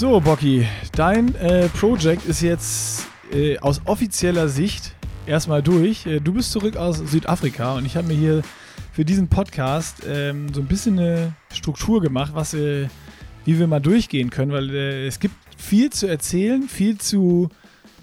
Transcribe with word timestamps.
So, 0.00 0.18
Bocky, 0.18 0.66
dein 0.92 1.34
äh, 1.34 1.68
Project 1.68 2.24
ist 2.24 2.40
jetzt 2.40 3.06
äh, 3.30 3.58
aus 3.58 3.82
offizieller 3.84 4.48
Sicht 4.48 4.94
erstmal 5.26 5.62
durch. 5.62 6.06
Äh, 6.06 6.20
du 6.20 6.32
bist 6.32 6.52
zurück 6.52 6.78
aus 6.78 6.96
Südafrika 6.96 7.74
und 7.74 7.84
ich 7.84 7.98
habe 7.98 8.08
mir 8.08 8.14
hier 8.14 8.42
für 8.92 9.04
diesen 9.04 9.28
Podcast 9.28 9.98
ähm, 10.08 10.54
so 10.54 10.62
ein 10.62 10.68
bisschen 10.68 10.98
eine 10.98 11.34
Struktur 11.52 12.00
gemacht, 12.00 12.30
was 12.32 12.54
wir, 12.54 12.88
wie 13.44 13.58
wir 13.58 13.66
mal 13.66 13.80
durchgehen 13.80 14.30
können, 14.30 14.52
weil 14.52 14.70
äh, 14.70 15.06
es 15.06 15.20
gibt 15.20 15.34
viel 15.58 15.90
zu 15.90 16.06
erzählen, 16.06 16.62
viel 16.62 16.96
zu 16.96 17.50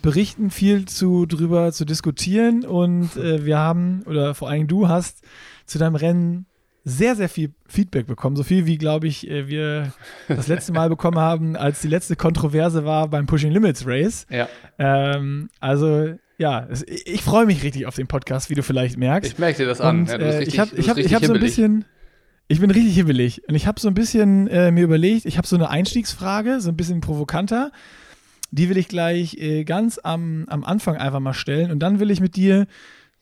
berichten, 0.04 0.52
viel 0.52 0.86
zu 0.86 1.26
drüber 1.26 1.72
zu 1.72 1.84
diskutieren 1.84 2.64
und 2.64 3.18
äh, 3.18 3.44
wir 3.44 3.58
haben, 3.58 4.04
oder 4.06 4.36
vor 4.36 4.50
allem 4.50 4.68
du 4.68 4.88
hast 4.88 5.24
zu 5.66 5.80
deinem 5.80 5.96
Rennen 5.96 6.46
sehr, 6.90 7.18
sehr 7.18 7.28
viel 7.28 7.52
Feedback 7.68 8.08
bekommen. 8.08 8.38
So 8.38 8.44
viel 8.44 8.66
wie, 8.66 8.78
glaube 8.78 9.08
ich, 9.08 9.30
äh, 9.30 9.48
wir 9.50 9.92
das 10.30 10.48
letzte 10.48 10.72
Mal 10.72 10.88
bekommen 10.88 11.20
haben, 11.20 11.58
als 11.58 11.82
die 11.82 11.90
letzte 11.90 12.16
Kontroverse 12.16 12.86
war 12.86 13.10
beim 13.10 13.26
Pushing 13.26 13.52
Limits 13.52 13.86
Race. 13.86 14.26
Ja. 14.30 14.48
Ähm, 14.80 15.50
also, 15.60 16.14
ja, 16.38 16.68
ich 17.06 17.22
freue 17.24 17.46
mich 17.46 17.62
richtig 17.64 17.88
auf 17.88 17.96
den 17.96 18.08
Podcast, 18.08 18.50
wie 18.50 18.56
du 18.56 18.64
vielleicht 18.64 18.98
merkst. 18.98 19.34
Ich 19.34 19.38
merke 19.38 19.58
dir 19.58 19.66
das 19.68 19.82
an. 19.82 20.00
Und, 20.02 20.10
Ja, 20.10 20.16
äh, 20.16 20.38
richtig- 20.38 20.54
ich 20.54 20.60
habe 20.60 20.72
ich 20.78 20.90
hab, 20.90 20.98
ich 20.98 21.14
hab 21.14 21.26
so 21.26 21.34
ein 21.34 21.40
bisschen, 21.42 21.84
ich 22.48 22.62
bin 22.62 22.72
richtig 22.72 22.96
hibbelig. 22.96 23.42
Und 23.50 23.56
ich 23.56 23.68
habe 23.68 23.80
so 23.82 23.90
ein 23.90 23.94
bisschen 23.94 24.48
äh, 24.48 24.72
mir 24.72 24.84
überlegt, 24.86 25.26
ich 25.26 25.38
habe 25.38 25.46
so 25.48 25.58
eine 25.58 25.70
Einstiegsfrage, 25.70 26.62
so 26.62 26.70
ein 26.70 26.78
bisschen 26.78 27.02
provokanter. 27.02 27.72
Die 28.52 28.70
will 28.70 28.78
ich 28.78 28.88
gleich 28.88 29.36
äh, 29.40 29.66
ganz 29.66 30.00
am, 30.02 30.46
am 30.48 30.64
Anfang 30.64 30.96
einfach 30.96 31.20
mal 31.20 31.34
stellen. 31.34 31.70
Und 31.70 31.80
dann 31.80 32.00
will 32.00 32.12
ich 32.12 32.22
mit 32.22 32.38
dir 32.38 32.66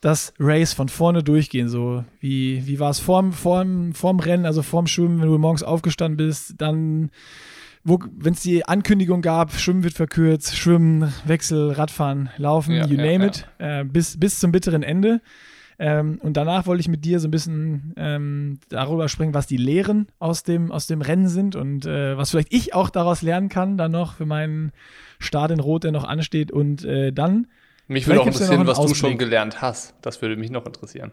das 0.05 0.33
Race 0.39 0.71
von 0.71 0.87
vorne 0.87 1.23
durchgehen. 1.23 1.67
So, 1.67 2.05
wie, 2.19 2.67
wie 2.67 2.79
war 2.79 2.91
es 2.91 2.99
vorm, 2.99 3.33
vorm, 3.33 3.93
vorm 3.93 4.19
Rennen, 4.19 4.45
also 4.45 4.61
vorm 4.61 4.85
Schwimmen, 4.85 5.19
wenn 5.19 5.27
du 5.27 5.37
morgens 5.39 5.63
aufgestanden 5.63 6.15
bist, 6.17 6.53
dann, 6.59 7.09
wenn 7.83 8.33
es 8.33 8.41
die 8.41 8.67
Ankündigung 8.67 9.23
gab, 9.23 9.53
Schwimmen 9.53 9.83
wird 9.83 9.95
verkürzt, 9.95 10.55
Schwimmen, 10.55 11.11
Wechsel, 11.25 11.71
Radfahren, 11.71 12.29
Laufen, 12.37 12.75
Ja, 12.75 12.85
you 12.85 12.97
ja, 12.97 13.03
name 13.03 13.25
ja. 13.25 13.25
it, 13.25 13.47
äh, 13.57 13.83
bis, 13.83 14.19
bis 14.19 14.39
zum 14.39 14.51
bitteren 14.51 14.83
Ende. 14.83 15.21
Ähm, 15.79 16.19
und 16.21 16.37
danach 16.37 16.67
wollte 16.67 16.81
ich 16.81 16.87
mit 16.87 17.03
dir 17.03 17.19
so 17.19 17.27
ein 17.27 17.31
bisschen 17.31 17.95
ähm, 17.97 18.59
darüber 18.69 19.09
sprechen, 19.09 19.33
was 19.33 19.47
die 19.47 19.57
Lehren 19.57 20.07
aus 20.19 20.43
dem, 20.43 20.71
aus 20.71 20.85
dem 20.85 21.01
Rennen 21.01 21.29
sind 21.29 21.55
und 21.55 21.87
äh, 21.87 22.15
was 22.15 22.29
vielleicht 22.29 22.53
ich 22.53 22.75
auch 22.75 22.91
daraus 22.91 23.23
lernen 23.23 23.49
kann, 23.49 23.75
dann 23.75 23.91
noch 23.91 24.17
für 24.17 24.27
meinen 24.27 24.71
Start 25.17 25.49
in 25.49 25.59
Rot, 25.59 25.83
der 25.83 25.91
noch 25.91 26.03
ansteht. 26.03 26.51
Und 26.51 26.85
äh, 26.85 27.11
dann 27.11 27.47
Mich 27.87 28.07
würde 28.07 28.21
auch 28.21 28.27
interessieren, 28.27 28.65
was 28.65 28.79
einen 28.79 28.87
du 28.87 28.95
schon 28.95 29.07
Ausblick. 29.07 29.19
gelernt 29.19 29.61
hast. 29.61 29.93
Das 30.01 30.21
würde 30.21 30.35
mich 30.35 30.51
noch 30.51 30.65
interessieren. 30.65 31.11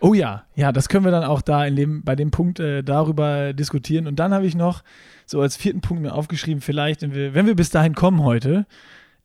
Oh 0.00 0.14
ja, 0.14 0.44
ja, 0.56 0.72
das 0.72 0.88
können 0.88 1.04
wir 1.04 1.12
dann 1.12 1.22
auch 1.24 1.42
da 1.42 1.64
in 1.64 1.76
dem, 1.76 2.02
bei 2.02 2.16
dem 2.16 2.32
Punkt 2.32 2.58
äh, 2.58 2.82
darüber 2.82 3.52
diskutieren. 3.52 4.06
Und 4.08 4.16
dann 4.16 4.34
habe 4.34 4.46
ich 4.46 4.56
noch 4.56 4.82
so 5.26 5.40
als 5.40 5.56
vierten 5.56 5.80
Punkt 5.80 6.02
mir 6.02 6.12
aufgeschrieben, 6.12 6.60
vielleicht, 6.60 7.02
wenn 7.02 7.14
wir, 7.14 7.34
wenn 7.34 7.46
wir 7.46 7.54
bis 7.54 7.70
dahin 7.70 7.94
kommen 7.94 8.22
heute, 8.22 8.66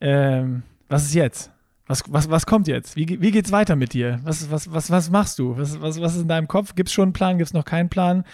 ähm, 0.00 0.62
was 0.88 1.04
ist 1.04 1.14
jetzt? 1.14 1.50
Was, 1.88 2.04
was, 2.08 2.30
was 2.30 2.46
kommt 2.46 2.68
jetzt? 2.68 2.96
Wie, 2.96 3.20
wie 3.20 3.30
geht's 3.30 3.50
weiter 3.50 3.74
mit 3.74 3.92
dir? 3.92 4.20
Was, 4.22 4.50
was, 4.50 4.72
was, 4.72 4.90
was 4.90 5.10
machst 5.10 5.38
du? 5.38 5.56
Was, 5.56 5.80
was, 5.80 6.00
was 6.00 6.14
ist 6.14 6.22
in 6.22 6.28
deinem 6.28 6.46
Kopf? 6.46 6.74
Gibt 6.74 6.90
es 6.90 6.92
schon 6.92 7.04
einen 7.04 7.12
Plan? 7.12 7.38
Gibt 7.38 7.48
es 7.48 7.54
noch 7.54 7.64
keinen 7.64 7.88
Plan? 7.88 8.24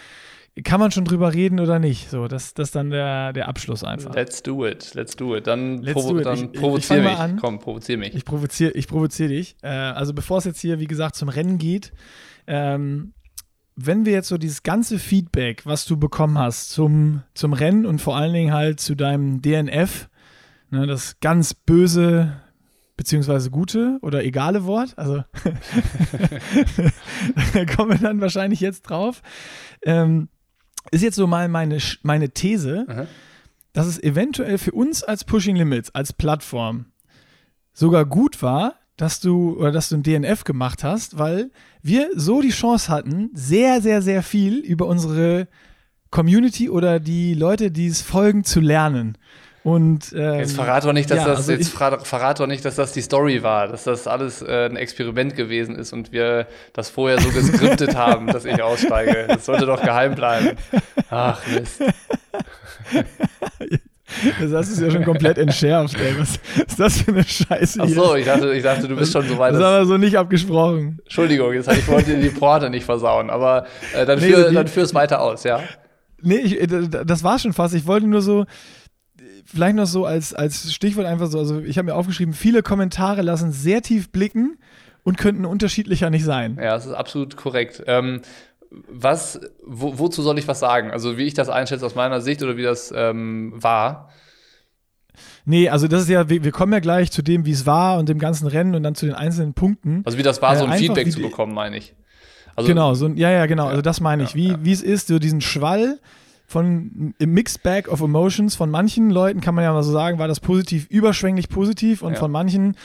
Kann 0.63 0.79
man 0.79 0.93
schon 0.93 1.05
drüber 1.05 1.35
reden 1.35 1.59
oder 1.59 1.81
nicht? 1.81 2.11
So, 2.11 2.29
das, 2.29 2.55
das 2.55 2.69
ist 2.69 2.77
dann 2.77 2.91
der, 2.91 3.33
der 3.33 3.49
Abschluss 3.49 3.83
einfach. 3.83 4.15
Let's 4.15 4.41
do 4.43 4.65
it. 4.65 4.95
Let's 4.95 5.17
do 5.17 5.35
it. 5.37 5.49
Dann, 5.49 5.83
provo 5.83 6.13
do 6.13 6.19
it. 6.21 6.27
dann 6.27 6.35
Ich- 6.37 6.43
ich- 6.45 6.55
ich 6.55 6.61
provozier 6.61 6.97
fang 6.97 7.05
mal 7.05 7.11
mich. 7.11 7.19
an. 7.19 7.37
Komm, 7.41 7.59
provozier 7.59 7.99
mich. 7.99 8.15
Ich 8.15 8.25
provoziere 8.25 8.71
ich 8.73 8.87
provozier 8.87 9.29
dich. 9.29 9.57
Äh, 9.63 9.69
also 9.69 10.15
bevor 10.15 10.39
es 10.39 10.45
jetzt 10.45 10.61
hier, 10.61 10.79
wie 10.79 10.87
gesagt, 10.87 11.17
zum 11.17 11.29
Rennen 11.29 11.59
geht, 11.59 11.93
ähm, 12.47 13.15
wenn 13.75 14.07
wir 14.07 14.13
jetzt 14.13 14.29
so 14.29 14.39
dieses 14.39 14.63
ganze 14.63 15.01
Feedback, 15.01 15.67
was 15.67 15.87
du 15.87 15.97
bekommen 15.97 16.39
hast 16.39 16.71
zum, 16.71 17.23
zum 17.35 17.53
Rennen 17.53 17.85
und 17.85 18.01
vor 18.01 18.17
allen 18.17 18.33
Dingen 18.33 18.53
halt 18.53 18.79
zu 18.79 18.95
deinem 18.95 19.43
DNF, 19.43 20.09
ne, 20.71 20.87
das 20.87 21.19
ganz 21.19 21.55
böse 21.55 22.41
beziehungsweise 22.97 23.51
gute 23.51 23.99
oder 24.03 24.23
egale 24.23 24.67
Wort, 24.67 24.97
also 24.97 25.25
da 27.55 27.65
kommen 27.65 27.91
wir 27.93 27.99
dann 27.99 28.21
wahrscheinlich 28.21 28.61
jetzt 28.61 28.83
drauf, 28.83 29.23
ähm, 29.85 30.29
ist 30.91 31.03
jetzt 31.03 31.17
so 31.17 31.27
mal 31.27 31.49
meine, 31.49 31.79
meine 32.03 32.31
These, 32.31 32.87
Aha. 32.89 33.07
dass 33.73 33.87
es 33.87 34.03
eventuell 34.03 34.59
für 34.59 34.73
uns 34.73 35.03
als 35.03 35.25
Pushing 35.25 35.57
Limits, 35.57 35.95
als 35.95 36.13
Plattform, 36.13 36.87
sogar 37.73 38.05
gut 38.05 38.43
war, 38.43 38.75
dass 38.97 39.21
du 39.21 39.57
oder 39.59 39.73
dass 39.73 39.89
du 39.89 39.97
ein 39.97 40.03
DNF 40.03 40.45
gemacht 40.45 40.85
hast, 40.85 41.19
weil 41.19 41.51
wir 41.83 42.11
so 42.15 42.41
die 42.41 42.51
Chance 42.51 42.89
hatten, 42.91 43.31
sehr, 43.35 43.81
sehr, 43.81 44.03
sehr 44.03 44.23
viel 44.23 44.59
über 44.59 44.87
unsere 44.87 45.49
Community 46.11 46.71
oder 46.71 47.01
die 47.01 47.35
Leute, 47.35 47.73
die 47.73 47.89
es 47.89 48.01
folgen, 48.01 48.45
zu 48.45 48.61
lernen. 48.61 49.19
Und 49.65 50.13
ähm, 50.15 50.41
Jetzt 50.41 50.55
verrat 50.55 50.85
doch 50.85 50.93
nicht, 50.93 51.11
dass 51.11 51.19
ja, 51.21 51.25
das 51.25 51.39
also 51.39 51.53
jetzt 51.53 51.71
verrat, 51.71 52.07
verrat 52.07 52.39
doch 52.39 52.47
nicht, 52.47 52.63
dass 52.67 52.77
das 52.77 52.93
die 52.93 53.01
Story 53.01 53.43
war, 53.43 53.67
dass 53.67 53.85
das 53.85 54.07
alles 54.07 54.43
äh, 54.43 54.67
ein 54.67 54.77
Experiment 54.77 55.35
gewesen 55.37 55.75
ist 55.77 55.95
und 55.95 56.13
wir 56.13 56.47
das 56.75 56.91
vorher 56.91 57.19
so 57.19 57.31
geskriptet 57.31 57.97
haben, 57.97 58.27
dass 58.27 58.45
ich 58.45 58.63
aussteige. 58.63 59.25
Das 59.27 59.47
sollte 59.47 59.65
doch 59.65 59.83
geheim 59.83 60.15
bleiben. 60.15 60.59
Ach 61.09 61.41
Mist. 61.47 61.81
das 64.41 64.53
hast 64.53 64.79
du 64.81 64.85
ja 64.85 64.91
schon 64.91 65.05
komplett 65.05 65.39
entschärft, 65.39 65.97
ey. 65.99 66.15
Was 66.19 66.39
ist 66.67 66.79
das 66.79 67.01
für 67.01 67.13
eine 67.13 67.25
Scheiße 67.25 67.81
Ach 67.83 67.87
hier? 67.87 67.95
so, 67.95 68.15
ich 68.17 68.27
dachte, 68.27 68.53
ich 68.53 68.63
dachte, 68.63 68.87
du 68.87 68.97
bist 68.97 69.13
schon 69.13 69.27
so 69.27 69.39
weit. 69.39 69.53
das 69.55 69.61
dass- 69.61 69.67
aber 69.77 69.87
so 69.87 69.97
nicht 69.97 70.17
abgesprochen. 70.19 70.99
Entschuldigung, 71.05 71.53
jetzt 71.55 71.71
ich 71.73 71.89
wollte 71.89 72.15
dir 72.17 72.21
die 72.23 72.29
Porte 72.37 72.71
nicht 72.71 72.85
versauen, 72.85 73.31
aber 73.31 73.67
äh, 73.95 74.05
dann, 74.05 74.19
Nee, 74.19 74.27
führ, 74.29 74.49
die- 74.51 74.55
dann 74.55 74.69
führ 74.69 74.83
es 74.85 74.95
weiter 74.95 75.21
aus, 75.23 75.45
ja? 75.45 75.61
Nee, 76.21 76.37
ich, 76.37 76.61
äh, 76.61 76.67
das 76.67 77.25
war 77.25 77.39
schon 77.39 77.53
fast. 77.53 77.75
Ich 77.75 77.87
wollte 77.87 78.07
nur 78.07 78.23
so, 78.23 78.45
vielleicht 79.45 79.77
noch 79.77 79.87
so 79.87 80.05
als, 80.07 80.35
als 80.35 80.73
Stichwort 80.73 81.07
einfach 81.07 81.27
so, 81.29 81.39
also 81.39 81.61
ich 81.61 81.79
habe 81.79 81.87
mir 81.87 81.95
aufgeschrieben, 81.95 82.35
viele 82.35 82.63
Kommentare 82.63 83.23
lassen 83.23 83.53
sehr 83.53 83.83
tief 83.83 84.11
blicken 84.11 84.59
und 85.03 85.19
könnten 85.19 85.45
unterschiedlicher 85.45 86.11
nicht 86.11 86.25
sein. 86.25 86.57
Ja, 86.61 86.73
das 86.73 86.87
ist 86.87 86.93
absolut 86.93 87.37
korrekt. 87.37 87.83
Ähm, 87.87 88.23
was, 88.89 89.41
wo, 89.65 89.99
wozu 89.99 90.23
soll 90.23 90.39
ich 90.39 90.49
was 90.49 90.59
sagen? 90.61 90.91
Also 90.91 91.17
wie 91.17 91.25
ich 91.25 91.35
das 91.35 91.49
einschätze 91.49 91.87
aus 91.87 91.95
meiner 91.95 92.21
Sicht 92.21 92.43
oder 92.43 92.57
wie 92.57 92.63
das 92.63 92.93
ähm, 92.97 93.53
war? 93.55 94.11
Nee, 95.45 95.69
also 95.69 95.87
das 95.87 96.03
ist 96.03 96.09
ja, 96.09 96.29
wir, 96.29 96.43
wir 96.43 96.51
kommen 96.51 96.73
ja 96.73 96.81
gleich 96.81 97.13
zu 97.13 97.23
dem, 97.23 97.47
wie 97.47 97.53
es 97.53 97.67
war 97.67 97.99
und 97.99 98.09
dem 98.09 98.19
ganzen 98.19 98.47
Rennen 98.49 98.75
und 98.75 98.83
dann 98.83 98.95
zu 98.95 99.07
den 99.07 99.15
einzelnen 99.15 99.55
Punkten. 99.55 100.03
Also 100.05 100.19
wie 100.19 100.23
das 100.23 100.43
war, 100.43 100.55
Äh, 100.55 100.59
so 100.59 100.65
ein 100.65 100.79
Feedback 100.79 101.13
zu 101.13 101.21
bekommen, 101.21 101.55
meine 101.55 101.77
ich. 101.77 101.95
Also, 102.57 102.69
genau, 102.69 102.95
so, 102.95 103.07
ein- 103.07 103.17
ja, 103.17 103.31
ja, 103.31 103.47
genau, 103.47 103.67
also 103.67 103.83
das 103.83 104.01
meine 104.01 104.23
ich, 104.23 104.35
wie, 104.35 104.49
ja. 104.49 104.59
wie 104.63 104.73
es 104.73 104.83
ist, 104.83 105.09
so 105.09 105.19
diesen 105.19 105.41
Schwall 105.41 105.99
von 106.47 107.15
im 107.19 107.33
Mixed 107.33 107.63
Bag 107.63 107.89
of 107.89 108.01
Emotions 108.01 108.55
von 108.55 108.71
manchen 108.71 109.11
Leuten 109.11 109.41
kann 109.41 109.55
man 109.55 109.65
ja 109.65 109.73
mal 109.73 109.83
so 109.83 109.93
sagen, 109.93 110.19
war 110.19 110.29
das 110.29 110.41
positiv 110.41 110.87
überschwänglich 110.91 111.49
positiv 111.49 112.03
und 112.03 112.13
Ja. 112.15 112.19
von 112.19 112.31
manchen 112.31 112.77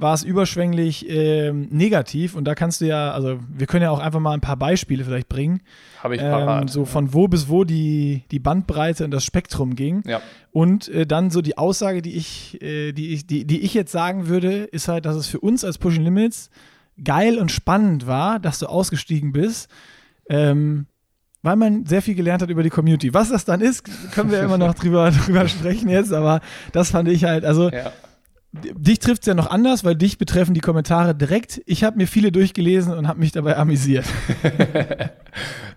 war 0.00 0.14
es 0.14 0.22
überschwänglich 0.22 1.06
ähm, 1.10 1.66
negativ 1.70 2.36
und 2.36 2.44
da 2.44 2.54
kannst 2.54 2.80
du 2.80 2.84
ja, 2.86 3.10
also 3.10 3.40
wir 3.52 3.66
können 3.66 3.82
ja 3.82 3.90
auch 3.90 3.98
einfach 3.98 4.20
mal 4.20 4.32
ein 4.32 4.40
paar 4.40 4.56
Beispiele 4.56 5.02
vielleicht 5.04 5.28
bringen, 5.28 5.60
Habe 6.00 6.14
ich 6.14 6.22
ähm, 6.22 6.30
parat. 6.30 6.70
so 6.70 6.84
von 6.84 7.12
wo 7.12 7.26
bis 7.26 7.48
wo 7.48 7.64
die, 7.64 8.22
die 8.30 8.38
Bandbreite 8.38 9.04
und 9.04 9.10
das 9.10 9.24
Spektrum 9.24 9.74
ging. 9.74 10.02
ja. 10.06 10.20
Und 10.52 10.88
äh, 10.88 11.04
dann 11.06 11.30
so 11.30 11.42
die 11.42 11.58
Aussage, 11.58 12.00
die 12.02 12.14
ich, 12.16 12.62
äh, 12.62 12.92
die, 12.92 13.08
ich, 13.12 13.26
die, 13.26 13.44
die 13.44 13.60
ich 13.60 13.74
jetzt 13.74 13.90
sagen 13.92 14.28
würde, 14.28 14.64
ist 14.64 14.86
halt, 14.88 15.04
dass 15.04 15.16
es 15.16 15.26
für 15.26 15.40
uns 15.40 15.64
als 15.64 15.78
Pushing 15.78 16.02
Limits 16.04 16.50
geil 17.04 17.38
und 17.38 17.50
spannend 17.52 18.06
war, 18.06 18.38
dass 18.40 18.58
du 18.60 18.66
ausgestiegen 18.66 19.32
bist, 19.32 19.68
ähm, 20.28 20.86
weil 21.42 21.56
man 21.56 21.86
sehr 21.86 22.02
viel 22.02 22.14
gelernt 22.14 22.42
hat 22.42 22.50
über 22.50 22.62
die 22.62 22.70
Community. 22.70 23.14
Was 23.14 23.30
das 23.30 23.44
dann 23.44 23.60
ist, 23.60 23.84
können 24.12 24.30
wir 24.30 24.40
immer 24.40 24.58
noch 24.58 24.74
drüber, 24.74 25.10
drüber 25.26 25.48
sprechen 25.48 25.88
jetzt, 25.88 26.12
aber 26.12 26.40
das 26.72 26.90
fand 26.90 27.08
ich 27.08 27.24
halt, 27.24 27.44
also 27.44 27.70
ja. 27.70 27.92
dich 28.52 28.98
trifft 28.98 29.22
es 29.22 29.26
ja 29.26 29.34
noch 29.34 29.50
anders, 29.50 29.84
weil 29.84 29.94
dich 29.94 30.18
betreffen 30.18 30.54
die 30.54 30.60
Kommentare 30.60 31.14
direkt. 31.14 31.62
Ich 31.66 31.84
habe 31.84 31.96
mir 31.96 32.06
viele 32.06 32.32
durchgelesen 32.32 32.92
und 32.92 33.08
habe 33.08 33.20
mich 33.20 33.32
dabei 33.32 33.56
amüsiert. 33.56 34.06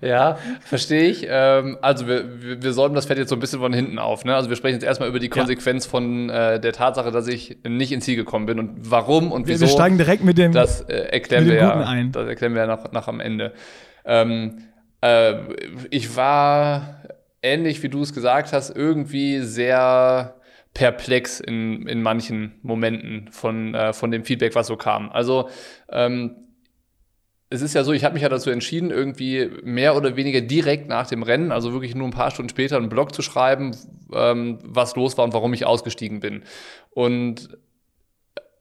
Ja, 0.02 0.40
verstehe 0.62 1.04
ich. 1.04 1.28
Ähm, 1.30 1.78
also 1.82 2.08
wir, 2.08 2.42
wir, 2.42 2.64
wir 2.64 2.74
säumen 2.74 2.96
das 2.96 3.06
Fett 3.06 3.20
jetzt 3.20 3.30
so 3.30 3.36
ein 3.36 3.40
bisschen 3.40 3.60
von 3.60 3.72
hinten 3.72 4.00
auf. 4.00 4.26
Ne? 4.26 4.36
Also 4.36 4.50
wir 4.50 4.56
sprechen 4.56 4.76
jetzt 4.76 4.84
erstmal 4.84 5.08
über 5.08 5.20
die 5.20 5.30
Konsequenz 5.30 5.86
von 5.86 6.30
äh, 6.30 6.60
der 6.60 6.74
Tatsache, 6.74 7.12
dass 7.12 7.28
ich 7.28 7.60
nicht 7.68 7.92
ins 7.92 8.06
Ziel 8.06 8.16
gekommen 8.16 8.48
bin 8.48 8.60
und 8.60 8.90
warum 8.90 9.32
und 9.32 9.48
Wir, 9.48 9.56
wieso. 9.56 9.68
wir 9.68 9.72
steigen 9.72 9.98
direkt 9.98 10.24
mit 10.24 10.40
dem. 10.40 10.54
Das 10.54 10.82
äh, 10.82 10.94
erklären 10.94 11.44
Mit 11.44 11.54
wir 11.54 11.60
dem 11.60 11.68
ja. 11.68 11.74
Guten 11.76 11.88
ein. 11.88 12.12
Das 12.12 12.28
erklären 12.28 12.56
wir 12.56 12.62
ja 12.62 12.68
nach, 12.68 12.92
nach 12.92 13.08
am 13.08 13.20
Ende. 13.20 13.54
Ähm, 14.06 14.64
äh, 15.02 15.36
ich 15.90 16.16
war 16.16 17.02
ähnlich 17.42 17.82
wie 17.84 17.90
du 17.90 18.02
es 18.02 18.14
gesagt 18.14 18.54
hast, 18.54 18.70
irgendwie 18.70 19.42
sehr 19.42 20.36
perplex 20.74 21.40
in, 21.40 21.88
in 21.88 22.02
manchen 22.02 22.54
Momenten 22.62 23.30
von, 23.32 23.76
äh, 23.76 23.94
von 23.94 24.12
dem 24.12 24.24
Feedback, 24.24 24.56
was 24.56 24.68
so 24.68 24.78
kam. 24.78 25.10
Also 25.10 25.50
ähm, 25.90 26.36
es 27.50 27.62
ist 27.62 27.74
ja 27.74 27.84
so, 27.84 27.92
ich 27.92 28.06
habe 28.06 28.14
mich 28.14 28.24
ja 28.24 28.30
dazu 28.30 28.50
entschieden, 28.50 28.92
irgendwie 28.92 29.50
mehr 29.64 29.98
oder 29.98 30.16
weniger 30.16 30.40
direkt 30.40 30.88
nach 30.88 31.08
dem 31.08 31.24
Rennen, 31.24 31.52
also 31.52 31.74
wirklich 31.74 31.96
nur 31.96 32.08
ein 32.08 32.12
paar 32.12 32.32
Stunden 32.32 32.48
später, 32.48 32.78
einen 32.78 32.88
Blog 32.88 33.14
zu 33.14 33.22
schreiben, 33.22 33.76
ähm, 34.14 34.60
was 34.64 34.96
los 34.96 35.18
war 35.18 35.26
und 35.26 35.34
warum 35.34 35.54
ich 35.54 35.66
ausgestiegen 35.66 36.22
bin. 36.22 36.44
Und 36.92 37.50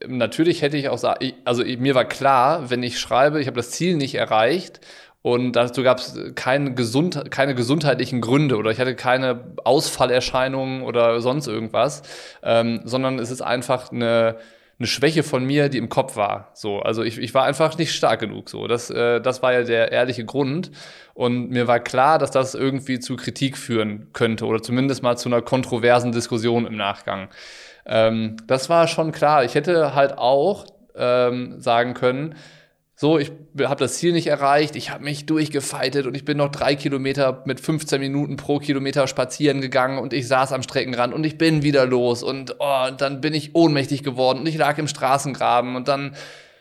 natürlich 0.04 0.62
hätte 0.62 0.76
ich 0.76 0.88
auch 0.88 1.00
also 1.44 1.64
mir 1.64 1.94
war 1.94 2.06
klar, 2.06 2.70
wenn 2.70 2.82
ich 2.82 2.98
schreibe, 2.98 3.40
ich 3.40 3.46
habe 3.46 3.56
das 3.56 3.70
Ziel 3.70 3.96
nicht 3.96 4.16
erreicht 4.16 4.80
Und 5.22 5.52
dazu 5.52 5.82
gab 5.82 5.98
es 5.98 6.18
keine, 6.34 6.72
gesund, 6.74 7.30
keine 7.30 7.54
gesundheitlichen 7.54 8.20
Gründe 8.22 8.56
oder 8.56 8.70
ich 8.70 8.80
hatte 8.80 8.94
keine 8.94 9.52
Ausfallerscheinungen 9.64 10.82
oder 10.82 11.20
sonst 11.20 11.46
irgendwas, 11.46 12.02
ähm, 12.42 12.80
sondern 12.84 13.18
es 13.18 13.30
ist 13.30 13.42
einfach 13.42 13.92
eine, 13.92 14.36
eine 14.78 14.86
Schwäche 14.86 15.22
von 15.22 15.44
mir, 15.44 15.68
die 15.68 15.76
im 15.76 15.90
Kopf 15.90 16.16
war. 16.16 16.50
So, 16.54 16.80
also 16.80 17.02
ich, 17.02 17.18
ich 17.18 17.34
war 17.34 17.44
einfach 17.44 17.76
nicht 17.76 17.94
stark 17.94 18.20
genug. 18.20 18.48
So, 18.48 18.66
das, 18.66 18.88
äh, 18.88 19.20
das 19.20 19.42
war 19.42 19.52
ja 19.52 19.62
der 19.62 19.92
ehrliche 19.92 20.24
Grund. 20.24 20.70
Und 21.12 21.50
mir 21.50 21.66
war 21.66 21.80
klar, 21.80 22.18
dass 22.18 22.30
das 22.30 22.54
irgendwie 22.54 22.98
zu 22.98 23.16
Kritik 23.16 23.58
führen 23.58 24.08
könnte 24.14 24.46
oder 24.46 24.62
zumindest 24.62 25.02
mal 25.02 25.18
zu 25.18 25.28
einer 25.28 25.42
kontroversen 25.42 26.12
Diskussion 26.12 26.66
im 26.66 26.76
Nachgang. 26.76 27.28
Ähm, 27.84 28.36
das 28.46 28.70
war 28.70 28.88
schon 28.88 29.12
klar. 29.12 29.44
Ich 29.44 29.54
hätte 29.54 29.94
halt 29.94 30.16
auch 30.16 30.64
ähm, 30.96 31.60
sagen 31.60 31.92
können, 31.92 32.36
so, 33.00 33.18
ich 33.18 33.32
habe 33.62 33.76
das 33.76 33.94
Ziel 33.94 34.12
nicht 34.12 34.26
erreicht, 34.26 34.76
ich 34.76 34.90
habe 34.90 35.02
mich 35.02 35.24
durchgefeitet 35.24 36.06
und 36.06 36.14
ich 36.14 36.26
bin 36.26 36.36
noch 36.36 36.50
drei 36.50 36.74
Kilometer 36.74 37.42
mit 37.46 37.58
15 37.58 37.98
Minuten 37.98 38.36
pro 38.36 38.58
Kilometer 38.58 39.06
spazieren 39.06 39.62
gegangen 39.62 39.98
und 39.98 40.12
ich 40.12 40.28
saß 40.28 40.52
am 40.52 40.62
Streckenrand 40.62 41.14
und 41.14 41.24
ich 41.24 41.38
bin 41.38 41.62
wieder 41.62 41.86
los 41.86 42.22
und, 42.22 42.56
oh, 42.58 42.88
und 42.90 43.00
dann 43.00 43.22
bin 43.22 43.32
ich 43.32 43.54
ohnmächtig 43.54 44.02
geworden 44.02 44.40
und 44.40 44.46
ich 44.48 44.58
lag 44.58 44.76
im 44.76 44.86
Straßengraben 44.86 45.76
und 45.76 45.88
dann 45.88 46.14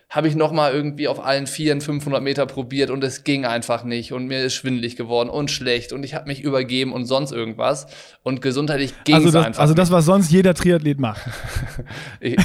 habe 0.09 0.27
ich 0.27 0.35
noch 0.35 0.51
mal 0.51 0.73
irgendwie 0.73 1.07
auf 1.07 1.23
allen 1.23 1.45
Vieren 1.45 1.81
500 1.81 2.21
Meter 2.23 2.47
probiert 2.47 2.89
und 2.89 3.03
es 3.03 3.23
ging 3.23 3.45
einfach 3.45 3.83
nicht 3.83 4.11
und 4.11 4.25
mir 4.25 4.43
ist 4.43 4.55
schwindelig 4.55 4.95
geworden 4.95 5.29
und 5.29 5.51
schlecht 5.51 5.93
und 5.93 6.03
ich 6.03 6.15
habe 6.15 6.27
mich 6.27 6.41
übergeben 6.41 6.93
und 6.93 7.05
sonst 7.05 7.31
irgendwas 7.31 7.85
und 8.23 8.41
gesundheitlich 8.41 8.95
ging 9.03 9.15
also 9.15 9.27
es 9.27 9.33
das, 9.33 9.45
einfach 9.45 9.61
Also 9.61 9.75
das, 9.75 9.91
was 9.91 10.05
sonst 10.05 10.31
jeder 10.31 10.55
Triathlet 10.55 10.99
macht. 10.99 11.21
Ich, 12.21 12.35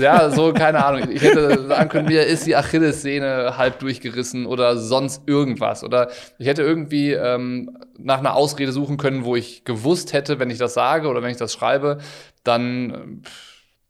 ja, 0.00 0.30
so, 0.30 0.52
keine 0.52 0.84
Ahnung. 0.84 1.10
Ich 1.10 1.22
hätte 1.22 1.66
sagen 1.66 1.88
können, 1.88 2.06
mir 2.06 2.24
ist 2.24 2.46
die 2.46 2.54
Achillessehne 2.54 3.56
halb 3.56 3.80
durchgerissen 3.80 4.46
oder 4.46 4.76
sonst 4.76 5.26
irgendwas. 5.26 5.82
Oder 5.82 6.08
ich 6.38 6.46
hätte 6.46 6.62
irgendwie 6.62 7.12
ähm, 7.12 7.76
nach 7.98 8.18
einer 8.18 8.34
Ausrede 8.34 8.70
suchen 8.70 8.96
können, 8.96 9.24
wo 9.24 9.34
ich 9.34 9.64
gewusst 9.64 10.12
hätte, 10.12 10.38
wenn 10.38 10.50
ich 10.50 10.58
das 10.58 10.74
sage 10.74 11.08
oder 11.08 11.22
wenn 11.22 11.30
ich 11.30 11.36
das 11.36 11.52
schreibe, 11.52 11.98
dann, 12.44 13.22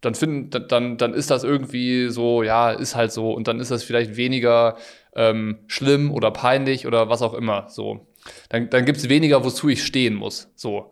dann, 0.01 0.15
finden, 0.15 0.69
dann, 0.69 0.97
dann 0.97 1.15
ist 1.15 1.31
das 1.31 1.45
irgendwie 1.45 2.09
so, 2.09 2.43
ja, 2.43 2.71
ist 2.71 2.95
halt 2.95 3.13
so. 3.13 3.33
Und 3.33 3.49
dann 3.49 3.61
ist 3.61 3.71
das 3.71 3.83
vielleicht 3.83 4.17
weniger 4.17 4.77
ähm, 5.15 5.59
schlimm 5.67 6.13
oder 6.13 6.31
peinlich 6.31 6.87
oder 6.87 7.09
was 7.09 7.23
auch 7.23 7.35
immer. 7.35 7.69
So. 7.69 8.07
Dann, 8.49 8.71
dann 8.71 8.85
gibt 8.85 8.99
es 8.99 9.09
weniger, 9.09 9.45
wozu 9.45 9.69
ich 9.69 9.85
stehen 9.85 10.15
muss. 10.15 10.53
So. 10.55 10.91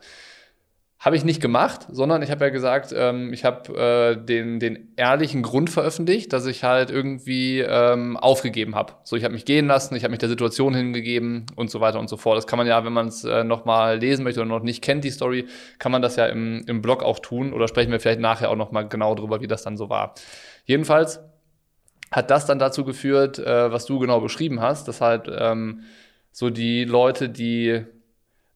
Habe 1.07 1.15
ich 1.15 1.23
nicht 1.23 1.41
gemacht, 1.41 1.87
sondern 1.89 2.21
ich 2.23 2.33
habe 2.33 2.47
ja 2.47 2.51
gesagt, 2.51 2.93
ähm, 2.93 3.33
ich 3.33 3.45
habe 3.45 3.73
äh, 3.79 4.17
den, 4.17 4.59
den 4.59 4.93
ehrlichen 4.97 5.45
Grund 5.45 5.71
veröffentlicht, 5.71 6.33
dass 6.33 6.47
ich 6.47 6.65
halt 6.65 6.91
irgendwie 6.91 7.61
ähm, 7.61 8.17
aufgegeben 8.17 8.75
habe. 8.75 8.95
So, 9.05 9.15
ich 9.15 9.23
habe 9.23 9.33
mich 9.33 9.45
gehen 9.45 9.69
lassen, 9.69 9.95
ich 9.95 10.03
habe 10.03 10.11
mich 10.11 10.19
der 10.19 10.29
Situation 10.29 10.75
hingegeben 10.75 11.47
und 11.55 11.71
so 11.71 11.81
weiter 11.81 12.01
und 12.01 12.09
so 12.09 12.17
fort. 12.17 12.37
Das 12.37 12.49
kann 12.49 12.57
man 12.57 12.67
ja, 12.67 12.85
wenn 12.85 12.93
man 12.93 13.07
es 13.07 13.23
äh, 13.23 13.45
nochmal 13.45 13.99
lesen 13.99 14.25
möchte 14.25 14.41
oder 14.41 14.49
noch 14.49 14.65
nicht 14.65 14.83
kennt, 14.83 15.05
die 15.05 15.13
Story, 15.13 15.47
kann 15.79 15.93
man 15.93 16.03
das 16.03 16.17
ja 16.17 16.27
im, 16.27 16.65
im 16.67 16.83
Blog 16.83 17.05
auch 17.05 17.21
tun 17.21 17.53
oder 17.53 17.69
sprechen 17.69 17.93
wir 17.93 18.01
vielleicht 18.01 18.19
nachher 18.19 18.51
auch 18.51 18.57
nochmal 18.57 18.89
genau 18.89 19.15
drüber, 19.15 19.41
wie 19.41 19.47
das 19.47 19.63
dann 19.63 19.77
so 19.77 19.89
war. 19.89 20.13
Jedenfalls 20.65 21.21
hat 22.11 22.33
das 22.33 22.47
dann 22.47 22.59
dazu 22.59 22.85
geführt, 22.85 23.39
äh, 23.39 23.71
was 23.71 23.87
du 23.87 24.01
genau 24.01 24.21
beschrieben 24.21 24.61
hast, 24.61 24.89
dass 24.89 25.01
halt 25.01 25.31
ähm, 25.33 25.83
so 26.33 26.51
die 26.51 26.85
Leute, 26.85 27.29
die 27.29 27.85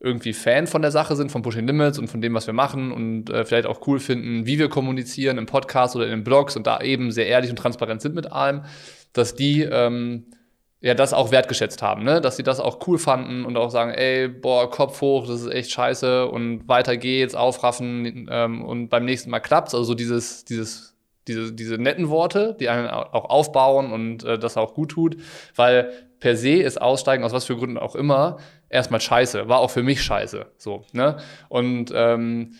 irgendwie 0.00 0.32
Fan 0.32 0.66
von 0.66 0.80
der 0.80 0.90
Sache 0.90 1.14
sind, 1.14 1.30
von 1.30 1.42
Pushing 1.42 1.66
Limits 1.66 1.98
und 1.98 2.08
von 2.08 2.22
dem, 2.22 2.34
was 2.34 2.46
wir 2.46 2.54
machen 2.54 2.90
und 2.90 3.28
äh, 3.28 3.44
vielleicht 3.44 3.66
auch 3.66 3.86
cool 3.86 4.00
finden, 4.00 4.46
wie 4.46 4.58
wir 4.58 4.70
kommunizieren 4.70 5.36
im 5.36 5.46
Podcast 5.46 5.94
oder 5.94 6.06
in 6.06 6.10
den 6.10 6.24
Blogs 6.24 6.56
und 6.56 6.66
da 6.66 6.80
eben 6.80 7.12
sehr 7.12 7.26
ehrlich 7.26 7.50
und 7.50 7.56
transparent 7.56 8.00
sind 8.00 8.14
mit 8.14 8.32
allem, 8.32 8.62
dass 9.12 9.34
die 9.34 9.62
ähm, 9.62 10.24
ja 10.80 10.94
das 10.94 11.12
auch 11.12 11.30
wertgeschätzt 11.30 11.82
haben, 11.82 12.02
ne? 12.02 12.22
dass 12.22 12.36
sie 12.36 12.42
das 12.42 12.60
auch 12.60 12.86
cool 12.86 12.98
fanden 12.98 13.44
und 13.44 13.58
auch 13.58 13.70
sagen, 13.70 13.92
ey, 13.92 14.28
boah, 14.28 14.70
Kopf 14.70 15.02
hoch, 15.02 15.26
das 15.26 15.42
ist 15.42 15.52
echt 15.52 15.70
scheiße 15.70 16.26
und 16.26 16.66
weiter 16.66 16.96
geht's, 16.96 17.34
aufraffen 17.34 18.26
ähm, 18.30 18.64
und 18.64 18.88
beim 18.88 19.04
nächsten 19.04 19.30
Mal 19.30 19.40
klappt's. 19.40 19.74
Also 19.74 19.84
so 19.84 19.94
dieses, 19.94 20.46
dieses, 20.46 20.89
diese, 21.30 21.52
diese 21.52 21.78
netten 21.78 22.08
Worte, 22.10 22.56
die 22.58 22.68
einen 22.68 22.88
auch 22.88 23.30
aufbauen 23.30 23.92
und 23.92 24.24
äh, 24.24 24.38
das 24.38 24.56
auch 24.56 24.74
gut 24.74 24.90
tut, 24.90 25.16
weil 25.56 25.92
per 26.18 26.36
se 26.36 26.54
ist 26.54 26.80
Aussteigen, 26.80 27.24
aus 27.24 27.32
was 27.32 27.46
für 27.46 27.56
Gründen 27.56 27.78
auch 27.78 27.94
immer, 27.94 28.38
erstmal 28.68 29.00
scheiße. 29.00 29.48
War 29.48 29.58
auch 29.58 29.70
für 29.70 29.82
mich 29.82 30.02
scheiße. 30.02 30.46
So, 30.58 30.84
ne? 30.92 31.16
Und 31.48 31.92
ähm, 31.94 32.52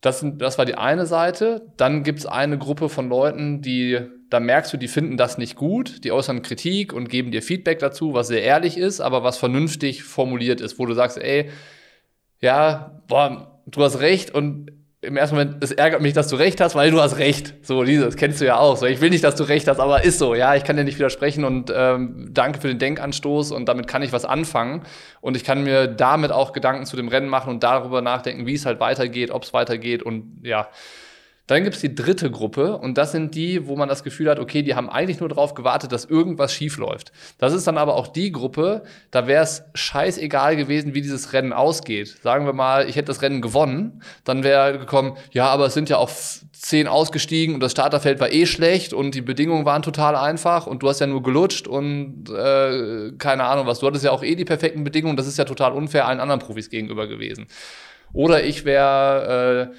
das, 0.00 0.24
das 0.24 0.58
war 0.58 0.64
die 0.64 0.76
eine 0.76 1.06
Seite. 1.06 1.72
Dann 1.76 2.02
gibt 2.02 2.20
es 2.20 2.26
eine 2.26 2.58
Gruppe 2.58 2.88
von 2.88 3.08
Leuten, 3.08 3.62
die, 3.62 3.98
da 4.30 4.40
merkst 4.40 4.72
du, 4.72 4.76
die 4.76 4.88
finden 4.88 5.16
das 5.16 5.38
nicht 5.38 5.56
gut, 5.56 6.04
die 6.04 6.12
äußern 6.12 6.42
Kritik 6.42 6.92
und 6.92 7.08
geben 7.08 7.30
dir 7.30 7.42
Feedback 7.42 7.78
dazu, 7.78 8.14
was 8.14 8.28
sehr 8.28 8.42
ehrlich 8.42 8.76
ist, 8.76 9.00
aber 9.00 9.24
was 9.24 9.38
vernünftig 9.38 10.04
formuliert 10.04 10.60
ist, 10.60 10.78
wo 10.78 10.86
du 10.86 10.94
sagst, 10.94 11.18
ey, 11.18 11.50
ja, 12.40 13.02
boah, 13.08 13.60
du 13.66 13.82
hast 13.82 14.00
recht 14.00 14.32
und 14.32 14.70
im 15.00 15.16
ersten 15.16 15.36
Moment, 15.36 15.62
es 15.62 15.70
ärgert 15.70 16.02
mich, 16.02 16.12
dass 16.12 16.26
du 16.26 16.34
recht 16.34 16.60
hast, 16.60 16.74
weil 16.74 16.90
du 16.90 17.00
hast 17.00 17.18
recht. 17.18 17.54
So, 17.62 17.84
dieses 17.84 18.16
kennst 18.16 18.40
du 18.40 18.46
ja 18.46 18.58
auch. 18.58 18.76
So, 18.76 18.86
ich 18.86 19.00
will 19.00 19.10
nicht, 19.10 19.22
dass 19.22 19.36
du 19.36 19.44
recht 19.44 19.68
hast, 19.68 19.78
aber 19.78 20.02
ist 20.02 20.18
so. 20.18 20.34
Ja, 20.34 20.56
ich 20.56 20.64
kann 20.64 20.76
dir 20.76 20.82
nicht 20.82 20.98
widersprechen 20.98 21.44
und 21.44 21.72
ähm, 21.74 22.30
danke 22.32 22.60
für 22.60 22.66
den 22.66 22.80
Denkanstoß 22.80 23.52
und 23.52 23.68
damit 23.68 23.86
kann 23.86 24.02
ich 24.02 24.12
was 24.12 24.24
anfangen. 24.24 24.82
Und 25.20 25.36
ich 25.36 25.44
kann 25.44 25.62
mir 25.62 25.86
damit 25.86 26.32
auch 26.32 26.52
Gedanken 26.52 26.84
zu 26.84 26.96
dem 26.96 27.06
Rennen 27.06 27.28
machen 27.28 27.50
und 27.50 27.62
darüber 27.62 28.02
nachdenken, 28.02 28.46
wie 28.46 28.54
es 28.54 28.66
halt 28.66 28.80
weitergeht, 28.80 29.30
ob 29.30 29.44
es 29.44 29.52
weitergeht 29.52 30.02
und 30.02 30.40
ja. 30.42 30.68
Dann 31.48 31.64
gibt 31.64 31.76
es 31.76 31.80
die 31.80 31.94
dritte 31.94 32.30
Gruppe 32.30 32.76
und 32.76 32.98
das 32.98 33.10
sind 33.10 33.34
die, 33.34 33.66
wo 33.66 33.74
man 33.74 33.88
das 33.88 34.04
Gefühl 34.04 34.28
hat, 34.28 34.38
okay, 34.38 34.62
die 34.62 34.74
haben 34.74 34.90
eigentlich 34.90 35.18
nur 35.18 35.30
darauf 35.30 35.54
gewartet, 35.54 35.92
dass 35.92 36.04
irgendwas 36.04 36.52
schief 36.52 36.76
läuft. 36.76 37.10
Das 37.38 37.54
ist 37.54 37.66
dann 37.66 37.78
aber 37.78 37.96
auch 37.96 38.06
die 38.06 38.30
Gruppe, 38.30 38.82
da 39.10 39.26
wäre 39.26 39.42
es 39.42 39.64
scheißegal 39.74 40.56
gewesen, 40.56 40.94
wie 40.94 41.00
dieses 41.00 41.32
Rennen 41.32 41.54
ausgeht. 41.54 42.18
Sagen 42.22 42.44
wir 42.44 42.52
mal, 42.52 42.86
ich 42.86 42.96
hätte 42.96 43.06
das 43.06 43.22
Rennen 43.22 43.40
gewonnen, 43.40 44.02
dann 44.24 44.44
wäre 44.44 44.78
gekommen, 44.78 45.16
ja, 45.32 45.46
aber 45.46 45.66
es 45.66 45.74
sind 45.74 45.88
ja 45.88 45.96
auch 45.96 46.10
zehn 46.52 46.86
ausgestiegen 46.86 47.54
und 47.54 47.60
das 47.60 47.72
Starterfeld 47.72 48.20
war 48.20 48.30
eh 48.30 48.44
schlecht 48.44 48.92
und 48.92 49.14
die 49.14 49.22
Bedingungen 49.22 49.64
waren 49.64 49.80
total 49.80 50.16
einfach 50.16 50.66
und 50.66 50.82
du 50.82 50.88
hast 50.88 51.00
ja 51.00 51.06
nur 51.06 51.22
gelutscht 51.22 51.66
und 51.66 52.28
äh, 52.28 53.12
keine 53.16 53.44
Ahnung 53.44 53.66
was. 53.66 53.78
Du 53.78 53.86
hattest 53.86 54.04
ja 54.04 54.10
auch 54.10 54.22
eh 54.22 54.34
die 54.34 54.44
perfekten 54.44 54.84
Bedingungen, 54.84 55.16
das 55.16 55.26
ist 55.26 55.38
ja 55.38 55.46
total 55.46 55.72
unfair 55.72 56.06
allen 56.06 56.20
anderen 56.20 56.40
Profis 56.40 56.68
gegenüber 56.68 57.06
gewesen. 57.06 57.46
Oder 58.12 58.44
ich 58.44 58.64
wäre 58.66 59.70
äh, 59.72 59.76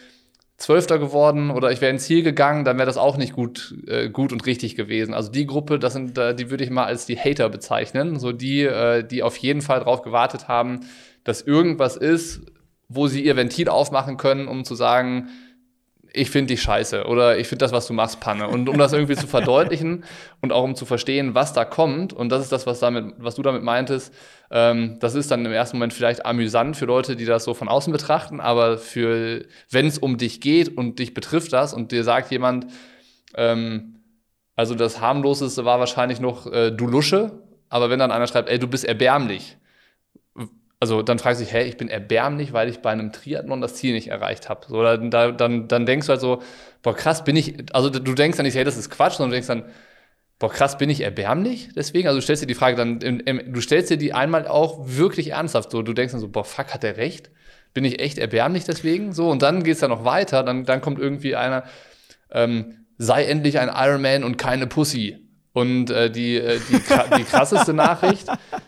Zwölfter 0.59 0.99
geworden 0.99 1.51
oder 1.51 1.71
ich 1.71 1.79
wäre 1.79 1.91
ins 1.91 2.03
Ziel 2.03 2.21
gegangen, 2.21 2.65
dann 2.65 2.77
wäre 2.77 2.85
das 2.85 2.97
auch 2.97 3.15
nicht 3.15 3.31
gut, 3.31 3.75
äh, 3.87 4.09
gut 4.09 4.33
und 4.33 4.45
richtig 4.45 4.75
gewesen. 4.75 5.13
Also 5.13 5.31
die 5.31 5.45
Gruppe, 5.45 5.79
das 5.79 5.93
sind, 5.93 6.17
äh, 6.17 6.35
die 6.35 6.51
würde 6.51 6.65
ich 6.65 6.69
mal 6.69 6.83
als 6.83 7.05
die 7.05 7.17
Hater 7.17 7.47
bezeichnen. 7.47 8.19
So 8.19 8.33
die, 8.33 8.63
äh, 8.63 9.03
die 9.03 9.23
auf 9.23 9.37
jeden 9.37 9.61
Fall 9.61 9.79
darauf 9.79 10.01
gewartet 10.01 10.49
haben, 10.49 10.81
dass 11.23 11.41
irgendwas 11.41 11.95
ist, 11.95 12.41
wo 12.89 13.07
sie 13.07 13.23
ihr 13.23 13.37
Ventil 13.37 13.69
aufmachen 13.69 14.17
können, 14.17 14.49
um 14.49 14.65
zu 14.65 14.75
sagen, 14.75 15.29
ich 16.13 16.29
finde 16.29 16.53
dich 16.53 16.61
scheiße 16.61 17.05
oder 17.05 17.37
ich 17.37 17.47
finde 17.47 17.63
das, 17.63 17.71
was 17.71 17.87
du 17.87 17.93
machst, 17.93 18.19
Panne. 18.19 18.47
Und 18.47 18.67
um 18.69 18.77
das 18.77 18.93
irgendwie 18.93 19.15
zu 19.15 19.27
verdeutlichen 19.27 20.03
und 20.41 20.51
auch 20.51 20.63
um 20.63 20.75
zu 20.75 20.85
verstehen, 20.85 21.35
was 21.35 21.53
da 21.53 21.65
kommt, 21.65 22.13
und 22.13 22.29
das 22.29 22.43
ist 22.43 22.51
das, 22.51 22.65
was, 22.65 22.79
damit, 22.79 23.13
was 23.17 23.35
du 23.35 23.41
damit 23.41 23.63
meintest, 23.63 24.13
ähm, 24.51 24.97
das 24.99 25.15
ist 25.15 25.29
dann 25.31 25.45
im 25.45 25.51
ersten 25.51 25.77
Moment 25.77 25.93
vielleicht 25.93 26.25
amüsant 26.25 26.77
für 26.77 26.85
Leute, 26.85 27.15
die 27.15 27.25
das 27.25 27.43
so 27.43 27.53
von 27.53 27.67
außen 27.67 27.93
betrachten, 27.93 28.39
aber 28.39 28.77
für, 28.77 29.45
wenn 29.69 29.85
es 29.85 29.97
um 29.97 30.17
dich 30.17 30.41
geht 30.41 30.75
und 30.75 30.99
dich 30.99 31.13
betrifft 31.13 31.53
das 31.53 31.73
und 31.73 31.91
dir 31.91 32.03
sagt 32.03 32.31
jemand, 32.31 32.67
ähm, 33.35 33.99
also 34.55 34.75
das 34.75 34.99
harmloseste 34.99 35.63
war 35.63 35.79
wahrscheinlich 35.79 36.19
noch 36.19 36.51
äh, 36.51 36.71
du 36.71 36.87
Lusche, 36.87 37.43
aber 37.69 37.89
wenn 37.89 37.99
dann 37.99 38.11
einer 38.11 38.27
schreibt, 38.27 38.49
ey, 38.49 38.57
du 38.57 38.67
bist 38.67 38.83
erbärmlich, 38.83 39.57
also 40.79 41.01
dann 41.01 41.19
fragst 41.19 41.41
du 41.41 41.45
dich, 41.45 41.53
hä, 41.53 41.63
ich 41.63 41.77
bin 41.77 41.89
erbärmlich, 41.89 42.53
weil 42.53 42.69
ich 42.69 42.79
bei 42.79 42.91
einem 42.91 43.11
Triathlon 43.11 43.59
das 43.59 43.75
Ziel 43.75 43.93
nicht 43.93 44.07
erreicht 44.07 44.47
habe. 44.47 44.65
So, 44.67 44.81
dann, 44.81 45.11
dann, 45.11 45.67
dann 45.67 45.85
denkst 45.85 46.07
du 46.07 46.11
halt 46.11 46.21
so, 46.21 46.41
boah, 46.81 46.95
krass, 46.95 47.23
bin 47.25 47.35
ich, 47.35 47.75
also 47.75 47.89
du 47.89 48.13
denkst 48.13 48.37
dann 48.37 48.45
nicht, 48.45 48.55
hey, 48.55 48.63
das 48.63 48.77
ist 48.77 48.89
Quatsch, 48.89 49.13
sondern 49.15 49.31
du 49.31 49.35
denkst 49.35 49.47
dann, 49.47 49.65
boah, 50.39 50.49
krass, 50.49 50.77
bin 50.77 50.89
ich 50.89 51.01
erbärmlich 51.01 51.69
deswegen? 51.75 52.07
Also 52.07 52.19
du 52.19 52.23
stellst 52.23 52.43
dir 52.43 52.47
die 52.47 52.55
Frage 52.55 52.77
dann, 52.77 52.99
du 52.99 53.61
stellst 53.61 53.89
dir 53.89 53.97
die 53.97 54.13
einmal 54.13 54.47
auch 54.47 54.79
wirklich 54.85 55.31
ernsthaft 55.31 55.71
so, 55.71 55.81
du 55.81 55.93
denkst 55.93 56.13
dann 56.13 56.21
so, 56.21 56.29
boah, 56.29 56.45
fuck, 56.45 56.73
hat 56.73 56.83
der 56.83 56.95
recht? 56.95 57.29
Bin 57.73 57.83
ich 57.83 57.99
echt 57.99 58.17
erbärmlich 58.17 58.63
deswegen? 58.63 59.13
So, 59.13 59.29
und 59.29 59.41
dann 59.41 59.63
geht's 59.63 59.81
dann 59.81 59.91
noch 59.91 60.05
weiter, 60.05 60.43
dann, 60.43 60.63
dann 60.63 60.81
kommt 60.81 60.97
irgendwie 60.97 61.35
einer, 61.35 61.65
ähm, 62.31 62.85
sei 62.97 63.25
endlich 63.25 63.59
ein 63.59 63.69
Ironman 63.69 64.23
und 64.23 64.37
keine 64.37 64.65
Pussy. 64.65 65.28
Und 65.53 65.89
äh, 65.89 66.11
die, 66.11 66.37
äh, 66.37 66.59
die, 66.69 66.79
die 67.17 67.23
krasseste 67.23 67.73
Nachricht, 67.73 68.27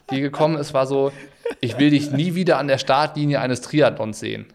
die 0.10 0.22
gekommen 0.22 0.58
ist, 0.58 0.74
war 0.74 0.88
so, 0.88 1.12
ich 1.60 1.78
will 1.78 1.92
dich 1.92 2.12
nie 2.12 2.36
wieder 2.36 2.58
an 2.58 2.68
der 2.68 2.78
Startlinie 2.78 3.40
eines 3.40 3.62
Triathlons 3.62 4.20
sehen. 4.20 4.48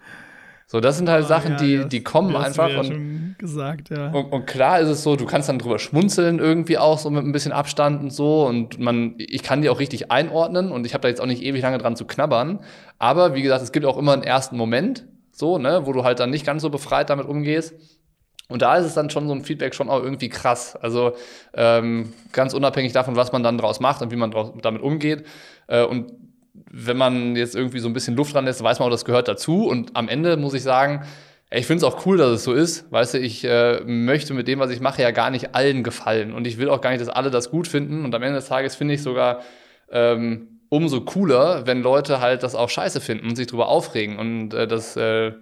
So, 0.69 0.81
das 0.81 0.97
sind 0.97 1.09
halt 1.09 1.25
oh, 1.25 1.29
Sachen, 1.29 1.53
ja, 1.53 1.57
die, 1.59 1.77
das, 1.77 1.89
die 1.89 2.03
kommen 2.03 2.35
einfach. 2.35 2.69
Ja 2.69 2.81
und, 2.81 3.37
gesagt, 3.39 3.91
ja. 3.91 4.11
Und, 4.11 4.33
und, 4.33 4.47
klar 4.47 4.81
ist 4.81 4.89
es 4.89 5.05
so, 5.05 5.15
du 5.15 5.25
kannst 5.25 5.49
dann 5.49 5.61
drüber 5.61 5.79
schmunzeln 5.79 6.41
irgendwie 6.41 6.77
auch, 6.77 6.99
so 6.99 7.09
mit 7.09 7.25
ein 7.25 7.31
bisschen 7.31 7.53
Abstand 7.53 8.03
und 8.03 8.11
so. 8.11 8.45
Und 8.45 8.81
man, 8.81 9.15
ich 9.19 9.45
kann 9.45 9.63
die 9.63 9.69
auch 9.69 9.79
richtig 9.79 10.11
einordnen 10.11 10.73
und 10.73 10.85
ich 10.85 10.95
habe 10.95 11.03
da 11.03 11.09
jetzt 11.09 11.21
auch 11.21 11.27
nicht 11.27 11.43
ewig 11.43 11.63
lange 11.63 11.79
dran 11.79 11.95
zu 11.95 12.05
knabbern. 12.05 12.59
Aber 12.99 13.35
wie 13.35 13.43
gesagt, 13.43 13.63
es 13.63 13.71
gibt 13.71 13.87
auch 13.87 13.97
immer 13.97 14.13
einen 14.13 14.25
ersten 14.25 14.57
Moment, 14.57 15.07
so, 15.31 15.59
ne, 15.59 15.83
wo 15.85 15.93
du 15.93 16.03
halt 16.03 16.19
dann 16.19 16.31
nicht 16.31 16.45
ganz 16.45 16.63
so 16.63 16.71
befreit 16.71 17.11
damit 17.11 17.27
umgehst. 17.27 17.75
Und 18.49 18.63
da 18.63 18.77
ist 18.77 18.87
es 18.87 18.95
dann 18.95 19.11
schon 19.11 19.27
so 19.27 19.35
ein 19.35 19.43
Feedback 19.43 19.75
schon 19.75 19.89
auch 19.89 20.03
irgendwie 20.03 20.29
krass. 20.29 20.77
Also 20.77 21.13
ähm, 21.55 22.13
ganz 22.33 22.55
unabhängig 22.55 22.93
davon, 22.93 23.17
was 23.17 23.33
man 23.33 23.43
dann 23.43 23.59
draus 23.59 23.81
macht 23.81 24.03
und 24.03 24.13
wie 24.13 24.17
man 24.17 24.31
draus, 24.31 24.53
damit 24.63 24.83
umgeht. 24.83 25.27
Äh, 25.67 25.85
und 25.85 26.13
wenn 26.71 26.97
man 26.97 27.37
jetzt 27.37 27.57
irgendwie 27.57 27.81
so 27.81 27.89
ein 27.89 27.93
bisschen 27.93 28.15
Luft 28.15 28.35
dran 28.35 28.45
lässt, 28.45 28.63
weiß 28.63 28.79
man 28.79 28.89
auch, 28.89 28.93
das 28.93 29.05
gehört 29.05 29.29
dazu. 29.29 29.67
Und 29.67 29.97
am 29.97 30.09
Ende 30.09 30.37
muss 30.37 30.55
ich 30.55 30.63
sagen, 30.63 31.05
ich 31.51 31.67
finde 31.67 31.85
es 31.87 31.93
auch 31.93 32.07
cool, 32.07 32.17
dass 32.19 32.31
es 32.31 32.45
so 32.45 32.53
ist. 32.53 32.91
Weißt 32.91 33.15
du, 33.15 33.19
ich 33.19 33.45
äh, 33.45 33.81
möchte 33.85 34.35
mit 34.35 34.49
dem, 34.49 34.59
was 34.59 34.71
ich 34.71 34.81
mache, 34.81 35.03
ja 35.03 35.11
gar 35.11 35.31
nicht 35.31 35.55
allen 35.55 35.83
gefallen. 35.83 36.33
Und 36.33 36.47
ich 36.47 36.59
will 36.59 36.71
auch 36.71 36.81
gar 36.81 36.91
nicht, 36.91 37.01
dass 37.01 37.09
alle 37.09 37.31
das 37.31 37.51
gut 37.51 37.69
finden. 37.69 38.05
Und 38.05 38.15
am 38.15 38.23
Ende 38.23 38.37
des 38.37 38.47
Tages 38.47 38.77
finde 38.77 38.95
ich 38.95 39.03
sogar 39.03 39.43
ähm, 39.91 40.61
umso 40.69 41.03
cooler, 41.03 41.67
wenn 41.67 41.83
Leute 41.83 42.21
halt 42.21 42.43
das 42.43 42.55
auch 42.55 42.69
scheiße 42.69 43.01
finden 43.01 43.29
und 43.29 43.37
sich 43.37 43.47
drüber 43.47 43.69
aufregen. 43.69 44.19
Und 44.19 44.55
äh, 44.55 44.67
das 44.67 44.97
äh, 44.97 45.33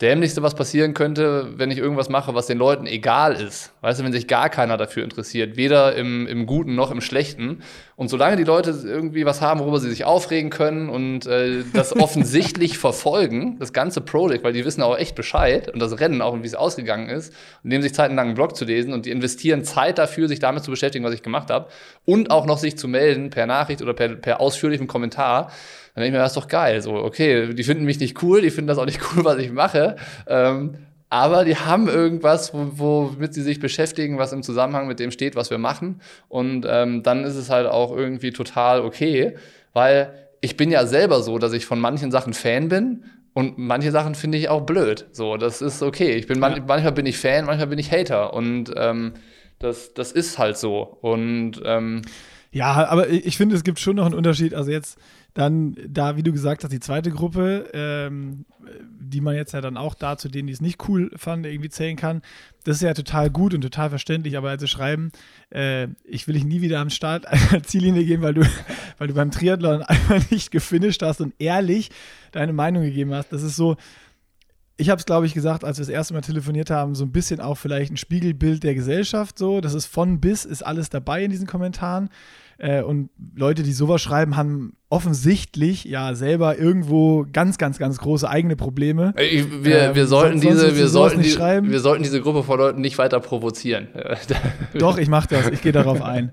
Dämlichste, 0.00 0.42
was 0.42 0.54
passieren 0.54 0.94
könnte, 0.94 1.58
wenn 1.58 1.70
ich 1.70 1.76
irgendwas 1.76 2.08
mache, 2.08 2.34
was 2.34 2.46
den 2.46 2.56
Leuten 2.56 2.86
egal 2.86 3.34
ist. 3.34 3.74
Weißt 3.82 4.00
du, 4.00 4.04
wenn 4.04 4.12
sich 4.12 4.26
gar 4.26 4.48
keiner 4.48 4.78
dafür 4.78 5.04
interessiert, 5.04 5.58
weder 5.58 5.94
im, 5.94 6.26
im 6.26 6.46
Guten 6.46 6.74
noch 6.74 6.90
im 6.90 7.02
Schlechten. 7.02 7.62
Und 7.96 8.08
solange 8.08 8.36
die 8.36 8.44
Leute 8.44 8.70
irgendwie 8.82 9.26
was 9.26 9.42
haben, 9.42 9.60
worüber 9.60 9.78
sie 9.78 9.90
sich 9.90 10.06
aufregen 10.06 10.48
können 10.48 10.88
und 10.88 11.26
äh, 11.26 11.64
das 11.74 11.94
offensichtlich 12.00 12.78
verfolgen, 12.78 13.58
das 13.58 13.74
ganze 13.74 14.00
Projekt, 14.00 14.42
weil 14.42 14.54
die 14.54 14.64
wissen 14.64 14.82
auch 14.82 14.96
echt 14.96 15.14
Bescheid 15.16 15.68
und 15.68 15.80
das 15.80 16.00
Rennen 16.00 16.22
auch, 16.22 16.34
wie 16.42 16.46
es 16.46 16.54
ausgegangen 16.54 17.10
ist, 17.10 17.34
und 17.62 17.68
nehmen 17.68 17.82
sich 17.82 17.92
Zeit, 17.92 18.06
einen 18.06 18.16
langen 18.16 18.34
Blog 18.34 18.56
zu 18.56 18.64
lesen 18.64 18.94
und 18.94 19.04
die 19.04 19.10
investieren 19.10 19.64
Zeit 19.64 19.98
dafür, 19.98 20.28
sich 20.28 20.38
damit 20.38 20.64
zu 20.64 20.70
beschäftigen, 20.70 21.04
was 21.04 21.12
ich 21.12 21.22
gemacht 21.22 21.50
habe 21.50 21.68
und 22.06 22.30
auch 22.30 22.46
noch 22.46 22.56
sich 22.56 22.78
zu 22.78 22.88
melden 22.88 23.28
per 23.28 23.46
Nachricht 23.46 23.82
oder 23.82 23.92
per, 23.92 24.08
per 24.16 24.40
ausführlichem 24.40 24.86
Kommentar 24.86 25.52
dann 26.00 26.04
denke 26.04 26.16
ich 26.16 26.18
mir, 26.18 26.24
das 26.24 26.32
ist 26.32 26.42
doch 26.42 26.48
geil. 26.48 26.80
So, 26.80 26.94
okay, 26.94 27.52
die 27.54 27.62
finden 27.62 27.84
mich 27.84 28.00
nicht 28.00 28.22
cool, 28.22 28.40
die 28.40 28.50
finden 28.50 28.68
das 28.68 28.78
auch 28.78 28.86
nicht 28.86 29.00
cool, 29.16 29.24
was 29.24 29.38
ich 29.38 29.52
mache. 29.52 29.96
Ähm, 30.26 30.74
aber 31.10 31.44
die 31.44 31.56
haben 31.56 31.88
irgendwas, 31.88 32.52
womit 32.54 33.34
sie 33.34 33.42
sich 33.42 33.58
beschäftigen, 33.58 34.18
was 34.18 34.32
im 34.32 34.42
Zusammenhang 34.42 34.86
mit 34.86 35.00
dem 35.00 35.10
steht, 35.10 35.34
was 35.34 35.50
wir 35.50 35.58
machen. 35.58 36.00
Und 36.28 36.66
ähm, 36.68 37.02
dann 37.02 37.24
ist 37.24 37.34
es 37.34 37.50
halt 37.50 37.66
auch 37.66 37.94
irgendwie 37.94 38.30
total 38.30 38.80
okay, 38.82 39.34
weil 39.72 40.14
ich 40.40 40.56
bin 40.56 40.70
ja 40.70 40.86
selber 40.86 41.22
so, 41.22 41.38
dass 41.38 41.52
ich 41.52 41.66
von 41.66 41.80
manchen 41.80 42.10
Sachen 42.12 42.32
Fan 42.32 42.68
bin 42.68 43.04
und 43.34 43.58
manche 43.58 43.90
Sachen 43.90 44.14
finde 44.14 44.38
ich 44.38 44.48
auch 44.48 44.62
blöd. 44.62 45.06
So, 45.12 45.36
das 45.36 45.60
ist 45.62 45.82
okay. 45.82 46.12
Ich 46.12 46.26
bin 46.26 46.38
man 46.38 46.56
ja. 46.56 46.62
manchmal 46.66 46.92
bin 46.92 47.06
ich 47.06 47.18
Fan, 47.18 47.44
manchmal 47.44 47.66
bin 47.66 47.78
ich 47.78 47.90
Hater 47.90 48.32
und 48.32 48.72
ähm, 48.76 49.14
das, 49.58 49.94
das 49.94 50.12
ist 50.12 50.38
halt 50.38 50.56
so. 50.56 50.98
Und 51.00 51.60
ähm, 51.64 52.02
ja, 52.52 52.88
aber 52.88 53.08
ich 53.08 53.36
finde, 53.36 53.54
es 53.54 53.62
gibt 53.62 53.78
schon 53.78 53.96
noch 53.96 54.06
einen 54.06 54.14
Unterschied. 54.14 54.54
Also 54.54 54.70
jetzt 54.70 54.98
dann 55.34 55.76
da, 55.86 56.16
wie 56.16 56.22
du 56.22 56.32
gesagt 56.32 56.64
hast, 56.64 56.72
die 56.72 56.80
zweite 56.80 57.10
Gruppe, 57.10 57.70
ähm, 57.72 58.44
die 58.98 59.20
man 59.20 59.34
jetzt 59.34 59.52
ja 59.52 59.60
dann 59.60 59.76
auch 59.76 59.94
da 59.94 60.16
zu 60.16 60.28
denen, 60.28 60.46
die 60.46 60.52
es 60.52 60.60
nicht 60.60 60.88
cool 60.88 61.10
fanden, 61.16 61.46
irgendwie 61.46 61.70
zählen 61.70 61.96
kann. 61.96 62.22
Das 62.64 62.76
ist 62.76 62.82
ja 62.82 62.94
total 62.94 63.30
gut 63.30 63.54
und 63.54 63.60
total 63.60 63.90
verständlich, 63.90 64.36
aber 64.36 64.50
also 64.50 64.66
schreiben, 64.66 65.10
äh, 65.50 65.88
ich 66.04 66.26
will 66.26 66.34
dich 66.34 66.44
nie 66.44 66.60
wieder 66.60 66.80
am 66.80 66.90
Start 66.90 67.26
einer 67.26 67.62
Ziellinie 67.62 68.04
gehen, 68.04 68.22
weil 68.22 68.34
du, 68.34 68.42
weil 68.98 69.08
du 69.08 69.14
beim 69.14 69.30
Triathlon 69.30 69.82
einfach 69.82 70.30
nicht 70.30 70.50
gefinisht 70.50 71.02
hast 71.02 71.20
und 71.20 71.34
ehrlich 71.38 71.90
deine 72.32 72.52
Meinung 72.52 72.82
gegeben 72.82 73.14
hast. 73.14 73.32
Das 73.32 73.42
ist 73.42 73.56
so, 73.56 73.76
ich 74.80 74.88
habe 74.88 74.98
es, 74.98 75.04
glaube 75.04 75.26
ich, 75.26 75.34
gesagt, 75.34 75.62
als 75.62 75.78
wir 75.78 75.84
das 75.84 75.92
erste 75.92 76.14
Mal 76.14 76.22
telefoniert 76.22 76.70
haben, 76.70 76.94
so 76.94 77.04
ein 77.04 77.12
bisschen 77.12 77.40
auch 77.40 77.56
vielleicht 77.56 77.92
ein 77.92 77.98
Spiegelbild 77.98 78.62
der 78.62 78.74
Gesellschaft 78.74 79.38
so. 79.38 79.60
Das 79.60 79.74
ist 79.74 79.86
von 79.86 80.20
bis, 80.20 80.46
ist 80.46 80.62
alles 80.62 80.88
dabei 80.88 81.22
in 81.22 81.30
diesen 81.30 81.46
Kommentaren. 81.46 82.08
Äh, 82.60 82.82
und 82.82 83.08
Leute, 83.34 83.62
die 83.62 83.72
sowas 83.72 84.02
schreiben, 84.02 84.36
haben 84.36 84.74
offensichtlich 84.90 85.84
ja 85.84 86.14
selber 86.14 86.58
irgendwo 86.58 87.24
ganz, 87.32 87.56
ganz, 87.56 87.78
ganz 87.78 87.98
große 87.98 88.28
eigene 88.28 88.54
Probleme. 88.54 89.14
Ich, 89.16 89.50
wir, 89.50 89.94
wir, 89.94 90.02
ähm, 90.02 90.06
sollten 90.06 90.40
diese, 90.42 90.76
wir, 90.76 90.88
sollten 90.88 91.22
die, 91.22 91.38
wir 91.38 91.80
sollten 91.80 92.02
diese 92.02 92.20
Gruppe 92.20 92.42
von 92.42 92.58
Leuten 92.58 92.82
nicht 92.82 92.98
weiter 92.98 93.18
provozieren. 93.20 93.88
Doch, 94.74 94.98
ich 94.98 95.08
mache 95.08 95.28
das. 95.28 95.48
Ich 95.48 95.62
gehe 95.62 95.72
darauf 95.72 96.02
ein. 96.02 96.32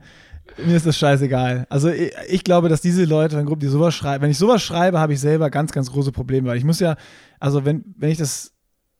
Mir 0.65 0.75
ist 0.75 0.85
das 0.85 0.97
scheißegal. 0.97 1.65
Also 1.69 1.89
ich, 1.89 2.11
ich 2.27 2.43
glaube, 2.43 2.67
dass 2.67 2.81
diese 2.81 3.05
Leute, 3.05 3.37
eine 3.37 3.45
Gruppe, 3.45 3.61
die 3.61 3.67
sowas 3.67 3.95
schreiben, 3.95 4.23
wenn 4.23 4.31
ich 4.31 4.37
sowas 4.37 4.61
schreibe, 4.61 4.99
habe 4.99 5.13
ich 5.13 5.21
selber 5.21 5.49
ganz, 5.49 5.71
ganz 5.71 5.91
große 5.91 6.11
Probleme, 6.11 6.49
weil 6.49 6.57
ich 6.57 6.65
muss 6.65 6.81
ja, 6.81 6.97
also 7.39 7.63
wenn, 7.63 7.85
wenn 7.97 8.09
ich 8.09 8.17
das, 8.17 8.53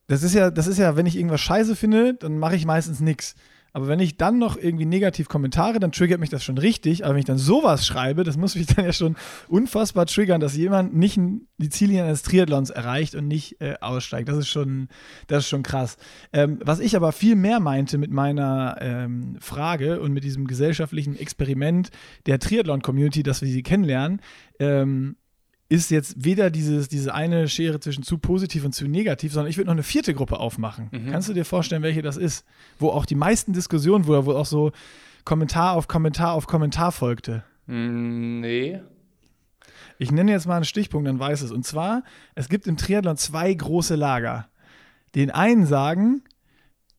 das 0.06 0.22
ist 0.22 0.34
ja, 0.34 0.50
das 0.50 0.66
ist 0.66 0.78
ja, 0.78 0.96
wenn 0.96 1.04
ich 1.04 1.16
irgendwas 1.16 1.42
scheiße 1.42 1.76
finde, 1.76 2.14
dann 2.14 2.38
mache 2.38 2.56
ich 2.56 2.64
meistens 2.64 3.00
nichts. 3.00 3.34
Aber 3.78 3.86
wenn 3.86 4.00
ich 4.00 4.16
dann 4.16 4.38
noch 4.38 4.56
irgendwie 4.56 4.86
negativ 4.86 5.28
Kommentare, 5.28 5.78
dann 5.78 5.92
triggert 5.92 6.18
mich 6.18 6.30
das 6.30 6.42
schon 6.42 6.58
richtig. 6.58 7.04
Aber 7.04 7.14
wenn 7.14 7.20
ich 7.20 7.26
dann 7.26 7.38
sowas 7.38 7.86
schreibe, 7.86 8.24
das 8.24 8.36
muss 8.36 8.56
mich 8.56 8.66
dann 8.66 8.84
ja 8.84 8.92
schon 8.92 9.14
unfassbar 9.46 10.06
triggern, 10.06 10.40
dass 10.40 10.56
jemand 10.56 10.96
nicht 10.96 11.16
die 11.58 11.68
Ziellinie 11.68 12.02
eines 12.02 12.22
Triathlons 12.22 12.70
erreicht 12.70 13.14
und 13.14 13.28
nicht 13.28 13.60
äh, 13.60 13.76
aussteigt. 13.80 14.28
Das 14.28 14.36
ist 14.36 14.48
schon, 14.48 14.88
das 15.28 15.44
ist 15.44 15.48
schon 15.48 15.62
krass. 15.62 15.96
Ähm, 16.32 16.58
was 16.64 16.80
ich 16.80 16.96
aber 16.96 17.12
viel 17.12 17.36
mehr 17.36 17.60
meinte 17.60 17.98
mit 17.98 18.10
meiner 18.10 18.78
ähm, 18.80 19.36
Frage 19.38 20.00
und 20.00 20.12
mit 20.12 20.24
diesem 20.24 20.48
gesellschaftlichen 20.48 21.16
Experiment 21.16 21.92
der 22.26 22.40
Triathlon-Community, 22.40 23.22
dass 23.22 23.42
wir 23.42 23.48
sie 23.48 23.62
kennenlernen, 23.62 24.20
ähm, 24.58 25.14
ist 25.68 25.90
jetzt 25.90 26.24
weder 26.24 26.50
dieses, 26.50 26.88
diese 26.88 27.14
eine 27.14 27.46
Schere 27.48 27.78
zwischen 27.78 28.02
zu 28.02 28.18
positiv 28.18 28.64
und 28.64 28.74
zu 28.74 28.88
negativ, 28.88 29.32
sondern 29.32 29.50
ich 29.50 29.58
würde 29.58 29.66
noch 29.66 29.74
eine 29.74 29.82
vierte 29.82 30.14
Gruppe 30.14 30.38
aufmachen. 30.40 30.88
Mhm. 30.90 31.10
Kannst 31.10 31.28
du 31.28 31.34
dir 31.34 31.44
vorstellen, 31.44 31.82
welche 31.82 32.00
das 32.00 32.16
ist? 32.16 32.46
Wo 32.78 32.88
auch 32.88 33.04
die 33.04 33.14
meisten 33.14 33.52
Diskussionen, 33.52 34.06
wo, 34.06 34.24
wo 34.24 34.32
auch 34.32 34.46
so 34.46 34.72
Kommentar 35.24 35.74
auf 35.74 35.86
Kommentar 35.86 36.32
auf 36.32 36.46
Kommentar 36.46 36.90
folgte. 36.90 37.44
Mm, 37.66 38.40
nee. 38.40 38.80
Ich 39.98 40.10
nenne 40.10 40.32
jetzt 40.32 40.46
mal 40.46 40.56
einen 40.56 40.64
Stichpunkt, 40.64 41.06
dann 41.06 41.18
weiß 41.18 41.42
es. 41.42 41.50
Und 41.50 41.66
zwar, 41.66 42.02
es 42.34 42.48
gibt 42.48 42.66
im 42.66 42.78
Triathlon 42.78 43.18
zwei 43.18 43.52
große 43.52 43.94
Lager. 43.94 44.48
Den 45.14 45.30
einen 45.30 45.66
sagen, 45.66 46.22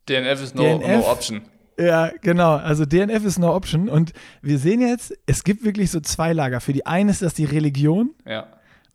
DNF 0.07 0.43
ist 0.43 0.55
no, 0.55 0.63
DNF, 0.63 0.87
no 0.87 1.11
option. 1.11 1.41
Ja, 1.79 2.11
genau. 2.21 2.57
Also 2.57 2.85
DNF 2.85 3.25
ist 3.25 3.39
no 3.39 3.55
option. 3.55 3.89
Und 3.89 4.13
wir 4.43 4.59
sehen 4.59 4.81
jetzt, 4.81 5.17
es 5.25 5.43
gibt 5.43 5.63
wirklich 5.63 5.89
so 5.89 5.99
zwei 5.99 6.33
Lager. 6.33 6.61
Für 6.61 6.73
die 6.73 6.85
einen 6.85 7.09
ist 7.09 7.23
das 7.23 7.33
die 7.33 7.45
Religion. 7.45 8.11
Ja. 8.27 8.47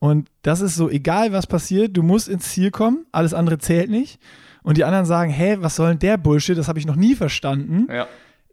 Und 0.05 0.29
das 0.43 0.61
ist 0.61 0.75
so, 0.75 0.91
egal 0.91 1.33
was 1.33 1.47
passiert, 1.47 1.97
du 1.97 2.03
musst 2.03 2.29
ins 2.29 2.51
Ziel 2.51 2.71
kommen, 2.71 3.07
alles 3.11 3.33
andere 3.33 3.57
zählt 3.57 3.89
nicht. 3.89 4.21
Und 4.63 4.77
die 4.77 4.85
anderen 4.85 5.07
sagen, 5.07 5.31
hä, 5.31 5.57
was 5.61 5.77
soll 5.77 5.89
denn 5.89 5.99
der 5.99 6.19
Bullshit? 6.19 6.59
Das 6.59 6.69
habe 6.69 6.79
ich 6.79 6.85
noch 6.85 6.95
nie 6.97 7.15
verstanden. 7.15 7.87
Ja. 7.91 8.07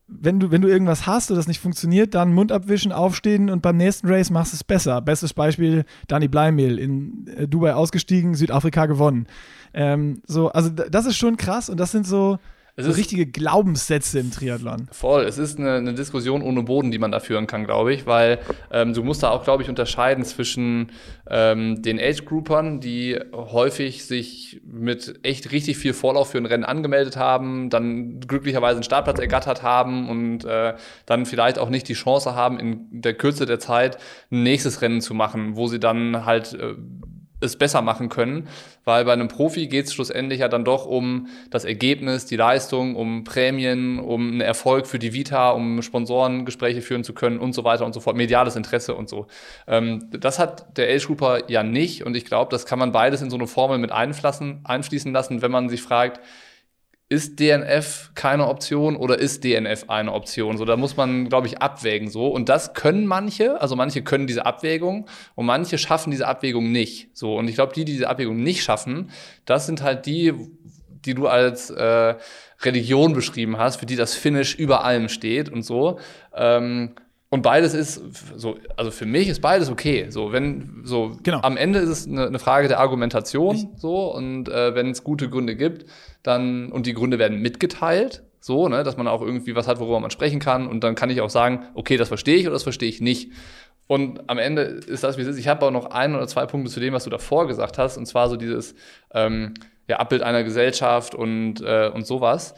Wenn 0.08 0.40
du, 0.40 0.50
wenn 0.52 0.62
du 0.62 0.70
irgendwas 0.70 1.08
hast 1.08 1.30
und 1.30 1.36
das 1.36 1.50
nicht 1.50 1.60
funktioniert, 1.60 2.16
dann 2.16 2.32
Mund 2.32 2.54
abwischen, 2.54 2.94
aufstehen 2.94 3.50
und 3.50 3.62
beim 3.62 3.76
nächsten 3.76 4.08
Race 4.08 4.30
machst 4.30 4.54
du 4.54 4.56
es 4.56 4.64
besser. 4.64 5.02
Bestes 5.02 5.34
Beispiel, 5.34 5.84
Dani 6.08 6.30
Bleimehl 6.30 6.80
in 6.80 7.28
äh, 7.36 7.50
Dubai 7.50 7.74
ausgestiegen, 7.74 8.34
Südafrika 8.34 8.86
gewonnen. 8.86 9.28
Ähm, 9.74 10.22
so, 10.26 10.54
also 10.54 10.70
das 10.70 11.06
ist 11.06 11.18
schon 11.18 11.36
krass 11.36 11.70
und 11.70 11.82
das 11.82 11.92
sind 11.92 12.08
so, 12.08 12.40
es 12.76 12.86
so 12.86 12.92
richtige 12.92 13.26
Glaubenssätze 13.26 14.20
im 14.20 14.32
Triathlon. 14.32 14.88
Voll, 14.92 15.24
es 15.24 15.38
ist 15.38 15.60
eine, 15.60 15.76
eine, 15.76 15.94
Diskussion 15.94 16.42
ohne 16.42 16.64
Boden, 16.64 16.92
die 16.92 17.00
man 17.00 17.12
da 17.12 17.20
führen 17.20 17.48
kann, 17.48 17.66
glaube 17.66 17.94
ich, 17.94 18.06
weil 18.06 18.40
ähm, 18.72 18.94
du 18.94 19.04
musst 19.04 19.24
da 19.24 19.30
auch, 19.30 19.44
glaube 19.44 19.64
ich, 19.64 19.70
unterscheiden 19.70 20.24
zwischen 20.24 20.92
ähm, 21.30 21.82
den 21.82 22.00
Age-Groupern, 22.00 22.80
die 22.80 23.20
häufig 23.34 24.06
sich 24.06 24.62
mit 24.66 25.20
echt 25.24 25.52
richtig 25.52 25.78
viel 25.78 25.94
Vorlauf 25.94 26.32
für 26.32 26.38
ein 26.38 26.46
Rennen 26.46 26.64
angemeldet 26.64 27.18
haben, 27.18 27.70
dann 27.70 28.22
glücklicherweise 28.22 28.78
einen 28.78 28.84
Startplatz 28.84 29.20
ergattert 29.20 29.64
haben 29.64 30.10
und 30.10 30.46
äh, 30.46 30.76
dann 31.06 31.26
vielleicht 31.26 31.60
auch 31.60 31.70
nicht 31.70 31.88
die 31.90 31.94
Chance 31.94 32.36
haben, 32.36 32.60
in 32.60 32.88
der 32.92 33.14
Kürze 33.14 33.46
der 33.46 33.60
Zeit 33.60 33.98
ein 34.32 34.44
nächstes 34.44 34.82
Rennen 34.82 35.02
zu 35.02 35.14
machen, 35.14 35.56
wo 35.56 35.68
sie 35.68 35.80
dann 35.80 36.26
halt 36.26 36.54
äh, 36.54 36.76
es 37.42 37.58
besser 37.58 37.82
machen 37.82 38.10
können, 38.10 38.48
weil 38.86 39.06
bei 39.06 39.14
einem 39.14 39.28
Profi 39.28 39.68
geht 39.68 39.86
es 39.86 39.94
schlussendlich 39.94 40.40
ja 40.40 40.48
dann 40.48 40.66
doch 40.66 40.86
um 40.86 41.28
das 41.50 41.66
Ergebnis, 41.66 42.26
die 42.26 42.36
Leistung, 42.36 42.96
um 42.96 43.24
Prämien, 43.24 44.00
um 44.00 44.32
einen 44.32 44.42
Erfolg 44.42 44.88
für 44.88 45.00
die 45.00 45.14
Vita, 45.14 45.52
um 45.52 45.82
Sponsorengespräche 45.82 46.82
führen 46.82 47.04
zu 47.04 47.14
können 47.14 47.40
und 47.40 47.54
so 47.54 47.64
weiter 47.64 47.86
und 47.86 47.94
so 47.94 48.00
fort, 48.00 48.16
mediales 48.16 48.56
Interesse 48.56 48.96
und 48.96 49.10
so. 49.10 49.28
Ähm, 49.68 50.08
das 50.12 50.40
hat 50.40 50.78
der 50.78 50.94
Age 50.94 51.06
Grouper 51.08 51.50
ja 51.50 51.64
nicht 51.64 52.04
und 52.04 52.16
ich 52.16 52.26
glaube, 52.26 52.50
das 52.52 52.66
kann 52.66 52.80
man 52.80 52.92
beides 52.92 53.22
in 53.22 53.30
so 53.30 53.38
eine 53.38 53.48
Formel 53.48 53.78
mit 53.78 53.92
einfließen 53.92 55.14
lassen, 55.14 55.42
wenn 55.42 55.52
man 55.52 55.70
sich 55.70 55.82
fragt, 55.82 56.20
ist 57.12 57.42
DNF 57.42 58.12
keine 58.16 58.48
Option 58.48 58.96
oder 58.96 59.20
ist 59.20 59.44
DNF 59.44 59.90
eine 59.90 60.14
Option? 60.14 60.58
So, 60.58 60.64
da 60.64 60.78
muss 60.78 60.96
man, 60.96 61.28
glaube 61.28 61.46
ich, 61.46 61.62
abwägen 61.62 62.10
so. 62.10 62.28
Und 62.28 62.48
das 62.48 62.74
können 62.74 63.06
manche, 63.06 63.60
also 63.60 63.76
manche 63.76 64.02
können 64.02 64.28
diese 64.28 64.46
Abwägung 64.46 65.10
und 65.36 65.46
manche 65.46 65.78
schaffen 65.78 66.12
diese 66.12 66.26
Abwägung 66.26 66.72
nicht. 66.72 67.10
So, 67.12 67.36
und 67.36 67.50
ich 67.50 67.56
glaube, 67.56 67.74
die, 67.74 67.84
die 67.84 67.92
diese 67.92 68.08
Abwägung 68.08 68.42
nicht 68.42 68.64
schaffen, 68.64 69.12
das 69.44 69.66
sind 69.66 69.82
halt 69.82 70.06
die, 70.06 70.34
die 71.04 71.14
du 71.14 71.28
als 71.28 71.70
äh, 71.70 72.16
Religion 72.62 73.12
beschrieben 73.12 73.58
hast, 73.58 73.76
für 73.76 73.86
die 73.86 73.98
das 73.98 74.16
Finish 74.16 74.56
über 74.56 74.86
allem 74.86 75.10
steht 75.10 75.50
und 75.50 75.64
so. 75.64 76.00
Ähm, 76.34 76.96
und 77.34 77.44
beides 77.44 77.74
ist 77.74 78.02
so, 78.36 78.58
also 78.76 78.92
für 78.92 79.06
mich 79.06 79.30
ist 79.30 79.40
beides 79.40 79.70
okay. 79.70 80.08
So, 80.10 80.34
wenn, 80.34 80.82
so, 80.84 81.18
genau. 81.24 81.40
am 81.42 81.56
Ende 81.56 81.80
ist 81.80 81.88
es 81.88 82.06
eine, 82.06 82.28
eine 82.28 82.40
Frage 82.40 82.68
der 82.68 82.82
Argumentation, 82.82 83.56
ich. 83.56 83.68
so, 83.78 84.14
und 84.14 84.50
äh, 84.50 84.76
wenn 84.76 84.92
es 84.92 85.06
gute 85.06 85.30
Gründe 85.30 85.56
gibt, 85.56 85.86
dann, 86.24 86.74
und 86.74 86.88
die 86.88 86.94
Gründe 86.94 87.20
werden 87.20 87.42
mitgeteilt, 87.42 88.24
so, 88.42 88.68
ne, 88.68 88.84
dass 88.84 88.98
man 88.98 89.08
auch 89.08 89.22
irgendwie 89.22 89.56
was 89.56 89.70
hat, 89.70 89.80
worüber 89.80 90.02
man 90.02 90.12
sprechen 90.12 90.42
kann. 90.42 90.68
Und 90.68 90.84
dann 90.84 90.94
kann 90.94 91.10
ich 91.10 91.22
auch 91.22 91.30
sagen, 91.30 91.64
okay, 91.74 91.96
das 91.96 92.10
verstehe 92.10 92.36
ich 92.36 92.48
oder 92.48 92.54
das 92.54 92.64
verstehe 92.64 92.90
ich 92.90 93.00
nicht. 93.00 93.32
Und 93.88 94.30
am 94.30 94.38
Ende 94.38 94.64
ist 94.64 95.06
das, 95.06 95.18
wie 95.18 95.22
es 95.22 95.30
ist. 95.30 95.38
Ich 95.38 95.48
habe 95.48 95.66
auch 95.66 95.72
noch 95.72 95.86
ein 95.86 96.14
oder 96.14 96.28
zwei 96.28 96.46
Punkte 96.46 96.70
zu 96.70 96.82
dem, 96.82 96.94
was 96.94 97.06
du 97.06 97.10
davor 97.10 97.48
gesagt 97.48 97.78
hast, 97.78 97.96
und 97.96 98.08
zwar 98.08 98.28
so 98.28 98.36
dieses, 98.36 98.76
ähm, 99.14 99.54
ja, 99.88 100.00
Abbild 100.00 100.22
einer 100.22 100.44
Gesellschaft 100.44 101.16
und, 101.16 101.62
äh, 101.62 101.90
und 101.94 102.06
sowas. 102.06 102.56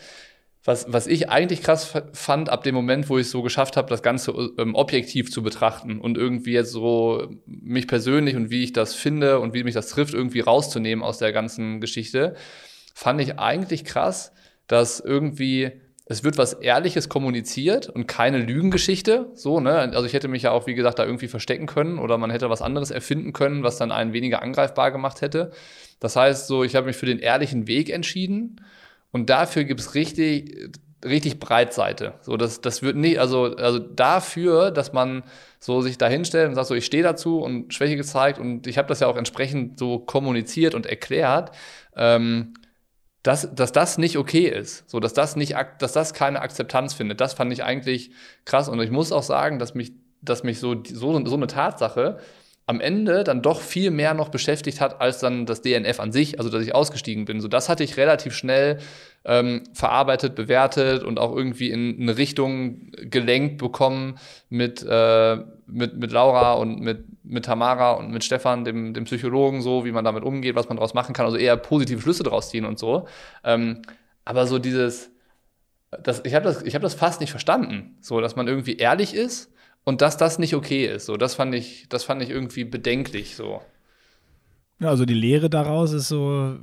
Was, 0.65 0.85
was 0.87 1.07
ich 1.07 1.29
eigentlich 1.29 1.61
krass 1.61 1.93
fand, 2.13 2.49
ab 2.49 2.63
dem 2.63 2.73
Moment, 2.73 3.09
wo 3.09 3.17
ich 3.17 3.25
es 3.25 3.31
so 3.31 3.41
geschafft 3.41 3.75
habe, 3.75 3.89
das 3.89 4.01
Ganze 4.01 4.31
ähm, 4.57 4.75
objektiv 4.75 5.29
zu 5.29 5.43
betrachten 5.43 5.99
und 5.99 6.17
irgendwie 6.17 6.53
jetzt 6.53 6.71
so 6.71 7.27
mich 7.45 7.85
persönlich 7.85 8.37
und 8.37 8.49
wie 8.49 8.63
ich 8.63 8.71
das 8.71 8.95
finde 8.95 9.39
und 9.39 9.53
wie 9.53 9.65
mich 9.65 9.73
das 9.73 9.89
trifft, 9.89 10.13
irgendwie 10.13 10.39
rauszunehmen 10.39 11.03
aus 11.03 11.17
der 11.17 11.33
ganzen 11.33 11.81
Geschichte, 11.81 12.35
fand 12.93 13.19
ich 13.19 13.39
eigentlich 13.39 13.83
krass, 13.83 14.31
dass 14.67 15.01
irgendwie 15.01 15.71
es 16.05 16.23
wird 16.23 16.37
was 16.37 16.53
Ehrliches 16.53 17.07
kommuniziert 17.07 17.89
und 17.89 18.07
keine 18.07 18.37
Lügengeschichte. 18.37 19.31
So, 19.35 19.59
ne? 19.59 19.73
Also 19.73 20.05
ich 20.05 20.13
hätte 20.13 20.27
mich 20.27 20.43
ja 20.43 20.51
auch, 20.51 20.67
wie 20.67 20.75
gesagt, 20.75 20.99
da 20.99 21.05
irgendwie 21.05 21.27
verstecken 21.27 21.65
können 21.65 21.97
oder 21.97 22.17
man 22.17 22.29
hätte 22.29 22.49
was 22.49 22.61
anderes 22.61 22.91
erfinden 22.91 23.33
können, 23.33 23.63
was 23.63 23.77
dann 23.77 23.91
einen 23.91 24.13
weniger 24.13 24.41
angreifbar 24.41 24.91
gemacht 24.91 25.21
hätte. 25.21 25.51
Das 25.99 26.15
heißt, 26.15 26.47
so, 26.47 26.63
ich 26.63 26.75
habe 26.75 26.87
mich 26.87 26.97
für 26.97 27.05
den 27.05 27.19
ehrlichen 27.19 27.67
Weg 27.67 27.89
entschieden 27.89 28.61
und 29.13 29.29
dafür 29.29 29.63
gibt 29.63 29.79
es 29.79 29.95
richtig, 29.95 30.71
richtig 31.05 31.39
Breitseite. 31.39 32.15
So, 32.21 32.35
das, 32.35 32.59
das 32.61 32.81
wird 32.81 32.97
nicht, 32.97 33.19
also, 33.19 33.55
also 33.55 33.79
dafür, 33.79 34.71
dass 34.71 34.91
man 34.91 35.23
so 35.59 35.81
sich 35.81 35.97
da 35.97 36.07
hinstellt 36.09 36.49
und 36.49 36.55
sagt, 36.55 36.67
so, 36.67 36.75
ich 36.75 36.85
stehe 36.85 37.03
dazu 37.03 37.39
und 37.39 37.73
Schwäche 37.73 37.95
gezeigt 37.95 38.39
und 38.39 38.67
ich 38.67 38.77
habe 38.77 38.87
das 38.87 38.99
ja 38.99 39.07
auch 39.07 39.15
entsprechend 39.15 39.79
so 39.79 39.99
kommuniziert 39.99 40.73
und 40.73 40.87
erklärt. 40.87 41.51
Ähm, 41.95 42.55
dass, 43.21 43.55
dass 43.55 43.71
das 43.71 43.97
nicht 43.97 44.17
okay 44.17 44.47
ist, 44.47 44.89
so 44.89 44.99
dass 44.99 45.13
das 45.13 45.37
nicht, 45.37 45.55
dass 45.79 45.93
das 45.93 46.13
keine 46.13 46.41
Akzeptanz 46.41 46.93
findet. 46.93 47.21
Das 47.21 47.33
fand 47.33 47.53
ich 47.53 47.63
eigentlich 47.63 48.11
krass 48.43 48.67
und 48.67 48.81
ich 48.81 48.91
muss 48.91 49.13
auch 49.13 49.23
sagen, 49.23 49.59
dass 49.59 49.75
mich, 49.75 49.93
dass 50.21 50.43
mich 50.43 50.59
so, 50.59 50.83
so, 50.83 51.25
so 51.25 51.35
eine 51.35 51.47
Tatsache 51.47 52.19
am 52.65 52.79
Ende 52.79 53.23
dann 53.23 53.41
doch 53.41 53.59
viel 53.59 53.91
mehr 53.91 54.13
noch 54.13 54.29
beschäftigt 54.29 54.79
hat 54.79 55.01
als 55.01 55.19
dann 55.19 55.45
das 55.45 55.61
DNF 55.61 55.99
an 55.99 56.13
sich, 56.13 56.39
also 56.39 56.49
dass 56.49 56.63
ich 56.63 56.73
ausgestiegen 56.73 57.25
bin. 57.25 57.41
So 57.41 57.49
das 57.49 57.67
hatte 57.67 57.83
ich 57.83 57.97
relativ 57.97 58.33
schnell 58.33 58.79
ähm, 59.25 59.63
verarbeitet, 59.73 60.35
bewertet 60.35 61.03
und 61.03 61.19
auch 61.19 61.35
irgendwie 61.35 61.71
in 61.71 62.01
eine 62.01 62.17
Richtung 62.17 62.91
gelenkt 62.91 63.57
bekommen 63.57 64.17
mit, 64.49 64.85
äh, 64.87 65.37
mit, 65.67 65.97
mit 65.97 66.11
Laura 66.13 66.53
und 66.53 66.79
mit, 66.79 67.05
mit 67.23 67.45
Tamara 67.45 67.93
und 67.93 68.11
mit 68.11 68.23
Stefan, 68.23 68.63
dem, 68.63 68.93
dem 68.93 69.03
Psychologen, 69.05 69.61
so 69.61 69.83
wie 69.83 69.91
man 69.91 70.05
damit 70.05 70.23
umgeht, 70.23 70.55
was 70.55 70.69
man 70.69 70.77
daraus 70.77 70.93
machen 70.93 71.13
kann, 71.13 71.25
also 71.25 71.37
eher 71.37 71.57
positive 71.57 72.01
Schlüsse 72.01 72.23
draus 72.23 72.49
ziehen 72.49 72.65
und 72.65 72.79
so. 72.79 73.07
Ähm, 73.43 73.81
aber 74.23 74.47
so 74.47 74.57
dieses, 74.57 75.11
das, 76.01 76.21
ich 76.23 76.33
habe 76.33 76.45
das, 76.45 76.63
hab 76.63 76.81
das 76.81 76.93
fast 76.93 77.19
nicht 77.19 77.31
verstanden, 77.31 77.97
so 77.99 78.21
dass 78.21 78.37
man 78.37 78.47
irgendwie 78.47 78.77
ehrlich 78.77 79.13
ist 79.13 79.52
und 79.83 80.01
dass 80.01 80.17
das 80.17 80.39
nicht 80.39 80.55
okay 80.55 80.85
ist. 80.85 81.05
So, 81.05 81.17
das 81.17 81.35
fand 81.35 81.53
ich, 81.55 81.87
das 81.89 82.03
fand 82.03 82.21
ich 82.21 82.29
irgendwie 82.29 82.63
bedenklich. 82.63 83.35
So. 83.35 83.61
Ja, 84.79 84.89
also 84.89 85.05
die 85.05 85.13
Lehre 85.13 85.49
daraus 85.49 85.93
ist 85.93 86.07
so, 86.07 86.57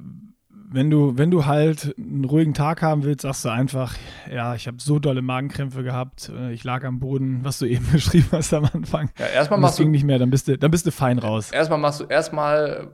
wenn 0.73 0.89
du, 0.89 1.19
wenn 1.19 1.31
du 1.31 1.47
halt 1.47 1.95
einen 1.99 2.25
ruhigen 2.25 2.55
Tag 2.55 2.81
haben 2.81 3.03
willst, 3.03 3.23
sagst 3.23 3.45
du 3.45 3.49
einfach, 3.49 3.97
ja, 4.33 4.55
ich 4.55 4.69
habe 4.69 4.77
so 4.81 5.01
dolle 5.01 5.21
Magenkrämpfe 5.21 5.83
gehabt, 5.83 6.31
äh, 6.35 6.53
ich 6.53 6.63
lag 6.63 6.85
am 6.85 7.01
Boden, 7.01 7.41
was 7.43 7.59
du 7.59 7.67
eben 7.69 7.91
beschrieben 7.91 8.29
hast 8.31 8.55
am 8.55 8.69
Anfang. 8.73 9.11
Ja, 9.19 9.27
erstmal 9.27 9.59
machst 9.59 9.81
du 9.81 9.85
nicht 9.85 10.05
mehr, 10.05 10.19
dann 10.19 10.31
bist 10.31 10.47
du, 10.47 10.57
dann 10.57 10.71
bist 10.71 10.87
du 10.87 10.93
fein 10.93 11.19
raus. 11.19 11.51
Erstmal 11.51 11.79
machst 11.79 12.01
du, 12.01 12.05
erstmal 12.05 12.89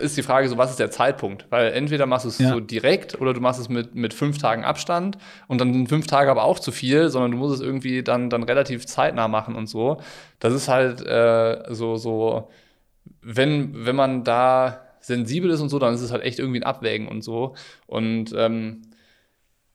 ist 0.00 0.16
die 0.16 0.22
Frage 0.22 0.48
so, 0.48 0.56
was 0.56 0.70
ist 0.70 0.80
der 0.80 0.90
Zeitpunkt? 0.90 1.46
Weil 1.50 1.72
entweder 1.72 2.06
machst 2.06 2.24
du 2.24 2.30
es 2.30 2.38
ja. 2.38 2.50
so 2.50 2.60
direkt 2.60 3.20
oder 3.20 3.34
du 3.34 3.40
machst 3.40 3.60
es 3.60 3.68
mit, 3.68 3.94
mit 3.94 4.14
fünf 4.14 4.38
Tagen 4.38 4.64
Abstand 4.64 5.18
und 5.46 5.60
dann 5.60 5.74
sind 5.74 5.88
fünf 5.88 6.06
Tage 6.06 6.30
aber 6.30 6.44
auch 6.44 6.58
zu 6.58 6.72
viel, 6.72 7.10
sondern 7.10 7.32
du 7.32 7.36
musst 7.36 7.54
es 7.54 7.60
irgendwie 7.60 8.02
dann, 8.02 8.30
dann 8.30 8.44
relativ 8.44 8.86
zeitnah 8.86 9.28
machen 9.28 9.56
und 9.56 9.68
so. 9.68 10.00
Das 10.38 10.54
ist 10.54 10.68
halt 10.68 11.06
äh, 11.06 11.64
so, 11.68 11.96
so, 11.96 12.48
wenn, 13.20 13.84
wenn 13.84 13.96
man 13.96 14.24
da 14.24 14.80
sensibel 15.00 15.50
ist 15.50 15.60
und 15.60 15.68
so, 15.68 15.78
dann 15.78 15.94
ist 15.94 16.00
es 16.00 16.12
halt 16.12 16.22
echt 16.22 16.38
irgendwie 16.38 16.60
ein 16.60 16.64
Abwägen 16.64 17.08
und 17.08 17.22
so. 17.22 17.54
Und 17.86 18.34
ähm, 18.36 18.82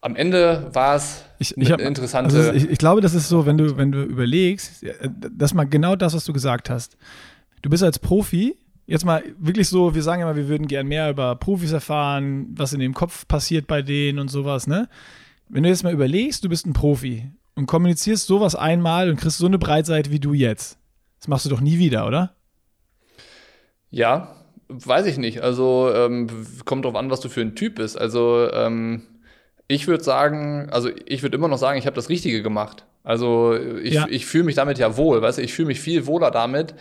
am 0.01 0.15
Ende 0.15 0.69
war 0.73 0.95
es 0.95 1.25
ich, 1.39 1.57
ich 1.57 1.71
hab, 1.71 1.81
interessante. 1.81 2.35
Also 2.35 2.51
ich, 2.51 2.69
ich, 2.69 2.77
glaube, 2.77 3.01
das 3.01 3.15
ist 3.15 3.27
so, 3.27 3.45
wenn 3.45 3.57
du, 3.57 3.75
wenn 3.75 3.91
du 3.91 4.03
überlegst, 4.03 4.85
das 5.31 5.53
mal 5.53 5.63
genau 5.63 5.95
das, 5.95 6.13
was 6.13 6.25
du 6.25 6.33
gesagt 6.33 6.69
hast. 6.69 6.95
Du 7.63 7.69
bist 7.71 7.81
als 7.81 7.97
Profi, 7.97 8.55
jetzt 8.85 9.03
mal 9.03 9.23
wirklich 9.39 9.67
so, 9.67 9.95
wir 9.95 10.03
sagen 10.03 10.21
immer, 10.21 10.35
wir 10.35 10.47
würden 10.47 10.67
gern 10.67 10.85
mehr 10.85 11.09
über 11.09 11.35
Profis 11.35 11.71
erfahren, 11.71 12.47
was 12.55 12.73
in 12.73 12.79
dem 12.79 12.93
Kopf 12.93 13.27
passiert 13.27 13.65
bei 13.65 13.81
denen 13.81 14.19
und 14.19 14.29
sowas, 14.29 14.67
ne? 14.67 14.87
Wenn 15.49 15.63
du 15.63 15.69
jetzt 15.69 15.83
mal 15.83 15.93
überlegst, 15.93 16.43
du 16.43 16.49
bist 16.49 16.67
ein 16.67 16.73
Profi 16.73 17.31
und 17.55 17.65
kommunizierst 17.65 18.27
sowas 18.27 18.55
einmal 18.55 19.09
und 19.09 19.17
kriegst 19.17 19.37
so 19.37 19.47
eine 19.47 19.57
Breitseite 19.57 20.11
wie 20.11 20.19
du 20.19 20.33
jetzt. 20.33 20.77
Das 21.19 21.27
machst 21.27 21.45
du 21.45 21.49
doch 21.49 21.61
nie 21.61 21.79
wieder, 21.79 22.05
oder? 22.05 22.35
Ja, 23.89 24.35
weiß 24.69 25.05
ich 25.05 25.17
nicht. 25.17 25.41
Also 25.41 25.91
ähm, 25.93 26.27
kommt 26.65 26.85
drauf 26.85 26.95
an, 26.95 27.09
was 27.09 27.19
du 27.19 27.29
für 27.29 27.41
ein 27.41 27.55
Typ 27.55 27.75
bist. 27.75 27.99
Also 27.99 28.49
ähm, 28.51 29.03
ich 29.67 29.87
würde 29.87 30.03
sagen, 30.03 30.69
also 30.71 30.89
ich 31.05 31.23
würde 31.23 31.37
immer 31.37 31.47
noch 31.47 31.57
sagen, 31.57 31.77
ich 31.77 31.85
habe 31.85 31.95
das 31.95 32.09
Richtige 32.09 32.41
gemacht. 32.43 32.85
Also 33.03 33.55
ich, 33.55 33.93
ja. 33.93 34.07
ich 34.09 34.25
fühle 34.25 34.45
mich 34.45 34.55
damit 34.55 34.79
ja 34.79 34.97
wohl, 34.97 35.21
weißt 35.21 35.37
du, 35.37 35.41
ich 35.43 35.53
fühle 35.53 35.67
mich 35.67 35.79
viel 35.79 36.07
wohler 36.07 36.31
damit. 36.31 36.73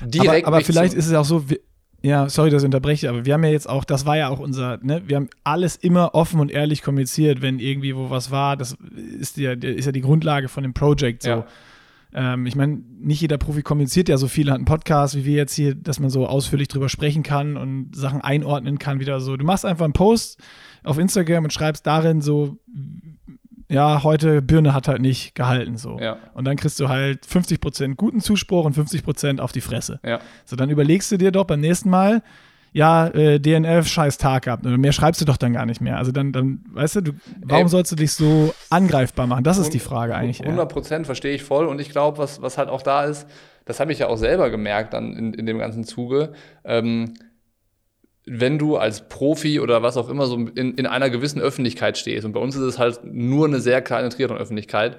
Direkt 0.00 0.46
aber, 0.46 0.56
aber 0.56 0.64
vielleicht 0.64 0.94
ist 0.94 1.06
es 1.06 1.14
auch 1.14 1.24
so, 1.24 1.50
wir, 1.50 1.58
ja, 2.02 2.28
sorry, 2.28 2.50
dass 2.50 2.62
ich 2.62 2.66
unterbreche, 2.66 3.08
aber 3.08 3.24
wir 3.24 3.34
haben 3.34 3.44
ja 3.44 3.50
jetzt 3.50 3.68
auch, 3.68 3.84
das 3.84 4.06
war 4.06 4.16
ja 4.16 4.28
auch 4.28 4.40
unser, 4.40 4.78
ne, 4.82 5.02
wir 5.06 5.16
haben 5.16 5.28
alles 5.44 5.76
immer 5.76 6.14
offen 6.14 6.40
und 6.40 6.50
ehrlich 6.50 6.82
kommuniziert, 6.82 7.42
wenn 7.42 7.60
irgendwie 7.60 7.94
wo 7.96 8.10
was 8.10 8.30
war. 8.30 8.56
Das 8.56 8.76
ist 9.18 9.36
ja, 9.36 9.52
ist 9.52 9.86
ja 9.86 9.92
die 9.92 10.00
Grundlage 10.00 10.48
von 10.48 10.64
dem 10.64 10.74
Projekt 10.74 11.22
so. 11.22 11.30
Ja. 11.30 11.46
Ähm, 12.14 12.46
ich 12.46 12.56
meine, 12.56 12.82
nicht 13.00 13.20
jeder 13.20 13.38
Profi 13.38 13.62
kommuniziert 13.62 14.08
ja 14.08 14.16
so 14.16 14.28
viel, 14.28 14.50
hat 14.50 14.56
einen 14.56 14.64
Podcast 14.64 15.16
wie 15.16 15.24
wir 15.24 15.36
jetzt 15.36 15.54
hier, 15.54 15.74
dass 15.74 15.98
man 15.98 16.10
so 16.10 16.26
ausführlich 16.26 16.68
drüber 16.68 16.88
sprechen 16.88 17.22
kann 17.22 17.56
und 17.56 17.94
Sachen 17.94 18.20
einordnen 18.20 18.78
kann, 18.78 19.00
wieder 19.00 19.20
so. 19.20 19.36
Du 19.36 19.44
machst 19.44 19.64
einfach 19.64 19.84
einen 19.84 19.94
Post 19.94 20.40
auf 20.84 20.98
Instagram 20.98 21.44
und 21.44 21.52
schreibst 21.52 21.86
darin 21.86 22.20
so, 22.20 22.58
ja, 23.68 24.02
heute 24.02 24.42
Birne 24.42 24.74
hat 24.74 24.88
halt 24.88 25.00
nicht 25.00 25.34
gehalten 25.34 25.78
so. 25.78 25.98
Ja. 25.98 26.18
Und 26.34 26.44
dann 26.44 26.56
kriegst 26.56 26.78
du 26.78 26.88
halt 26.88 27.26
50% 27.26 27.94
guten 27.94 28.20
Zuspruch 28.20 28.66
und 28.66 28.76
50% 28.76 29.40
auf 29.40 29.52
die 29.52 29.62
Fresse. 29.62 29.98
Ja. 30.04 30.20
So, 30.44 30.56
dann 30.56 30.68
überlegst 30.68 31.10
du 31.10 31.16
dir 31.16 31.32
doch 31.32 31.44
beim 31.44 31.60
nächsten 31.60 31.88
Mal, 31.88 32.22
ja, 32.72 33.06
äh, 33.08 33.38
DNF, 33.38 33.86
scheiß 33.86 34.16
Tag 34.18 34.44
gehabt. 34.44 34.66
Oder 34.66 34.78
mehr 34.78 34.92
schreibst 34.92 35.20
du 35.20 35.24
doch 35.24 35.36
dann 35.36 35.52
gar 35.52 35.66
nicht 35.66 35.80
mehr. 35.80 35.98
Also 35.98 36.10
dann, 36.10 36.32
dann 36.32 36.64
weißt 36.72 36.96
du, 36.96 37.00
du 37.02 37.12
warum 37.44 37.64
Ey, 37.64 37.68
sollst 37.68 37.92
du 37.92 37.96
dich 37.96 38.12
so 38.12 38.54
angreifbar 38.70 39.26
machen? 39.26 39.44
Das 39.44 39.58
ist 39.58 39.74
die 39.74 39.78
Frage 39.78 40.14
eigentlich. 40.14 40.42
100 40.42 40.72
Prozent 40.72 41.06
verstehe 41.06 41.34
ich 41.34 41.42
voll. 41.42 41.66
Und 41.66 41.80
ich 41.80 41.90
glaube, 41.90 42.18
was, 42.18 42.40
was 42.40 42.56
halt 42.56 42.70
auch 42.70 42.82
da 42.82 43.04
ist, 43.04 43.26
das 43.66 43.78
habe 43.78 43.92
ich 43.92 43.98
ja 43.98 44.08
auch 44.08 44.16
selber 44.16 44.50
gemerkt 44.50 44.94
dann 44.94 45.12
in, 45.12 45.34
in 45.34 45.46
dem 45.46 45.58
ganzen 45.58 45.84
Zuge. 45.84 46.32
Ähm, 46.64 47.14
wenn 48.24 48.58
du 48.58 48.76
als 48.76 49.08
Profi 49.08 49.60
oder 49.60 49.82
was 49.82 49.96
auch 49.96 50.08
immer 50.08 50.26
so 50.26 50.36
in, 50.36 50.74
in 50.74 50.86
einer 50.86 51.10
gewissen 51.10 51.40
Öffentlichkeit 51.40 51.98
stehst, 51.98 52.24
und 52.24 52.32
bei 52.32 52.40
uns 52.40 52.54
ist 52.54 52.62
es 52.62 52.78
halt 52.78 53.00
nur 53.04 53.46
eine 53.46 53.60
sehr 53.60 53.82
kleine 53.82 54.08
Triathlon-Öffentlichkeit, 54.08 54.98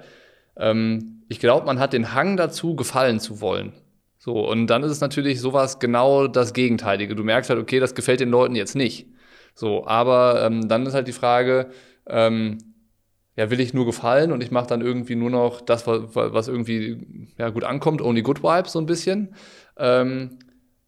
ähm, 0.56 1.22
ich 1.28 1.40
glaube, 1.40 1.66
man 1.66 1.78
hat 1.80 1.92
den 1.92 2.14
Hang 2.14 2.36
dazu, 2.36 2.76
gefallen 2.76 3.18
zu 3.18 3.40
wollen. 3.40 3.72
So, 4.24 4.48
und 4.48 4.68
dann 4.68 4.82
ist 4.82 4.90
es 4.90 5.02
natürlich 5.02 5.38
sowas 5.38 5.80
genau 5.80 6.28
das 6.28 6.54
Gegenteilige. 6.54 7.14
Du 7.14 7.22
merkst 7.22 7.50
halt, 7.50 7.60
okay, 7.60 7.78
das 7.78 7.94
gefällt 7.94 8.20
den 8.20 8.30
Leuten 8.30 8.56
jetzt 8.56 8.74
nicht. 8.74 9.06
So, 9.54 9.86
aber 9.86 10.42
ähm, 10.46 10.66
dann 10.66 10.86
ist 10.86 10.94
halt 10.94 11.08
die 11.08 11.12
Frage, 11.12 11.68
ähm, 12.06 12.56
ja, 13.36 13.50
will 13.50 13.60
ich 13.60 13.74
nur 13.74 13.84
gefallen 13.84 14.32
und 14.32 14.42
ich 14.42 14.50
mache 14.50 14.66
dann 14.66 14.80
irgendwie 14.80 15.14
nur 15.14 15.28
noch 15.28 15.60
das, 15.60 15.86
was 15.86 16.48
irgendwie 16.48 17.28
ja, 17.36 17.50
gut 17.50 17.64
ankommt, 17.64 18.00
only 18.00 18.22
good 18.22 18.42
vibes 18.42 18.72
so 18.72 18.78
ein 18.78 18.86
bisschen. 18.86 19.34
Ähm, 19.76 20.38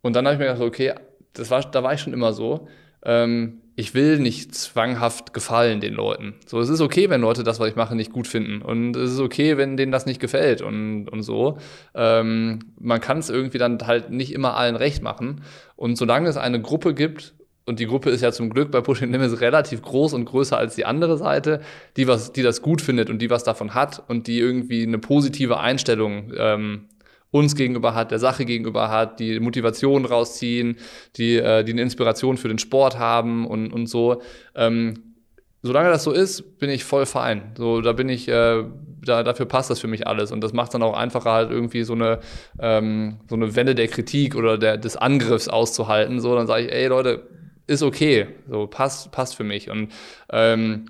und 0.01 0.17
dann 0.17 0.25
habe 0.25 0.37
ich 0.37 0.39
mir 0.39 0.47
gedacht, 0.47 0.63
okay, 0.63 0.95
das 1.35 1.51
war, 1.51 1.61
da 1.61 1.83
war 1.83 1.93
ich 1.93 2.01
schon 2.01 2.15
immer 2.15 2.33
so. 2.33 2.69
Ähm, 3.05 3.61
ich 3.77 3.95
will 3.95 4.19
nicht 4.19 4.55
zwanghaft 4.55 5.35
gefallen 5.35 5.81
den 5.81 5.93
Leuten. 5.93 6.35
So, 6.47 6.59
es 6.61 6.71
ist 6.71 6.81
okay, 6.81 7.11
wenn 7.11 7.21
Leute 7.21 7.45
das, 7.45 7.61
was 7.61 7.69
ich 7.69 7.77
mache, 7.77 7.95
nicht 7.95 8.11
gut 8.11 8.27
finden. 8.27 8.63
Und 8.63 8.97
es 8.97 9.13
ist 9.13 9.21
okay, 9.21 9.59
wenn 9.59 9.77
denen 9.77 9.93
das 9.93 10.07
nicht 10.07 10.19
gefällt 10.19 10.63
und, 10.63 11.09
und 11.09 11.23
so. 11.23 11.59
Ähm, 11.95 12.61
man 12.81 13.03
kann 13.03 13.19
es 13.19 13.29
irgendwie 13.29 13.59
dann 13.59 13.79
halt 13.87 14.11
nicht 14.11 14.33
immer 14.33 14.57
allen 14.57 14.77
recht 14.77 15.03
machen. 15.03 15.43
Und 15.77 15.97
solange 15.97 16.29
es 16.29 16.39
eine 16.39 16.61
Gruppe 16.61 16.95
gibt, 16.95 17.35
und 17.67 17.81
die 17.81 17.87
Gruppe 17.87 18.11
ist 18.11 18.21
ja 18.23 18.31
zum 18.31 18.49
Glück 18.49 18.71
bei 18.71 18.81
Pushing 18.81 19.11
Limits 19.11 19.41
relativ 19.41 19.83
groß 19.83 20.15
und 20.15 20.25
größer 20.25 20.57
als 20.57 20.77
die 20.77 20.85
andere 20.85 21.19
Seite, 21.19 21.61
die 21.97 22.07
was, 22.07 22.33
die 22.33 22.43
das 22.43 22.63
gut 22.63 22.81
findet 22.81 23.11
und 23.11 23.21
die 23.21 23.29
was 23.29 23.43
davon 23.43 23.75
hat 23.75 24.05
und 24.09 24.29
die 24.29 24.39
irgendwie 24.39 24.85
eine 24.85 24.99
positive 24.99 25.59
Einstellung 25.59 26.33
ähm, 26.39 26.85
uns 27.31 27.55
gegenüber 27.55 27.95
hat, 27.95 28.11
der 28.11 28.19
Sache 28.19 28.45
gegenüber 28.45 28.91
hat, 28.91 29.21
die 29.21 29.41
Motivation 29.41 30.05
rausziehen, 30.05 30.77
die, 31.17 31.37
äh, 31.37 31.65
die 31.65 31.73
eine 31.73 31.83
Inspiration 31.83 32.37
für 32.37 32.49
den 32.49 32.59
Sport 32.59 32.99
haben 32.99 33.47
und, 33.47 33.73
und 33.73 33.87
so. 33.87 34.23
Ähm, 34.55 35.15
solange 35.63 35.91
das 35.91 36.05
so 36.05 36.13
ist, 36.13 36.59
bin 36.59 36.71
ich 36.71 36.85
voll 36.85 37.07
fein. 37.07 37.53
So, 37.57 37.81
da 37.81 37.93
bin 37.93 38.09
ich, 38.09 38.29
äh, 38.29 38.65
da, 39.05 39.23
dafür 39.23 39.47
passt 39.47 39.71
das 39.71 39.81
für 39.81 39.89
mich 39.89 40.07
alles. 40.07 40.33
Und 40.33 40.41
das 40.43 40.53
macht 40.53 40.73
dann 40.75 40.83
auch 40.83 40.97
einfacher, 40.97 41.33
halt 41.33 41.51
irgendwie 41.51 41.83
so 41.83 41.95
eine, 41.95 42.21
ähm, 42.59 43.19
so 43.29 43.35
eine 43.35 43.55
Welle 43.57 43.75
der 43.75 43.89
Kritik 43.89 44.37
oder 44.37 44.57
der, 44.57 44.77
des 44.77 44.97
Angriffs 44.97 45.49
auszuhalten. 45.49 46.21
So, 46.21 46.35
dann 46.35 46.47
sage 46.47 46.67
ich, 46.67 46.73
ey 46.73 46.87
Leute, 46.87 47.27
ist 47.67 47.83
okay. 47.83 48.29
So, 48.49 48.67
passt, 48.67 49.11
passt 49.13 49.37
für 49.37 49.45
mich. 49.45 49.71
Und 49.71 49.93
ähm, 50.31 50.87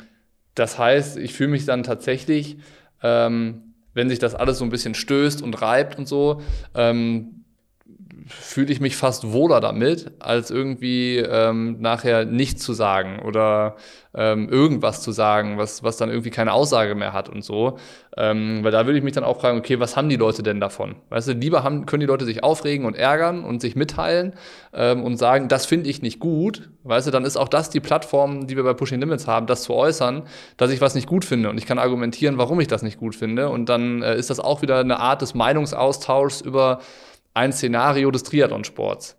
das 0.54 0.78
heißt, 0.78 1.16
ich 1.16 1.32
fühle 1.32 1.50
mich 1.50 1.64
dann 1.64 1.82
tatsächlich 1.82 2.58
ähm, 3.02 3.65
wenn 3.96 4.10
sich 4.10 4.18
das 4.18 4.34
alles 4.34 4.58
so 4.58 4.64
ein 4.64 4.70
bisschen 4.70 4.94
stößt 4.94 5.42
und 5.42 5.60
reibt 5.62 5.98
und 5.98 6.06
so, 6.06 6.42
ähm, 6.74 7.35
fühle 8.28 8.72
ich 8.72 8.80
mich 8.80 8.96
fast 8.96 9.32
wohler 9.32 9.60
damit, 9.60 10.10
als 10.18 10.50
irgendwie 10.50 11.18
ähm, 11.18 11.80
nachher 11.80 12.24
nichts 12.24 12.62
zu 12.62 12.72
sagen 12.72 13.20
oder 13.20 13.76
ähm, 14.16 14.48
irgendwas 14.48 15.02
zu 15.02 15.12
sagen, 15.12 15.58
was, 15.58 15.82
was 15.82 15.98
dann 15.98 16.08
irgendwie 16.08 16.30
keine 16.30 16.52
Aussage 16.52 16.94
mehr 16.94 17.12
hat 17.12 17.28
und 17.28 17.44
so. 17.44 17.78
Ähm, 18.16 18.64
weil 18.64 18.72
da 18.72 18.86
würde 18.86 18.98
ich 18.98 19.04
mich 19.04 19.12
dann 19.12 19.24
auch 19.24 19.40
fragen, 19.40 19.58
okay, 19.58 19.78
was 19.78 19.96
haben 19.96 20.08
die 20.08 20.16
Leute 20.16 20.42
denn 20.42 20.58
davon? 20.58 20.96
Weißt 21.10 21.28
du, 21.28 21.32
lieber 21.32 21.62
haben, 21.62 21.84
können 21.84 22.00
die 22.00 22.06
Leute 22.06 22.24
sich 22.24 22.42
aufregen 22.42 22.86
und 22.86 22.96
ärgern 22.96 23.44
und 23.44 23.60
sich 23.60 23.76
mitteilen 23.76 24.32
ähm, 24.72 25.04
und 25.04 25.18
sagen, 25.18 25.48
das 25.48 25.66
finde 25.66 25.90
ich 25.90 26.00
nicht 26.00 26.18
gut. 26.18 26.70
Weißt 26.84 27.06
du, 27.06 27.10
dann 27.10 27.24
ist 27.24 27.36
auch 27.36 27.48
das 27.48 27.68
die 27.68 27.80
Plattform, 27.80 28.46
die 28.46 28.56
wir 28.56 28.64
bei 28.64 28.72
Pushing 28.72 29.00
Limits 29.00 29.26
haben, 29.26 29.46
das 29.46 29.62
zu 29.62 29.74
äußern, 29.74 30.22
dass 30.56 30.70
ich 30.70 30.80
was 30.80 30.94
nicht 30.94 31.06
gut 31.06 31.24
finde 31.26 31.50
und 31.50 31.58
ich 31.58 31.66
kann 31.66 31.78
argumentieren, 31.78 32.38
warum 32.38 32.58
ich 32.60 32.68
das 32.68 32.82
nicht 32.82 32.98
gut 32.98 33.14
finde. 33.14 33.50
Und 33.50 33.68
dann 33.68 34.02
äh, 34.02 34.16
ist 34.16 34.30
das 34.30 34.40
auch 34.40 34.62
wieder 34.62 34.78
eine 34.78 34.98
Art 34.98 35.20
des 35.20 35.34
Meinungsaustauschs 35.34 36.40
über 36.40 36.80
ein 37.36 37.52
Szenario 37.52 38.10
des 38.10 38.22
Triathlonsports. 38.22 39.16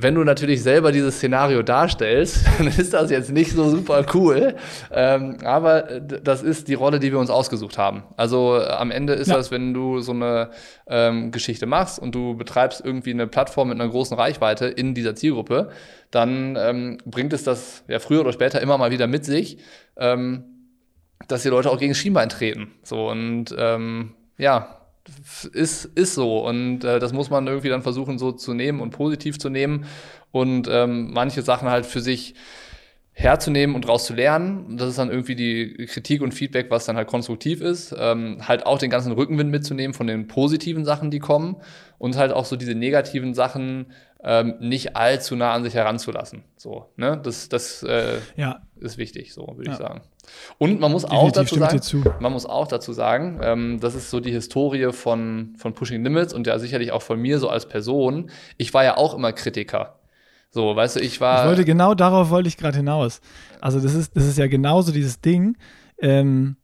Wenn 0.00 0.14
du 0.14 0.22
natürlich 0.22 0.62
selber 0.62 0.92
dieses 0.92 1.16
Szenario 1.16 1.62
darstellst, 1.62 2.46
dann 2.58 2.68
ist 2.68 2.94
das 2.94 3.10
jetzt 3.10 3.32
nicht 3.32 3.50
so 3.50 3.68
super 3.68 4.06
cool. 4.14 4.54
Ähm, 4.92 5.38
aber 5.42 5.82
das 5.82 6.42
ist 6.42 6.68
die 6.68 6.74
Rolle, 6.74 7.00
die 7.00 7.10
wir 7.10 7.18
uns 7.18 7.30
ausgesucht 7.30 7.78
haben. 7.78 8.04
Also 8.16 8.58
äh, 8.58 8.66
am 8.68 8.92
Ende 8.92 9.14
ist 9.14 9.26
ja. 9.26 9.36
das, 9.36 9.50
wenn 9.50 9.74
du 9.74 10.00
so 10.00 10.12
eine 10.12 10.50
ähm, 10.86 11.32
Geschichte 11.32 11.66
machst 11.66 11.98
und 11.98 12.14
du 12.14 12.36
betreibst 12.36 12.80
irgendwie 12.82 13.10
eine 13.10 13.26
Plattform 13.26 13.68
mit 13.68 13.80
einer 13.80 13.90
großen 13.90 14.16
Reichweite 14.16 14.66
in 14.66 14.94
dieser 14.94 15.16
Zielgruppe, 15.16 15.70
dann 16.12 16.56
ähm, 16.56 16.98
bringt 17.04 17.32
es 17.32 17.42
das 17.42 17.82
ja 17.88 17.98
früher 17.98 18.20
oder 18.20 18.32
später 18.32 18.62
immer 18.62 18.78
mal 18.78 18.92
wieder 18.92 19.08
mit 19.08 19.24
sich, 19.24 19.58
ähm, 19.96 20.44
dass 21.26 21.42
die 21.42 21.48
Leute 21.48 21.70
auch 21.70 21.78
gegen 21.78 21.96
Schienbein 21.96 22.28
treten. 22.28 22.70
So 22.84 23.10
und 23.10 23.46
ähm, 23.58 24.14
ja, 24.38 24.77
ist, 25.52 25.84
ist 25.84 26.14
so. 26.14 26.46
Und 26.46 26.84
äh, 26.84 26.98
das 26.98 27.12
muss 27.12 27.30
man 27.30 27.46
irgendwie 27.46 27.68
dann 27.68 27.82
versuchen, 27.82 28.18
so 28.18 28.32
zu 28.32 28.54
nehmen 28.54 28.80
und 28.80 28.90
positiv 28.90 29.38
zu 29.38 29.48
nehmen 29.48 29.86
und 30.30 30.68
ähm, 30.70 31.12
manche 31.12 31.42
Sachen 31.42 31.68
halt 31.68 31.86
für 31.86 32.00
sich 32.00 32.34
herzunehmen 33.18 33.74
und 33.74 33.88
rauszulernen. 33.88 34.76
Das 34.76 34.90
ist 34.90 34.98
dann 34.98 35.10
irgendwie 35.10 35.34
die 35.34 35.86
Kritik 35.86 36.22
und 36.22 36.32
Feedback, 36.32 36.70
was 36.70 36.84
dann 36.84 36.96
halt 36.96 37.08
konstruktiv 37.08 37.60
ist. 37.60 37.92
Ähm, 37.98 38.46
halt 38.46 38.64
auch 38.64 38.78
den 38.78 38.90
ganzen 38.90 39.10
Rückenwind 39.10 39.50
mitzunehmen 39.50 39.92
von 39.92 40.06
den 40.06 40.28
positiven 40.28 40.84
Sachen, 40.84 41.10
die 41.10 41.18
kommen 41.18 41.56
und 41.98 42.16
halt 42.16 42.32
auch 42.32 42.44
so 42.44 42.54
diese 42.54 42.76
negativen 42.76 43.34
Sachen 43.34 43.86
ähm, 44.22 44.56
nicht 44.58 44.96
allzu 44.96 45.36
nah 45.36 45.52
an 45.52 45.62
sich 45.62 45.74
heranzulassen. 45.74 46.42
So, 46.56 46.86
ne? 46.96 47.20
Das, 47.22 47.48
das 47.48 47.82
äh, 47.82 48.18
ja. 48.36 48.62
ist 48.80 48.98
wichtig, 48.98 49.32
so 49.32 49.46
würde 49.56 49.66
ja. 49.66 49.72
ich 49.72 49.78
sagen. 49.78 50.00
Und 50.58 50.80
man 50.80 50.90
muss 50.90 51.04
auch 51.04 51.30
dazu 51.30 51.56
sagen, 51.56 51.80
man 52.20 52.32
muss 52.32 52.44
auch 52.44 52.66
dazu 52.66 52.92
sagen, 52.92 53.40
ähm, 53.42 53.78
das 53.80 53.94
ist 53.94 54.10
so 54.10 54.20
die 54.20 54.32
Historie 54.32 54.92
von, 54.92 55.54
von 55.56 55.72
Pushing 55.72 56.02
Limits 56.02 56.34
und 56.34 56.46
ja 56.46 56.58
sicherlich 56.58 56.92
auch 56.92 57.02
von 57.02 57.20
mir 57.20 57.38
so 57.38 57.48
als 57.48 57.66
Person. 57.66 58.30
Ich 58.56 58.74
war 58.74 58.84
ja 58.84 58.96
auch 58.96 59.14
immer 59.14 59.32
Kritiker. 59.32 60.00
So, 60.50 60.74
weißt 60.74 60.96
du, 60.96 61.00
ich 61.00 61.20
war. 61.20 61.42
Ich 61.42 61.48
wollte 61.48 61.64
genau 61.64 61.94
darauf 61.94 62.30
wollte 62.30 62.48
ich 62.48 62.56
gerade 62.56 62.76
hinaus. 62.76 63.20
Also 63.60 63.80
das 63.80 63.94
ist, 63.94 64.16
das 64.16 64.24
ist 64.24 64.38
ja 64.38 64.46
genauso 64.46 64.92
dieses 64.92 65.20
Ding, 65.20 65.56
ähm, 65.98 66.56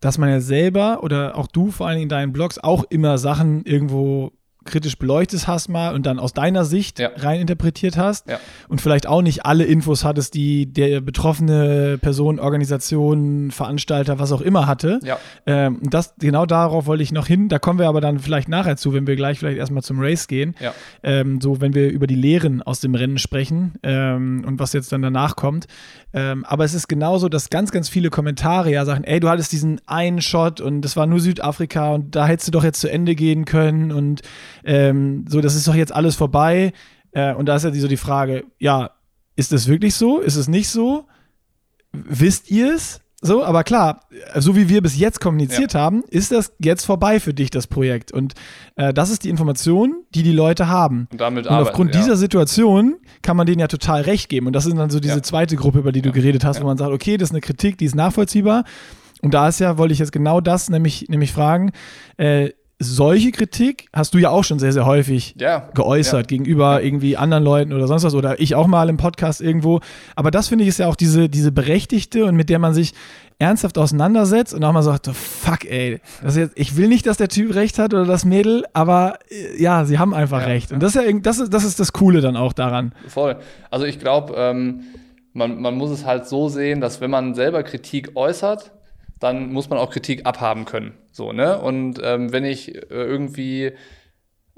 dass 0.00 0.18
man 0.18 0.28
ja 0.28 0.40
selber 0.40 1.02
oder 1.02 1.36
auch 1.36 1.46
du 1.46 1.70
vor 1.70 1.86
allen 1.86 1.96
Dingen 1.96 2.04
in 2.04 2.08
deinen 2.10 2.32
Blogs 2.32 2.58
auch 2.58 2.84
immer 2.90 3.16
Sachen 3.18 3.64
irgendwo 3.64 4.32
kritisch 4.64 4.98
beleuchtet 4.98 5.46
hast 5.46 5.68
mal 5.68 5.94
und 5.94 6.06
dann 6.06 6.18
aus 6.18 6.32
deiner 6.32 6.64
Sicht 6.64 6.98
ja. 6.98 7.10
rein 7.16 7.40
interpretiert 7.40 7.96
hast 7.96 8.28
ja. 8.28 8.38
und 8.68 8.80
vielleicht 8.80 9.06
auch 9.06 9.22
nicht 9.22 9.46
alle 9.46 9.64
Infos 9.64 10.04
hattest, 10.04 10.34
die 10.34 10.66
der 10.66 11.00
betroffene 11.00 11.98
Person, 11.98 12.38
Organisation, 12.38 13.50
Veranstalter, 13.50 14.18
was 14.18 14.32
auch 14.32 14.40
immer 14.40 14.66
hatte. 14.66 15.00
Ja. 15.02 15.18
Ähm, 15.46 15.80
das, 15.82 16.14
genau 16.18 16.46
darauf 16.46 16.86
wollte 16.86 17.02
ich 17.02 17.12
noch 17.12 17.26
hin. 17.26 17.48
Da 17.48 17.58
kommen 17.58 17.78
wir 17.78 17.88
aber 17.88 18.00
dann 18.00 18.18
vielleicht 18.18 18.48
nachher 18.48 18.76
zu, 18.76 18.92
wenn 18.92 19.06
wir 19.06 19.16
gleich 19.16 19.38
vielleicht 19.38 19.58
erstmal 19.58 19.82
zum 19.82 20.00
Race 20.00 20.26
gehen. 20.28 20.54
Ja. 20.60 20.74
Ähm, 21.02 21.40
so, 21.40 21.60
wenn 21.60 21.74
wir 21.74 21.90
über 21.90 22.06
die 22.06 22.14
Lehren 22.14 22.62
aus 22.62 22.80
dem 22.80 22.94
Rennen 22.94 23.18
sprechen 23.18 23.74
ähm, 23.82 24.44
und 24.46 24.58
was 24.58 24.72
jetzt 24.72 24.92
dann 24.92 25.02
danach 25.02 25.36
kommt. 25.36 25.66
Ähm, 26.12 26.44
aber 26.44 26.64
es 26.64 26.74
ist 26.74 26.88
genauso, 26.88 27.28
dass 27.28 27.50
ganz, 27.50 27.72
ganz 27.72 27.88
viele 27.88 28.08
Kommentare 28.10 28.70
ja 28.70 28.84
sagen, 28.84 29.04
ey, 29.04 29.18
du 29.18 29.28
hattest 29.28 29.52
diesen 29.52 29.80
einen 29.86 30.20
Shot 30.20 30.60
und 30.60 30.82
das 30.82 30.96
war 30.96 31.06
nur 31.06 31.18
Südafrika 31.20 31.92
und 31.92 32.14
da 32.14 32.26
hättest 32.26 32.48
du 32.48 32.52
doch 32.52 32.64
jetzt 32.64 32.80
zu 32.80 32.88
Ende 32.88 33.14
gehen 33.14 33.44
können 33.44 33.90
und 33.90 34.22
ähm, 34.64 35.24
so, 35.28 35.40
das 35.40 35.54
ist 35.54 35.66
doch 35.68 35.74
jetzt 35.74 35.94
alles 35.94 36.16
vorbei. 36.16 36.72
Äh, 37.12 37.34
und 37.34 37.46
da 37.46 37.56
ist 37.56 37.64
ja 37.64 37.72
so 37.72 37.88
die 37.88 37.96
Frage, 37.96 38.44
ja, 38.58 38.90
ist 39.36 39.52
das 39.52 39.68
wirklich 39.68 39.94
so? 39.94 40.20
Ist 40.20 40.36
es 40.36 40.48
nicht 40.48 40.68
so? 40.68 41.06
Wisst 41.92 42.50
ihr 42.50 42.74
es? 42.74 43.00
So, 43.26 43.42
aber 43.42 43.64
klar, 43.64 44.00
so 44.34 44.54
wie 44.54 44.68
wir 44.68 44.82
bis 44.82 44.98
jetzt 44.98 45.18
kommuniziert 45.18 45.72
ja. 45.72 45.80
haben, 45.80 46.04
ist 46.10 46.30
das 46.30 46.52
jetzt 46.58 46.84
vorbei 46.84 47.20
für 47.20 47.32
dich, 47.32 47.48
das 47.48 47.66
Projekt. 47.66 48.12
Und 48.12 48.34
äh, 48.76 48.92
das 48.92 49.08
ist 49.08 49.24
die 49.24 49.30
Information, 49.30 50.04
die 50.14 50.22
die 50.22 50.32
Leute 50.32 50.68
haben. 50.68 51.08
Und, 51.10 51.22
damit 51.22 51.46
und 51.46 51.54
aufgrund 51.54 51.94
ja. 51.94 52.02
dieser 52.02 52.16
Situation 52.16 52.96
kann 53.22 53.38
man 53.38 53.46
denen 53.46 53.60
ja 53.60 53.66
total 53.66 54.02
recht 54.02 54.28
geben. 54.28 54.46
Und 54.46 54.52
das 54.52 54.66
ist 54.66 54.76
dann 54.76 54.90
so 54.90 55.00
diese 55.00 55.14
ja. 55.14 55.22
zweite 55.22 55.56
Gruppe, 55.56 55.78
über 55.78 55.90
die 55.90 56.02
du 56.02 56.12
geredet 56.12 56.44
hast, 56.44 56.60
wo 56.60 56.66
man 56.66 56.76
sagt, 56.76 56.92
okay, 56.92 57.16
das 57.16 57.30
ist 57.30 57.32
eine 57.32 57.40
Kritik, 57.40 57.78
die 57.78 57.86
ist 57.86 57.94
nachvollziehbar. 57.94 58.64
Und 59.22 59.32
da 59.32 59.48
ist 59.48 59.58
ja, 59.58 59.78
wollte 59.78 59.94
ich 59.94 60.00
jetzt 60.00 60.12
genau 60.12 60.42
das 60.42 60.68
nämlich, 60.68 61.08
nämlich 61.08 61.32
fragen, 61.32 61.72
äh, 62.18 62.50
solche 62.78 63.30
Kritik 63.30 63.88
hast 63.92 64.14
du 64.14 64.18
ja 64.18 64.30
auch 64.30 64.44
schon 64.44 64.58
sehr, 64.58 64.72
sehr 64.72 64.86
häufig 64.86 65.34
ja, 65.38 65.68
geäußert 65.74 66.22
ja. 66.22 66.26
gegenüber 66.26 66.82
irgendwie 66.82 67.16
anderen 67.16 67.44
Leuten 67.44 67.72
oder 67.72 67.86
sonst 67.86 68.04
was 68.04 68.14
oder 68.14 68.40
ich 68.40 68.54
auch 68.54 68.66
mal 68.66 68.88
im 68.88 68.96
Podcast 68.96 69.40
irgendwo. 69.40 69.80
Aber 70.16 70.30
das 70.30 70.48
finde 70.48 70.64
ich 70.64 70.68
ist 70.68 70.78
ja 70.78 70.88
auch 70.88 70.96
diese, 70.96 71.28
diese 71.28 71.52
berechtigte 71.52 72.24
und 72.24 72.34
mit 72.34 72.50
der 72.50 72.58
man 72.58 72.74
sich 72.74 72.92
ernsthaft 73.38 73.78
auseinandersetzt 73.78 74.54
und 74.54 74.62
auch 74.64 74.72
mal 74.72 74.82
sagt, 74.82 75.08
fuck 75.08 75.64
ey, 75.64 76.00
jetzt, 76.22 76.52
ich 76.54 76.76
will 76.76 76.88
nicht, 76.88 77.06
dass 77.06 77.16
der 77.16 77.28
Typ 77.28 77.54
recht 77.54 77.78
hat 77.78 77.92
oder 77.92 78.04
das 78.04 78.24
Mädel, 78.24 78.64
aber 78.72 79.18
äh, 79.28 79.60
ja, 79.60 79.84
sie 79.84 79.98
haben 79.98 80.14
einfach 80.14 80.40
ja, 80.40 80.46
recht. 80.46 80.72
Und 80.72 80.82
das 80.82 80.94
ist, 80.94 81.04
ja, 81.04 81.18
das, 81.20 81.38
ist, 81.38 81.52
das 81.52 81.64
ist 81.64 81.80
das 81.80 81.92
Coole 81.92 82.20
dann 82.20 82.36
auch 82.36 82.52
daran. 82.52 82.94
Voll. 83.08 83.36
Also 83.70 83.86
ich 83.86 83.98
glaube, 83.98 84.34
ähm, 84.36 84.82
man, 85.32 85.60
man 85.60 85.74
muss 85.76 85.90
es 85.90 86.04
halt 86.04 86.26
so 86.26 86.48
sehen, 86.48 86.80
dass 86.80 87.00
wenn 87.00 87.10
man 87.10 87.34
selber 87.34 87.62
Kritik 87.62 88.12
äußert, 88.14 88.72
dann 89.24 89.52
muss 89.52 89.70
man 89.70 89.78
auch 89.78 89.90
Kritik 89.90 90.26
abhaben 90.26 90.66
können. 90.66 90.92
So, 91.10 91.32
ne? 91.32 91.58
Und 91.58 91.98
ähm, 92.02 92.30
wenn 92.32 92.44
ich 92.44 92.74
äh, 92.74 92.82
irgendwie 92.90 93.72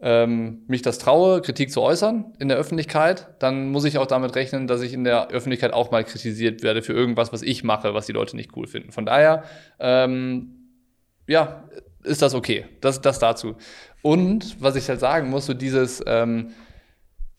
ähm, 0.02 0.64
mich 0.66 0.82
das 0.82 0.98
traue, 0.98 1.40
Kritik 1.40 1.70
zu 1.70 1.80
äußern 1.80 2.34
in 2.40 2.48
der 2.48 2.58
Öffentlichkeit, 2.58 3.28
dann 3.38 3.70
muss 3.70 3.84
ich 3.84 3.96
auch 3.96 4.06
damit 4.06 4.34
rechnen, 4.34 4.66
dass 4.66 4.82
ich 4.82 4.92
in 4.92 5.04
der 5.04 5.28
Öffentlichkeit 5.28 5.72
auch 5.72 5.92
mal 5.92 6.02
kritisiert 6.02 6.64
werde 6.64 6.82
für 6.82 6.92
irgendwas, 6.92 7.32
was 7.32 7.42
ich 7.42 7.62
mache, 7.62 7.94
was 7.94 8.06
die 8.06 8.12
Leute 8.12 8.34
nicht 8.34 8.56
cool 8.56 8.66
finden. 8.66 8.90
Von 8.90 9.06
daher, 9.06 9.44
ähm, 9.78 10.50
ja, 11.28 11.64
ist 12.02 12.22
das 12.22 12.34
okay. 12.34 12.66
Das, 12.80 13.00
das 13.00 13.20
dazu. 13.20 13.54
Und 14.02 14.60
was 14.60 14.74
ich 14.74 14.88
halt 14.88 15.00
sagen 15.00 15.30
muss, 15.30 15.46
so 15.46 15.54
dieses 15.54 16.02
ähm, 16.06 16.50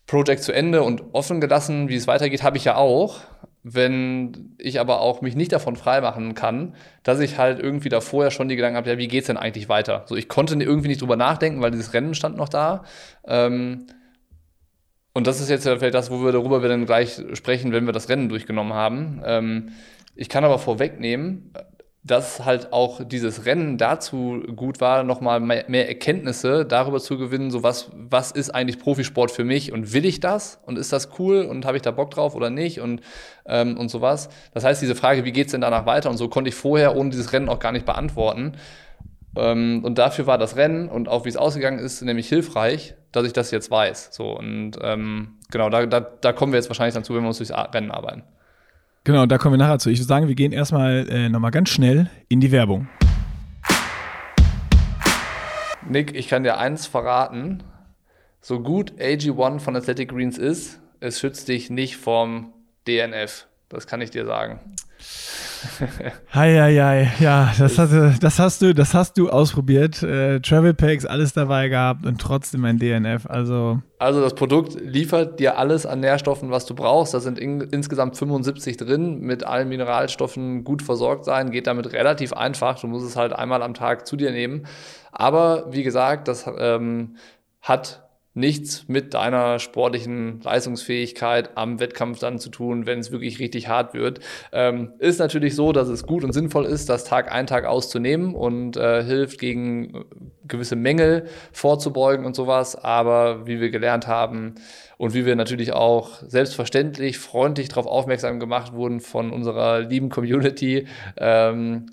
Projekt 0.05 0.43
zu 0.43 0.53
Ende 0.53 0.81
und 0.81 1.03
offen 1.11 1.41
gelassen, 1.41 1.89
wie 1.89 1.95
es 1.95 2.07
weitergeht, 2.07 2.41
habe 2.41 2.55
ich 2.55 2.63
ja 2.63 2.75
auch 2.77 3.19
wenn 3.69 4.55
ich 4.57 4.79
aber 4.79 5.01
auch 5.01 5.21
mich 5.21 5.35
nicht 5.35 5.51
davon 5.51 5.75
freimachen 5.75 6.35
kann, 6.35 6.75
dass 7.03 7.19
ich 7.19 7.37
halt 7.37 7.59
irgendwie 7.59 7.89
da 7.89 7.99
vorher 7.99 8.31
schon 8.31 8.47
die 8.47 8.55
Gedanken 8.55 8.77
habe, 8.77 8.89
ja, 8.89 8.97
wie 8.97 9.09
geht's 9.09 9.27
denn 9.27 9.35
eigentlich 9.35 9.67
weiter? 9.67 10.05
So, 10.05 10.15
ich 10.15 10.29
konnte 10.29 10.55
irgendwie 10.55 10.87
nicht 10.87 11.01
drüber 11.01 11.17
nachdenken, 11.17 11.61
weil 11.61 11.71
dieses 11.71 11.93
Rennen 11.93 12.13
stand 12.13 12.37
noch 12.37 12.47
da. 12.47 12.83
Ähm, 13.25 13.87
und 15.13 15.27
das 15.27 15.41
ist 15.41 15.49
jetzt 15.49 15.63
vielleicht 15.63 15.95
das, 15.95 16.11
wo 16.11 16.23
wir 16.23 16.31
darüber 16.31 16.61
wir 16.61 16.69
dann 16.69 16.85
gleich 16.85 17.21
sprechen, 17.33 17.73
wenn 17.73 17.85
wir 17.85 17.93
das 17.93 18.07
Rennen 18.07 18.29
durchgenommen 18.29 18.73
haben. 18.73 19.21
Ähm, 19.25 19.69
ich 20.15 20.29
kann 20.29 20.45
aber 20.45 20.59
vorwegnehmen, 20.59 21.51
dass 22.07 22.45
halt 22.45 22.71
auch 22.71 23.01
dieses 23.03 23.45
Rennen 23.45 23.77
dazu 23.77 24.41
gut 24.55 24.79
war, 24.79 25.03
nochmal 25.03 25.39
mehr 25.39 25.87
Erkenntnisse 25.87 26.65
darüber 26.65 26.99
zu 26.99 27.17
gewinnen, 27.17 27.51
so 27.51 27.63
was, 27.63 27.91
was 27.93 28.31
ist 28.31 28.49
eigentlich 28.49 28.79
Profisport 28.79 29.29
für 29.29 29.43
mich 29.43 29.73
und 29.73 29.93
will 29.93 30.05
ich 30.05 30.19
das 30.19 30.59
und 30.65 30.77
ist 30.77 30.93
das 30.93 31.09
cool 31.19 31.41
und 31.41 31.65
habe 31.65 31.77
ich 31.77 31.83
da 31.83 31.91
Bock 31.91 32.11
drauf 32.11 32.33
oder 32.33 32.49
nicht 32.49 32.79
und, 32.79 33.01
ähm, 33.45 33.77
und 33.77 33.89
sowas. 33.89 34.29
Das 34.53 34.63
heißt, 34.63 34.81
diese 34.81 34.95
Frage, 34.95 35.25
wie 35.25 35.33
geht 35.33 35.47
es 35.47 35.51
denn 35.51 35.61
danach 35.61 35.85
weiter 35.85 36.09
und 36.09 36.17
so 36.17 36.29
konnte 36.29 36.49
ich 36.49 36.55
vorher 36.55 36.95
ohne 36.95 37.09
dieses 37.09 37.33
Rennen 37.33 37.49
auch 37.49 37.59
gar 37.59 37.73
nicht 37.73 37.85
beantworten. 37.85 38.53
Ähm, 39.35 39.81
und 39.83 39.97
dafür 39.97 40.27
war 40.27 40.37
das 40.37 40.55
Rennen 40.55 40.87
und 40.87 41.09
auch 41.09 41.25
wie 41.25 41.29
es 41.29 41.37
ausgegangen 41.37 41.79
ist, 41.79 42.01
nämlich 42.01 42.29
hilfreich, 42.29 42.95
dass 43.11 43.25
ich 43.25 43.33
das 43.33 43.51
jetzt 43.51 43.69
weiß. 43.69 44.09
So 44.11 44.31
und 44.31 44.73
ähm, 44.81 45.37
genau, 45.51 45.69
da, 45.69 45.85
da, 45.85 45.99
da 45.99 46.31
kommen 46.31 46.53
wir 46.53 46.57
jetzt 46.57 46.69
wahrscheinlich 46.69 46.95
dazu, 46.95 47.13
wenn 47.15 47.21
wir 47.21 47.27
uns 47.27 47.37
durchs 47.37 47.53
Rennen 47.53 47.91
arbeiten. 47.91 48.23
Genau, 49.07 49.25
da 49.25 49.37
kommen 49.37 49.53
wir 49.53 49.65
nachher 49.65 49.79
zu. 49.79 49.89
Ich 49.89 49.99
würde 49.99 50.07
sagen, 50.07 50.27
wir 50.27 50.35
gehen 50.35 50.51
erstmal 50.51 51.07
äh, 51.07 51.29
nochmal 51.29 51.51
ganz 51.51 51.69
schnell 51.69 52.09
in 52.27 52.41
die 52.41 52.51
Werbung. 52.51 52.89
Nick, 55.87 56.13
ich 56.13 56.27
kann 56.27 56.43
dir 56.43 56.57
eins 56.57 56.87
verraten. 56.87 57.63
So 58.41 58.59
gut 58.59 58.91
AG1 58.99 59.61
von 59.61 59.77
Athletic 59.77 60.09
Greens 60.09 60.37
ist, 60.37 60.81
es 60.99 61.21
schützt 61.21 61.47
dich 61.47 61.69
nicht 61.69 61.95
vom 61.95 62.51
DNF. 62.85 63.47
Das 63.69 63.87
kann 63.87 64.01
ich 64.01 64.11
dir 64.11 64.25
sagen. 64.25 64.59
Heieiei, 66.33 67.11
ja, 67.19 67.51
das, 67.57 67.77
hatte, 67.77 68.15
das, 68.19 68.39
hast 68.39 68.61
du, 68.61 68.73
das 68.73 68.93
hast 68.93 69.17
du 69.17 69.29
ausprobiert. 69.29 70.01
Äh, 70.03 70.39
Travel 70.39 70.73
Packs, 70.73 71.05
alles 71.05 71.33
dabei 71.33 71.69
gehabt 71.69 72.05
und 72.05 72.19
trotzdem 72.19 72.65
ein 72.65 72.79
DNF. 72.79 73.25
Also, 73.27 73.79
also 73.99 74.21
das 74.21 74.35
Produkt 74.35 74.79
liefert 74.79 75.39
dir 75.39 75.57
alles 75.57 75.85
an 75.85 75.99
Nährstoffen, 75.99 76.51
was 76.51 76.65
du 76.65 76.75
brauchst. 76.75 77.13
Da 77.13 77.19
sind 77.19 77.39
in, 77.39 77.61
insgesamt 77.61 78.17
75 78.17 78.77
drin, 78.77 79.19
mit 79.21 79.43
allen 79.43 79.69
Mineralstoffen 79.69 80.63
gut 80.63 80.81
versorgt 80.81 81.25
sein. 81.25 81.51
Geht 81.51 81.67
damit 81.67 81.93
relativ 81.93 82.33
einfach. 82.33 82.79
Du 82.79 82.87
musst 82.87 83.05
es 83.05 83.15
halt 83.15 83.33
einmal 83.33 83.61
am 83.61 83.73
Tag 83.73 84.07
zu 84.07 84.15
dir 84.15 84.31
nehmen. 84.31 84.65
Aber 85.11 85.71
wie 85.71 85.83
gesagt, 85.83 86.27
das 86.27 86.45
ähm, 86.57 87.15
hat 87.61 88.06
nichts 88.37 88.87
mit 88.87 89.13
deiner 89.13 89.59
sportlichen 89.59 90.39
Leistungsfähigkeit 90.41 91.51
am 91.55 91.79
Wettkampf 91.79 92.19
dann 92.19 92.39
zu 92.39 92.49
tun, 92.49 92.85
wenn 92.85 92.99
es 92.99 93.11
wirklich 93.11 93.39
richtig 93.39 93.67
hart 93.67 93.93
wird. 93.93 94.19
Ähm, 94.53 94.93
ist 94.99 95.19
natürlich 95.19 95.55
so, 95.55 95.71
dass 95.73 95.89
es 95.89 96.03
gut 96.03 96.23
und 96.23 96.31
sinnvoll 96.31 96.65
ist, 96.65 96.87
das 96.87 97.03
Tag 97.03 97.31
ein, 97.31 97.47
Tag 97.47 97.65
auszunehmen 97.65 98.35
und 98.35 98.77
äh, 98.77 99.03
hilft 99.03 99.39
gegen 99.39 100.05
gewisse 100.47 100.75
Mängel 100.75 101.25
vorzubeugen 101.51 102.25
und 102.25 102.35
sowas. 102.35 102.75
Aber 102.75 103.47
wie 103.47 103.59
wir 103.59 103.71
gelernt 103.71 104.07
haben 104.07 104.55
und 104.97 105.13
wie 105.13 105.25
wir 105.25 105.35
natürlich 105.35 105.73
auch 105.73 106.21
selbstverständlich 106.21 107.17
freundlich 107.17 107.69
darauf 107.69 107.87
aufmerksam 107.87 108.39
gemacht 108.39 108.73
wurden 108.73 109.01
von 109.01 109.31
unserer 109.31 109.81
lieben 109.81 110.09
Community, 110.09 110.87
ähm, 111.17 111.87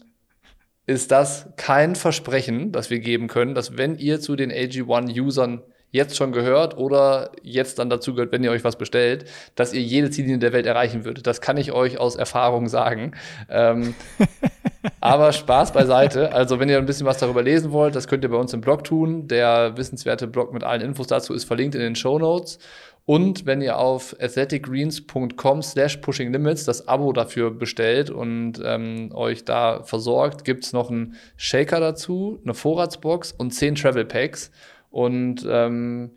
ist 0.86 1.10
das 1.10 1.48
kein 1.56 1.94
Versprechen, 1.94 2.70
das 2.70 2.90
wir 2.90 3.00
geben 3.00 3.26
können, 3.26 3.54
dass 3.54 3.78
wenn 3.78 3.96
ihr 3.96 4.20
zu 4.20 4.36
den 4.36 4.52
AG1-Usern 4.52 5.62
jetzt 5.94 6.16
schon 6.16 6.32
gehört 6.32 6.76
oder 6.76 7.30
jetzt 7.42 7.78
dann 7.78 7.88
dazu 7.88 8.14
gehört, 8.14 8.32
wenn 8.32 8.42
ihr 8.42 8.50
euch 8.50 8.64
was 8.64 8.76
bestellt, 8.76 9.26
dass 9.54 9.72
ihr 9.72 9.80
jede 9.80 10.10
Ziellinie 10.10 10.38
der 10.38 10.52
Welt 10.52 10.66
erreichen 10.66 11.04
würdet. 11.04 11.24
Das 11.28 11.40
kann 11.40 11.56
ich 11.56 11.70
euch 11.70 11.98
aus 11.98 12.16
Erfahrung 12.16 12.68
sagen. 12.68 13.12
Ähm, 13.48 13.94
aber 15.00 15.32
Spaß 15.32 15.72
beiseite. 15.72 16.32
Also, 16.32 16.58
wenn 16.58 16.68
ihr 16.68 16.78
ein 16.78 16.86
bisschen 16.86 17.06
was 17.06 17.18
darüber 17.18 17.42
lesen 17.42 17.70
wollt, 17.70 17.94
das 17.94 18.08
könnt 18.08 18.24
ihr 18.24 18.30
bei 18.30 18.36
uns 18.36 18.52
im 18.52 18.60
Blog 18.60 18.82
tun. 18.82 19.28
Der 19.28 19.76
wissenswerte 19.76 20.26
Blog 20.26 20.52
mit 20.52 20.64
allen 20.64 20.80
Infos 20.82 21.06
dazu 21.06 21.32
ist 21.32 21.44
verlinkt 21.44 21.76
in 21.76 21.80
den 21.80 21.94
Show 21.94 22.18
Notes. 22.18 22.58
Und 23.06 23.46
wenn 23.46 23.60
ihr 23.60 23.78
auf 23.78 24.16
athleticgreens.com 24.18 25.62
slash 25.62 25.98
pushing 25.98 26.32
limits 26.32 26.64
das 26.64 26.88
Abo 26.88 27.12
dafür 27.12 27.52
bestellt 27.52 28.10
und 28.10 28.54
ähm, 28.64 29.10
euch 29.14 29.44
da 29.44 29.82
versorgt, 29.84 30.44
gibt 30.44 30.64
es 30.64 30.72
noch 30.72 30.90
einen 30.90 31.14
Shaker 31.36 31.78
dazu, 31.78 32.40
eine 32.42 32.54
Vorratsbox 32.54 33.30
und 33.32 33.52
zehn 33.52 33.76
Travel 33.76 34.06
Packs. 34.06 34.50
Und 34.94 35.44
ähm, 35.50 36.12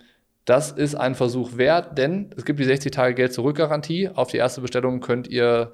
das 0.45 0.71
ist 0.71 0.93
ein 0.93 1.15
Versuch 1.15 1.57
wert, 1.57 1.97
denn 1.97 2.29
es 2.37 2.45
gibt 2.45 2.59
die 2.59 2.63
60 2.63 2.91
Tage 2.91 3.15
Geld 3.15 3.33
zurück 3.33 3.57
Garantie. 3.57 4.07
Auf 4.07 4.29
die 4.29 4.37
erste 4.37 4.61
Bestellung 4.61 4.99
könnt 4.99 5.27
ihr 5.27 5.71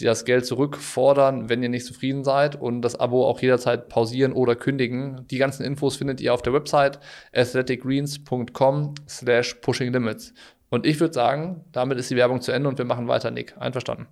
das 0.00 0.24
Geld 0.24 0.46
zurückfordern, 0.46 1.50
wenn 1.50 1.62
ihr 1.62 1.68
nicht 1.68 1.84
zufrieden 1.84 2.24
seid 2.24 2.56
und 2.56 2.80
das 2.80 2.98
Abo 2.98 3.26
auch 3.26 3.42
jederzeit 3.42 3.90
pausieren 3.90 4.32
oder 4.32 4.56
kündigen. 4.56 5.26
Die 5.28 5.36
ganzen 5.36 5.64
Infos 5.66 5.96
findet 5.96 6.22
ihr 6.22 6.32
auf 6.32 6.40
der 6.40 6.54
Website 6.54 6.98
athleticgreens.com 7.34 8.94
slash 9.06 9.56
pushing 9.56 9.92
limits. 9.92 10.32
Und 10.70 10.86
ich 10.86 10.98
würde 10.98 11.12
sagen, 11.12 11.62
damit 11.72 11.98
ist 11.98 12.10
die 12.10 12.16
Werbung 12.16 12.40
zu 12.40 12.52
Ende 12.52 12.70
und 12.70 12.78
wir 12.78 12.86
machen 12.86 13.06
weiter, 13.06 13.30
Nick. 13.30 13.54
Einverstanden? 13.58 14.06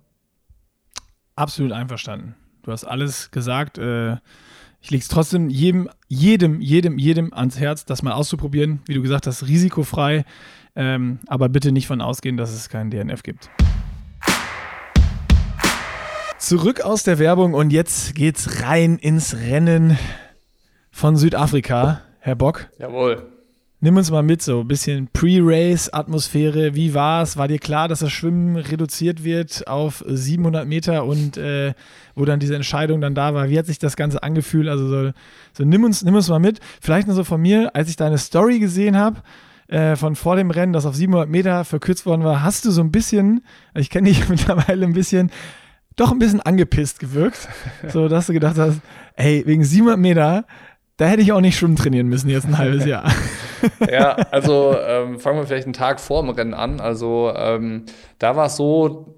Absolut 1.35 1.71
einverstanden. 1.71 2.35
Du 2.61 2.71
hast 2.71 2.83
alles 2.83 3.31
gesagt. 3.31 3.79
Äh 3.79 4.17
ich 4.85 4.91
lege 4.91 5.01
es 5.01 5.07
trotzdem 5.07 5.49
jedem, 5.49 5.89
jedem, 6.07 6.61
jedem, 6.61 6.99
jedem 6.99 7.33
ans 7.33 7.59
Herz, 7.59 7.85
das 7.85 8.03
mal 8.03 8.11
auszuprobieren. 8.11 8.81
Wie 8.85 8.93
du 8.93 9.01
gesagt 9.01 9.25
hast, 9.25 9.47
risikofrei. 9.47 10.25
Ähm, 10.75 11.17
aber 11.25 11.49
bitte 11.49 11.71
nicht 11.71 11.87
von 11.87 12.01
ausgehen, 12.01 12.37
dass 12.37 12.53
es 12.53 12.69
keinen 12.69 12.91
DNF 12.91 13.23
gibt. 13.23 13.49
Zurück 16.37 16.81
aus 16.81 17.01
der 17.01 17.17
Werbung 17.17 17.55
und 17.55 17.73
jetzt 17.73 18.13
geht's 18.13 18.61
rein 18.61 18.99
ins 18.99 19.35
Rennen 19.35 19.97
von 20.91 21.15
Südafrika. 21.15 22.01
Herr 22.19 22.35
Bock. 22.35 22.69
Jawohl. 22.77 23.34
Nimm 23.81 23.97
uns 23.97 24.09
mal 24.09 24.23
mit, 24.23 24.41
so 24.41 24.61
ein 24.61 24.67
bisschen 24.67 25.09
Pre-Race-Atmosphäre. 25.11 26.75
Wie 26.75 26.93
war 26.93 27.21
es? 27.21 27.35
War 27.35 27.47
dir 27.47 27.59
klar, 27.59 27.87
dass 27.87 27.99
das 27.99 28.11
Schwimmen 28.11 28.55
reduziert 28.55 29.23
wird 29.23 29.67
auf 29.67 30.03
700 30.07 30.65
Meter 30.65 31.05
und 31.05 31.37
äh, 31.37 31.73
wo 32.15 32.23
dann 32.23 32.39
diese 32.39 32.55
Entscheidung 32.55 33.01
dann 33.01 33.15
da 33.15 33.33
war? 33.33 33.49
Wie 33.49 33.59
hat 33.59 33.65
sich 33.65 33.77
das 33.77 33.97
Ganze 33.97 34.23
angefühlt? 34.23 34.69
Also 34.69 34.87
so, 34.87 35.11
so 35.53 35.65
nimm, 35.65 35.83
uns, 35.83 36.03
nimm 36.03 36.15
uns 36.15 36.29
mal 36.29 36.39
mit. 36.39 36.61
Vielleicht 36.81 37.07
nur 37.07 37.15
so 37.15 37.25
von 37.25 37.41
mir, 37.41 37.75
als 37.75 37.89
ich 37.89 37.97
deine 37.97 38.17
Story 38.17 38.59
gesehen 38.59 38.95
habe, 38.97 39.21
äh, 39.67 39.95
von 39.97 40.15
vor 40.15 40.37
dem 40.37 40.51
Rennen, 40.51 40.73
das 40.73 40.85
auf 40.85 40.95
700 40.95 41.29
Meter 41.29 41.65
verkürzt 41.65 42.05
worden 42.05 42.23
war, 42.23 42.43
hast 42.43 42.65
du 42.65 42.71
so 42.71 42.81
ein 42.81 42.91
bisschen, 42.91 43.43
ich 43.75 43.89
kenne 43.89 44.07
dich 44.07 44.29
mittlerweile 44.29 44.85
ein 44.85 44.93
bisschen, 44.93 45.31
doch 45.97 46.11
ein 46.11 46.19
bisschen 46.19 46.41
angepisst 46.41 46.99
gewirkt. 46.99 47.49
so, 47.89 48.07
dass 48.07 48.27
du 48.27 48.33
gedacht 48.33 48.57
hast, 48.57 48.79
ey, 49.15 49.43
wegen 49.45 49.63
700 49.63 49.99
Meter 49.99 50.45
da 50.97 51.05
hätte 51.05 51.21
ich 51.21 51.31
auch 51.31 51.41
nicht 51.41 51.57
Schwimmen 51.57 51.75
trainieren 51.75 52.07
müssen, 52.07 52.29
jetzt 52.29 52.45
ein 52.45 52.57
halbes 52.57 52.85
Jahr. 52.87 53.11
ja, 53.91 54.11
also 54.31 54.75
ähm, 54.79 55.19
fangen 55.19 55.39
wir 55.39 55.45
vielleicht 55.47 55.65
einen 55.65 55.73
Tag 55.73 55.99
vor 55.99 56.21
dem 56.21 56.29
Rennen 56.29 56.53
an. 56.53 56.79
Also 56.79 57.33
ähm, 57.35 57.85
da 58.19 58.35
war 58.35 58.45
es 58.47 58.55
so, 58.55 59.14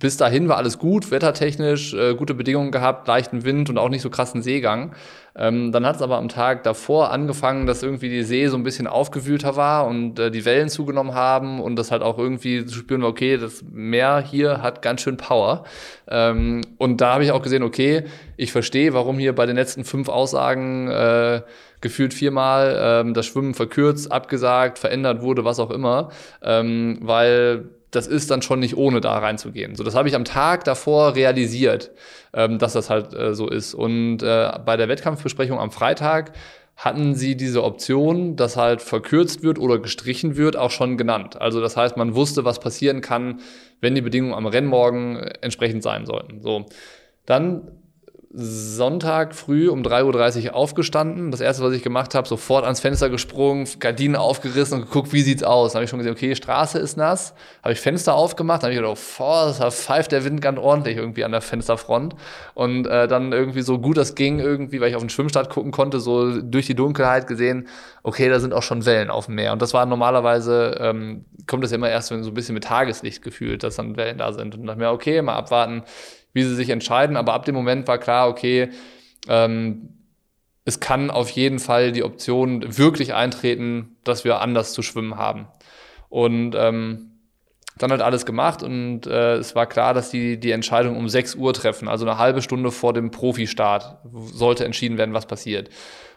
bis 0.00 0.16
dahin 0.16 0.48
war 0.48 0.56
alles 0.56 0.78
gut, 0.78 1.10
wettertechnisch, 1.10 1.94
äh, 1.94 2.14
gute 2.14 2.34
Bedingungen 2.34 2.72
gehabt, 2.72 3.06
leichten 3.06 3.44
Wind 3.44 3.68
und 3.68 3.78
auch 3.78 3.90
nicht 3.90 4.00
so 4.00 4.08
krassen 4.08 4.42
Seegang. 4.42 4.92
Ähm, 5.36 5.72
dann 5.72 5.86
hat 5.86 5.96
es 5.96 6.02
aber 6.02 6.16
am 6.16 6.28
Tag 6.28 6.64
davor 6.64 7.12
angefangen, 7.12 7.66
dass 7.66 7.82
irgendwie 7.82 8.08
die 8.08 8.22
See 8.24 8.48
so 8.48 8.56
ein 8.56 8.62
bisschen 8.62 8.86
aufgewühlter 8.86 9.56
war 9.56 9.86
und 9.86 10.18
äh, 10.18 10.30
die 10.30 10.44
Wellen 10.46 10.70
zugenommen 10.70 11.14
haben 11.14 11.60
und 11.60 11.76
das 11.76 11.90
halt 11.90 12.02
auch 12.02 12.18
irgendwie 12.18 12.64
zu 12.64 12.74
spüren 12.74 13.02
war, 13.02 13.10
okay, 13.10 13.36
das 13.36 13.62
Meer 13.70 14.24
hier 14.26 14.62
hat 14.62 14.80
ganz 14.80 15.02
schön 15.02 15.18
Power. 15.18 15.64
Ähm, 16.08 16.62
und 16.78 17.02
da 17.02 17.14
habe 17.14 17.24
ich 17.24 17.30
auch 17.30 17.42
gesehen, 17.42 17.62
okay, 17.62 18.04
ich 18.38 18.52
verstehe, 18.52 18.94
warum 18.94 19.18
hier 19.18 19.34
bei 19.34 19.44
den 19.44 19.56
letzten 19.56 19.84
fünf 19.84 20.08
Aussagen 20.08 20.88
äh, 20.88 21.42
gefühlt 21.82 22.14
viermal 22.14 22.76
ähm, 22.80 23.14
das 23.14 23.26
Schwimmen 23.26 23.52
verkürzt, 23.52 24.10
abgesagt, 24.10 24.78
verändert 24.78 25.20
wurde, 25.20 25.44
was 25.44 25.60
auch 25.60 25.70
immer, 25.70 26.10
ähm, 26.42 26.98
weil 27.02 27.68
das 27.90 28.06
ist 28.06 28.30
dann 28.30 28.42
schon 28.42 28.60
nicht 28.60 28.76
ohne 28.76 29.00
da 29.00 29.18
reinzugehen. 29.18 29.74
So, 29.74 29.84
das 29.84 29.94
habe 29.94 30.08
ich 30.08 30.14
am 30.14 30.24
Tag 30.24 30.64
davor 30.64 31.14
realisiert, 31.14 31.90
ähm, 32.32 32.58
dass 32.58 32.72
das 32.72 32.90
halt 32.90 33.14
äh, 33.14 33.34
so 33.34 33.48
ist. 33.48 33.74
Und 33.74 34.22
äh, 34.22 34.52
bei 34.64 34.76
der 34.76 34.88
Wettkampfbesprechung 34.88 35.58
am 35.58 35.70
Freitag 35.70 36.32
hatten 36.76 37.14
sie 37.14 37.36
diese 37.36 37.62
Option, 37.62 38.36
dass 38.36 38.56
halt 38.56 38.80
verkürzt 38.80 39.42
wird 39.42 39.58
oder 39.58 39.78
gestrichen 39.78 40.36
wird, 40.36 40.56
auch 40.56 40.70
schon 40.70 40.96
genannt. 40.96 41.40
Also 41.40 41.60
das 41.60 41.76
heißt, 41.76 41.96
man 41.96 42.14
wusste, 42.14 42.44
was 42.44 42.58
passieren 42.58 43.02
kann, 43.02 43.40
wenn 43.80 43.94
die 43.94 44.00
Bedingungen 44.00 44.34
am 44.34 44.46
Rennmorgen 44.46 45.16
äh, 45.16 45.32
entsprechend 45.40 45.82
sein 45.82 46.06
sollten. 46.06 46.40
So. 46.40 46.66
Dann 47.26 47.79
Sonntag 48.32 49.34
früh 49.34 49.68
um 49.68 49.82
3.30 49.82 50.46
Uhr 50.46 50.54
aufgestanden. 50.54 51.32
Das 51.32 51.40
erste, 51.40 51.64
was 51.64 51.72
ich 51.72 51.82
gemacht 51.82 52.14
habe, 52.14 52.28
sofort 52.28 52.62
ans 52.64 52.78
Fenster 52.78 53.10
gesprungen, 53.10 53.68
Gardinen 53.80 54.14
aufgerissen 54.14 54.78
und 54.78 54.86
geguckt, 54.86 55.12
wie 55.12 55.22
sieht's 55.22 55.42
aus. 55.42 55.72
Dann 55.72 55.78
habe 55.78 55.84
ich 55.84 55.90
schon 55.90 55.98
gesehen, 55.98 56.12
okay, 56.12 56.36
Straße 56.36 56.78
ist 56.78 56.96
nass. 56.96 57.34
Habe 57.64 57.72
ich 57.72 57.80
Fenster 57.80 58.14
aufgemacht, 58.14 58.62
dann 58.62 58.68
habe 58.70 58.74
ich 58.74 58.80
gedacht, 58.80 59.18
boah, 59.18 59.52
das 59.58 59.80
pfeift 59.80 60.12
der 60.12 60.24
Wind 60.24 60.40
ganz 60.40 60.60
ordentlich 60.60 60.96
irgendwie 60.96 61.24
an 61.24 61.32
der 61.32 61.40
Fensterfront. 61.40 62.14
Und 62.54 62.86
äh, 62.86 63.08
dann 63.08 63.32
irgendwie 63.32 63.62
so 63.62 63.80
gut 63.80 63.96
das 63.96 64.14
ging, 64.14 64.38
irgendwie, 64.38 64.80
weil 64.80 64.90
ich 64.90 64.94
auf 64.94 65.02
den 65.02 65.10
Schwimmstart 65.10 65.50
gucken 65.50 65.72
konnte, 65.72 65.98
so 65.98 66.40
durch 66.40 66.66
die 66.66 66.76
Dunkelheit 66.76 67.26
gesehen, 67.26 67.66
okay, 68.04 68.28
da 68.28 68.38
sind 68.38 68.54
auch 68.54 68.62
schon 68.62 68.86
Wellen 68.86 69.10
auf 69.10 69.26
dem 69.26 69.34
Meer. 69.34 69.52
Und 69.52 69.60
das 69.60 69.74
war 69.74 69.86
normalerweise, 69.86 70.76
ähm, 70.78 71.24
kommt 71.48 71.64
das 71.64 71.72
ja 71.72 71.78
immer 71.78 71.90
erst, 71.90 72.12
wenn 72.12 72.22
so 72.22 72.30
ein 72.30 72.34
bisschen 72.34 72.54
mit 72.54 72.62
Tageslicht 72.62 73.22
gefühlt, 73.22 73.64
dass 73.64 73.74
dann 73.74 73.96
Wellen 73.96 74.18
da 74.18 74.32
sind. 74.32 74.54
Und 74.54 74.60
dann 74.60 74.66
dachte 74.68 74.78
mir, 74.78 74.90
okay, 74.92 75.20
mal 75.20 75.34
abwarten 75.34 75.82
wie 76.32 76.42
sie 76.42 76.54
sich 76.54 76.70
entscheiden. 76.70 77.16
Aber 77.16 77.34
ab 77.34 77.44
dem 77.44 77.54
Moment 77.54 77.88
war 77.88 77.98
klar, 77.98 78.28
okay, 78.28 78.70
ähm, 79.28 79.90
es 80.64 80.80
kann 80.80 81.10
auf 81.10 81.30
jeden 81.30 81.58
Fall 81.58 81.92
die 81.92 82.04
Option 82.04 82.78
wirklich 82.78 83.14
eintreten, 83.14 83.96
dass 84.04 84.24
wir 84.24 84.40
anders 84.40 84.72
zu 84.72 84.82
schwimmen 84.82 85.16
haben. 85.16 85.48
Und 86.08 86.54
ähm, 86.56 87.10
dann 87.78 87.92
hat 87.92 88.02
alles 88.02 88.26
gemacht 88.26 88.62
und 88.62 89.06
äh, 89.06 89.36
es 89.36 89.54
war 89.54 89.66
klar, 89.66 89.94
dass 89.94 90.10
die 90.10 90.38
die 90.38 90.50
Entscheidung 90.50 90.96
um 90.96 91.08
6 91.08 91.36
Uhr 91.36 91.54
treffen, 91.54 91.88
also 91.88 92.04
eine 92.04 92.18
halbe 92.18 92.42
Stunde 92.42 92.70
vor 92.70 92.92
dem 92.92 93.10
Profistart 93.10 93.98
sollte 94.12 94.64
entschieden 94.64 94.98
werden, 94.98 95.14
was 95.14 95.26
passiert. 95.26 95.70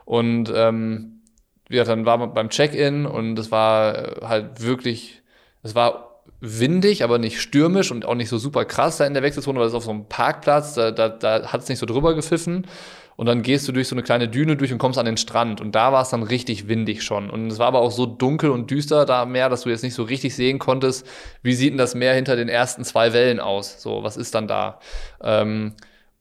Und 0.04 0.52
ähm, 0.54 1.22
ja, 1.70 1.86
dann 1.86 2.06
war 2.06 2.18
man 2.18 2.34
beim 2.34 2.50
Check-in 2.50 3.06
und 3.06 3.40
es 3.40 3.50
war 3.50 4.28
halt 4.28 4.62
wirklich, 4.62 5.22
es 5.62 5.74
war 5.74 6.13
windig, 6.46 7.06
aber 7.06 7.20
nicht 7.20 7.40
stürmisch 7.40 7.90
und 7.90 8.06
auch 8.06 8.16
nicht 8.16 8.28
so 8.28 8.38
super 8.38 8.66
krass 8.66 8.98
da 8.98 9.06
in 9.06 9.14
der 9.14 9.24
Wechselzone, 9.24 9.58
weil 9.60 9.68
es 9.68 9.74
auf 9.74 9.86
so 9.86 9.92
einem 9.92 10.10
Parkplatz, 10.10 10.74
da, 10.74 10.92
da, 10.92 11.08
da 11.08 11.48
hat 11.54 11.62
es 11.62 11.70
nicht 11.70 11.80
so 11.80 11.86
drüber 11.86 12.14
gepfiffen. 12.16 12.68
Und 13.16 13.28
dann 13.28 13.44
gehst 13.44 13.66
du 13.68 13.72
durch 13.72 13.88
so 13.88 13.96
eine 13.96 14.04
kleine 14.04 14.28
Düne 14.28 14.58
durch 14.58 14.74
und 14.74 14.80
kommst 14.80 15.00
an 15.00 15.06
den 15.06 15.18
Strand. 15.18 15.62
Und 15.62 15.74
da 15.74 15.94
war 15.94 16.02
es 16.02 16.10
dann 16.10 16.24
richtig 16.24 16.68
windig 16.68 17.04
schon. 17.04 17.30
Und 17.30 17.48
es 17.48 17.60
war 17.60 17.68
aber 17.68 17.80
auch 17.80 17.92
so 17.92 18.06
dunkel 18.06 18.50
und 18.50 18.72
düster 18.72 19.06
da 19.06 19.22
am 19.22 19.32
Meer, 19.32 19.50
dass 19.50 19.62
du 19.62 19.70
jetzt 19.70 19.84
nicht 19.84 19.94
so 19.94 20.04
richtig 20.04 20.36
sehen 20.36 20.60
konntest, 20.60 21.08
wie 21.44 21.54
sieht 21.54 21.72
denn 21.72 21.78
das 21.78 21.96
Meer 21.96 22.14
hinter 22.14 22.36
den 22.36 22.50
ersten 22.50 22.84
zwei 22.84 23.14
Wellen 23.14 23.40
aus? 23.40 23.82
So, 23.82 24.04
was 24.04 24.18
ist 24.18 24.36
dann 24.36 24.48
da? 24.48 24.80
Ähm, 25.22 25.76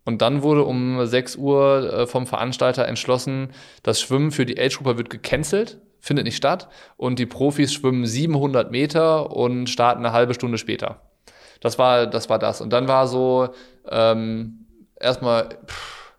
und 0.05 0.23
dann 0.23 0.43
wurde 0.43 0.65
um 0.65 1.05
6 1.05 1.37
Uhr 1.37 1.93
äh, 1.93 2.07
vom 2.07 2.27
Veranstalter 2.27 2.87
entschlossen, 2.87 3.53
das 3.83 4.01
Schwimmen 4.01 4.31
für 4.31 4.47
die 4.47 4.61
Age-Gruppe 4.61 4.99
wird 4.99 5.11
gecancelt 5.11 5.79
findet 6.03 6.25
nicht 6.27 6.37
statt 6.37 6.69
und 6.97 7.19
die 7.19 7.27
Profis 7.27 7.73
schwimmen 7.73 8.05
700 8.05 8.71
Meter 8.71 9.35
und 9.35 9.69
starten 9.69 10.05
eine 10.05 10.13
halbe 10.13 10.35
Stunde 10.35 10.59
später. 10.59 11.01
Das 11.61 11.79
war 11.79 12.07
das. 12.07 12.29
War 12.29 12.41
das. 12.41 12.61
Und 12.61 12.71
dann 12.73 12.89
war 12.89 13.07
so 13.07 13.51
ähm, 13.89 14.67
erstmal 15.01 15.49
pff, 15.65 16.13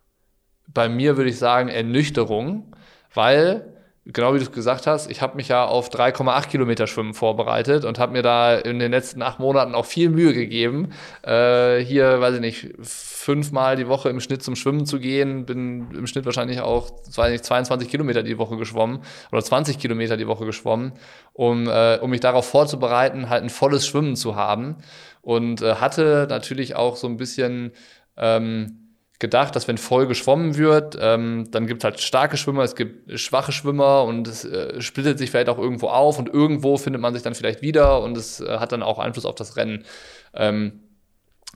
bei 0.67 0.87
mir 0.87 1.17
würde 1.17 1.29
ich 1.29 1.37
sagen 1.37 1.67
Ernüchterung, 1.67 2.73
weil 3.13 3.72
genau 4.05 4.33
wie 4.33 4.37
du 4.37 4.43
es 4.43 4.51
gesagt 4.51 4.85
hast, 4.87 5.09
ich 5.09 5.21
habe 5.21 5.37
mich 5.37 5.47
ja 5.47 5.65
auf 5.65 5.89
3,8 5.89 6.47
Kilometer 6.47 6.87
Schwimmen 6.87 7.13
vorbereitet 7.13 7.85
und 7.85 7.99
habe 7.99 8.11
mir 8.11 8.21
da 8.21 8.55
in 8.55 8.79
den 8.79 8.91
letzten 8.91 9.21
acht 9.21 9.39
Monaten 9.39 9.75
auch 9.75 9.85
viel 9.85 10.09
Mühe 10.09 10.33
gegeben, 10.33 10.89
äh, 11.21 11.79
hier, 11.79 12.19
weiß 12.19 12.35
ich 12.35 12.41
nicht, 12.41 12.73
fünfmal 12.81 13.77
die 13.77 13.87
Woche 13.87 14.09
im 14.09 14.19
Schnitt 14.19 14.43
zum 14.43 14.57
Schwimmen 14.57 14.85
zu 14.85 14.99
gehen. 14.99 15.45
Bin 15.45 15.89
im 15.91 16.07
Schnitt 16.07 16.25
wahrscheinlich 16.25 16.59
auch, 16.59 16.91
weiß 17.15 17.31
nicht, 17.31 17.45
22 17.45 17.87
Kilometer 17.87 18.21
die 18.21 18.37
Woche 18.37 18.57
geschwommen 18.57 18.99
oder 19.31 19.41
20 19.41 19.79
Kilometer 19.79 20.17
die 20.17 20.27
Woche 20.27 20.45
geschwommen, 20.45 20.93
um, 21.31 21.67
äh, 21.69 21.99
um 22.01 22.09
mich 22.09 22.19
darauf 22.19 22.45
vorzubereiten, 22.49 23.29
halt 23.29 23.43
ein 23.43 23.49
volles 23.49 23.87
Schwimmen 23.87 24.17
zu 24.17 24.35
haben. 24.35 24.77
Und 25.21 25.61
äh, 25.61 25.75
hatte 25.75 26.27
natürlich 26.29 26.75
auch 26.75 26.97
so 26.97 27.07
ein 27.07 27.15
bisschen 27.15 27.71
ähm, 28.17 28.82
gedacht, 29.23 29.55
dass 29.55 29.69
wenn 29.69 29.77
voll 29.77 30.05
geschwommen 30.05 30.57
wird, 30.57 30.97
ähm, 30.99 31.45
dann 31.49 31.65
gibt 31.65 31.81
es 31.81 31.85
halt 31.85 32.01
starke 32.01 32.35
Schwimmer, 32.35 32.63
es 32.63 32.75
gibt 32.75 33.17
schwache 33.17 33.53
Schwimmer 33.53 34.03
und 34.03 34.27
es 34.27 34.43
äh, 34.43 34.81
splittet 34.81 35.17
sich 35.17 35.31
vielleicht 35.31 35.47
auch 35.47 35.57
irgendwo 35.57 35.87
auf 35.87 36.19
und 36.19 36.27
irgendwo 36.27 36.75
findet 36.75 37.01
man 37.01 37.13
sich 37.13 37.23
dann 37.23 37.33
vielleicht 37.33 37.61
wieder 37.61 38.01
und 38.01 38.17
es 38.17 38.41
äh, 38.41 38.57
hat 38.57 38.73
dann 38.73 38.83
auch 38.83 38.99
Einfluss 38.99 39.25
auf 39.25 39.35
das 39.35 39.55
Rennen. 39.55 39.85
Ähm, 40.33 40.81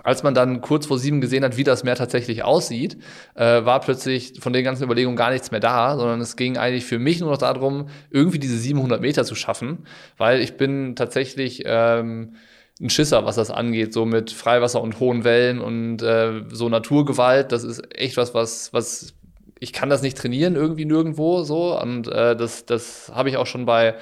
als 0.04 0.24
man 0.24 0.34
dann 0.34 0.62
kurz 0.62 0.86
vor 0.86 0.98
sieben 0.98 1.20
gesehen 1.20 1.44
hat, 1.44 1.58
wie 1.58 1.66
das 1.66 1.84
Meer 1.84 1.96
tatsächlich 1.96 2.44
aussieht, 2.44 2.98
äh, 3.36 3.66
war 3.66 3.82
plötzlich 3.82 4.36
von 4.40 4.54
den 4.54 4.64
ganzen 4.64 4.84
Überlegungen 4.84 5.18
gar 5.18 5.32
nichts 5.32 5.52
mehr 5.52 5.60
da, 5.60 5.98
sondern 5.98 6.22
es 6.22 6.38
ging 6.38 6.56
eigentlich 6.58 6.86
für 6.86 7.00
mich 7.00 7.20
nur 7.20 7.32
noch 7.32 7.38
darum, 7.38 7.90
irgendwie 8.12 8.40
diese 8.40 8.58
700 8.58 9.02
Meter 9.02 9.26
zu 9.26 9.36
schaffen, 9.36 9.88
weil 10.18 10.40
ich 10.40 10.56
bin 10.56 10.96
tatsächlich 10.96 11.64
ähm, 11.66 12.36
ein 12.80 12.90
Schisser, 12.90 13.26
was 13.26 13.36
das 13.36 13.52
angeht, 13.52 13.94
so 13.94 14.06
mit 14.06 14.32
Freiwasser 14.32 14.82
und 14.82 15.00
hohen 15.00 15.24
Wellen 15.24 15.60
und 15.60 16.02
äh, 16.02 16.44
so 16.50 16.70
Naturgewalt. 16.70 17.52
Das 17.52 17.64
ist 17.64 17.82
echt 17.96 18.18
was, 18.18 18.34
was, 18.34 18.74
was 18.74 19.14
ich 19.60 19.74
kann 19.74 19.90
das 19.90 20.02
nicht 20.02 20.18
trainieren 20.18 20.56
irgendwie 20.56 20.86
nirgendwo 20.86 21.44
so 21.44 21.80
und 21.80 22.08
äh, 22.08 22.36
das, 22.36 22.66
das 22.66 23.12
habe 23.14 23.30
ich 23.30 23.38
auch 23.38 23.48
schon 23.48 23.66
bei 23.66 23.96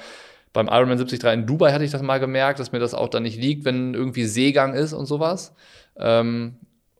beim 0.56 0.68
Ironman 0.68 0.96
73 0.96 1.22
in 1.34 1.46
Dubai 1.46 1.72
hatte 1.72 1.84
ich 1.84 1.90
das 1.90 2.00
mal 2.00 2.18
gemerkt, 2.18 2.58
dass 2.60 2.72
mir 2.72 2.78
das 2.78 2.94
auch 2.94 3.08
dann 3.08 3.24
nicht 3.24 3.38
liegt, 3.38 3.66
wenn 3.66 3.92
irgendwie 3.92 4.24
Seegang 4.24 4.72
ist 4.72 4.94
und 4.94 5.04
sowas. 5.04 5.54
Ähm, 5.98 6.56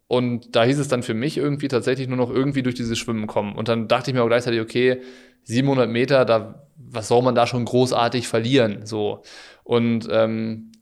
und 0.09 0.55
da 0.55 0.65
hieß 0.65 0.79
es 0.79 0.89
dann 0.89 1.03
für 1.03 1.15
mich 1.15 1.39
irgendwie 1.39 1.69
tatsächlich 1.69 2.07
nur 2.07 2.19
noch 2.19 2.31
irgendwie 2.31 2.63
durch 2.63 2.75
dieses 2.75 2.99
Schwimmen 2.99 3.27
kommen. 3.27 3.57
Und 3.57 3.69
dann 3.69 3.89
dachte 3.89 4.11
ich 4.11 4.15
mir 4.15 4.23
auch 4.23 4.29
gleichzeitig, 4.29 4.61
okay, 4.61 5.01
700 5.45 5.89
Meter, 5.89 6.27
da, 6.27 6.67
was 6.77 7.09
soll 7.09 7.23
man 7.23 7.35
da 7.35 7.47
schon 7.47 7.65
großartig 7.65 8.29
verlieren? 8.29 8.85
So. 8.85 9.23
Und 9.65 10.07
ähm, 10.11 10.73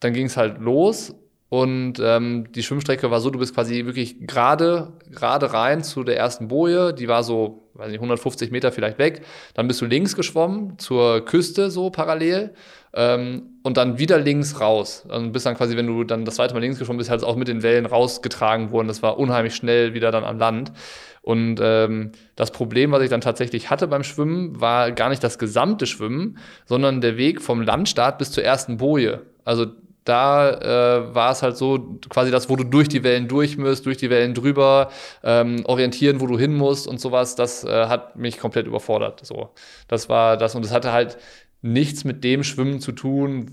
dann 0.00 0.12
ging 0.12 0.26
es 0.26 0.36
halt 0.36 0.60
los 0.60 1.14
und 1.48 1.94
ähm, 2.00 2.52
die 2.52 2.62
Schwimmstrecke 2.62 3.10
war 3.10 3.20
so, 3.20 3.30
du 3.30 3.38
bist 3.38 3.54
quasi 3.54 3.86
wirklich 3.86 4.26
gerade 4.26 4.92
gerade 5.10 5.52
rein 5.52 5.84
zu 5.84 6.02
der 6.02 6.16
ersten 6.16 6.48
Boje, 6.48 6.92
die 6.92 7.06
war 7.06 7.22
so, 7.22 7.70
weiß 7.74 7.88
nicht, 7.88 7.98
150 7.98 8.50
Meter 8.50 8.72
vielleicht 8.72 8.98
weg. 8.98 9.22
Dann 9.54 9.68
bist 9.68 9.80
du 9.80 9.86
links 9.86 10.16
geschwommen 10.16 10.78
zur 10.78 11.24
Küste 11.24 11.70
so 11.70 11.90
parallel 11.90 12.52
ähm, 12.94 13.60
und 13.62 13.76
dann 13.76 13.98
wieder 13.98 14.18
links 14.18 14.60
raus. 14.60 15.06
Und 15.08 15.30
bist 15.30 15.46
dann 15.46 15.56
quasi, 15.56 15.76
wenn 15.76 15.86
du 15.86 16.02
dann 16.02 16.24
das 16.24 16.34
zweite 16.34 16.52
Mal 16.52 16.60
links 16.60 16.80
geschwommen 16.80 16.98
bist, 16.98 17.10
halt 17.10 17.22
auch 17.22 17.36
mit 17.36 17.46
den 17.46 17.62
Wellen 17.62 17.86
rausgetragen 17.86 18.72
worden. 18.72 18.88
Das 18.88 19.02
war 19.04 19.16
unheimlich 19.16 19.54
schnell 19.54 19.94
wieder 19.94 20.10
dann 20.10 20.24
am 20.24 20.38
Land. 20.38 20.72
Und 21.26 21.58
ähm, 21.60 22.12
das 22.36 22.52
Problem, 22.52 22.92
was 22.92 23.02
ich 23.02 23.10
dann 23.10 23.20
tatsächlich 23.20 23.68
hatte 23.68 23.88
beim 23.88 24.04
Schwimmen, 24.04 24.60
war 24.60 24.92
gar 24.92 25.08
nicht 25.08 25.24
das 25.24 25.40
gesamte 25.40 25.84
Schwimmen, 25.84 26.38
sondern 26.66 27.00
der 27.00 27.16
Weg 27.16 27.42
vom 27.42 27.62
Landstart 27.62 28.18
bis 28.18 28.30
zur 28.30 28.44
ersten 28.44 28.76
Boje. 28.76 29.22
Also 29.44 29.66
da 30.04 30.50
äh, 30.50 31.14
war 31.16 31.32
es 31.32 31.42
halt 31.42 31.56
so, 31.56 31.98
quasi 32.08 32.30
das, 32.30 32.48
wo 32.48 32.54
du 32.54 32.62
durch 32.62 32.88
die 32.88 33.02
Wellen 33.02 33.26
durch 33.26 33.58
musst, 33.58 33.86
durch 33.86 33.96
die 33.96 34.08
Wellen 34.08 34.34
drüber, 34.34 34.90
ähm, 35.24 35.64
orientieren, 35.64 36.20
wo 36.20 36.28
du 36.28 36.38
hin 36.38 36.54
musst 36.54 36.86
und 36.86 37.00
sowas, 37.00 37.34
das 37.34 37.64
äh, 37.64 37.86
hat 37.86 38.14
mich 38.14 38.38
komplett 38.38 38.68
überfordert. 38.68 39.26
So, 39.26 39.50
das 39.88 40.08
war 40.08 40.36
das 40.36 40.54
und 40.54 40.64
das 40.64 40.72
hatte 40.72 40.92
halt 40.92 41.18
nichts 41.60 42.04
mit 42.04 42.22
dem 42.22 42.44
Schwimmen 42.44 42.78
zu 42.78 42.92
tun, 42.92 43.50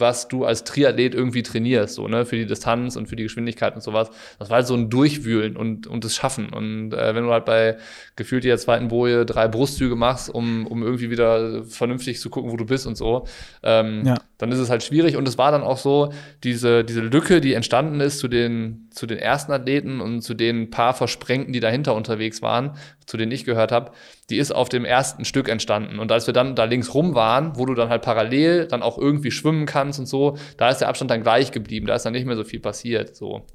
was 0.00 0.28
du 0.28 0.44
als 0.44 0.64
Triathlet 0.64 1.14
irgendwie 1.14 1.42
trainierst, 1.42 1.94
so, 1.94 2.08
ne, 2.08 2.24
für 2.26 2.36
die 2.36 2.46
Distanz 2.46 2.96
und 2.96 3.08
für 3.08 3.16
die 3.16 3.24
Geschwindigkeit 3.24 3.74
und 3.74 3.82
sowas. 3.82 4.10
Das 4.38 4.50
war 4.50 4.56
halt 4.56 4.66
so 4.66 4.74
ein 4.74 4.90
Durchwühlen 4.90 5.56
und, 5.56 5.86
und 5.86 6.04
das 6.04 6.14
Schaffen. 6.14 6.52
Und 6.52 6.92
äh, 6.92 7.14
wenn 7.14 7.24
du 7.24 7.30
halt 7.30 7.44
bei 7.44 7.76
gefühlt 8.16 8.44
der 8.44 8.58
zweiten 8.58 8.88
Boje 8.88 9.26
drei 9.26 9.48
Brustzüge 9.48 9.96
machst, 9.96 10.28
um, 10.28 10.66
um 10.66 10.82
irgendwie 10.82 11.10
wieder 11.10 11.64
vernünftig 11.64 12.20
zu 12.20 12.30
gucken, 12.30 12.50
wo 12.50 12.56
du 12.56 12.66
bist 12.66 12.86
und 12.86 12.96
so, 12.96 13.26
ähm, 13.62 14.04
ja. 14.04 14.16
Dann 14.38 14.52
ist 14.52 14.58
es 14.58 14.70
halt 14.70 14.82
schwierig. 14.82 15.16
Und 15.16 15.26
es 15.26 15.38
war 15.38 15.50
dann 15.50 15.62
auch 15.62 15.78
so, 15.78 16.12
diese, 16.44 16.84
diese 16.84 17.00
Lücke, 17.00 17.40
die 17.40 17.54
entstanden 17.54 18.00
ist 18.00 18.18
zu 18.18 18.28
den, 18.28 18.88
zu 18.90 19.06
den 19.06 19.18
ersten 19.18 19.52
Athleten 19.52 20.00
und 20.00 20.22
zu 20.22 20.34
den 20.34 20.70
paar 20.70 20.94
Versprengten, 20.94 21.52
die 21.52 21.60
dahinter 21.60 21.94
unterwegs 21.94 22.42
waren, 22.42 22.76
zu 23.06 23.16
denen 23.16 23.32
ich 23.32 23.44
gehört 23.44 23.72
habe, 23.72 23.92
die 24.28 24.38
ist 24.38 24.52
auf 24.52 24.68
dem 24.68 24.84
ersten 24.84 25.24
Stück 25.24 25.48
entstanden. 25.48 25.98
Und 25.98 26.12
als 26.12 26.26
wir 26.26 26.34
dann 26.34 26.54
da 26.54 26.64
links 26.64 26.92
rum 26.94 27.14
waren, 27.14 27.56
wo 27.56 27.64
du 27.66 27.74
dann 27.74 27.88
halt 27.88 28.02
parallel 28.02 28.66
dann 28.66 28.82
auch 28.82 28.98
irgendwie 28.98 29.30
schwimmen 29.30 29.66
kannst 29.66 29.98
und 29.98 30.06
so, 30.06 30.36
da 30.56 30.68
ist 30.68 30.78
der 30.78 30.88
Abstand 30.88 31.10
dann 31.10 31.22
gleich 31.22 31.52
geblieben, 31.52 31.86
da 31.86 31.94
ist 31.94 32.04
dann 32.04 32.12
nicht 32.12 32.26
mehr 32.26 32.36
so 32.36 32.44
viel 32.44 32.60
passiert. 32.60 33.16
So. 33.16 33.46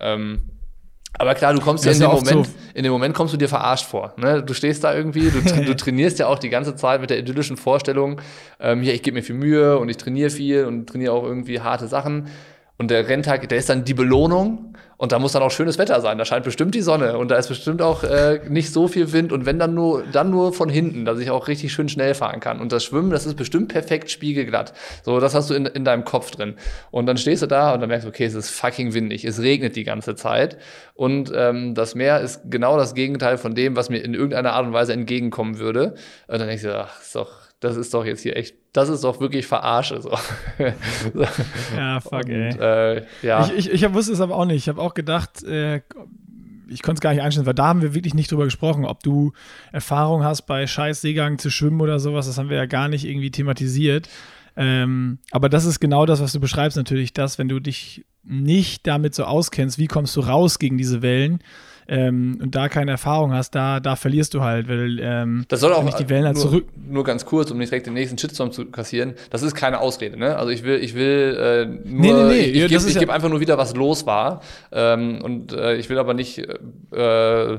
Ähm, 0.00 0.42
aber 1.18 1.34
klar, 1.34 1.52
du 1.52 1.60
kommst 1.60 1.84
ja 1.84 1.92
in 1.92 2.00
dem 2.00 2.10
Moment, 2.10 2.46
so. 2.46 2.52
in 2.74 2.82
dem 2.82 2.92
Moment 2.92 3.14
kommst 3.14 3.34
du 3.34 3.38
dir 3.38 3.48
verarscht 3.48 3.86
vor. 3.86 4.14
Ne? 4.16 4.42
Du 4.42 4.54
stehst 4.54 4.82
da 4.82 4.94
irgendwie, 4.94 5.30
du, 5.30 5.40
du, 5.62 5.76
trainierst 5.76 6.18
ja 6.18 6.26
auch 6.26 6.38
die 6.38 6.48
ganze 6.48 6.74
Zeit 6.74 7.00
mit 7.00 7.10
der 7.10 7.18
idyllischen 7.18 7.56
Vorstellung, 7.56 8.20
ähm, 8.60 8.82
hier, 8.82 8.94
ich 8.94 9.02
gebe 9.02 9.16
mir 9.16 9.22
viel 9.22 9.34
Mühe 9.34 9.78
und 9.78 9.88
ich 9.88 9.98
trainiere 9.98 10.30
viel 10.30 10.64
und 10.64 10.88
trainiere 10.88 11.12
auch 11.12 11.24
irgendwie 11.24 11.60
harte 11.60 11.86
Sachen. 11.86 12.28
Und 12.78 12.90
der 12.90 13.08
Renntag, 13.08 13.48
der 13.48 13.58
ist 13.58 13.68
dann 13.68 13.84
die 13.84 13.94
Belohnung 13.94 14.74
und 15.02 15.10
da 15.10 15.18
muss 15.18 15.32
dann 15.32 15.42
auch 15.42 15.50
schönes 15.50 15.78
Wetter 15.78 16.00
sein. 16.00 16.16
Da 16.16 16.24
scheint 16.24 16.44
bestimmt 16.44 16.76
die 16.76 16.80
Sonne 16.80 17.18
und 17.18 17.28
da 17.28 17.34
ist 17.34 17.48
bestimmt 17.48 17.82
auch 17.82 18.04
äh, 18.04 18.38
nicht 18.48 18.72
so 18.72 18.86
viel 18.86 19.12
Wind. 19.12 19.32
Und 19.32 19.46
wenn 19.46 19.58
dann 19.58 19.74
nur, 19.74 20.04
dann 20.04 20.30
nur 20.30 20.52
von 20.52 20.68
hinten, 20.68 21.04
dass 21.04 21.18
ich 21.18 21.28
auch 21.28 21.48
richtig 21.48 21.72
schön 21.72 21.88
schnell 21.88 22.14
fahren 22.14 22.38
kann. 22.38 22.60
Und 22.60 22.70
das 22.70 22.84
Schwimmen, 22.84 23.10
das 23.10 23.26
ist 23.26 23.34
bestimmt 23.34 23.66
perfekt 23.66 24.12
spiegelglatt. 24.12 24.72
So, 25.02 25.18
das 25.18 25.34
hast 25.34 25.50
du 25.50 25.54
in, 25.54 25.66
in 25.66 25.84
deinem 25.84 26.04
Kopf 26.04 26.30
drin. 26.30 26.54
Und 26.92 27.06
dann 27.06 27.16
stehst 27.16 27.42
du 27.42 27.48
da 27.48 27.74
und 27.74 27.80
dann 27.80 27.88
merkst 27.88 28.04
du, 28.04 28.10
okay, 28.10 28.26
es 28.26 28.34
ist 28.34 28.50
fucking 28.50 28.94
windig. 28.94 29.24
Es 29.24 29.40
regnet 29.40 29.74
die 29.74 29.82
ganze 29.82 30.14
Zeit. 30.14 30.56
Und 30.94 31.32
ähm, 31.34 31.74
das 31.74 31.96
Meer 31.96 32.20
ist 32.20 32.42
genau 32.48 32.76
das 32.76 32.94
Gegenteil 32.94 33.38
von 33.38 33.56
dem, 33.56 33.74
was 33.74 33.90
mir 33.90 34.04
in 34.04 34.14
irgendeiner 34.14 34.52
Art 34.52 34.66
und 34.66 34.72
Weise 34.72 34.92
entgegenkommen 34.92 35.58
würde. 35.58 35.94
Und 36.28 36.38
dann 36.38 36.46
denkst 36.46 36.62
du, 36.62 36.78
ach, 36.78 37.00
ist 37.00 37.16
doch 37.16 37.51
das 37.62 37.76
ist 37.76 37.94
doch 37.94 38.04
jetzt 38.04 38.22
hier 38.22 38.36
echt, 38.36 38.56
das 38.72 38.88
ist 38.88 39.04
doch 39.04 39.20
wirklich 39.20 39.46
Verarsche. 39.46 40.02
So. 40.02 40.10
ja, 41.76 42.00
fuck, 42.00 42.24
Und, 42.24 42.30
ey. 42.30 42.56
Äh, 42.58 43.02
ja. 43.22 43.46
Ich, 43.46 43.72
ich, 43.72 43.82
ich 43.82 43.94
wusste 43.94 44.12
es 44.12 44.20
aber 44.20 44.36
auch 44.36 44.44
nicht. 44.44 44.56
Ich 44.56 44.68
habe 44.68 44.82
auch 44.82 44.94
gedacht, 44.94 45.44
äh, 45.44 45.80
ich 46.68 46.82
konnte 46.82 46.98
es 46.98 47.00
gar 47.00 47.12
nicht 47.12 47.22
einstellen, 47.22 47.46
weil 47.46 47.54
da 47.54 47.66
haben 47.66 47.80
wir 47.80 47.94
wirklich 47.94 48.14
nicht 48.14 48.32
drüber 48.32 48.44
gesprochen, 48.44 48.84
ob 48.84 49.04
du 49.04 49.32
Erfahrung 49.70 50.24
hast, 50.24 50.42
bei 50.42 50.66
scheiß 50.66 51.02
Seegang 51.02 51.38
zu 51.38 51.50
schwimmen 51.50 51.80
oder 51.80 52.00
sowas. 52.00 52.26
Das 52.26 52.36
haben 52.36 52.50
wir 52.50 52.56
ja 52.56 52.66
gar 52.66 52.88
nicht 52.88 53.04
irgendwie 53.04 53.30
thematisiert. 53.30 54.08
Ähm, 54.56 55.18
aber 55.30 55.48
das 55.48 55.64
ist 55.64 55.78
genau 55.78 56.04
das, 56.04 56.20
was 56.20 56.32
du 56.32 56.40
beschreibst, 56.40 56.76
natürlich, 56.76 57.14
das, 57.14 57.38
wenn 57.38 57.48
du 57.48 57.60
dich 57.60 58.04
nicht 58.24 58.88
damit 58.88 59.14
so 59.14 59.24
auskennst, 59.24 59.78
wie 59.78 59.86
kommst 59.86 60.16
du 60.16 60.20
raus 60.20 60.58
gegen 60.58 60.78
diese 60.78 61.00
Wellen, 61.00 61.42
ähm, 61.92 62.38
und 62.42 62.54
da 62.54 62.70
keine 62.70 62.92
Erfahrung 62.92 63.34
hast, 63.34 63.54
da, 63.54 63.78
da 63.78 63.96
verlierst 63.96 64.32
du 64.32 64.42
halt, 64.42 64.66
weil 64.66 64.98
ähm, 65.00 65.44
das 65.48 65.60
soll 65.60 65.74
auch 65.74 65.84
nicht 65.84 65.98
die 65.98 66.08
Wellen 66.08 66.24
halt 66.24 66.36
nur, 66.36 66.44
zurück. 66.44 66.66
Nur 66.88 67.04
ganz 67.04 67.26
kurz, 67.26 67.50
um 67.50 67.58
nicht 67.58 67.70
direkt 67.70 67.86
den 67.86 67.92
nächsten 67.92 68.16
Shitstorm 68.16 68.50
zu 68.50 68.64
kassieren, 68.66 69.12
das 69.28 69.42
ist 69.42 69.54
keine 69.54 69.78
Ausrede, 69.80 70.16
ne? 70.16 70.36
Also 70.36 70.50
ich 70.50 70.62
will, 70.62 70.82
ich 70.82 70.94
will 70.94 71.36
äh, 71.38 71.66
nur, 71.66 71.76
nee, 71.84 72.12
nee, 72.12 72.28
nee. 72.28 72.40
ich, 72.40 72.64
ich 72.64 72.68
gebe 72.70 72.90
ja 72.90 73.00
geb 73.00 73.10
einfach 73.10 73.28
nur 73.28 73.40
wieder, 73.40 73.58
was 73.58 73.76
los 73.76 74.06
war. 74.06 74.40
Ähm, 74.72 75.20
und 75.22 75.52
äh, 75.52 75.76
ich 75.76 75.90
will 75.90 75.98
aber 75.98 76.14
nicht 76.14 76.38
äh, 76.38 77.58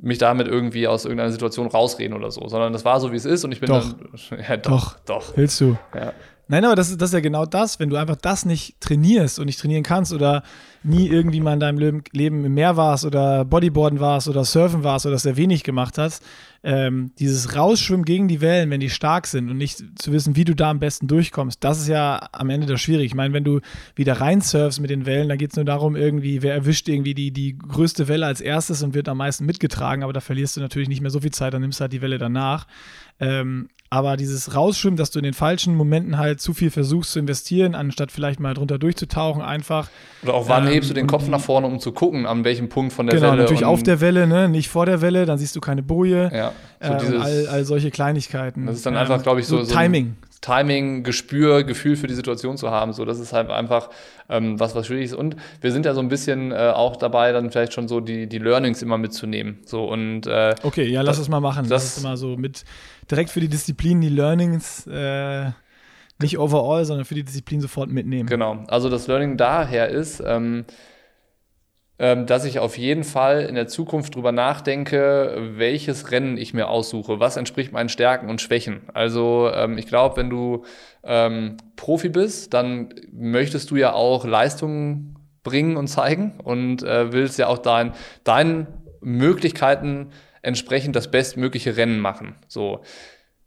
mich 0.00 0.18
damit 0.18 0.48
irgendwie 0.48 0.88
aus 0.88 1.04
irgendeiner 1.04 1.32
Situation 1.32 1.66
rausreden 1.66 2.16
oder 2.16 2.30
so, 2.30 2.48
sondern 2.48 2.72
das 2.72 2.84
war 2.84 3.00
so, 3.00 3.12
wie 3.12 3.16
es 3.16 3.24
ist 3.24 3.44
und 3.44 3.52
ich 3.52 3.60
bin 3.60 3.68
doch. 3.68 3.92
dann. 3.92 4.38
Ja, 4.48 4.56
doch, 4.56 4.94
doch, 5.04 5.26
doch. 5.26 5.36
Willst 5.36 5.60
du? 5.60 5.76
Ja. 5.94 6.12
Nein, 6.48 6.64
aber 6.64 6.76
das 6.76 6.90
ist, 6.90 7.00
das 7.00 7.10
ist 7.10 7.14
ja 7.14 7.20
genau 7.20 7.44
das, 7.44 7.80
wenn 7.80 7.90
du 7.90 7.96
einfach 7.96 8.14
das 8.14 8.44
nicht 8.44 8.80
trainierst 8.80 9.40
und 9.40 9.46
nicht 9.46 9.58
trainieren 9.58 9.82
kannst 9.82 10.12
oder 10.12 10.44
nie 10.84 11.08
irgendwie 11.08 11.40
mal 11.40 11.54
in 11.54 11.60
deinem 11.60 12.02
Leben, 12.12 12.44
im 12.44 12.54
Meer 12.54 12.76
warst 12.76 13.04
oder 13.04 13.44
Bodyboarden 13.44 13.98
warst 13.98 14.28
oder 14.28 14.44
Surfen 14.44 14.84
warst 14.84 15.06
oder 15.06 15.18
sehr 15.18 15.36
wenig 15.36 15.64
gemacht 15.64 15.98
hast, 15.98 16.22
ähm, 16.62 17.10
dieses 17.18 17.56
Rausschwimmen 17.56 18.04
gegen 18.04 18.28
die 18.28 18.40
Wellen, 18.40 18.70
wenn 18.70 18.78
die 18.78 18.90
stark 18.90 19.26
sind 19.26 19.50
und 19.50 19.56
nicht 19.56 19.82
zu 20.00 20.12
wissen, 20.12 20.36
wie 20.36 20.44
du 20.44 20.54
da 20.54 20.70
am 20.70 20.78
besten 20.78 21.08
durchkommst, 21.08 21.64
das 21.64 21.80
ist 21.80 21.88
ja 21.88 22.28
am 22.30 22.50
Ende 22.50 22.68
das 22.68 22.80
Schwierige. 22.80 23.06
Ich 23.06 23.14
meine, 23.14 23.34
wenn 23.34 23.44
du 23.44 23.60
wieder 23.96 24.20
reinsurfst 24.20 24.80
mit 24.80 24.90
den 24.90 25.04
Wellen, 25.04 25.28
dann 25.28 25.38
geht 25.38 25.50
es 25.50 25.56
nur 25.56 25.64
darum, 25.64 25.96
irgendwie, 25.96 26.42
wer 26.42 26.54
erwischt 26.54 26.88
irgendwie 26.88 27.14
die, 27.14 27.32
die 27.32 27.58
größte 27.58 28.06
Welle 28.06 28.26
als 28.26 28.40
erstes 28.40 28.84
und 28.84 28.94
wird 28.94 29.08
am 29.08 29.18
meisten 29.18 29.46
mitgetragen, 29.46 30.04
aber 30.04 30.12
da 30.12 30.20
verlierst 30.20 30.56
du 30.56 30.60
natürlich 30.60 30.88
nicht 30.88 31.00
mehr 31.00 31.10
so 31.10 31.20
viel 31.20 31.32
Zeit, 31.32 31.54
dann 31.54 31.62
nimmst 31.62 31.80
du 31.80 31.82
halt 31.82 31.92
die 31.92 32.02
Welle 32.02 32.18
danach. 32.18 32.68
Ähm, 33.18 33.68
aber 33.90 34.16
dieses 34.16 34.54
Rausschwimmen, 34.54 34.96
dass 34.96 35.10
du 35.10 35.18
in 35.18 35.24
den 35.24 35.34
falschen 35.34 35.74
Momenten 35.74 36.18
halt 36.18 36.40
zu 36.40 36.54
viel 36.54 36.70
versuchst 36.70 37.12
zu 37.12 37.18
investieren, 37.18 37.74
anstatt 37.74 38.10
vielleicht 38.10 38.40
mal 38.40 38.54
drunter 38.54 38.78
durchzutauchen, 38.78 39.42
einfach. 39.42 39.88
Oder 40.22 40.34
auch 40.34 40.48
wann 40.48 40.66
ähm, 40.66 40.72
hebst 40.72 40.90
du 40.90 40.94
den 40.94 41.06
Kopf 41.06 41.28
nach 41.28 41.40
vorne, 41.40 41.66
um 41.66 41.78
zu 41.78 41.92
gucken, 41.92 42.26
an 42.26 42.44
welchem 42.44 42.68
Punkt 42.68 42.92
von 42.92 43.06
der 43.06 43.14
genau, 43.14 43.28
Welle. 43.28 43.36
Genau, 43.36 43.42
natürlich 43.44 43.64
auf 43.64 43.82
der 43.82 44.00
Welle, 44.00 44.26
ne? 44.26 44.48
nicht 44.48 44.68
vor 44.68 44.86
der 44.86 45.00
Welle, 45.00 45.26
dann 45.26 45.38
siehst 45.38 45.54
du 45.54 45.60
keine 45.60 45.82
Boje. 45.82 46.30
Ja, 46.34 46.52
so 46.80 46.92
ähm, 46.92 47.20
all, 47.20 47.46
all, 47.48 47.64
solche 47.64 47.90
Kleinigkeiten. 47.90 48.66
Das 48.66 48.76
ist 48.76 48.86
dann 48.86 48.96
einfach, 48.96 49.22
glaube 49.22 49.40
ich, 49.40 49.46
so, 49.46 49.62
so, 49.62 49.72
Timing. 49.72 50.16
Timing, 50.40 51.02
Gespür, 51.02 51.64
Gefühl 51.64 51.96
für 51.96 52.06
die 52.06 52.14
Situation 52.14 52.56
zu 52.56 52.70
haben. 52.70 52.92
So, 52.92 53.04
das 53.04 53.18
ist 53.18 53.32
halt 53.32 53.50
einfach 53.50 53.90
ähm, 54.28 54.58
was, 54.60 54.74
was 54.74 54.86
schwierig 54.86 55.06
ist. 55.06 55.14
Und 55.14 55.36
wir 55.60 55.72
sind 55.72 55.86
ja 55.86 55.94
so 55.94 56.00
ein 56.00 56.08
bisschen 56.08 56.52
äh, 56.52 56.72
auch 56.74 56.96
dabei, 56.96 57.32
dann 57.32 57.50
vielleicht 57.50 57.72
schon 57.72 57.88
so 57.88 58.00
die, 58.00 58.28
die 58.28 58.38
Learnings 58.38 58.82
immer 58.82 58.98
mitzunehmen. 58.98 59.58
So 59.64 59.84
und 59.84 60.26
äh, 60.26 60.54
okay, 60.62 60.84
ja, 60.84 61.02
lass 61.02 61.18
es 61.18 61.28
mal 61.28 61.40
machen. 61.40 61.68
Das, 61.68 61.84
das 61.84 61.96
ist 61.96 62.04
immer 62.04 62.16
so 62.16 62.36
mit 62.36 62.64
direkt 63.10 63.30
für 63.30 63.40
die 63.40 63.48
Disziplin 63.48 64.00
die 64.00 64.08
Learnings. 64.08 64.86
Äh, 64.86 65.50
nicht 66.20 66.38
overall, 66.38 66.84
sondern 66.84 67.04
für 67.04 67.14
die 67.14 67.24
Disziplin 67.24 67.60
sofort 67.60 67.90
mitnehmen. 67.90 68.26
Genau. 68.28 68.64
Also 68.68 68.88
das 68.88 69.06
Learning 69.06 69.36
daher 69.36 69.88
ist, 69.88 70.22
ähm, 70.24 70.64
dass 71.98 72.44
ich 72.44 72.58
auf 72.58 72.76
jeden 72.76 73.04
Fall 73.04 73.42
in 73.42 73.54
der 73.54 73.68
Zukunft 73.68 74.14
drüber 74.14 74.30
nachdenke, 74.30 75.52
welches 75.56 76.10
Rennen 76.10 76.36
ich 76.36 76.52
mir 76.52 76.68
aussuche, 76.68 77.20
was 77.20 77.38
entspricht 77.38 77.72
meinen 77.72 77.88
Stärken 77.88 78.28
und 78.28 78.42
Schwächen. 78.42 78.82
Also 78.92 79.50
ähm, 79.54 79.78
ich 79.78 79.86
glaube, 79.86 80.18
wenn 80.18 80.28
du 80.28 80.64
ähm, 81.04 81.56
Profi 81.76 82.10
bist, 82.10 82.52
dann 82.52 82.92
möchtest 83.12 83.70
du 83.70 83.76
ja 83.76 83.94
auch 83.94 84.26
Leistungen 84.26 85.16
bringen 85.42 85.76
und 85.76 85.86
zeigen 85.86 86.38
und 86.42 86.82
äh, 86.82 87.12
willst 87.12 87.38
ja 87.38 87.46
auch 87.46 87.58
dein, 87.58 87.92
deinen 88.24 88.66
Möglichkeiten 89.00 90.10
entsprechend 90.42 90.96
das 90.96 91.10
bestmögliche 91.10 91.76
Rennen 91.76 92.00
machen. 92.00 92.34
So. 92.48 92.82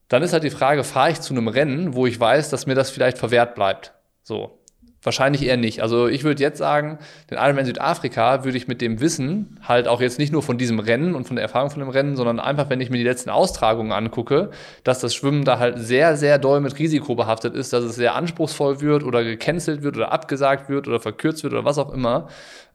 Dann 0.07 0.23
ist 0.23 0.33
halt 0.33 0.43
die 0.43 0.49
Frage, 0.49 0.83
fahre 0.83 1.11
ich 1.11 1.21
zu 1.21 1.33
einem 1.33 1.47
Rennen, 1.49 1.93
wo 1.93 2.07
ich 2.07 2.19
weiß, 2.19 2.49
dass 2.49 2.65
mir 2.65 2.75
das 2.75 2.89
vielleicht 2.89 3.17
verwehrt 3.17 3.53
bleibt? 3.53 3.93
So. 4.23 4.59
Wahrscheinlich 5.01 5.45
eher 5.45 5.55
nicht. 5.55 5.81
Also 5.81 6.07
ich 6.07 6.25
würde 6.25 6.43
jetzt 6.43 6.57
sagen, 6.57 6.99
den 7.31 7.37
Ironman 7.37 7.65
Südafrika 7.65 8.43
würde 8.43 8.57
ich 8.57 8.67
mit 8.67 8.81
dem 8.81 8.99
Wissen 8.99 9.57
halt 9.65 9.87
auch 9.87 10.01
jetzt 10.01 10.19
nicht 10.19 10.33
nur 10.33 10.43
von 10.43 10.57
diesem 10.57 10.79
Rennen 10.79 11.15
und 11.15 11.25
von 11.25 11.37
der 11.37 11.43
Erfahrung 11.43 11.69
von 11.69 11.79
dem 11.79 11.87
Rennen, 11.87 12.17
sondern 12.17 12.41
einfach, 12.41 12.69
wenn 12.69 12.81
ich 12.81 12.89
mir 12.89 12.97
die 12.97 13.05
letzten 13.05 13.29
Austragungen 13.29 13.93
angucke, 13.93 14.49
dass 14.83 14.99
das 14.99 15.15
Schwimmen 15.15 15.45
da 15.45 15.57
halt 15.57 15.79
sehr, 15.79 16.17
sehr 16.17 16.37
doll 16.37 16.59
mit 16.59 16.77
Risiko 16.77 17.15
behaftet 17.15 17.55
ist, 17.55 17.71
dass 17.71 17.85
es 17.85 17.95
sehr 17.95 18.13
anspruchsvoll 18.15 18.81
wird 18.81 19.03
oder 19.03 19.23
gecancelt 19.23 19.83
wird 19.83 19.95
oder 19.95 20.11
abgesagt 20.11 20.67
wird 20.67 20.89
oder 20.89 20.99
verkürzt 20.99 21.43
wird 21.43 21.53
oder 21.53 21.63
was 21.63 21.77
auch 21.77 21.93
immer. 21.93 22.27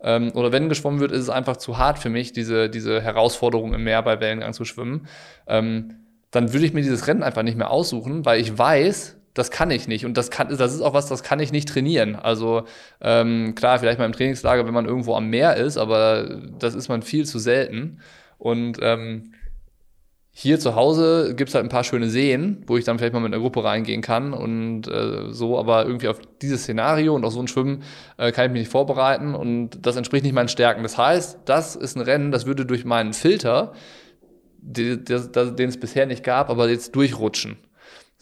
Ähm, 0.02 0.32
oder 0.34 0.50
wenn 0.50 0.70
geschwommen 0.70 1.00
wird, 1.00 1.12
ist 1.12 1.20
es 1.20 1.30
einfach 1.30 1.58
zu 1.58 1.76
hart 1.76 1.98
für 1.98 2.08
mich, 2.08 2.32
diese, 2.32 2.70
diese 2.70 3.02
Herausforderung 3.02 3.74
im 3.74 3.84
Meer 3.84 4.00
bei 4.02 4.18
Wellengang 4.20 4.54
zu 4.54 4.64
schwimmen. 4.64 5.08
Ähm, 5.46 5.96
dann 6.30 6.54
würde 6.54 6.64
ich 6.64 6.72
mir 6.72 6.80
dieses 6.80 7.06
Rennen 7.06 7.22
einfach 7.22 7.42
nicht 7.42 7.58
mehr 7.58 7.70
aussuchen, 7.70 8.24
weil 8.24 8.40
ich 8.40 8.56
weiß, 8.56 9.18
das 9.34 9.50
kann 9.50 9.70
ich 9.70 9.88
nicht. 9.88 10.06
Und 10.06 10.16
das 10.16 10.30
kann, 10.30 10.56
das 10.56 10.72
ist 10.72 10.80
auch 10.80 10.94
was, 10.94 11.08
das 11.08 11.22
kann 11.22 11.40
ich 11.40 11.52
nicht 11.52 11.68
trainieren. 11.68 12.14
Also 12.14 12.64
ähm, 13.00 13.54
klar, 13.54 13.78
vielleicht 13.80 13.98
mal 13.98 14.06
im 14.06 14.12
Trainingslager, 14.12 14.64
wenn 14.64 14.74
man 14.74 14.86
irgendwo 14.86 15.14
am 15.14 15.28
Meer 15.28 15.56
ist, 15.56 15.76
aber 15.76 16.40
das 16.58 16.74
ist 16.74 16.88
man 16.88 17.02
viel 17.02 17.26
zu 17.26 17.38
selten. 17.40 17.98
Und 18.38 18.78
ähm, 18.80 19.34
hier 20.36 20.58
zu 20.58 20.74
Hause 20.74 21.34
gibt 21.36 21.48
es 21.48 21.54
halt 21.54 21.64
ein 21.64 21.68
paar 21.68 21.84
schöne 21.84 22.08
Seen, 22.08 22.64
wo 22.66 22.76
ich 22.76 22.84
dann 22.84 22.98
vielleicht 22.98 23.12
mal 23.12 23.20
mit 23.20 23.32
einer 23.32 23.40
Gruppe 23.40 23.62
reingehen 23.62 24.02
kann 24.02 24.32
und 24.32 24.88
äh, 24.88 25.32
so, 25.32 25.58
aber 25.58 25.86
irgendwie 25.86 26.08
auf 26.08 26.20
dieses 26.42 26.62
Szenario 26.62 27.14
und 27.14 27.24
auf 27.24 27.32
so 27.32 27.40
ein 27.40 27.46
Schwimmen 27.46 27.84
äh, 28.16 28.32
kann 28.32 28.46
ich 28.46 28.52
mich 28.52 28.62
nicht 28.62 28.72
vorbereiten 28.72 29.36
und 29.36 29.86
das 29.86 29.94
entspricht 29.94 30.24
nicht 30.24 30.32
meinen 30.32 30.48
Stärken. 30.48 30.82
Das 30.82 30.98
heißt, 30.98 31.40
das 31.44 31.76
ist 31.76 31.96
ein 31.96 32.02
Rennen, 32.02 32.32
das 32.32 32.46
würde 32.46 32.66
durch 32.66 32.84
meinen 32.84 33.12
Filter, 33.12 33.74
den 34.60 35.68
es 35.68 35.78
bisher 35.78 36.06
nicht 36.06 36.24
gab, 36.24 36.50
aber 36.50 36.68
jetzt 36.68 36.96
durchrutschen. 36.96 37.56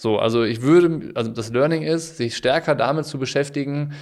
So, 0.02 0.18
also 0.18 0.42
ich 0.42 0.62
würde, 0.62 1.12
also 1.14 1.30
das 1.30 1.50
Learning 1.50 1.84
ist, 1.84 2.16
sich 2.16 2.36
stärker 2.36 2.74
damit 2.74 3.06
zu 3.06 3.20
beschäftigen, 3.20 3.92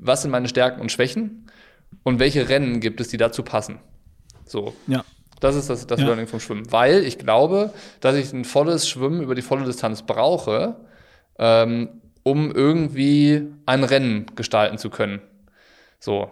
was 0.00 0.22
sind 0.22 0.32
meine 0.32 0.48
Stärken 0.48 0.80
und 0.80 0.90
Schwächen 0.90 1.48
und 2.02 2.18
welche 2.18 2.48
Rennen 2.48 2.80
gibt 2.80 3.00
es, 3.00 3.06
die 3.06 3.16
dazu 3.16 3.44
passen. 3.44 3.78
So. 4.44 4.74
Ja. 4.88 5.04
Das 5.38 5.54
ist 5.54 5.70
das, 5.70 5.86
das 5.86 6.00
ja. 6.00 6.06
Learning 6.06 6.26
vom 6.26 6.40
Schwimmen. 6.40 6.72
Weil 6.72 7.04
ich 7.04 7.16
glaube, 7.18 7.72
dass 8.00 8.16
ich 8.16 8.32
ein 8.32 8.44
volles 8.44 8.88
Schwimmen 8.88 9.22
über 9.22 9.36
die 9.36 9.42
volle 9.42 9.64
Distanz 9.64 10.02
brauche, 10.02 10.80
ähm, 11.38 12.00
um 12.24 12.50
irgendwie 12.50 13.46
ein 13.66 13.84
Rennen 13.84 14.26
gestalten 14.34 14.78
zu 14.78 14.90
können. 14.90 15.20
So. 16.00 16.28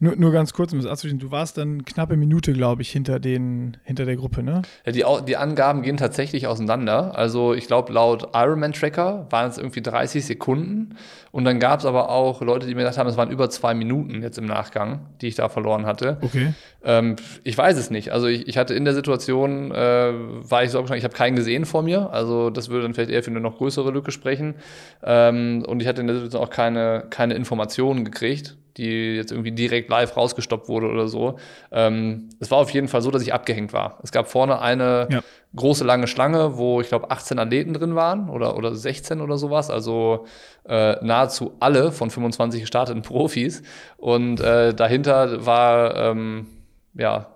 Nur, 0.00 0.16
nur 0.16 0.32
ganz 0.32 0.52
kurz, 0.52 0.72
um 0.72 0.80
das 0.80 0.90
abzuschließen, 0.90 1.18
du 1.18 1.30
warst 1.30 1.58
dann 1.58 1.84
knappe 1.84 2.16
Minute, 2.16 2.52
glaube 2.52 2.82
ich, 2.82 2.90
hinter, 2.90 3.20
den, 3.20 3.76
hinter 3.84 4.04
der 4.04 4.16
Gruppe, 4.16 4.42
ne? 4.42 4.62
Ja, 4.84 4.92
die, 4.92 5.04
die 5.26 5.36
Angaben 5.36 5.82
gehen 5.82 5.96
tatsächlich 5.96 6.46
auseinander. 6.46 7.16
Also 7.16 7.54
ich 7.54 7.66
glaube, 7.66 7.92
laut 7.92 8.30
Ironman-Tracker 8.34 9.26
waren 9.30 9.50
es 9.50 9.58
irgendwie 9.58 9.82
30 9.82 10.24
Sekunden. 10.24 10.96
Und 11.30 11.44
dann 11.44 11.58
gab 11.58 11.80
es 11.80 11.86
aber 11.86 12.10
auch 12.10 12.42
Leute, 12.42 12.66
die 12.66 12.74
mir 12.74 12.82
gesagt 12.82 12.98
haben, 12.98 13.08
es 13.08 13.16
waren 13.16 13.30
über 13.30 13.50
zwei 13.50 13.74
Minuten 13.74 14.22
jetzt 14.22 14.38
im 14.38 14.46
Nachgang, 14.46 15.06
die 15.20 15.28
ich 15.28 15.34
da 15.34 15.48
verloren 15.48 15.86
hatte. 15.86 16.18
Okay. 16.20 16.54
Ähm, 16.84 17.16
ich 17.42 17.56
weiß 17.56 17.76
es 17.76 17.90
nicht. 17.90 18.12
Also 18.12 18.26
ich, 18.26 18.46
ich 18.46 18.56
hatte 18.56 18.74
in 18.74 18.84
der 18.84 18.94
Situation, 18.94 19.70
äh, 19.72 20.12
war 20.12 20.64
ich 20.64 20.70
so 20.70 20.84
ich 20.84 21.04
habe 21.04 21.14
keinen 21.14 21.36
gesehen 21.36 21.64
vor 21.64 21.82
mir. 21.82 22.10
Also 22.10 22.50
das 22.50 22.68
würde 22.68 22.82
dann 22.82 22.94
vielleicht 22.94 23.10
eher 23.10 23.22
für 23.22 23.30
eine 23.30 23.40
noch 23.40 23.56
größere 23.56 23.90
Lücke 23.90 24.10
sprechen. 24.10 24.54
Ähm, 25.02 25.64
und 25.66 25.80
ich 25.80 25.88
hatte 25.88 26.00
in 26.00 26.06
der 26.06 26.16
Situation 26.16 26.42
auch 26.42 26.50
keine, 26.50 27.06
keine 27.10 27.34
Informationen 27.34 28.04
gekriegt 28.04 28.56
die 28.76 29.16
jetzt 29.16 29.30
irgendwie 29.30 29.52
direkt 29.52 29.88
live 29.88 30.16
rausgestoppt 30.16 30.68
wurde 30.68 30.88
oder 30.88 31.08
so. 31.08 31.38
Ähm, 31.70 32.28
es 32.40 32.50
war 32.50 32.58
auf 32.58 32.70
jeden 32.70 32.88
Fall 32.88 33.02
so, 33.02 33.10
dass 33.10 33.22
ich 33.22 33.32
abgehängt 33.32 33.72
war. 33.72 33.98
Es 34.02 34.10
gab 34.10 34.28
vorne 34.28 34.60
eine 34.60 35.08
ja. 35.10 35.20
große 35.54 35.84
lange 35.84 36.06
Schlange, 36.06 36.56
wo 36.56 36.80
ich 36.80 36.88
glaube 36.88 37.10
18 37.10 37.38
Athleten 37.38 37.72
drin 37.74 37.94
waren 37.94 38.28
oder, 38.28 38.56
oder 38.56 38.74
16 38.74 39.20
oder 39.20 39.38
sowas. 39.38 39.70
Also 39.70 40.26
äh, 40.66 40.96
nahezu 41.04 41.52
alle 41.60 41.92
von 41.92 42.10
25 42.10 42.62
gestarteten 42.62 43.02
Profis. 43.02 43.62
Und 43.96 44.40
äh, 44.40 44.74
dahinter 44.74 45.46
war 45.46 45.96
ähm, 45.96 46.46
ja 46.94 47.28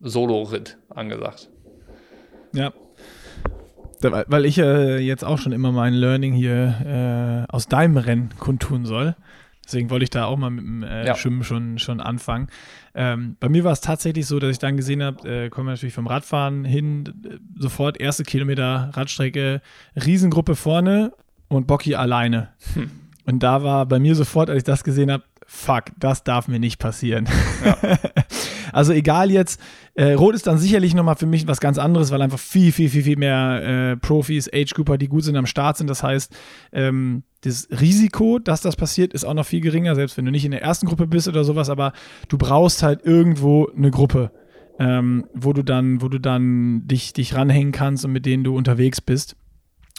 Solo-Ritt 0.00 0.78
angesagt. 0.88 1.48
Ja, 2.52 2.72
weil 4.00 4.46
ich 4.46 4.58
äh, 4.58 4.98
jetzt 4.98 5.24
auch 5.24 5.38
schon 5.38 5.52
immer 5.52 5.70
mein 5.70 5.94
Learning 5.94 6.32
hier 6.32 7.46
äh, 7.48 7.52
aus 7.52 7.68
deinem 7.68 7.96
Rennen 7.96 8.30
kundtun 8.38 8.84
soll. 8.84 9.14
Deswegen 9.64 9.90
wollte 9.90 10.04
ich 10.04 10.10
da 10.10 10.24
auch 10.24 10.36
mal 10.36 10.50
mit 10.50 10.64
dem 10.64 10.82
äh, 10.82 11.06
ja. 11.06 11.14
Schwimmen 11.14 11.44
schon, 11.44 11.78
schon 11.78 12.00
anfangen. 12.00 12.48
Ähm, 12.94 13.36
bei 13.38 13.48
mir 13.48 13.64
war 13.64 13.72
es 13.72 13.80
tatsächlich 13.80 14.26
so, 14.26 14.38
dass 14.38 14.50
ich 14.50 14.58
dann 14.58 14.76
gesehen 14.76 15.02
habe, 15.02 15.28
äh, 15.28 15.50
kommen 15.50 15.68
wir 15.68 15.72
natürlich 15.72 15.94
vom 15.94 16.06
Radfahren 16.06 16.64
hin, 16.64 17.04
äh, 17.24 17.38
sofort 17.58 18.00
erste 18.00 18.24
Kilometer 18.24 18.90
Radstrecke, 18.92 19.62
Riesengruppe 19.94 20.56
vorne 20.56 21.12
und 21.48 21.66
Bocky 21.66 21.94
alleine. 21.94 22.48
Hm. 22.74 22.90
Und 23.24 23.42
da 23.42 23.62
war 23.62 23.86
bei 23.86 23.98
mir 23.98 24.14
sofort, 24.14 24.50
als 24.50 24.58
ich 24.58 24.64
das 24.64 24.82
gesehen 24.82 25.10
habe, 25.10 25.22
fuck, 25.46 25.84
das 25.98 26.24
darf 26.24 26.48
mir 26.48 26.58
nicht 26.58 26.78
passieren. 26.78 27.28
Ja. 27.64 27.76
also 28.72 28.92
egal 28.92 29.30
jetzt, 29.30 29.60
äh, 29.94 30.12
Rot 30.12 30.34
ist 30.34 30.46
dann 30.46 30.58
sicherlich 30.58 30.94
nochmal 30.94 31.16
für 31.16 31.26
mich 31.26 31.46
was 31.46 31.60
ganz 31.60 31.78
anderes, 31.78 32.10
weil 32.10 32.22
einfach 32.22 32.38
viel, 32.38 32.72
viel, 32.72 32.88
viel, 32.88 33.02
viel 33.02 33.16
mehr 33.16 33.92
äh, 33.92 33.96
Profis, 33.96 34.48
Age-Grouper, 34.52 34.98
die 34.98 35.08
gut 35.08 35.24
sind, 35.24 35.36
am 35.36 35.46
Start 35.46 35.76
sind. 35.76 35.88
Das 35.90 36.02
heißt, 36.02 36.34
ähm, 36.72 37.22
das 37.42 37.68
Risiko, 37.70 38.38
dass 38.38 38.60
das 38.60 38.76
passiert, 38.76 39.12
ist 39.12 39.24
auch 39.24 39.34
noch 39.34 39.46
viel 39.46 39.60
geringer, 39.60 39.94
selbst 39.94 40.16
wenn 40.16 40.24
du 40.24 40.30
nicht 40.30 40.44
in 40.44 40.52
der 40.52 40.62
ersten 40.62 40.86
Gruppe 40.86 41.06
bist 41.06 41.28
oder 41.28 41.44
sowas, 41.44 41.68
aber 41.68 41.92
du 42.28 42.38
brauchst 42.38 42.82
halt 42.82 43.04
irgendwo 43.04 43.68
eine 43.76 43.90
Gruppe, 43.90 44.30
ähm, 44.78 45.26
wo 45.34 45.52
du 45.52 45.62
dann, 45.62 46.00
wo 46.02 46.08
du 46.08 46.18
dann 46.18 46.86
dich, 46.86 47.12
dich 47.12 47.34
ranhängen 47.34 47.72
kannst 47.72 48.04
und 48.04 48.12
mit 48.12 48.26
denen 48.26 48.44
du 48.44 48.56
unterwegs 48.56 49.00
bist. 49.00 49.36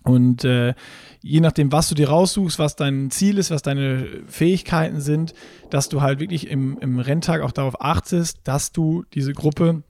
Und 0.04 0.44
äh, 0.44 0.74
je 1.22 1.40
nachdem, 1.40 1.72
was 1.72 1.90
du 1.90 1.96
dir 1.96 2.10
raussuchst, 2.10 2.60
was 2.60 2.76
dein 2.76 3.10
Ziel 3.10 3.38
ist, 3.38 3.52
was 3.52 3.62
deine 3.62 4.24
Fähigkeiten 4.28 5.00
sind, 5.00 5.34
dass 5.70 5.90
du 5.90 6.02
halt 6.02 6.20
wirklich 6.20 6.50
im, 6.50 6.78
im 6.80 7.00
Renntag 7.00 7.42
auch 7.42 7.52
darauf 7.52 7.82
achtest, 7.82 8.40
dass 8.44 8.72
du 8.72 9.06
diese 9.14 9.34
Gruppe 9.34 9.84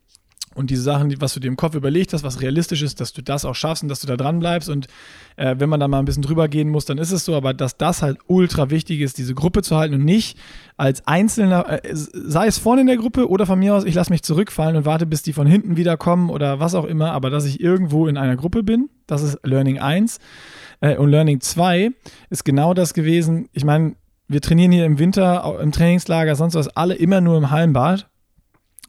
und 0.55 0.69
diese 0.69 0.83
Sachen, 0.83 1.09
die, 1.09 1.19
was 1.19 1.33
du 1.33 1.39
dir 1.39 1.47
im 1.47 1.55
Kopf 1.55 1.73
überlegt 1.73 2.13
hast, 2.13 2.23
was 2.23 2.41
realistisch 2.41 2.83
ist, 2.83 3.01
dass 3.01 3.11
du 3.13 3.23
das 3.23 3.43
auch 3.45 3.55
schaffst 3.55 3.83
und 3.83 3.89
dass 3.89 4.01
du 4.01 4.07
da 4.07 4.17
dran 4.17 4.39
bleibst. 4.39 4.69
Und 4.69 4.87
äh, 5.35 5.55
wenn 5.57 5.69
man 5.69 5.79
da 5.79 5.87
mal 5.87 5.99
ein 5.99 6.05
bisschen 6.05 6.21
drüber 6.21 6.47
gehen 6.47 6.69
muss, 6.69 6.85
dann 6.85 6.97
ist 6.97 7.11
es 7.11 7.25
so. 7.25 7.35
Aber 7.35 7.53
dass 7.53 7.77
das 7.77 8.01
halt 8.01 8.19
ultra 8.27 8.69
wichtig 8.69 9.01
ist, 9.01 9.17
diese 9.17 9.33
Gruppe 9.33 9.63
zu 9.63 9.75
halten 9.75 9.95
und 9.95 10.05
nicht 10.05 10.37
als 10.77 11.07
Einzelner, 11.07 11.83
äh, 11.83 11.89
sei 11.93 12.47
es 12.47 12.59
vorne 12.59 12.81
in 12.81 12.87
der 12.87 12.97
Gruppe 12.97 13.29
oder 13.29 13.45
von 13.45 13.57
mir 13.57 13.73
aus, 13.73 13.83
ich 13.83 13.95
lasse 13.95 14.11
mich 14.11 14.23
zurückfallen 14.23 14.75
und 14.75 14.85
warte, 14.85 15.05
bis 15.05 15.23
die 15.23 15.33
von 15.33 15.47
hinten 15.47 15.75
wieder 15.75 15.97
kommen 15.97 16.29
oder 16.29 16.59
was 16.59 16.75
auch 16.75 16.85
immer. 16.85 17.11
Aber 17.13 17.29
dass 17.29 17.45
ich 17.45 17.59
irgendwo 17.59 18.07
in 18.07 18.17
einer 18.17 18.35
Gruppe 18.35 18.63
bin, 18.63 18.89
das 19.07 19.23
ist 19.23 19.39
Learning 19.43 19.79
1. 19.79 20.19
Äh, 20.81 20.97
und 20.97 21.09
Learning 21.09 21.41
2 21.41 21.89
ist 22.29 22.45
genau 22.45 22.75
das 22.75 22.93
gewesen. 22.93 23.49
Ich 23.53 23.65
meine, 23.65 23.95
wir 24.27 24.41
trainieren 24.41 24.71
hier 24.71 24.85
im 24.85 24.99
Winter, 24.99 25.59
im 25.61 25.71
Trainingslager, 25.71 26.35
sonst 26.35 26.53
was, 26.53 26.67
alle 26.69 26.93
immer 26.93 27.21
nur 27.21 27.37
im 27.37 27.49
Hallenbad 27.49 28.07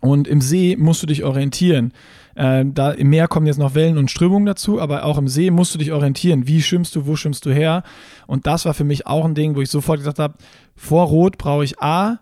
und 0.01 0.29
im 0.29 0.41
See 0.41 0.77
musst 0.77 1.03
du 1.03 1.07
dich 1.07 1.25
orientieren. 1.25 1.93
Äh, 2.35 2.65
da 2.67 2.91
im 2.91 3.11
Meer 3.11 3.29
kommen 3.29 3.47
jetzt 3.47 3.59
noch 3.59 3.75
Wellen 3.75 3.99
und 3.99 4.11
Strömungen 4.11 4.47
dazu, 4.47 4.81
aber 4.81 5.05
auch 5.05 5.19
im 5.19 5.29
See 5.29 5.51
musst 5.51 5.75
du 5.75 5.79
dich 5.79 5.93
orientieren. 5.93 6.47
Wie 6.47 6.63
schwimmst 6.63 6.95
du, 6.97 7.07
wo 7.07 7.17
schwimmst 7.17 7.47
du 7.47 7.51
her? 7.51 7.83
Und 8.27 8.47
das 8.47 8.65
war 8.65 8.75
für 8.75 8.85
mich 8.85 9.07
auch 9.07 9.25
ein 9.25 9.35
Ding, 9.35 9.57
wo 9.57 9.61
ich 9.61 9.71
sofort 9.71 9.99
gesagt 9.99 10.19
habe, 10.19 10.35
vor 10.77 11.07
Rot 11.07 11.39
brauche 11.39 11.65
ich 11.65 11.81
A, 11.81 12.21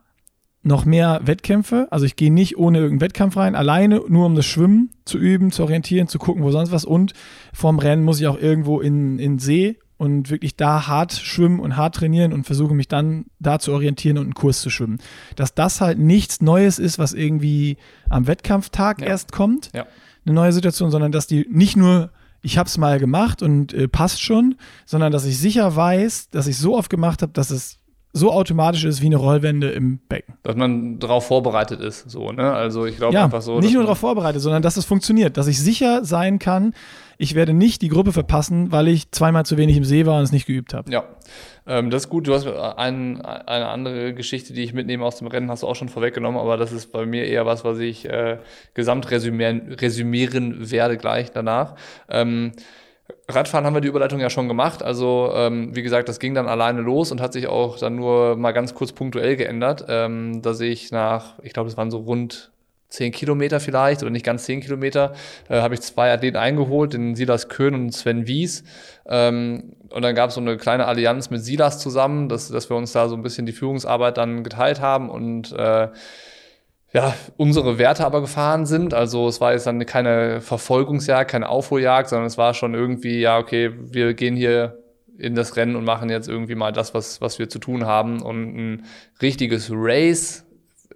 noch 0.63 0.85
mehr 0.85 1.21
Wettkämpfe. 1.25 1.89
Also 1.91 2.07
ich 2.07 2.17
gehe 2.17 2.33
nicht 2.33 2.57
ohne 2.57 2.79
irgendeinen 2.79 3.01
Wettkampf 3.01 3.37
rein, 3.37 3.55
alleine 3.55 4.03
nur 4.09 4.27
um 4.27 4.35
das 4.35 4.47
Schwimmen 4.47 4.91
zu 5.05 5.19
üben, 5.19 5.51
zu 5.51 5.63
orientieren, 5.65 6.09
zu 6.09 6.19
gucken, 6.19 6.43
wo 6.43 6.51
sonst 6.51 6.73
was. 6.73 6.85
Und 6.85 7.15
vorm 7.53 7.79
Rennen 7.79 8.05
muss 8.05 8.21
ich 8.21 8.27
auch 8.27 8.39
irgendwo 8.39 8.81
in, 8.81 9.19
in 9.19 9.39
See 9.39 9.79
und 10.03 10.31
wirklich 10.31 10.57
da 10.57 10.89
hart 10.89 11.13
schwimmen 11.13 11.61
und 11.61 11.77
hart 11.77 11.95
trainieren 11.95 12.33
und 12.33 12.43
versuche 12.43 12.75
mich 12.75 12.89
dann 12.89 13.27
da 13.39 13.61
zu 13.61 13.73
orientieren 13.73 14.19
und 14.19 14.25
einen 14.25 14.35
Kurs 14.35 14.61
zu 14.61 14.69
schwimmen. 14.69 14.99
Dass 15.37 15.55
das 15.55 15.81
halt 15.81 16.01
nichts 16.01 16.41
Neues 16.43 16.81
ist, 16.81 16.99
was 16.99 17.13
irgendwie 17.13 17.77
am 18.11 18.27
Wettkampftag 18.27 19.01
ja. 19.01 19.07
erst 19.07 19.31
kommt, 19.31 19.71
ja. 19.73 19.87
eine 20.27 20.35
neue 20.35 20.53
Situation, 20.53 20.91
sondern 20.91 21.13
dass 21.13 21.29
die 21.29 21.47
nicht 21.49 21.77
nur 21.77 22.11
ich 22.45 22.59
habe 22.59 22.67
es 22.67 22.77
mal 22.77 22.99
gemacht 22.99 23.41
und 23.41 23.73
äh, 23.73 23.87
passt 23.87 24.21
schon, 24.21 24.57
sondern 24.85 25.13
dass 25.13 25.25
ich 25.25 25.39
sicher 25.39 25.77
weiß, 25.77 26.31
dass 26.31 26.49
ich 26.49 26.59
so 26.59 26.77
oft 26.77 26.91
gemacht 26.91 27.23
habe, 27.23 27.31
dass 27.33 27.53
es 27.53 27.79
so 28.13 28.33
automatisch 28.33 28.85
ist 28.85 29.01
wie 29.01 29.07
eine 29.07 29.17
Rollwende 29.17 29.71
im 29.71 29.99
Becken. 30.09 30.35
Dass 30.43 30.57
man 30.57 30.99
darauf 30.99 31.27
vorbereitet 31.27 31.81
ist, 31.81 32.11
so, 32.11 32.31
ne? 32.31 32.53
Also 32.53 32.85
ich 32.85 32.97
glaube 32.97 33.15
ja, 33.15 33.25
einfach 33.25 33.41
so. 33.41 33.59
Nicht 33.61 33.75
nur 33.75 33.85
darauf 33.85 33.99
vorbereitet, 33.99 34.43
sondern 34.43 34.61
dass 34.63 34.77
es 34.77 34.85
funktioniert, 34.85 35.37
dass 35.37 35.47
ich 35.47 35.59
sicher 35.59 36.05
sein 36.05 36.39
kann, 36.39 36.75
ich 37.23 37.37
werde 37.37 37.55
nicht 37.55 37.83
die 37.83 37.89
Gruppe 37.89 38.13
verpassen, 38.13 38.73
weil 38.73 38.89
ich 38.89 39.13
zweimal 39.13 39.47
zu 39.47 39.57
wenig 39.57 39.77
im 39.77 39.85
See 39.85 40.07
war 40.07 40.19
und 40.19 40.25
es 40.25 40.33
nicht 40.33 40.47
geübt 40.47 40.75
habe. 40.75 40.91
Ja, 40.91 41.05
ähm, 41.69 41.89
das 41.89 42.05
ist 42.05 42.09
gut. 42.09 42.27
Du 42.27 42.35
hast 42.35 42.49
ein, 42.49 43.21
eine 43.21 43.69
andere 43.69 44.13
Geschichte, 44.13 44.53
die 44.53 44.65
ich 44.65 44.75
mitnehme 44.75 45.05
aus 45.05 45.19
dem 45.19 45.29
Rennen, 45.29 45.49
hast 45.49 45.63
du 45.63 45.69
auch 45.69 45.77
schon 45.77 45.89
vorweggenommen, 45.89 46.41
aber 46.41 46.57
das 46.57 46.73
ist 46.73 46.91
bei 46.91 47.07
mir 47.07 47.25
eher 47.25 47.47
was, 47.47 47.65
was 47.65 47.79
ich 47.79 48.09
äh, 48.09 48.39
gesamt 48.75 49.09
resümieren, 49.13 49.73
resümieren 49.73 50.73
werde 50.73 50.97
gleich 50.97 51.31
danach. 51.31 51.77
Ähm, 52.11 52.53
Radfahren 53.29 53.67
haben 53.67 53.75
wir 53.75 53.81
die 53.81 53.89
Überleitung 53.89 54.19
ja 54.19 54.29
schon 54.29 54.49
gemacht. 54.49 54.83
Also, 54.83 55.31
ähm, 55.33 55.77
wie 55.77 55.83
gesagt, 55.83 56.09
das 56.09 56.19
ging 56.19 56.35
dann 56.35 56.49
alleine 56.49 56.81
los 56.81 57.13
und 57.13 57.21
hat 57.21 57.33
sich 57.33 57.47
auch 57.47 57.79
dann 57.79 57.95
nur 57.95 58.35
mal 58.35 58.51
ganz 58.51 58.75
kurz 58.75 58.93
punktuell 58.93 59.37
geändert, 59.37 59.85
ähm, 59.89 60.43
dass 60.43 60.61
ich 60.61 60.91
nach, 60.91 61.39
ich 61.45 61.53
glaube, 61.53 61.69
es 61.69 61.77
waren 61.77 61.93
so 61.93 61.99
rund 61.99 62.51
10 62.93 63.13
Kilometer 63.13 63.61
vielleicht 63.61 64.03
oder 64.03 64.11
nicht 64.11 64.25
ganz 64.25 64.45
10 64.45 64.61
Kilometer, 64.61 65.13
äh, 65.49 65.61
habe 65.61 65.75
ich 65.75 65.81
zwei 65.81 66.13
Athleten 66.13 66.37
eingeholt, 66.37 66.93
den 66.93 67.17
Silas 67.17 67.49
Köhn 67.49 67.75
und 67.75 67.93
Sven 67.93 68.27
Wies. 68.27 68.65
Ähm, 69.07 69.75
und 69.91 70.03
dann 70.03 70.15
gab 70.15 70.29
es 70.29 70.37
so 70.37 70.41
eine 70.41 70.57
kleine 70.57 70.87
Allianz 70.87 71.31
mit 71.31 71.45
Silas 71.45 71.79
zusammen, 71.79 72.29
dass, 72.29 72.49
dass 72.49 72.71
wir 72.71 72.77
uns 72.77 72.93
da 72.93 73.09
so 73.09 73.17
ein 73.17 73.23
bisschen 73.23 73.47
die 73.47 73.53
Führungsarbeit 73.53 74.17
dann 74.17 74.45
geteilt 74.45 74.81
haben 74.81 75.11
und 75.11 75.53
äh, 75.53 75.89
ja, 76.95 77.15
unsere 77.39 77.79
Werte 77.79 78.05
aber 78.05 78.21
gefahren 78.21 78.67
sind. 78.67 78.93
Also 78.93 79.27
es 79.27 79.41
war 79.41 79.53
jetzt 79.53 79.67
dann 79.67 79.85
keine 79.87 80.43
Verfolgungsjagd, 80.43 81.31
keine 81.31 81.49
Aufholjagd, 81.49 82.11
sondern 82.11 82.27
es 82.27 82.37
war 82.37 82.53
schon 82.53 82.75
irgendwie, 82.75 83.21
ja, 83.21 83.39
okay, 83.39 83.73
wir 83.79 84.13
gehen 84.13 84.37
hier 84.37 84.79
in 85.19 85.35
das 85.35 85.57
Rennen 85.57 85.77
und 85.77 85.85
machen 85.85 86.11
jetzt 86.11 86.29
irgendwie 86.29 86.55
mal 86.55 86.73
das, 86.73 86.93
was, 86.95 87.21
was 87.21 87.39
wir 87.39 87.49
zu 87.49 87.59
tun 87.59 87.87
haben. 87.87 88.21
Und 88.21 88.57
ein 88.57 88.85
richtiges 89.23 89.71
Race 89.73 90.45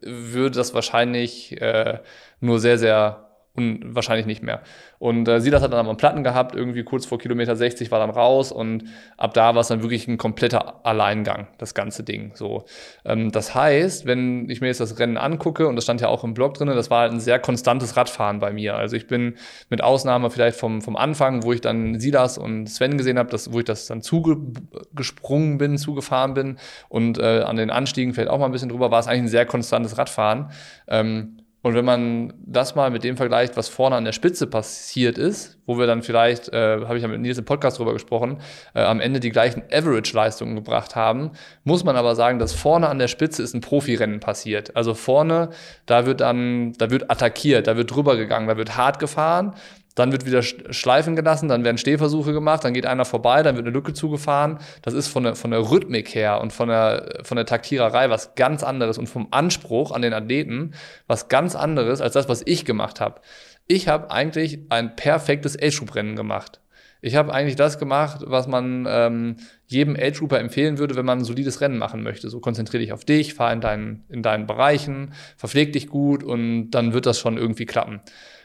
würde 0.03 0.57
das 0.57 0.75
wahrscheinlich 0.75 1.61
äh, 1.61 2.01
nur 2.41 2.59
sehr, 2.61 2.79
sehr 2.79 3.27
und 3.55 3.95
wahrscheinlich 3.95 4.27
nicht 4.27 4.43
mehr. 4.43 4.63
Und 4.99 5.29
äh, 5.29 5.41
Silas 5.41 5.63
hat 5.63 5.73
dann 5.73 5.87
am 5.87 5.97
Platten 5.97 6.25
gehabt, 6.25 6.55
irgendwie 6.55 6.83
kurz 6.83 7.07
vor 7.07 7.19
Kilometer 7.19 7.57
60 7.57 7.91
war 7.91 7.99
dann 7.99 8.11
raus 8.11 8.53
und 8.53 8.85
ab 9.17 9.35
da 9.35 9.55
war 9.55 9.61
es 9.61 9.69
dann 9.69 9.83
wirklich 9.83 10.09
ein 10.09 10.17
kompletter 10.17 10.85
Alleingang, 10.87 11.49
das 11.59 11.75
ganze 11.75 12.03
Ding. 12.03 12.33
So, 12.35 12.65
ähm, 13.05 13.31
das 13.33 13.55
heißt, 13.55 14.07
wenn 14.07 14.49
ich 14.49 14.61
mir 14.61 14.69
jetzt 14.69 14.81
das 14.81 14.99
Rennen 14.99 15.17
angucke 15.17 15.69
und 15.69 15.77
das 15.77 15.85
stand 15.85 16.01
ja 16.01 16.09
auch 16.09 16.25
im 16.25 16.35
Blog 16.35 16.55
drin, 16.55 16.69
das 16.69 16.91
war 16.91 17.01
halt 17.01 17.13
ein 17.13 17.21
sehr 17.21 17.39
konstantes 17.39 17.97
Radfahren 17.97 18.41
bei 18.41 18.53
mir. 18.53 18.77
Also 18.77 18.97
ich 18.97 19.07
bin 19.07 19.35
mit 19.69 19.83
Ausnahme 19.83 20.31
vielleicht 20.31 20.59
vom, 20.59 20.81
vom 20.83 20.97
Anfang, 20.97 21.43
wo 21.43 21.53
ich 21.53 21.61
dann 21.61 22.01
Silas 22.01 22.39
und 22.39 22.67
Sven 22.67 22.97
gesehen 22.97 23.19
habe, 23.19 23.37
wo 23.51 23.59
ich 23.59 23.65
das 23.65 23.87
dann 23.87 24.03
zugesprungen 24.03 25.59
bin, 25.59 25.79
zugefahren 25.79 26.35
bin 26.35 26.57
und 26.89 27.19
äh, 27.19 27.41
an 27.41 27.57
den 27.57 27.71
Anstiegen 27.71 28.15
vielleicht 28.15 28.31
auch 28.31 28.39
mal 28.39 28.47
ein 28.47 28.53
bisschen 28.53 28.69
drüber, 28.69 28.91
war 28.91 29.01
es 29.01 29.07
eigentlich 29.07 29.23
ein 29.23 29.29
sehr 29.29 29.47
konstantes 29.47 29.99
Radfahren. 29.99 30.51
Ähm, 30.89 31.39
und 31.67 31.75
wenn 31.75 31.85
man 31.85 32.33
das 32.47 32.77
mal 32.77 32.93
mit 32.93 33.03
dem 33.03 33.17
vergleicht, 33.17 33.57
was 33.57 33.69
vorne 33.69 33.97
an 33.97 34.05
der 34.05 34.13
Spitze 34.13 34.47
passiert 34.47 35.19
ist, 35.19 35.59
wo 35.67 35.77
wir 35.77 35.89
dann 35.89 36.05
vielleicht, 36.05 36.49
äh, 36.51 36.83
habe 36.85 36.97
ich 36.97 37.03
ja 37.03 37.09
mit 37.09 37.21
Nils 37.21 37.39
im 37.39 37.45
Podcast 37.45 37.81
drüber 37.81 37.93
gesprochen, 37.93 38.39
äh, 38.73 38.83
am 38.83 39.01
Ende 39.01 39.19
die 39.19 39.31
gleichen 39.31 39.65
Average-Leistungen 39.73 40.55
gebracht 40.55 40.95
haben, 40.95 41.33
muss 41.65 41.83
man 41.83 41.97
aber 41.97 42.15
sagen, 42.15 42.39
dass 42.39 42.53
vorne 42.53 42.89
an 42.89 43.01
der 43.01 43.09
Spitze 43.09 43.43
ist 43.43 43.53
ein 43.53 43.63
Profirennen 43.63 44.21
passiert. 44.21 44.77
Also 44.77 44.95
vorne, 44.95 45.49
da 45.87 46.07
wird 46.07 46.21
dann, 46.21 46.73
da 46.75 46.93
wird 46.93 47.11
attackiert, 47.11 47.67
da 47.67 47.77
wird 47.77 47.93
drüber 47.93 48.17
gegangen, 48.17 48.47
da 48.47 48.57
wird 48.57 48.77
hart 48.77 49.01
gefahren 49.01 49.53
dann 49.97 50.13
wird 50.13 50.27
wieder 50.27 50.43
schleifen 50.43 51.17
gelassen, 51.17 51.49
dann 51.49 51.65
werden 51.65 51.79
Stehversuche 51.79 52.33
gemacht, 52.33 52.63
dann 52.63 52.75
geht 52.75 52.87
einer 52.87 53.05
vorbei, 53.05 53.43
dann 53.43 53.57
wird 53.57 53.67
eine 53.67 53.75
Lücke 53.75 53.95
zugefahren. 53.95 54.59
Das 54.83 54.95
ist 54.95 55.09
von 55.09 55.25
der, 55.25 55.35
von 55.35 55.51
der 55.51 55.71
Rhythmik 55.71 56.15
her 56.15 56.41
und 56.41 56.53
von 56.53 56.69
der, 56.69 57.21
von 57.23 57.37
der 57.37 57.47
Taktiererei 57.47 58.11
was 58.11 58.35
ganz 58.37 58.63
anderes 58.63 58.99
und 58.99 59.09
vom 59.09 59.29
Anspruch 59.31 59.91
an 59.91 60.03
den 60.03 60.13
Athleten 60.13 60.75
was 61.07 61.29
ganz 61.29 61.57
anderes 61.57 62.01
als 62.01 62.13
das, 62.13 62.29
was 62.29 62.43
ich 62.45 62.65
gemacht 62.65 63.01
habe. 63.01 63.21
Ich 63.67 63.89
habe 63.89 64.11
eigentlich 64.11 64.61
ein 64.69 64.95
perfektes 64.95 65.61
Age-Group-Rennen 65.61 66.15
gemacht. 66.15 66.61
Ich 67.01 67.17
habe 67.17 67.33
eigentlich 67.33 67.57
das 67.57 67.79
gemacht, 67.79 68.21
was 68.27 68.47
man 68.47 68.87
ähm, 68.89 69.37
jedem 69.67 69.97
Age-Grouper 69.97 70.39
empfehlen 70.39 70.77
würde, 70.77 70.95
wenn 70.97 71.07
man 71.07 71.19
ein 71.19 71.25
solides 71.25 71.61
Rennen 71.63 71.79
machen 71.79 72.03
möchte. 72.03 72.29
So 72.29 72.41
konzentriere 72.41 72.83
dich 72.83 72.93
auf 72.93 73.05
dich, 73.05 73.35
fahr 73.35 73.53
in 73.53 73.61
deinen, 73.63 74.05
in 74.11 74.23
deinen 74.23 74.47
Bereichen, 74.47 75.15
verpfleg 75.37 75.73
dich 75.73 75.89
gut 75.89 76.23
und 76.23 76.71
dann 76.71 76.93
wird 76.93 77.07
das 77.07 77.19
schon 77.19 77.39
irgendwie 77.39 77.67
klappen. 77.67 78.01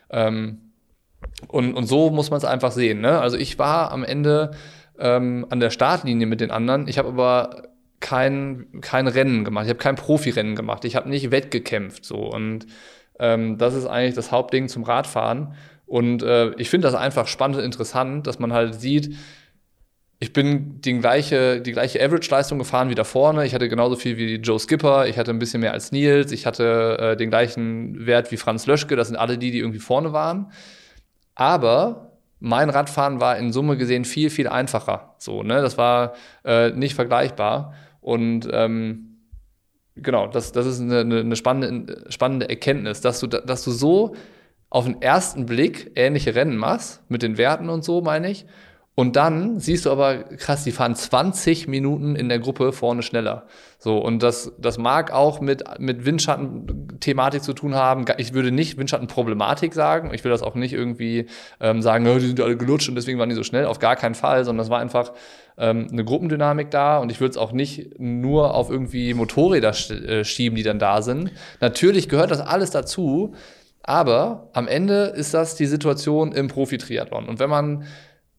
Ähm, 0.09 0.70
und, 1.47 1.73
und 1.73 1.85
so 1.85 2.09
muss 2.09 2.29
man 2.29 2.37
es 2.37 2.45
einfach 2.45 2.71
sehen. 2.71 3.01
Ne? 3.01 3.19
Also 3.19 3.37
ich 3.37 3.59
war 3.59 3.91
am 3.91 4.03
Ende 4.03 4.51
ähm, 4.99 5.45
an 5.49 5.59
der 5.59 5.69
Startlinie 5.69 6.27
mit 6.27 6.41
den 6.41 6.51
anderen. 6.51 6.87
Ich 6.87 6.97
habe 6.97 7.09
aber 7.09 7.69
kein, 7.99 8.67
kein 8.81 9.07
Rennen 9.07 9.43
gemacht. 9.43 9.65
Ich 9.65 9.69
habe 9.69 9.79
kein 9.79 9.95
Profirennen 9.95 10.55
gemacht. 10.55 10.85
Ich 10.85 10.95
habe 10.95 11.09
nicht 11.09 11.31
wettgekämpft. 11.31 12.05
So. 12.05 12.17
Und 12.17 12.67
ähm, 13.19 13.57
das 13.57 13.73
ist 13.73 13.85
eigentlich 13.85 14.15
das 14.15 14.31
Hauptding 14.31 14.67
zum 14.67 14.83
Radfahren. 14.83 15.55
Und 15.85 16.23
äh, 16.23 16.51
ich 16.57 16.69
finde 16.69 16.87
das 16.87 16.95
einfach 16.95 17.27
spannend 17.27 17.57
und 17.57 17.63
interessant, 17.63 18.27
dass 18.27 18.39
man 18.39 18.53
halt 18.53 18.75
sieht, 18.79 19.15
ich 20.19 20.33
bin 20.33 20.79
die 20.81 20.99
gleiche, 20.99 21.61
die 21.61 21.71
gleiche 21.71 21.99
Average-Leistung 21.99 22.59
gefahren 22.59 22.89
wie 22.89 22.95
da 22.95 23.03
vorne. 23.03 23.43
Ich 23.43 23.55
hatte 23.55 23.67
genauso 23.67 23.95
viel 23.95 24.17
wie 24.17 24.35
Joe 24.35 24.59
Skipper. 24.59 25.07
Ich 25.07 25.17
hatte 25.17 25.31
ein 25.31 25.39
bisschen 25.39 25.61
mehr 25.61 25.73
als 25.73 25.91
Nils. 25.91 26.31
Ich 26.31 26.45
hatte 26.45 26.97
äh, 26.99 27.17
den 27.17 27.31
gleichen 27.31 28.05
Wert 28.05 28.31
wie 28.31 28.37
Franz 28.37 28.67
Löschke. 28.67 28.95
Das 28.95 29.07
sind 29.07 29.17
alle 29.17 29.39
die, 29.39 29.49
die 29.49 29.57
irgendwie 29.57 29.79
vorne 29.79 30.13
waren. 30.13 30.51
Aber 31.35 32.17
mein 32.39 32.69
Radfahren 32.69 33.21
war 33.21 33.37
in 33.37 33.53
Summe 33.53 33.77
gesehen 33.77 34.03
viel, 34.03 34.29
viel 34.29 34.47
einfacher. 34.47 35.15
So, 35.17 35.43
ne? 35.43 35.61
Das 35.61 35.77
war 35.77 36.13
äh, 36.43 36.71
nicht 36.71 36.95
vergleichbar. 36.95 37.73
Und 38.01 38.47
ähm, 38.51 39.17
genau, 39.95 40.27
das, 40.27 40.51
das 40.51 40.65
ist 40.65 40.81
eine, 40.81 41.01
eine 41.01 41.35
spannende, 41.35 42.05
spannende 42.09 42.49
Erkenntnis, 42.49 43.01
dass 43.01 43.19
du, 43.19 43.27
dass 43.27 43.63
du 43.63 43.71
so 43.71 44.15
auf 44.69 44.85
den 44.85 45.01
ersten 45.01 45.45
Blick 45.45 45.91
ähnliche 45.95 46.33
Rennen 46.33 46.57
machst, 46.57 47.03
mit 47.09 47.21
den 47.21 47.37
Werten 47.37 47.69
und 47.69 47.83
so, 47.83 48.01
meine 48.01 48.31
ich. 48.31 48.45
Und 48.93 49.15
dann 49.15 49.59
siehst 49.59 49.85
du 49.85 49.91
aber, 49.91 50.17
krass, 50.17 50.65
die 50.65 50.71
fahren 50.71 50.95
20 50.95 51.67
Minuten 51.67 52.15
in 52.17 52.27
der 52.27 52.39
Gruppe 52.39 52.73
vorne 52.73 53.03
schneller. 53.03 53.47
So, 53.79 53.97
und 53.97 54.21
das, 54.21 54.51
das 54.59 54.77
mag 54.77 55.11
auch 55.11 55.39
mit, 55.39 55.63
mit 55.79 56.05
Windschatten-Thematik 56.05 57.41
zu 57.41 57.53
tun 57.53 57.73
haben. 57.73 58.05
Ich 58.17 58.33
würde 58.33 58.51
nicht 58.51 58.77
Windschatten-Problematik 58.77 59.73
sagen. 59.73 60.13
Ich 60.13 60.25
will 60.25 60.31
das 60.31 60.43
auch 60.43 60.55
nicht 60.55 60.73
irgendwie 60.73 61.27
ähm, 61.61 61.81
sagen, 61.81 62.05
oh, 62.05 62.19
die 62.19 62.27
sind 62.27 62.41
alle 62.41 62.57
gelutscht 62.57 62.89
und 62.89 62.95
deswegen 62.95 63.17
waren 63.17 63.29
die 63.29 63.35
so 63.35 63.43
schnell. 63.43 63.65
Auf 63.65 63.79
gar 63.79 63.95
keinen 63.95 64.13
Fall, 64.13 64.43
sondern 64.43 64.65
es 64.65 64.69
war 64.69 64.79
einfach 64.79 65.13
ähm, 65.57 65.87
eine 65.89 66.03
Gruppendynamik 66.03 66.69
da. 66.69 66.97
Und 66.97 67.13
ich 67.13 67.21
würde 67.21 67.31
es 67.31 67.37
auch 67.37 67.53
nicht 67.53 67.97
nur 67.97 68.53
auf 68.53 68.69
irgendwie 68.69 69.13
Motorräder 69.13 69.69
äh, 69.69 70.25
schieben, 70.25 70.57
die 70.57 70.63
dann 70.63 70.79
da 70.79 71.01
sind. 71.01 71.31
Natürlich 71.61 72.09
gehört 72.09 72.29
das 72.29 72.41
alles 72.41 72.71
dazu. 72.71 73.35
Aber 73.83 74.49
am 74.53 74.67
Ende 74.67 75.05
ist 75.05 75.33
das 75.33 75.55
die 75.55 75.65
Situation 75.65 76.33
im 76.33 76.49
Profi-Triathlon. 76.49 77.27
Und 77.27 77.39
wenn 77.39 77.49
man 77.49 77.85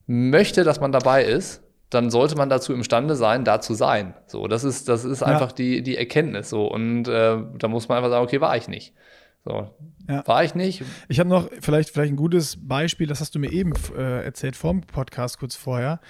möchte, 0.06 0.64
dass 0.64 0.80
man 0.80 0.92
dabei 0.92 1.24
ist, 1.24 1.62
dann 1.90 2.10
sollte 2.10 2.36
man 2.36 2.48
dazu 2.48 2.72
imstande 2.72 3.16
sein, 3.16 3.44
da 3.44 3.60
zu 3.60 3.74
sein. 3.74 4.14
So, 4.26 4.48
das 4.48 4.64
ist, 4.64 4.88
das 4.88 5.04
ist 5.04 5.20
ja. 5.20 5.26
einfach 5.26 5.52
die, 5.52 5.82
die 5.82 5.96
Erkenntnis. 5.96 6.48
So, 6.48 6.66
und 6.66 7.06
äh, 7.06 7.36
da 7.58 7.68
muss 7.68 7.88
man 7.88 7.98
einfach 7.98 8.10
sagen, 8.10 8.24
okay, 8.24 8.40
war 8.40 8.56
ich 8.56 8.68
nicht. 8.68 8.94
So, 9.44 9.68
ja. 10.08 10.26
war 10.26 10.44
ich 10.44 10.54
nicht. 10.54 10.82
Ich 11.08 11.18
habe 11.18 11.28
noch 11.28 11.50
vielleicht, 11.60 11.90
vielleicht 11.90 12.12
ein 12.12 12.16
gutes 12.16 12.56
Beispiel, 12.66 13.06
das 13.06 13.20
hast 13.20 13.34
du 13.34 13.38
mir 13.38 13.52
eben 13.52 13.72
äh, 13.96 14.24
erzählt 14.24 14.56
vor 14.56 14.70
dem 14.70 14.82
Podcast 14.82 15.38
kurz 15.38 15.56
vorher. 15.56 16.00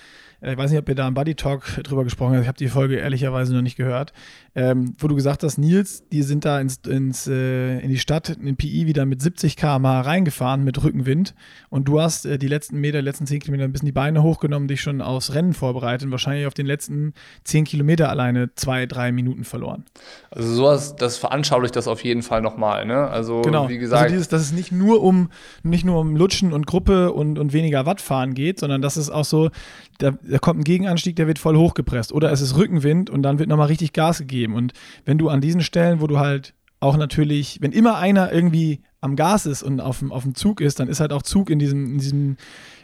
Äh, 0.43 0.53
ich 0.53 0.59
weiß 0.59 0.71
nicht, 0.71 0.81
ob 0.81 0.89
ihr 0.89 0.95
da 0.95 1.09
im 1.09 1.15
Buddy 1.15 1.35
Talk 1.35 1.65
drüber 1.85 2.05
gesprochen 2.05 2.35
habt. 2.35 2.43
Ich 2.43 2.49
habe 2.49 2.59
die 2.59 2.69
Folge 2.69 2.97
ehrlicherweise 2.97 3.55
noch 3.55 3.63
nicht 3.63 3.77
gehört. 3.77 4.13
Ähm, 4.55 4.95
wo 4.99 5.09
du 5.09 5.15
gesagt 5.15 5.43
hast, 5.45 5.57
Nils, 5.57 6.07
die 6.11 6.23
sind 6.23 6.45
da 6.45 6.61
ins, 6.61 6.81
ins, 6.87 7.27
äh, 7.27 7.79
in 7.79 7.89
die 7.89 7.99
Stadt, 7.99 8.29
in 8.29 8.45
den 8.45 8.57
PI 8.57 8.87
wieder 8.87 9.07
mit 9.07 9.23
70 9.23 9.57
km/h 9.57 10.03
reingefahren 10.03 10.63
mit 10.63 10.83
Rückenwind. 10.83 11.35
Und 11.71 11.89
du 11.89 12.01
hast 12.01 12.27
äh, 12.27 12.39
die 12.39 12.49
letzten 12.49 12.79
Meter, 12.79 12.99
die 12.99 13.05
letzten 13.05 13.27
10 13.27 13.41
Kilometer 13.41 13.65
ein 13.65 13.73
bisschen 13.73 13.87
die 13.87 13.93
Beine 13.93 14.23
hochgenommen, 14.23 14.69
dich 14.69 14.83
schon 14.83 15.01
aufs 15.01 15.33
Rennen 15.33 15.55
vorbereitet 15.55 16.07
und 16.07 16.11
wahrscheinlich 16.11 16.47
auf 16.47 16.55
den 16.55 16.67
letzten 16.67 17.15
10 17.45 17.65
Kilometer 17.65 18.11
alleine 18.11 18.55
zwei, 18.55 18.85
drei 18.87 19.13
Minuten 19.13 19.45
verloren. 19.45 19.85
Also 20.31 20.53
sowas, 20.55 20.97
das 20.97 21.17
veranschaulicht 21.17 21.75
das 21.75 21.89
auf 21.89 22.05
jeden 22.05 22.23
Fall 22.23 22.43
nochmal. 22.43 22.85
Ne? 22.85 23.09
Also 23.09 23.41
genau. 23.43 23.69
wie 23.69 23.79
gesagt. 23.79 24.03
Also 24.03 24.15
dieses, 24.15 24.29
dass 24.29 24.43
es 24.43 24.53
nicht 24.53 24.73
nur 24.73 25.03
um, 25.03 25.31
nicht 25.63 25.85
nur 25.85 26.01
um 26.01 26.17
Lutschen 26.17 26.53
und 26.53 26.67
Gruppe 26.67 27.13
und, 27.13 27.39
und 27.39 27.53
weniger 27.55 27.87
Wattfahren 27.87 28.35
geht, 28.35 28.61
sondern 28.61 28.83
dass 28.83 28.97
es 28.97 29.09
auch 29.09 29.25
so, 29.25 29.51
da, 29.99 30.13
da 30.33 30.39
kommt 30.39 30.61
ein 30.61 30.65
Gegenanstieg, 30.65 31.17
der 31.17 31.27
wird 31.27 31.39
voll 31.39 31.57
hochgepresst. 31.57 32.13
Oder 32.13 32.33
es 32.33 32.41
ist 32.41 32.57
Rückenwind 32.57 33.09
und 33.09 33.23
dann 33.23 33.39
wird 33.39 33.49
nochmal 33.49 33.69
richtig 33.69 33.93
Gas 33.93 34.19
gegeben 34.19 34.33
geben. 34.33 34.55
Und 34.55 34.73
wenn 35.05 35.19
du 35.19 35.29
an 35.29 35.41
diesen 35.41 35.61
Stellen, 35.61 36.01
wo 36.01 36.07
du 36.07 36.19
halt 36.19 36.55
auch 36.81 36.97
natürlich, 36.97 37.59
wenn 37.61 37.71
immer 37.71 37.99
einer 37.99 38.33
irgendwie 38.33 38.81
am 39.01 39.15
Gas 39.15 39.47
ist 39.47 39.63
und 39.63 39.81
auf 39.81 40.01
dem, 40.01 40.11
auf 40.11 40.25
dem 40.25 40.35
Zug 40.35 40.61
ist, 40.61 40.81
dann 40.81 40.89
ist 40.89 41.01
halt 41.01 41.13
auch 41.13 41.23
Zug 41.23 41.51
in 41.51 41.59
diesem, 41.61 41.93
in 41.93 41.99
diesem, 41.99 42.37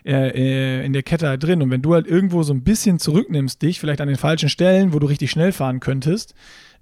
äh, 0.05 0.81
äh, 0.81 0.85
in 0.85 0.93
der 0.93 1.03
Kette 1.03 1.29
halt 1.29 1.43
drin. 1.43 1.63
Und 1.63 1.71
wenn 1.71 1.83
du 1.83 1.95
halt 1.95 2.07
irgendwo 2.07 2.43
so 2.45 2.53
ein 2.53 2.63
bisschen 2.63 2.99
zurücknimmst, 2.99 3.61
dich 3.61 3.81
vielleicht 3.81 4.01
an 4.01 4.09
den 4.09 4.17
falschen 4.17 4.49
Stellen, 4.49 4.93
wo 4.93 5.01
du 5.01 5.07
richtig 5.07 5.31
schnell 5.31 5.53
fahren 5.53 5.81
könntest, 5.81 6.35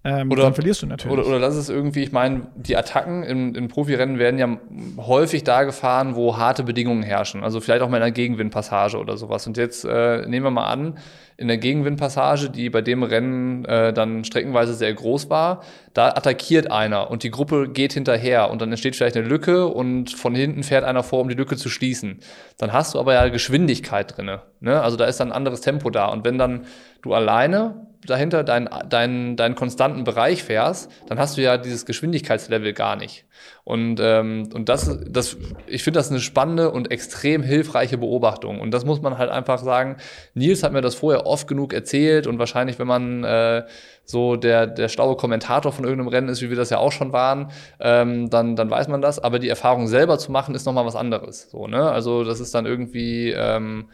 ähm, 0.06 0.30
Oder- 0.30 0.44
dann 0.44 0.54
verlierst 0.54 0.82
du 0.82 0.86
natürlich. 0.86 1.18
Oder, 1.18 1.26
oder 1.26 1.40
das 1.40 1.56
ist 1.56 1.68
irgendwie, 1.68 2.04
ich 2.04 2.12
meine, 2.12 2.46
die 2.54 2.76
Attacken 2.76 3.24
in, 3.24 3.56
in 3.56 3.66
Profirennen 3.66 4.20
werden 4.20 4.38
ja 4.38 4.56
häufig 4.98 5.42
da 5.42 5.64
gefahren, 5.64 6.14
wo 6.14 6.36
harte 6.36 6.62
Bedingungen 6.62 7.02
herrschen. 7.02 7.42
Also 7.42 7.60
vielleicht 7.60 7.82
auch 7.82 7.88
mal 7.88 7.96
in 7.96 8.04
einer 8.04 8.12
Gegenwindpassage 8.12 8.98
oder 8.98 9.16
sowas. 9.16 9.48
Und 9.48 9.56
jetzt 9.56 9.84
äh, 9.84 10.24
nehmen 10.28 10.46
wir 10.46 10.52
mal 10.52 10.66
an, 10.66 10.98
in 11.38 11.48
der 11.48 11.58
Gegenwindpassage, 11.58 12.50
die 12.50 12.70
bei 12.70 12.82
dem 12.82 13.02
Rennen 13.02 13.64
äh, 13.64 13.92
dann 13.92 14.24
streckenweise 14.24 14.74
sehr 14.74 14.94
groß 14.94 15.28
war, 15.28 15.62
da 15.92 16.08
attackiert 16.08 16.70
einer 16.70 17.10
und 17.10 17.24
die 17.24 17.30
Gruppe 17.30 17.68
geht 17.68 17.92
hinterher 17.92 18.50
und 18.50 18.62
dann 18.62 18.70
entsteht 18.70 18.96
vielleicht 18.96 19.16
eine 19.16 19.26
Lücke 19.26 19.66
und 19.66 20.12
von 20.12 20.34
hinten 20.34 20.62
fährt 20.62 20.84
einer 20.84 21.02
vor, 21.02 21.20
um 21.20 21.28
die 21.28 21.34
Lücke 21.34 21.56
zu 21.56 21.68
schließen. 21.68 22.20
Dann 22.58 22.72
hast 22.72 22.94
du 22.94 23.00
aber 23.00 23.14
ja 23.14 23.28
Geschwindigkeit 23.28 24.16
drinne. 24.16 24.42
Ne? 24.60 24.80
Also 24.80 24.96
da 24.96 25.04
ist 25.04 25.18
dann 25.18 25.28
ein 25.28 25.36
anderes 25.36 25.60
Tempo 25.60 25.90
da. 25.90 26.06
Und 26.06 26.24
wenn 26.24 26.38
dann 26.38 26.64
du 27.02 27.12
alleine 27.12 27.86
dahinter 28.06 28.44
deinen, 28.44 28.68
deinen, 28.88 29.36
deinen 29.36 29.54
konstanten 29.54 30.04
Bereich 30.04 30.42
fährst, 30.42 30.90
dann 31.08 31.18
hast 31.18 31.36
du 31.36 31.42
ja 31.42 31.58
dieses 31.58 31.86
Geschwindigkeitslevel 31.86 32.72
gar 32.72 32.96
nicht. 32.96 33.24
Und, 33.64 33.98
ähm, 34.00 34.48
und 34.54 34.68
das, 34.68 34.98
das, 35.08 35.36
ich 35.66 35.82
finde 35.82 35.98
das 35.98 36.10
eine 36.10 36.20
spannende 36.20 36.70
und 36.70 36.90
extrem 36.90 37.42
hilfreiche 37.42 37.98
Beobachtung. 37.98 38.60
Und 38.60 38.72
das 38.72 38.84
muss 38.84 39.02
man 39.02 39.18
halt 39.18 39.30
einfach 39.30 39.58
sagen. 39.58 39.96
Nils 40.34 40.62
hat 40.62 40.72
mir 40.72 40.80
das 40.80 40.94
vorher 40.94 41.26
oft 41.26 41.48
genug 41.48 41.72
erzählt 41.72 42.26
und 42.26 42.38
wahrscheinlich, 42.38 42.78
wenn 42.78 42.86
man 42.86 43.24
äh, 43.24 43.64
so 44.04 44.36
der, 44.36 44.66
der 44.66 44.88
schlaue 44.88 45.16
Kommentator 45.16 45.72
von 45.72 45.84
irgendeinem 45.84 46.08
Rennen 46.08 46.28
ist, 46.28 46.42
wie 46.42 46.48
wir 46.48 46.56
das 46.56 46.70
ja 46.70 46.78
auch 46.78 46.92
schon 46.92 47.12
waren, 47.12 47.50
ähm, 47.80 48.30
dann, 48.30 48.56
dann 48.56 48.70
weiß 48.70 48.88
man 48.88 49.02
das. 49.02 49.18
Aber 49.18 49.38
die 49.38 49.48
Erfahrung 49.48 49.88
selber 49.88 50.18
zu 50.18 50.30
machen, 50.30 50.54
ist 50.54 50.64
nochmal 50.64 50.86
was 50.86 50.96
anderes. 50.96 51.50
So, 51.50 51.66
ne? 51.66 51.90
Also 51.90 52.24
das 52.24 52.40
ist 52.40 52.54
dann 52.54 52.66
irgendwie 52.66 53.32
ähm, 53.32 53.86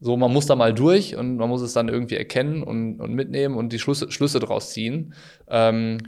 so, 0.00 0.16
man 0.16 0.32
muss 0.32 0.46
da 0.46 0.56
mal 0.56 0.74
durch 0.74 1.16
und 1.16 1.36
man 1.36 1.48
muss 1.48 1.62
es 1.62 1.72
dann 1.72 1.88
irgendwie 1.88 2.16
erkennen 2.16 2.62
und, 2.62 3.00
und 3.00 3.14
mitnehmen 3.14 3.56
und 3.56 3.72
die 3.72 3.78
Schlüsse, 3.78 4.10
Schlüsse 4.10 4.40
draus 4.40 4.72
ziehen. 4.72 5.14
Ähm, 5.48 5.98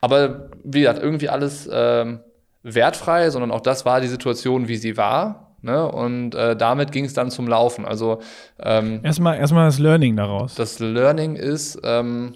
aber 0.00 0.50
wie 0.64 0.80
gesagt, 0.80 1.02
irgendwie 1.02 1.28
alles 1.28 1.68
ähm, 1.72 2.20
wertfrei, 2.62 3.30
sondern 3.30 3.50
auch 3.50 3.60
das 3.60 3.84
war 3.84 4.00
die 4.00 4.08
Situation, 4.08 4.68
wie 4.68 4.76
sie 4.76 4.96
war. 4.96 5.56
Ne? 5.62 5.90
Und 5.90 6.34
äh, 6.34 6.56
damit 6.56 6.92
ging 6.92 7.04
es 7.04 7.14
dann 7.14 7.30
zum 7.30 7.46
Laufen. 7.46 7.84
Also 7.84 8.20
ähm, 8.58 9.00
erstmal, 9.02 9.38
erstmal 9.38 9.66
das 9.66 9.78
Learning 9.78 10.16
daraus. 10.16 10.54
das 10.56 10.80
Learning 10.80 11.36
ist, 11.36 11.80
ähm, 11.84 12.34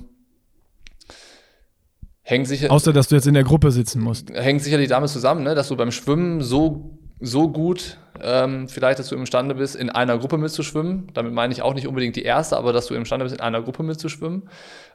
hängt 2.23 2.47
sicher 2.47 2.71
Außer, 2.71 2.93
dass 2.93 3.09
du 3.09 3.17
jetzt 3.17 3.27
in 3.27 3.35
der 3.35 3.45
Gruppe 3.45 3.73
sitzen 3.73 4.01
musst. 4.01 4.31
hängt 4.31 4.63
sicherlich 4.63 4.89
damit 4.89 5.11
zusammen, 5.11 5.43
ne, 5.43 5.55
dass 5.55 5.69
du 5.69 5.77
beim 5.77 5.91
Schwimmen 5.91 6.41
so, 6.41 6.99
so 7.21 7.49
gut 7.49 7.99
ähm, 8.23 8.69
vielleicht, 8.69 8.99
dass 8.99 9.09
du 9.09 9.15
imstande 9.15 9.55
bist, 9.55 9.77
in 9.77 9.91
einer 9.91 10.19
Gruppe 10.19 10.39
mitzuschwimmen. 10.39 11.09
Damit 11.15 11.33
meine 11.33 11.53
ich 11.53 11.63
auch 11.63 11.75
nicht 11.75 11.87
unbedingt 11.87 12.17
die 12.17 12.23
erste, 12.23 12.57
aber 12.57 12.73
dass 12.73 12.87
du 12.87 12.95
imstande 12.95 13.25
bist, 13.25 13.37
in 13.37 13.41
einer 13.41 13.63
Gruppe 13.63 13.83
mitzuschwimmen, 13.83 14.49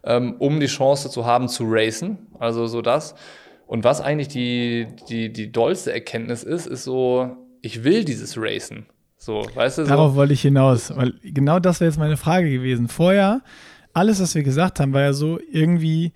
ähm, 0.04 0.36
um 0.40 0.60
die 0.60 0.68
Chance 0.68 1.10
zu 1.10 1.26
haben, 1.26 1.48
zu 1.48 1.66
racen. 1.68 2.18
Also 2.40 2.68
so 2.68 2.82
das. 2.82 3.16
Und 3.68 3.84
was 3.84 4.02
eigentlich 4.02 4.28
die, 4.28 4.88
die, 5.08 5.32
die 5.32 5.52
dollste 5.52 5.94
Erkenntnis 5.94 6.44
ist, 6.44 6.68
ist 6.68 6.84
so, 6.84 7.38
ich 7.62 7.84
will 7.84 8.04
dieses 8.04 8.38
Racen. 8.38 8.86
So, 9.18 9.46
weißt 9.54 9.78
du, 9.78 9.84
so. 9.84 9.90
Darauf 9.90 10.16
wollte 10.16 10.34
ich 10.34 10.42
hinaus, 10.42 10.96
weil 10.96 11.14
genau 11.24 11.60
das 11.60 11.80
wäre 11.80 11.90
jetzt 11.90 12.00
meine 12.00 12.18
Frage 12.18 12.50
gewesen. 12.50 12.88
Vorher, 12.88 13.42
alles, 13.94 14.20
was 14.22 14.36
wir 14.36 14.44
gesagt 14.44 14.80
haben, 14.80 14.94
war 14.94 15.02
ja 15.02 15.14
so 15.14 15.40
irgendwie, 15.52 16.12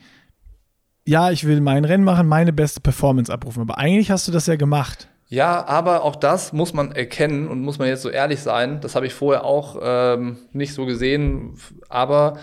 ja, 1.05 1.29
ich 1.29 1.45
will 1.45 1.61
mein 1.61 1.85
Rennen 1.85 2.03
machen, 2.03 2.27
meine 2.27 2.51
beste 2.51 2.81
Performance 2.81 3.31
abrufen. 3.31 3.61
Aber 3.61 3.77
eigentlich 3.77 4.09
hast 4.09 4.27
du 4.27 4.31
das 4.31 4.47
ja 4.47 4.55
gemacht. 4.55 5.07
Ja, 5.35 5.67
aber 5.67 6.05
auch 6.05 6.15
das 6.15 6.53
muss 6.53 6.73
man 6.73 6.93
erkennen 6.93 7.49
und 7.49 7.59
muss 7.59 7.77
man 7.77 7.89
jetzt 7.89 8.03
so 8.03 8.09
ehrlich 8.09 8.39
sein. 8.39 8.79
Das 8.79 8.95
habe 8.95 9.05
ich 9.05 9.13
vorher 9.13 9.43
auch 9.43 9.77
ähm, 9.83 10.37
nicht 10.53 10.73
so 10.73 10.85
gesehen, 10.85 11.57
aber 11.89 12.37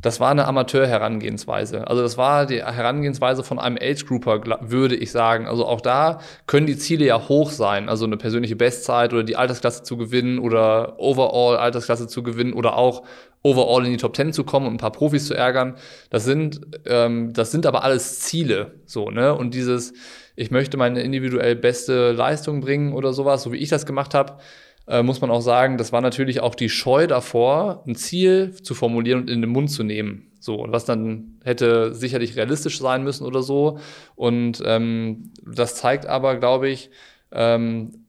das 0.00 0.20
war 0.20 0.30
eine 0.30 0.46
Amateur-Herangehensweise. 0.46 1.88
Also 1.88 2.00
das 2.00 2.16
war 2.16 2.46
die 2.46 2.62
Herangehensweise 2.62 3.42
von 3.42 3.58
einem 3.58 3.76
Age-Grouper, 3.76 4.60
würde 4.60 4.94
ich 4.94 5.10
sagen. 5.10 5.48
Also 5.48 5.66
auch 5.66 5.80
da 5.80 6.20
können 6.46 6.68
die 6.68 6.78
Ziele 6.78 7.06
ja 7.06 7.28
hoch 7.28 7.50
sein. 7.50 7.88
Also 7.88 8.04
eine 8.04 8.16
persönliche 8.16 8.54
Bestzeit 8.54 9.12
oder 9.12 9.24
die 9.24 9.34
Altersklasse 9.34 9.82
zu 9.82 9.96
gewinnen 9.96 10.38
oder 10.38 10.94
overall 11.00 11.56
Altersklasse 11.56 12.06
zu 12.06 12.22
gewinnen 12.22 12.52
oder 12.52 12.76
auch 12.76 13.02
overall 13.42 13.84
in 13.84 13.90
die 13.90 13.96
Top 13.96 14.14
10 14.14 14.32
zu 14.32 14.44
kommen 14.44 14.68
und 14.68 14.74
ein 14.74 14.78
paar 14.78 14.92
Profis 14.92 15.26
zu 15.26 15.34
ärgern. 15.34 15.74
Das 16.10 16.24
sind, 16.24 16.60
ähm, 16.86 17.32
das 17.32 17.50
sind 17.50 17.66
aber 17.66 17.82
alles 17.82 18.20
Ziele. 18.20 18.76
So, 18.86 19.10
ne? 19.10 19.34
Und 19.34 19.54
dieses, 19.54 19.92
ich 20.38 20.52
möchte 20.52 20.76
meine 20.76 21.00
individuell 21.00 21.56
beste 21.56 22.12
Leistung 22.12 22.60
bringen 22.60 22.92
oder 22.92 23.12
sowas, 23.12 23.42
so 23.42 23.52
wie 23.52 23.56
ich 23.56 23.70
das 23.70 23.86
gemacht 23.86 24.14
habe, 24.14 24.38
äh, 24.86 25.02
muss 25.02 25.20
man 25.20 25.32
auch 25.32 25.40
sagen, 25.40 25.78
das 25.78 25.92
war 25.92 26.00
natürlich 26.00 26.40
auch 26.40 26.54
die 26.54 26.68
Scheu 26.68 27.08
davor, 27.08 27.82
ein 27.88 27.96
Ziel 27.96 28.52
zu 28.52 28.74
formulieren 28.74 29.22
und 29.22 29.30
in 29.30 29.40
den 29.40 29.50
Mund 29.50 29.68
zu 29.68 29.82
nehmen. 29.82 30.30
So, 30.38 30.54
und 30.54 30.70
was 30.70 30.84
dann 30.84 31.40
hätte 31.42 31.92
sicherlich 31.92 32.36
realistisch 32.36 32.78
sein 32.78 33.02
müssen 33.02 33.26
oder 33.26 33.42
so. 33.42 33.80
Und 34.14 34.62
ähm, 34.64 35.32
das 35.44 35.74
zeigt 35.74 36.06
aber, 36.06 36.36
glaube 36.36 36.68
ich, 36.68 36.90
ähm, 37.32 38.06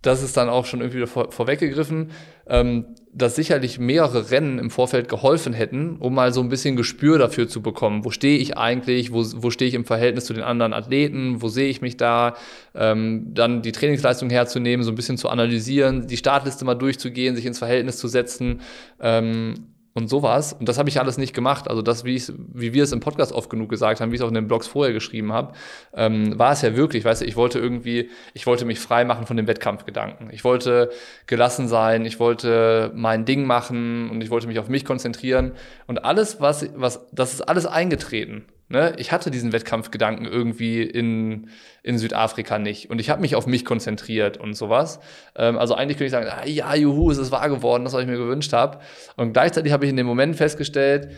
das 0.00 0.22
ist 0.22 0.38
dann 0.38 0.48
auch 0.48 0.64
schon 0.64 0.80
irgendwie 0.80 1.06
vor, 1.06 1.30
vorweggegriffen, 1.30 2.12
ähm, 2.46 2.86
dass 3.16 3.36
sicherlich 3.36 3.78
mehrere 3.78 4.30
Rennen 4.30 4.58
im 4.58 4.70
Vorfeld 4.70 5.08
geholfen 5.08 5.52
hätten, 5.52 5.96
um 5.98 6.14
mal 6.14 6.32
so 6.32 6.40
ein 6.40 6.48
bisschen 6.48 6.74
Gespür 6.74 7.16
dafür 7.18 7.48
zu 7.48 7.62
bekommen. 7.62 8.04
Wo 8.04 8.10
stehe 8.10 8.38
ich 8.38 8.58
eigentlich? 8.58 9.12
Wo, 9.12 9.24
wo 9.36 9.50
stehe 9.50 9.68
ich 9.68 9.74
im 9.74 9.84
Verhältnis 9.84 10.24
zu 10.24 10.34
den 10.34 10.42
anderen 10.42 10.72
Athleten? 10.72 11.40
Wo 11.40 11.48
sehe 11.48 11.68
ich 11.68 11.80
mich 11.80 11.96
da? 11.96 12.34
Ähm, 12.74 13.32
dann 13.32 13.62
die 13.62 13.70
Trainingsleistung 13.72 14.30
herzunehmen, 14.30 14.84
so 14.84 14.90
ein 14.90 14.96
bisschen 14.96 15.16
zu 15.16 15.28
analysieren, 15.28 16.08
die 16.08 16.16
Startliste 16.16 16.64
mal 16.64 16.74
durchzugehen, 16.74 17.36
sich 17.36 17.46
ins 17.46 17.58
Verhältnis 17.60 17.98
zu 17.98 18.08
setzen. 18.08 18.60
Ähm, 19.00 19.73
und 19.94 20.08
sowas. 20.08 20.52
Und 20.52 20.68
das 20.68 20.76
habe 20.76 20.88
ich 20.88 20.98
alles 20.98 21.18
nicht 21.18 21.34
gemacht. 21.34 21.68
Also 21.68 21.80
das, 21.80 22.04
wie, 22.04 22.20
wie 22.52 22.74
wir 22.74 22.82
es 22.82 22.90
im 22.90 22.98
Podcast 22.98 23.32
oft 23.32 23.48
genug 23.48 23.68
gesagt 23.68 24.00
haben, 24.00 24.10
wie 24.10 24.16
ich 24.16 24.20
es 24.20 24.24
auch 24.24 24.28
in 24.28 24.34
den 24.34 24.48
Blogs 24.48 24.66
vorher 24.66 24.92
geschrieben 24.92 25.32
habe, 25.32 25.54
ähm, 25.94 26.36
war 26.36 26.52
es 26.52 26.62
ja 26.62 26.76
wirklich, 26.76 27.04
weißt 27.04 27.22
du, 27.22 27.26
ich 27.26 27.36
wollte 27.36 27.60
irgendwie, 27.60 28.10
ich 28.34 28.46
wollte 28.46 28.64
mich 28.64 28.80
frei 28.80 29.04
machen 29.04 29.26
von 29.26 29.36
dem 29.36 29.46
Wettkampfgedanken. 29.46 30.30
Ich 30.30 30.42
wollte 30.42 30.90
gelassen 31.26 31.68
sein, 31.68 32.04
ich 32.06 32.18
wollte 32.18 32.90
mein 32.94 33.24
Ding 33.24 33.46
machen 33.46 34.10
und 34.10 34.20
ich 34.20 34.30
wollte 34.30 34.48
mich 34.48 34.58
auf 34.58 34.68
mich 34.68 34.84
konzentrieren. 34.84 35.52
Und 35.86 36.04
alles, 36.04 36.40
was, 36.40 36.68
was, 36.74 37.06
das 37.12 37.32
ist 37.32 37.42
alles 37.42 37.64
eingetreten. 37.64 38.46
Ne? 38.68 38.94
Ich 38.96 39.12
hatte 39.12 39.30
diesen 39.30 39.52
Wettkampfgedanken 39.52 40.24
irgendwie 40.26 40.82
in, 40.82 41.50
in 41.82 41.98
Südafrika 41.98 42.58
nicht. 42.58 42.90
Und 42.90 42.98
ich 43.00 43.10
habe 43.10 43.20
mich 43.20 43.36
auf 43.36 43.46
mich 43.46 43.64
konzentriert 43.64 44.36
und 44.38 44.54
sowas. 44.54 45.00
Ähm, 45.36 45.58
also 45.58 45.74
eigentlich 45.74 45.98
könnte 45.98 46.06
ich 46.06 46.12
sagen, 46.12 46.28
ah, 46.30 46.46
ja, 46.46 46.74
juhu, 46.74 47.10
es 47.10 47.18
ist 47.18 47.30
wahr 47.30 47.48
geworden, 47.48 47.84
das, 47.84 47.92
was 47.92 48.00
ich 48.02 48.06
mir 48.08 48.16
gewünscht 48.16 48.52
habe. 48.52 48.78
Und 49.16 49.32
gleichzeitig 49.32 49.72
habe 49.72 49.84
ich 49.84 49.90
in 49.90 49.96
dem 49.96 50.06
Moment 50.06 50.36
festgestellt, 50.36 51.10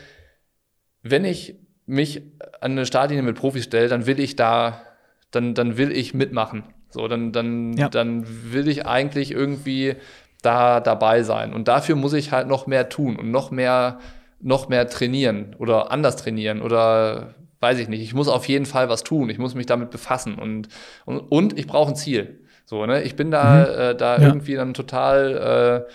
wenn 1.02 1.24
ich 1.24 1.54
mich 1.86 2.22
an 2.60 2.72
eine 2.72 2.84
Startlinie 2.84 3.22
mit 3.22 3.36
Profis 3.36 3.64
stelle, 3.64 3.88
dann 3.88 4.06
will 4.06 4.18
ich 4.18 4.34
da, 4.34 4.82
dann, 5.30 5.54
dann 5.54 5.78
will 5.78 5.92
ich 5.92 6.14
mitmachen. 6.14 6.64
So, 6.90 7.06
dann, 7.06 7.30
dann, 7.32 7.74
Ja. 7.74 7.88
dann 7.88 8.26
will 8.52 8.66
ich 8.68 8.86
eigentlich 8.86 9.30
irgendwie 9.30 9.94
da 10.42 10.80
dabei 10.80 11.22
sein. 11.22 11.52
Und 11.52 11.68
dafür 11.68 11.94
muss 11.94 12.12
ich 12.12 12.32
halt 12.32 12.48
noch 12.48 12.66
mehr 12.66 12.88
tun 12.88 13.16
und 13.16 13.30
noch 13.30 13.50
mehr, 13.50 14.00
noch 14.40 14.68
mehr 14.68 14.86
trainieren 14.88 15.54
oder 15.58 15.90
anders 15.90 16.16
trainieren 16.16 16.60
oder 16.62 17.34
weiß 17.60 17.78
ich 17.78 17.88
nicht. 17.88 18.02
Ich 18.02 18.14
muss 18.14 18.28
auf 18.28 18.46
jeden 18.48 18.66
Fall 18.66 18.88
was 18.88 19.02
tun. 19.02 19.30
Ich 19.30 19.38
muss 19.38 19.54
mich 19.54 19.66
damit 19.66 19.90
befassen 19.90 20.34
und, 20.36 20.68
und, 21.04 21.18
und 21.18 21.58
ich 21.58 21.66
brauche 21.66 21.90
ein 21.92 21.96
Ziel. 21.96 22.40
So, 22.64 22.84
ne? 22.84 23.02
Ich 23.02 23.16
bin 23.16 23.30
da, 23.30 23.90
äh, 23.90 23.96
da 23.96 24.18
Ja. 24.20 24.28
irgendwie 24.28 24.54
dann 24.54 24.74
total 24.74 25.86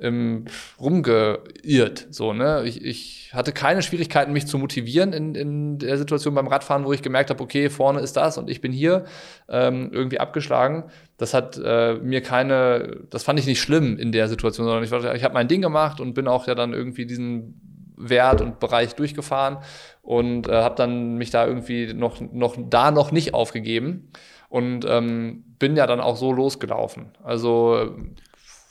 äh, 0.00 0.04
im, 0.06 0.44
rumgeirrt. 0.80 2.06
So, 2.10 2.32
ne? 2.32 2.62
Ich, 2.64 2.84
ich 2.84 3.30
hatte 3.34 3.52
keine 3.52 3.82
Schwierigkeiten, 3.82 4.32
mich 4.32 4.46
zu 4.46 4.58
motivieren 4.58 5.12
in, 5.12 5.34
in 5.34 5.78
der 5.78 5.98
Situation 5.98 6.34
beim 6.34 6.46
Radfahren, 6.46 6.84
wo 6.84 6.92
ich 6.92 7.02
gemerkt 7.02 7.30
habe, 7.30 7.42
okay, 7.42 7.68
vorne 7.70 8.00
ist 8.00 8.16
das 8.16 8.38
und 8.38 8.48
ich 8.50 8.60
bin 8.60 8.72
hier 8.72 9.04
ähm, 9.48 9.90
irgendwie 9.92 10.20
abgeschlagen. 10.20 10.84
Das 11.16 11.34
hat 11.34 11.60
äh, 11.62 11.94
mir 11.94 12.22
keine, 12.22 12.98
das 13.10 13.22
fand 13.24 13.38
ich 13.38 13.46
nicht 13.46 13.60
schlimm 13.60 13.98
in 13.98 14.12
der 14.12 14.28
Situation, 14.28 14.66
sondern 14.66 14.84
ich, 14.84 14.92
ich 15.16 15.24
habe 15.24 15.34
mein 15.34 15.48
Ding 15.48 15.60
gemacht 15.62 16.00
und 16.00 16.14
bin 16.14 16.28
auch 16.28 16.46
ja 16.46 16.54
dann 16.54 16.72
irgendwie 16.72 17.06
diesen 17.06 17.69
Wert 18.08 18.40
und 18.40 18.60
Bereich 18.60 18.94
durchgefahren 18.94 19.58
und 20.02 20.48
äh, 20.48 20.62
habe 20.62 20.74
dann 20.76 21.16
mich 21.16 21.30
da 21.30 21.46
irgendwie 21.46 21.92
noch, 21.94 22.20
noch 22.20 22.56
da 22.58 22.90
noch 22.90 23.12
nicht 23.12 23.34
aufgegeben 23.34 24.10
und 24.48 24.84
ähm, 24.88 25.44
bin 25.58 25.76
ja 25.76 25.86
dann 25.86 26.00
auch 26.00 26.16
so 26.16 26.32
losgelaufen. 26.32 27.12
Also 27.22 27.96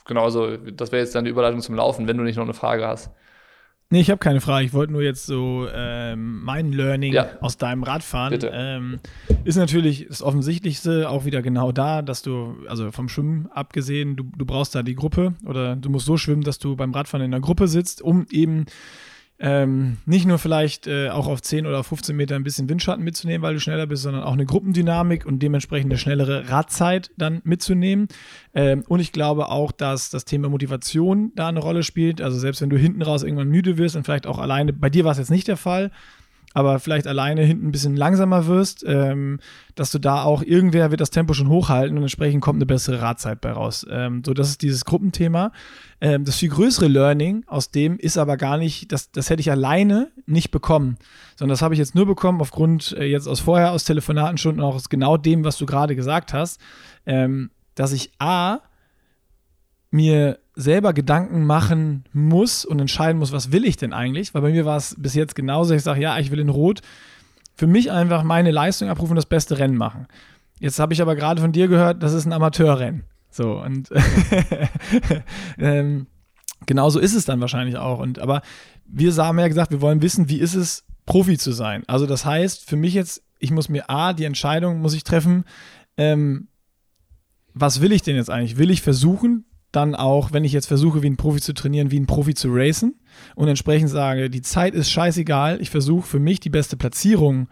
genau, 0.06 0.24
also 0.26 0.58
das 0.58 0.92
wäre 0.92 1.02
jetzt 1.04 1.16
dann 1.16 1.26
die 1.26 1.32
Überleitung 1.32 1.62
zum 1.62 1.76
Laufen, 1.76 2.08
wenn 2.08 2.18
du 2.18 2.24
nicht 2.24 2.36
noch 2.38 2.44
eine 2.44 2.54
Frage 2.54 2.88
hast. 2.88 3.12
Nee, 3.92 4.02
ich 4.02 4.12
habe 4.12 4.20
keine 4.20 4.40
Frage. 4.40 4.66
Ich 4.68 4.74
wollte 4.74 4.94
nur 4.94 5.02
jetzt 5.02 5.26
so 5.26 5.68
ähm, 5.74 6.44
mein 6.44 6.72
Learning 6.72 7.12
Ja. 7.12 7.26
aus 7.42 7.58
deinem 7.58 7.82
Radfahren. 7.82 8.30
Bitte. 8.30 8.52
Ähm, 8.54 9.00
ist 9.46 9.56
natürlich 9.56 10.06
das 10.08 10.22
Offensichtlichste 10.22 11.10
auch 11.10 11.26
wieder 11.26 11.42
genau 11.42 11.72
da, 11.72 12.04
dass 12.04 12.22
du, 12.22 12.56
also 12.68 12.92
vom 12.92 13.10
Schwimmen 13.10 13.50
abgesehen, 13.52 14.16
du, 14.16 14.26
du 14.38 14.46
brauchst 14.46 14.76
da 14.76 14.84
die 14.84 14.94
Gruppe 14.94 15.34
oder 15.44 15.76
du 15.76 15.90
musst 15.90 16.06
so 16.06 16.18
schwimmen, 16.18 16.44
dass 16.44 16.60
du 16.60 16.76
beim 16.76 16.94
Radfahren 16.94 17.26
in 17.26 17.32
der 17.32 17.40
Gruppe 17.40 17.68
sitzt, 17.68 18.04
um 18.04 18.28
eben 18.30 18.66
ähm, 19.42 19.98
nicht 20.06 20.26
nur 20.26 20.38
vielleicht 20.38 20.86
äh, 20.88 21.10
auch 21.10 21.28
auf 21.28 21.42
10 21.42 21.66
oder 21.66 21.82
15 21.84 22.16
Meter 22.16 22.36
ein 22.36 22.44
bisschen 22.44 22.68
Windschatten 22.68 23.04
mitzunehmen, 23.04 23.42
weil 23.42 23.54
du 23.54 23.62
schneller 23.62 23.88
bist, 23.88 24.04
sondern 24.04 24.24
auch 24.24 24.34
eine 24.34 24.46
Gruppendynamik 24.46 25.26
und 25.26 25.40
dementsprechend 25.40 25.92
eine 25.92 25.98
schnellere 25.98 26.50
Radzeit 26.50 27.12
dann 27.18 27.42
mitzunehmen. 27.46 28.10
Ähm, 28.54 28.84
und 28.88 29.00
ich 29.00 29.14
glaube 29.14 29.48
auch, 29.48 29.72
dass 29.72 30.10
das 30.10 30.26
Thema 30.26 30.50
Motivation 30.50 31.32
da 31.36 31.48
eine 31.48 31.62
Rolle 31.62 31.84
spielt. 31.84 32.22
Also 32.22 32.38
selbst 32.38 32.62
wenn 32.62 32.70
du 32.70 32.78
hinten 32.78 33.02
raus 33.02 33.24
irgendwann 33.24 33.48
müde 33.48 33.78
wirst 33.78 33.96
und 33.96 34.04
vielleicht 34.04 34.28
auch 34.28 34.40
alleine, 34.40 34.74
bei 34.74 34.90
dir 34.90 35.06
war 35.06 35.14
es 35.14 35.18
jetzt 35.18 35.32
nicht 35.32 35.48
der 35.48 35.58
Fall, 35.58 35.92
aber 36.54 36.80
vielleicht 36.80 37.08
alleine 37.08 37.43
hinten 37.43 37.68
ein 37.68 37.72
bisschen 37.72 37.95
langsamer 37.95 38.47
wirst, 38.47 38.84
ähm, 38.88 39.39
dass 39.76 39.91
du 39.91 40.00
da 40.00 40.24
auch 40.24 40.41
irgendwer 40.41 40.89
wird 40.91 41.00
das 41.00 41.12
Tempo 41.12 41.34
schon 41.34 41.50
hochhalten 41.50 41.95
und 41.95 42.04
entsprechend 42.04 42.41
kommt 42.41 42.58
eine 42.58 42.66
bessere 42.66 43.02
Radzeit 43.02 43.39
bei 43.41 43.52
raus. 43.52 43.86
Ähm, 43.89 44.24
so, 44.26 44.34
das 44.34 44.50
ist 44.50 44.62
dieses 44.62 44.84
Gruppenthema. 44.86 45.52
Ähm, 46.02 46.26
das 46.26 46.38
viel 46.38 46.50
größere 46.50 46.88
Learning 46.88 47.43
aus 47.47 47.72
dem 47.72 47.97
ist 47.97 48.18
aber 48.18 48.36
gar 48.38 48.58
nicht, 48.58 48.91
das, 48.91 49.12
das 49.12 49.30
hätte 49.30 49.41
ich 49.41 49.52
alleine 49.52 50.12
nicht 50.26 50.50
bekommen, 50.50 50.97
sondern 51.36 51.54
das 51.54 51.62
habe 51.62 51.76
ich 51.76 51.80
jetzt 51.80 51.95
nur 51.95 52.06
bekommen 52.06 52.41
aufgrund 52.41 52.93
äh, 52.97 53.06
jetzt 53.06 53.28
aus 53.28 53.39
vorher 53.39 53.72
aus 53.72 53.84
Telefonatenstunden 53.84 54.64
auch 54.64 54.76
aus 54.76 54.89
genau 54.89 55.18
dem, 55.18 55.43
was 55.43 55.58
du 55.58 55.66
gerade 55.66 55.95
gesagt 55.95 56.34
hast, 56.34 56.60
ähm, 57.06 57.52
dass 57.76 57.93
ich 57.93 58.12
A 58.20 58.60
mir 59.92 60.40
selber 60.56 60.94
Gedanken 60.94 61.46
machen 61.46 62.04
muss 62.14 62.66
und 62.66 62.80
entscheiden 62.80 63.20
muss, 63.20 63.32
was 63.32 63.52
will 63.52 63.66
ich 63.66 63.78
denn 63.78 63.94
eigentlich? 63.94 64.34
Weil 64.34 64.42
bei 64.42 64.52
mir 64.52 64.66
war 64.66 64.78
es 64.78 64.96
bis 64.98 65.16
jetzt 65.16 65.36
genauso. 65.36 65.74
Ich 65.74 65.84
sage, 65.84 66.02
ja, 66.02 66.20
ich 66.20 66.32
will 66.32 66.40
in 66.40 66.50
Rot 66.50 66.82
für 67.56 67.68
mich 67.68 67.92
einfach 67.92 68.24
meine 68.24 68.52
Leistung 68.52 68.90
abrufen 68.90 69.12
und 69.12 69.18
das 69.18 69.26
beste 69.26 69.58
Rennen 69.58 69.76
machen. 69.76 70.08
Jetzt 70.60 70.80
habe 70.80 70.94
ich 70.94 71.02
aber 71.02 71.16
gerade 71.16 71.42
von 71.42 71.52
dir 71.52 71.68
gehört, 71.68 72.04
das 72.04 72.14
ist 72.14 72.26
ein 72.26 72.34
Amateurrennen. 72.34 73.04
So, 73.32 73.62
und 73.62 73.90
ähm, 75.58 76.08
genauso 76.66 77.00
ist 77.00 77.16
es 77.16 77.26
dann 77.26 77.42
wahrscheinlich 77.42 77.78
auch. 77.78 78.00
Und 78.00 78.20
aber 78.20 78.42
wir 78.86 79.14
haben 79.16 79.40
ja 79.40 79.48
gesagt, 79.48 79.72
wir 79.72 79.82
wollen 79.82 80.02
wissen, 80.02 80.30
wie 80.30 80.40
ist 80.40 80.56
es, 80.56 80.86
Profi 81.06 81.38
zu 81.38 81.52
sein. 81.52 81.84
Also 81.88 82.06
das 82.06 82.24
heißt, 82.24 82.70
für 82.70 82.76
mich 82.76 82.94
jetzt, 82.94 83.24
ich 83.40 83.52
muss 83.52 83.68
mir 83.68 83.90
A, 83.90 84.14
die 84.14 84.26
Entscheidung 84.26 84.80
muss 84.80 84.94
ich 84.94 85.04
treffen, 85.04 85.44
ähm, 85.98 86.48
was 87.54 87.82
will 87.82 87.92
ich 87.92 88.04
denn 88.04 88.16
jetzt 88.16 88.30
eigentlich? 88.30 88.58
Will 88.58 88.70
ich 88.70 88.82
versuchen, 88.82 89.46
dann 89.72 89.95
auch, 89.95 90.32
wenn 90.34 90.43
ich 90.43 90.51
jetzt 90.51 90.67
versuche, 90.67 91.01
wie 91.01 91.09
ein 91.09 91.17
Profi 91.17 91.41
zu 91.41 91.53
trainieren, 91.53 91.91
wie 91.91 91.99
ein 91.99 92.07
Profi 92.07 92.34
zu 92.34 92.49
racen 92.51 92.95
und 93.36 93.47
entsprechend 93.47 93.89
sage, 93.89 94.30
die 94.30 94.41
Zeit 94.41 94.74
ist 94.74 94.89
scheißegal, 94.89 95.61
ich 95.61 95.70
versuche 95.70 96.07
für 96.07 96.20
mich 96.20 96.39
die 96.39 96.49
beste 96.49 96.78
Platzierung 96.78 97.47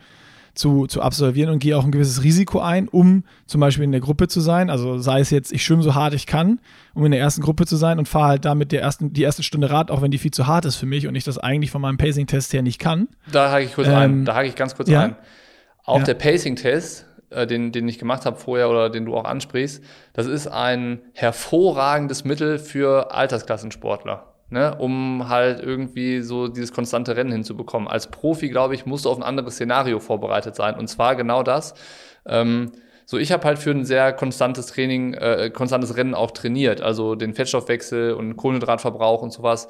zu, 0.57 0.87
zu 0.87 1.01
absolvieren 1.01 1.51
und 1.51 1.59
gehe 1.59 1.77
auch 1.77 1.85
ein 1.85 1.91
gewisses 1.91 2.23
Risiko 2.23 2.59
ein, 2.59 2.87
um 2.87 3.23
zum 3.45 3.61
Beispiel 3.61 3.83
in 3.83 3.91
der 3.91 4.01
Gruppe 4.01 4.27
zu 4.27 4.41
sein. 4.41 4.69
Also 4.69 4.97
sei 4.97 5.19
es 5.19 5.29
jetzt, 5.29 5.53
ich 5.53 5.63
schwimme 5.63 5.83
so 5.83 5.95
hart 5.95 6.13
ich 6.13 6.25
kann, 6.25 6.59
um 6.93 7.05
in 7.05 7.11
der 7.11 7.19
ersten 7.19 7.41
Gruppe 7.41 7.65
zu 7.65 7.75
sein 7.75 7.99
und 7.99 8.07
fahre 8.07 8.29
halt 8.29 8.45
damit 8.45 8.71
der 8.71 8.81
ersten, 8.81 9.13
die 9.13 9.21
erste 9.21 9.43
Stunde 9.43 9.69
Rad, 9.69 9.91
auch 9.91 10.01
wenn 10.01 10.11
die 10.11 10.17
viel 10.17 10.31
zu 10.31 10.47
hart 10.47 10.65
ist 10.65 10.75
für 10.75 10.85
mich 10.85 11.07
und 11.07 11.15
ich 11.15 11.23
das 11.23 11.37
eigentlich 11.37 11.71
von 11.71 11.81
meinem 11.81 11.97
Pacing-Test 11.97 12.53
her 12.53 12.63
nicht 12.63 12.79
kann. 12.79 13.07
Da 13.31 13.51
hake 13.51 13.65
ich 13.65 13.75
kurz 13.75 13.87
ähm, 13.87 13.95
ein. 13.95 14.25
Da 14.25 14.35
hake 14.35 14.47
ich 14.47 14.55
ganz 14.55 14.75
kurz 14.75 14.89
ja? 14.89 15.03
ein. 15.03 15.15
Auch 15.85 15.99
ja. 15.99 16.05
der 16.05 16.15
Pacing-Test 16.15 17.06
äh, 17.29 17.47
den, 17.47 17.71
den 17.71 17.87
ich 17.87 17.99
gemacht 17.99 18.25
habe 18.25 18.37
vorher 18.37 18.69
oder 18.69 18.89
den 18.89 19.05
du 19.05 19.15
auch 19.15 19.25
ansprichst, 19.25 19.83
das 20.13 20.27
ist 20.27 20.47
ein 20.47 21.01
hervorragendes 21.13 22.23
Mittel 22.25 22.59
für 22.59 23.13
Altersklassensportler. 23.13 24.33
Ne, 24.49 24.73
um 24.77 25.27
halt 25.27 25.59
irgendwie 25.59 26.21
so 26.21 26.47
dieses 26.47 26.71
konstante 26.71 27.17
Rennen 27.17 27.33
hinzubekommen. 27.33 27.89
Als 27.89 28.07
Profi, 28.07 28.47
glaube 28.47 28.75
ich, 28.75 28.85
musst 28.85 29.03
du 29.03 29.09
auf 29.09 29.17
ein 29.17 29.23
anderes 29.23 29.55
Szenario 29.55 29.99
vorbereitet 29.99 30.55
sein. 30.55 30.75
Und 30.75 30.87
zwar 30.87 31.17
genau 31.17 31.43
das. 31.43 31.73
Ähm, 32.25 32.71
so, 33.05 33.17
ich 33.17 33.33
habe 33.33 33.43
halt 33.43 33.59
für 33.59 33.71
ein 33.71 33.83
sehr 33.83 34.13
konstantes 34.13 34.67
Training, 34.67 35.15
äh, 35.15 35.49
konstantes 35.53 35.97
Rennen 35.97 36.13
auch 36.13 36.31
trainiert. 36.31 36.79
Also 36.79 37.15
den 37.15 37.33
Fettstoffwechsel 37.33 38.13
und 38.13 38.37
Kohlenhydratverbrauch 38.37 39.21
und 39.21 39.33
sowas. 39.33 39.67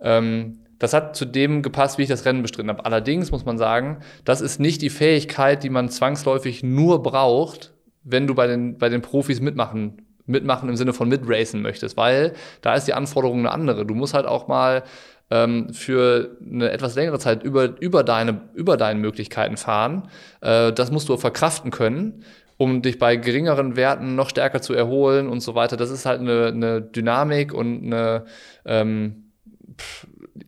Ähm, 0.00 0.64
das 0.80 0.92
hat 0.92 1.14
zu 1.14 1.24
dem 1.24 1.62
gepasst, 1.62 1.98
wie 1.98 2.02
ich 2.02 2.08
das 2.08 2.24
Rennen 2.24 2.42
bestritten 2.42 2.70
habe. 2.70 2.84
Allerdings 2.84 3.30
muss 3.30 3.44
man 3.44 3.58
sagen, 3.58 3.98
das 4.24 4.40
ist 4.40 4.58
nicht 4.58 4.82
die 4.82 4.90
Fähigkeit, 4.90 5.62
die 5.62 5.70
man 5.70 5.88
zwangsläufig 5.90 6.64
nur 6.64 7.02
braucht, 7.02 7.72
wenn 8.02 8.26
du 8.26 8.34
bei 8.34 8.48
den, 8.48 8.78
bei 8.78 8.88
den 8.88 9.02
Profis 9.02 9.40
mitmachen, 9.40 10.02
mitmachen 10.26 10.68
im 10.68 10.76
Sinne 10.76 10.92
von 10.92 11.08
mitracen 11.08 11.62
möchtest, 11.62 11.96
weil 11.96 12.32
da 12.62 12.74
ist 12.74 12.88
die 12.88 12.94
Anforderung 12.94 13.40
eine 13.40 13.52
andere. 13.52 13.86
Du 13.86 13.94
musst 13.94 14.14
halt 14.14 14.26
auch 14.26 14.48
mal 14.48 14.82
ähm, 15.30 15.72
für 15.72 16.36
eine 16.44 16.70
etwas 16.70 16.96
längere 16.96 17.18
Zeit 17.18 17.44
über, 17.44 17.80
über, 17.80 18.02
deine, 18.02 18.40
über 18.54 18.76
deine 18.76 18.98
Möglichkeiten 18.98 19.56
fahren. 19.56 20.08
Äh, 20.40 20.72
das 20.72 20.90
musst 20.90 21.08
du 21.08 21.16
verkraften 21.16 21.70
können 21.70 22.24
um 22.56 22.82
dich 22.82 22.98
bei 22.98 23.16
geringeren 23.16 23.74
Werten 23.74 24.16
noch 24.16 24.28
stärker 24.28 24.60
zu 24.60 24.74
erholen 24.74 25.30
und 25.30 25.40
so 25.40 25.54
weiter. 25.54 25.78
Das 25.78 25.88
ist 25.88 26.04
halt 26.04 26.20
eine, 26.20 26.48
eine 26.48 26.82
Dynamik 26.82 27.54
und 27.54 27.86
eine, 27.86 28.26
ähm, 28.66 29.30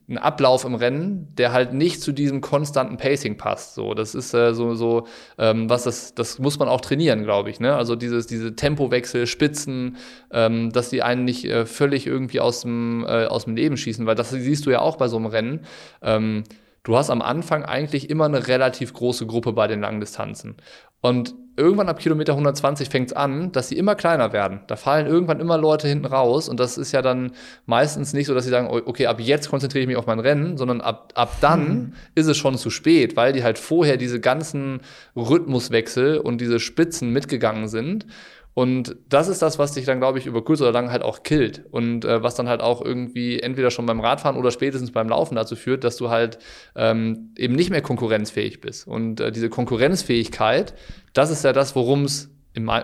ein 0.08 0.18
Ablauf 0.18 0.64
im 0.64 0.74
Rennen, 0.74 1.34
der 1.36 1.52
halt 1.52 1.72
nicht 1.72 2.00
zu 2.00 2.12
diesem 2.12 2.40
konstanten 2.40 2.96
Pacing 2.96 3.36
passt. 3.36 3.74
So, 3.74 3.94
das 3.94 4.14
ist 4.14 4.32
äh, 4.34 4.54
so, 4.54 4.74
so 4.74 5.06
ähm, 5.38 5.68
was 5.68 5.84
das, 5.84 6.14
das 6.14 6.38
muss 6.38 6.58
man 6.58 6.68
auch 6.68 6.80
trainieren, 6.80 7.24
glaube 7.24 7.50
ich. 7.50 7.60
Ne? 7.60 7.74
Also 7.74 7.96
dieses, 7.96 8.26
diese 8.26 8.54
Tempowechsel, 8.54 9.26
Spitzen, 9.26 9.96
ähm, 10.30 10.70
dass 10.72 10.90
die 10.90 11.02
einen 11.02 11.24
nicht 11.24 11.44
äh, 11.44 11.66
völlig 11.66 12.06
irgendwie 12.06 12.40
aus 12.40 12.62
dem, 12.62 13.04
äh, 13.06 13.26
aus 13.26 13.44
dem 13.44 13.56
Leben 13.56 13.76
schießen, 13.76 14.06
weil 14.06 14.14
das 14.14 14.30
siehst 14.30 14.66
du 14.66 14.70
ja 14.70 14.80
auch 14.80 14.96
bei 14.96 15.08
so 15.08 15.16
einem 15.16 15.26
Rennen. 15.26 15.60
Ähm, 16.00 16.44
du 16.84 16.96
hast 16.96 17.10
am 17.10 17.22
Anfang 17.22 17.64
eigentlich 17.64 18.10
immer 18.10 18.26
eine 18.26 18.48
relativ 18.48 18.92
große 18.94 19.26
Gruppe 19.26 19.52
bei 19.52 19.66
den 19.66 19.80
langen 19.80 20.00
Distanzen. 20.00 20.56
Und 21.00 21.34
irgendwann 21.56 21.88
ab 21.88 21.98
Kilometer 21.98 22.32
120 22.32 22.88
fängt 22.88 23.10
es 23.10 23.16
an, 23.16 23.52
dass 23.52 23.68
sie 23.68 23.76
immer 23.76 23.94
kleiner 23.94 24.32
werden. 24.32 24.60
Da 24.66 24.76
fallen 24.76 25.06
irgendwann 25.06 25.40
immer 25.40 25.58
Leute 25.58 25.86
hinten 25.86 26.06
raus 26.06 26.48
und 26.48 26.58
das 26.58 26.78
ist 26.78 26.92
ja 26.92 27.02
dann 27.02 27.32
meistens 27.66 28.12
nicht 28.12 28.26
so, 28.26 28.34
dass 28.34 28.44
sie 28.44 28.50
sagen, 28.50 28.68
okay, 28.70 29.06
ab 29.06 29.20
jetzt 29.20 29.50
konzentriere 29.50 29.82
ich 29.82 29.88
mich 29.88 29.96
auf 29.96 30.06
mein 30.06 30.20
Rennen, 30.20 30.56
sondern 30.56 30.80
ab, 30.80 31.12
ab 31.14 31.36
dann 31.40 31.68
mhm. 31.68 31.92
ist 32.14 32.26
es 32.26 32.36
schon 32.36 32.56
zu 32.56 32.70
spät, 32.70 33.16
weil 33.16 33.32
die 33.32 33.42
halt 33.42 33.58
vorher 33.58 33.96
diese 33.96 34.20
ganzen 34.20 34.80
Rhythmuswechsel 35.14 36.18
und 36.18 36.40
diese 36.40 36.58
Spitzen 36.58 37.10
mitgegangen 37.10 37.68
sind. 37.68 38.06
Und 38.54 38.96
das 39.08 39.28
ist 39.28 39.40
das, 39.40 39.58
was 39.58 39.72
dich 39.72 39.86
dann, 39.86 39.98
glaube 39.98 40.18
ich, 40.18 40.26
über 40.26 40.44
kurz 40.44 40.60
oder 40.60 40.72
lang 40.72 40.90
halt 40.90 41.02
auch 41.02 41.22
killt. 41.22 41.64
Und 41.70 42.04
äh, 42.04 42.22
was 42.22 42.34
dann 42.34 42.48
halt 42.48 42.60
auch 42.60 42.84
irgendwie 42.84 43.40
entweder 43.40 43.70
schon 43.70 43.86
beim 43.86 44.00
Radfahren 44.00 44.36
oder 44.36 44.50
spätestens 44.50 44.92
beim 44.92 45.08
Laufen 45.08 45.36
dazu 45.36 45.56
führt, 45.56 45.84
dass 45.84 45.96
du 45.96 46.10
halt 46.10 46.38
ähm, 46.76 47.32
eben 47.36 47.54
nicht 47.54 47.70
mehr 47.70 47.80
konkurrenzfähig 47.80 48.60
bist. 48.60 48.86
Und 48.86 49.20
äh, 49.20 49.32
diese 49.32 49.48
Konkurrenzfähigkeit, 49.48 50.74
das 51.14 51.30
ist 51.30 51.44
ja 51.44 51.52
das, 51.54 51.74
worum 51.74 52.04
es, 52.04 52.30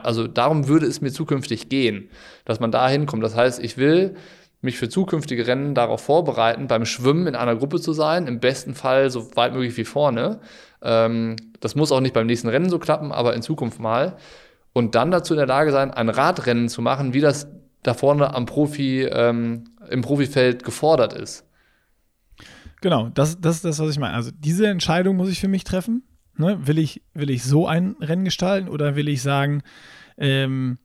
also 0.03 0.27
darum 0.27 0.69
würde 0.69 0.87
es 0.87 1.03
mir 1.03 1.13
zukünftig 1.13 1.69
gehen, 1.69 2.09
dass 2.47 2.61
man 2.61 2.71
da 2.71 2.89
hinkommt. 2.89 3.23
Das 3.23 3.37
heißt, 3.37 3.63
ich 3.63 3.77
will 3.77 4.15
mich 4.63 4.79
für 4.79 4.89
zukünftige 4.89 5.47
Rennen 5.47 5.75
darauf 5.75 6.01
vorbereiten, 6.01 6.67
beim 6.67 6.87
Schwimmen 6.87 7.27
in 7.27 7.37
einer 7.37 7.57
Gruppe 7.57 7.79
zu 7.79 7.93
sein, 7.93 8.27
im 8.27 8.41
besten 8.41 8.75
Fall 8.75 9.11
so 9.11 9.37
weit 9.37 9.53
möglich 9.53 9.77
wie 9.77 9.85
vorne. 9.85 10.41
Ähm, 10.83 11.37
das 11.61 11.75
muss 11.75 11.93
auch 11.93 12.01
nicht 12.01 12.15
beim 12.15 12.27
nächsten 12.27 12.49
Rennen 12.49 12.71
so 12.71 12.79
klappen, 12.79 13.13
aber 13.13 13.35
in 13.35 13.43
Zukunft 13.43 13.79
mal 13.79 14.17
und 14.73 14.95
dann 14.95 15.11
dazu 15.11 15.35
in 15.35 15.39
der 15.39 15.47
Lage 15.47 15.73
sein, 15.73 15.91
ein 15.91 16.09
Radrennen 16.09 16.69
zu 16.69 16.83
machen, 16.83 17.15
wie 17.15 17.21
das 17.21 17.49
da 17.83 17.95
vorne 17.95 18.35
am 18.35 18.47
Profi, 18.47 19.03
ähm, 19.03 19.65
im 19.91 20.03
Profifeld 20.03 20.65
gefordert 20.65 21.13
ist. 21.13 21.45
Genau, 22.81 23.09
das, 23.09 23.41
das 23.41 23.57
ist 23.57 23.65
das, 23.65 23.79
was 23.79 23.91
ich 23.91 23.99
meine. 23.99 24.15
Also 24.15 24.31
diese 24.33 24.67
Entscheidung 24.69 25.17
muss 25.17 25.31
ich 25.31 25.41
für 25.41 25.49
mich 25.49 25.65
treffen. 25.65 26.05
Ne? 26.37 26.67
Will, 26.67 26.79
ich, 26.79 27.03
will 27.15 27.31
ich 27.31 27.43
so 27.43 27.67
ein 27.67 27.97
Rennen 28.01 28.25
gestalten 28.25 28.69
oder 28.69 28.95
will 28.95 29.09
ich 29.09 29.23
sagen, 29.23 29.63
ähm, 30.17 30.79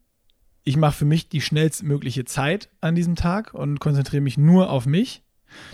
ich 0.63 0.77
mache 0.77 0.97
für 0.97 1.05
mich 1.05 1.29
die 1.29 1.41
schnellstmögliche 1.41 2.25
Zeit 2.25 2.69
an 2.81 2.95
diesem 2.95 3.15
Tag 3.15 3.53
und 3.53 3.79
konzentriere 3.79 4.21
mich 4.21 4.37
nur 4.37 4.69
auf 4.69 4.85
mich 4.85 5.23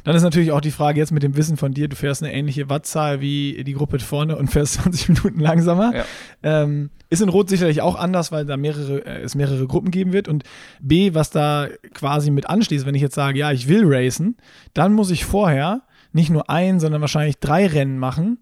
dann 0.03 0.15
ist 0.15 0.23
natürlich 0.23 0.51
auch 0.51 0.61
die 0.61 0.71
Frage 0.71 0.99
jetzt 0.99 1.11
mit 1.11 1.23
dem 1.23 1.35
Wissen 1.35 1.57
von 1.57 1.73
dir, 1.73 1.87
du 1.87 1.95
fährst 1.95 2.23
eine 2.23 2.33
ähnliche 2.33 2.69
Wattzahl 2.69 3.21
wie 3.21 3.63
die 3.63 3.73
Gruppe 3.73 3.99
vorne 3.99 4.37
und 4.37 4.49
fährst 4.49 4.73
20 4.83 5.09
Minuten 5.09 5.39
langsamer. 5.39 5.93
Ja. 5.95 6.05
Ähm, 6.43 6.89
ist 7.09 7.21
in 7.21 7.29
Rot 7.29 7.49
sicherlich 7.49 7.81
auch 7.81 7.95
anders, 7.95 8.31
weil 8.31 8.45
da 8.45 8.55
mehrere, 8.57 9.05
äh, 9.05 9.21
es 9.21 9.35
mehrere 9.35 9.65
Gruppen 9.67 9.91
geben 9.91 10.13
wird. 10.13 10.27
Und 10.27 10.43
B, 10.79 11.13
was 11.13 11.31
da 11.31 11.67
quasi 11.93 12.31
mit 12.31 12.49
anschließt, 12.49 12.85
wenn 12.85 12.95
ich 12.95 13.01
jetzt 13.01 13.15
sage, 13.15 13.39
ja, 13.39 13.51
ich 13.51 13.67
will 13.67 13.83
racen, 13.85 14.37
dann 14.73 14.93
muss 14.93 15.09
ich 15.09 15.25
vorher 15.25 15.81
nicht 16.11 16.29
nur 16.29 16.49
ein, 16.49 16.79
sondern 16.79 17.01
wahrscheinlich 17.01 17.39
drei 17.39 17.67
Rennen 17.67 17.99
machen 17.99 18.39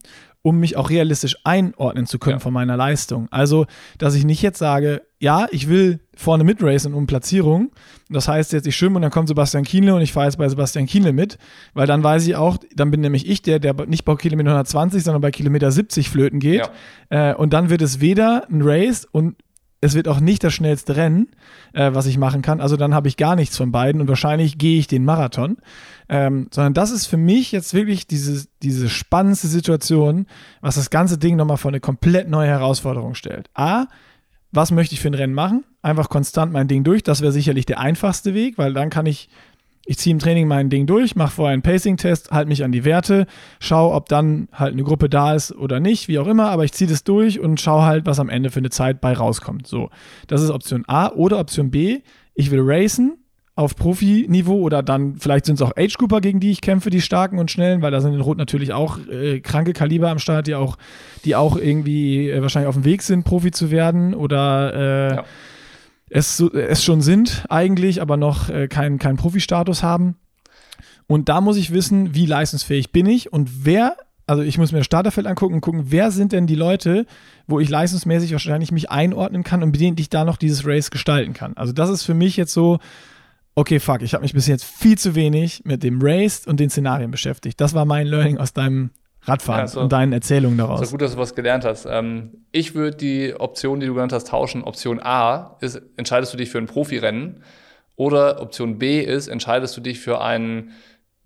um 0.48 0.62
mich 0.62 0.78
auch 0.78 0.90
realistisch 0.90 1.36
einordnen 1.44 2.06
zu 2.06 2.20
können 2.20 2.38
ja. 2.38 2.40
von 2.40 2.54
meiner 2.54 2.78
Leistung. 2.78 3.28
Also, 3.32 3.66
dass 3.98 4.16
ich 4.16 4.24
nicht 4.24 4.42
jetzt 4.42 4.60
sage, 4.60 5.02
ja, 5.20 5.46
ich 5.52 5.68
will 5.68 6.00
vorne 6.16 6.46
mitracen 6.46 6.94
um 6.94 7.06
Platzierung. 7.06 7.72
Das 8.08 8.30
heißt 8.30 8.54
jetzt, 8.54 8.66
ich 8.66 8.78
schwimme 8.78 8.96
und 8.96 9.02
dann 9.02 9.12
kommt 9.12 9.28
Sebastian 9.28 9.66
Kienle 9.66 9.94
und 9.94 10.02
ich 10.02 10.14
fahre 10.14 10.28
jetzt 10.28 10.38
bei 10.38 10.48
Sebastian 10.48 10.86
Kienle 10.86 11.12
mit, 11.12 11.38
weil 11.74 11.86
dann 11.86 12.02
weiß 12.02 12.26
ich 12.28 12.38
auch, 12.38 12.56
dann 12.74 12.92
bin 12.92 13.02
nämlich 13.02 13.28
ich 13.28 13.42
der, 13.42 13.60
der 13.60 13.74
nicht 13.88 14.06
bei 14.06 14.16
Kilometer 14.16 14.52
120, 14.52 15.04
sondern 15.04 15.22
bei 15.22 15.32
Kilometer 15.32 15.70
70 15.70 16.10
flöten 16.10 16.40
geht. 16.40 16.70
Ja. 17.12 17.32
Äh, 17.32 17.36
und 17.36 17.52
dann 17.52 17.70
wird 17.70 17.82
es 17.82 18.00
weder 18.00 18.48
ein 18.50 18.62
Race 18.62 19.06
und 19.12 19.36
es 19.80 19.94
wird 19.94 20.08
auch 20.08 20.20
nicht 20.20 20.44
das 20.44 20.54
schnellste 20.54 20.96
Rennen, 20.96 21.30
äh, 21.74 21.94
was 21.94 22.08
ich 22.08 22.18
machen 22.18 22.42
kann. 22.42 22.62
Also 22.62 22.78
dann 22.78 22.96
habe 22.96 23.08
ich 23.08 23.18
gar 23.18 23.36
nichts 23.36 23.58
von 23.58 23.72
beiden 23.72 24.02
und 24.02 24.08
wahrscheinlich 24.08 24.58
gehe 24.58 24.80
ich 24.80 24.88
den 24.88 25.06
Marathon. 25.06 25.58
Ähm, 26.10 26.48
sondern 26.52 26.74
das 26.74 26.92
ist 26.92 27.06
für 27.06 27.18
mich 27.18 27.52
jetzt 27.52 27.74
wirklich 27.74 28.08
diese, 28.08 28.48
diese 28.64 28.90
spannendste 28.90 29.48
Situation, 29.48 30.26
was 30.62 30.76
das 30.76 30.90
ganze 30.90 31.18
Ding 31.18 31.36
nochmal 31.36 31.58
vor 31.58 31.70
eine 31.70 31.80
komplett 31.80 32.30
neue 32.30 32.48
Herausforderung 32.48 33.14
stellt. 33.14 33.50
A, 33.54 33.86
was 34.52 34.72
möchte 34.72 34.96
ich 34.96 35.02
für 35.02 35.10
ein 35.10 35.14
Rennen 35.14 35.34
machen? 35.34 35.64
Einfach 35.82 36.10
konstant 36.10 36.52
mein 36.52 36.68
Ding 36.68 36.84
durch. 36.84 37.04
Das 37.04 37.22
wäre 37.22 37.32
sicherlich 37.32 37.66
der 37.66 37.80
einfachste 37.80 38.34
Weg, 38.34 38.58
weil 38.58 38.74
dann 38.74 38.90
kann 38.90 39.06
ich 39.06 39.30
ich 39.88 39.98
ziehe 39.98 40.14
im 40.14 40.20
Training 40.20 40.48
mein 40.48 40.70
Ding 40.70 40.86
durch, 40.86 41.16
mache 41.16 41.32
vorher 41.32 41.54
einen 41.54 41.62
Pacing-Test, 41.62 42.32
halte 42.32 42.50
mich 42.50 42.64
an 42.64 42.74
die 42.74 42.84
Werte, 42.84 43.26
schaue, 43.60 43.94
ob 43.94 44.10
dann 44.10 44.50
halt 44.52 44.74
eine 44.74 44.84
Gruppe 44.84 45.08
da 45.08 45.34
ist 45.34 45.56
oder 45.56 45.80
nicht, 45.80 46.10
wie 46.10 46.20
auch 46.20 46.28
immer, 46.28 46.50
aber 46.50 46.66
ich 46.66 46.74
ziehe 46.74 46.90
das 46.90 47.06
durch 47.06 47.40
und 47.40 47.62
schaue 47.62 47.84
halt, 47.84 48.06
was 48.06 48.20
am 48.20 48.28
Ende 48.28 48.52
für 48.52 48.60
eine 48.60 48.70
Zeit 48.70 49.00
bei 49.00 49.14
rauskommt. 49.14 49.66
So, 49.66 49.90
das 50.28 50.42
ist 50.42 50.50
Option 50.50 50.84
A 50.88 51.10
oder 51.14 51.40
Option 51.40 51.72
B, 51.72 52.02
ich 52.36 52.52
will 52.52 52.62
racen, 52.62 53.18
auf 53.58 53.76
Profiniveau 53.76 54.60
oder 54.60 54.84
dann 54.84 55.16
vielleicht 55.18 55.48
sind 55.48 55.56
es 55.56 55.64
auch 55.64 55.72
Age-Grouper, 55.76 56.22
gegen 56.22 56.40
die 56.40 56.52
ich 56.52 56.62
kämpfe, 56.62 56.92
die 56.92 57.02
starken 57.02 57.40
und 57.40 57.50
schnellen, 57.50 57.82
weil 57.82 57.90
da 57.90 58.02
sind 58.02 58.14
in 58.14 58.22
Rot 58.22 58.38
natürlich 58.38 58.72
auch 58.72 59.00
äh, 59.08 59.40
kranke 59.40 59.74
Kaliber 59.74 60.10
am 60.10 60.20
Start, 60.20 60.46
die 60.46 60.54
auch, 60.54 60.78
die 61.26 61.36
auch 61.36 61.58
irgendwie 61.58 62.30
äh, 62.30 62.40
wahrscheinlich 62.44 62.68
auf 62.68 62.76
dem 62.76 62.86
Weg 62.86 63.02
sind, 63.02 63.24
Profi 63.24 63.50
zu 63.50 63.72
werden 63.72 64.14
oder 64.14 64.74
äh, 64.76 65.16
ja. 65.16 65.26
Es, 66.10 66.40
es 66.40 66.84
schon 66.84 67.02
sind 67.02 67.46
eigentlich, 67.50 68.02
aber 68.02 68.18
noch 68.18 68.50
äh, 68.50 68.68
keinen 68.68 69.00
kein 69.00 69.18
Profi-Status 69.18 69.84
haben. 69.84 70.16
Und 71.08 71.30
da 71.30 71.42
muss 71.42 71.58
ich 71.58 71.72
wissen, 71.72 72.16
wie 72.16 72.26
leistungsfähig 72.26 72.92
bin 72.92 73.06
ich 73.06 73.32
und 73.32 73.66
wer 73.66 73.96
also 74.30 74.44
ich 74.44 74.58
muss 74.58 74.74
mir 74.74 74.80
das 74.80 74.86
Starterfeld 74.86 75.26
angucken 75.26 75.56
und 75.56 75.62
gucken, 75.62 75.86
wer 75.88 76.12
sind 76.12 76.34
denn 76.34 76.48
die 76.48 76.56
Leute, 76.56 77.06
wo 77.48 77.62
ich 77.62 77.70
leistungsmäßig 77.70 78.34
wahrscheinlich 78.34 78.74
mich 78.74 78.92
einordnen 78.92 79.44
kann 79.44 79.64
und 79.64 79.72
mit 79.72 79.80
denen 79.80 79.98
ich 79.98 80.10
da 80.10 80.26
noch 80.26 80.36
dieses 80.36 80.68
Race 80.68 80.92
gestalten 80.92 81.34
kann. 81.34 81.56
Also 81.56 81.72
das 81.72 81.90
ist 81.90 82.04
für 82.04 82.14
mich 82.14 82.36
jetzt 82.36 82.52
so, 82.52 82.80
okay, 83.56 83.80
fuck, 83.80 84.02
ich 84.02 84.14
habe 84.14 84.24
mich 84.24 84.34
bis 84.34 84.46
jetzt 84.46 84.66
viel 84.66 84.98
zu 84.98 85.16
wenig 85.16 85.64
mit 85.64 85.82
dem 85.82 86.00
Race 86.02 86.46
und 86.46 86.60
den 86.60 86.70
Szenarien 86.70 87.10
beschäftigt. 87.10 87.62
Das 87.62 87.74
war 87.74 87.86
mein 87.86 88.06
Learning 88.06 88.38
aus 88.38 88.52
deinem 88.52 88.92
Radfahren 89.28 89.62
ja, 89.62 89.68
so, 89.68 89.82
und 89.82 89.92
deinen 89.92 90.14
Erzählungen 90.14 90.58
daraus. 90.58 90.82
Ist 90.82 90.92
gut, 90.92 91.02
dass 91.02 91.14
du 91.14 91.18
was 91.18 91.36
gelernt 91.36 91.66
hast. 91.66 91.86
Ähm, 91.86 92.46
ich 92.52 92.76
würde 92.76 92.98
die 92.98 93.36
Option, 93.38 93.80
die 93.80 93.88
du 93.88 93.94
genannt 93.94 94.14
hast, 94.14 94.30
tauschen. 94.30 94.64
Option 94.64 95.00
A 95.02 95.58
ist, 95.60 95.82
entscheidest 95.98 96.34
du 96.34 96.38
dich 96.38 96.50
für 96.50 96.60
ein 96.60 96.68
Profirennen 96.68 97.44
oder 97.96 98.42
Option 98.42 98.78
B 98.78 99.02
ist, 99.02 99.28
entscheidest 99.28 99.76
du 99.76 99.82
dich 99.82 100.00
für 100.00 100.22
ein 100.22 100.72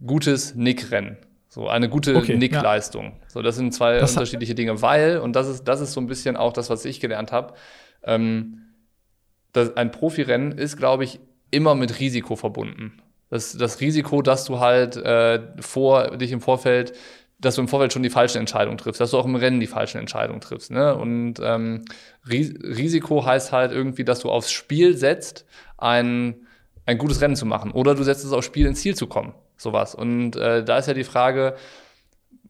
gutes 0.05 0.55
Nick-Rennen. 0.55 1.17
So 1.47 1.67
eine 1.67 1.89
gute 1.89 2.15
okay, 2.15 2.37
Nick-Leistung. 2.37 3.05
Ja. 3.05 3.27
So, 3.27 3.41
das 3.41 3.57
sind 3.57 3.73
zwei 3.73 3.99
das 3.99 4.13
unterschiedliche 4.13 4.55
Dinge, 4.55 4.81
weil, 4.81 5.17
und 5.17 5.35
das 5.35 5.47
ist, 5.47 5.65
das 5.65 5.81
ist 5.81 5.93
so 5.93 5.99
ein 5.99 6.07
bisschen 6.07 6.37
auch 6.37 6.53
das, 6.53 6.69
was 6.69 6.85
ich 6.85 7.01
gelernt 7.01 7.31
habe, 7.31 7.53
ähm, 8.03 8.61
ein 9.75 9.91
Profirennen 9.91 10.53
ist, 10.53 10.77
glaube 10.77 11.03
ich, 11.03 11.19
immer 11.51 11.75
mit 11.75 11.99
Risiko 11.99 12.37
verbunden. 12.37 12.93
Das, 13.29 13.55
das 13.57 13.81
Risiko, 13.81 14.21
dass 14.21 14.45
du 14.45 14.59
halt 14.59 14.95
äh, 14.95 15.41
vor 15.59 16.17
dich 16.17 16.31
im 16.31 16.41
Vorfeld, 16.41 16.93
dass 17.41 17.55
du 17.55 17.61
im 17.61 17.67
Vorfeld 17.67 17.91
schon 17.91 18.03
die 18.03 18.09
falschen 18.09 18.37
Entscheidungen 18.37 18.77
triffst, 18.77 19.01
dass 19.01 19.11
du 19.11 19.17
auch 19.17 19.25
im 19.25 19.35
Rennen 19.35 19.59
die 19.59 19.67
falschen 19.67 19.97
Entscheidungen 19.97 20.41
triffst. 20.41 20.71
Ne? 20.71 20.95
Und 20.95 21.35
ähm, 21.41 21.85
Ris 22.29 22.53
Risiko 22.61 23.25
heißt 23.25 23.51
halt 23.51 23.71
irgendwie, 23.71 24.03
dass 24.03 24.19
du 24.19 24.29
aufs 24.29 24.51
Spiel 24.51 24.95
setzt, 24.95 25.45
ein, 25.77 26.47
ein 26.85 26.97
gutes 26.97 27.21
Rennen 27.21 27.35
zu 27.35 27.45
machen. 27.45 27.71
Oder 27.71 27.95
du 27.95 28.03
setzt 28.03 28.23
es 28.23 28.31
aufs 28.31 28.45
Spiel, 28.45 28.67
ins 28.67 28.81
Ziel 28.81 28.95
zu 28.95 29.07
kommen 29.07 29.33
sowas. 29.61 29.95
Und 29.95 30.35
äh, 30.35 30.63
da 30.63 30.77
ist 30.77 30.87
ja 30.87 30.93
die 30.93 31.03
Frage, 31.03 31.55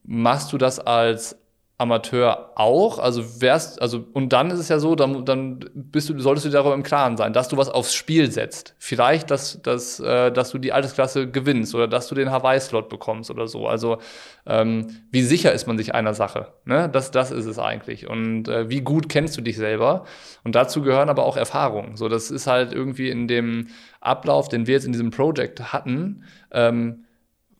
machst 0.03 0.51
du 0.53 0.57
das 0.57 0.79
als 0.79 1.37
Amateur 1.81 2.51
auch, 2.53 2.99
also 2.99 3.41
wärst, 3.41 3.81
also, 3.81 4.05
und 4.13 4.31
dann 4.33 4.51
ist 4.51 4.59
es 4.59 4.69
ja 4.69 4.77
so, 4.77 4.93
dann, 4.93 5.25
dann 5.25 5.65
bist 5.73 6.09
du, 6.09 6.19
solltest 6.19 6.45
du 6.45 6.51
darüber 6.51 6.75
im 6.75 6.83
Klaren 6.83 7.17
sein, 7.17 7.33
dass 7.33 7.47
du 7.47 7.57
was 7.57 7.69
aufs 7.69 7.95
Spiel 7.95 8.31
setzt. 8.31 8.75
Vielleicht, 8.77 9.31
dass, 9.31 9.59
dass, 9.63 9.99
äh, 9.99 10.31
dass 10.31 10.51
du 10.51 10.59
die 10.59 10.73
Altersklasse 10.73 11.27
gewinnst 11.27 11.73
oder 11.73 11.87
dass 11.87 12.07
du 12.07 12.13
den 12.13 12.29
Hawaii-Slot 12.29 12.87
bekommst 12.87 13.31
oder 13.31 13.47
so. 13.47 13.67
Also, 13.67 13.97
ähm, 14.45 14.87
wie 15.09 15.23
sicher 15.23 15.53
ist 15.53 15.65
man 15.65 15.79
sich 15.79 15.95
einer 15.95 16.13
Sache? 16.13 16.53
Ne? 16.65 16.87
Das, 16.87 17.09
das 17.09 17.31
ist 17.31 17.47
es 17.47 17.57
eigentlich. 17.57 18.07
Und 18.07 18.47
äh, 18.47 18.69
wie 18.69 18.81
gut 18.81 19.09
kennst 19.09 19.35
du 19.37 19.41
dich 19.41 19.57
selber? 19.57 20.05
Und 20.43 20.53
dazu 20.53 20.83
gehören 20.83 21.09
aber 21.09 21.25
auch 21.25 21.35
Erfahrungen. 21.35 21.97
So, 21.97 22.09
das 22.09 22.29
ist 22.29 22.45
halt 22.45 22.73
irgendwie 22.73 23.09
in 23.09 23.27
dem 23.27 23.69
Ablauf, 24.01 24.49
den 24.49 24.67
wir 24.67 24.75
jetzt 24.75 24.85
in 24.85 24.91
diesem 24.91 25.09
Projekt 25.09 25.73
hatten, 25.73 26.25
ähm, 26.51 27.05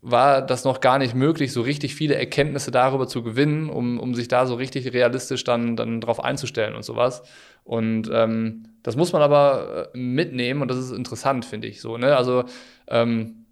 war 0.01 0.41
das 0.41 0.63
noch 0.63 0.81
gar 0.81 0.97
nicht 0.97 1.13
möglich, 1.13 1.53
so 1.53 1.61
richtig 1.61 1.93
viele 1.93 2.15
Erkenntnisse 2.15 2.71
darüber 2.71 3.07
zu 3.07 3.21
gewinnen, 3.21 3.69
um, 3.69 3.99
um 3.99 4.15
sich 4.15 4.27
da 4.27 4.47
so 4.47 4.55
richtig 4.55 4.91
realistisch 4.93 5.43
dann, 5.43 5.75
dann 5.75 6.01
drauf 6.01 6.23
einzustellen 6.23 6.75
und 6.75 6.83
sowas. 6.83 7.21
Und 7.63 8.09
ähm, 8.11 8.63
das 8.81 8.95
muss 8.95 9.13
man 9.13 9.21
aber 9.21 9.91
äh, 9.93 9.97
mitnehmen 9.97 10.63
und 10.63 10.69
das 10.69 10.77
ist 10.77 10.91
interessant, 10.91 11.45
finde 11.45 11.67
ich 11.67 11.81
so. 11.81 11.97
Ne? 11.97 12.17
Also 12.17 12.45
ähm, 12.87 13.45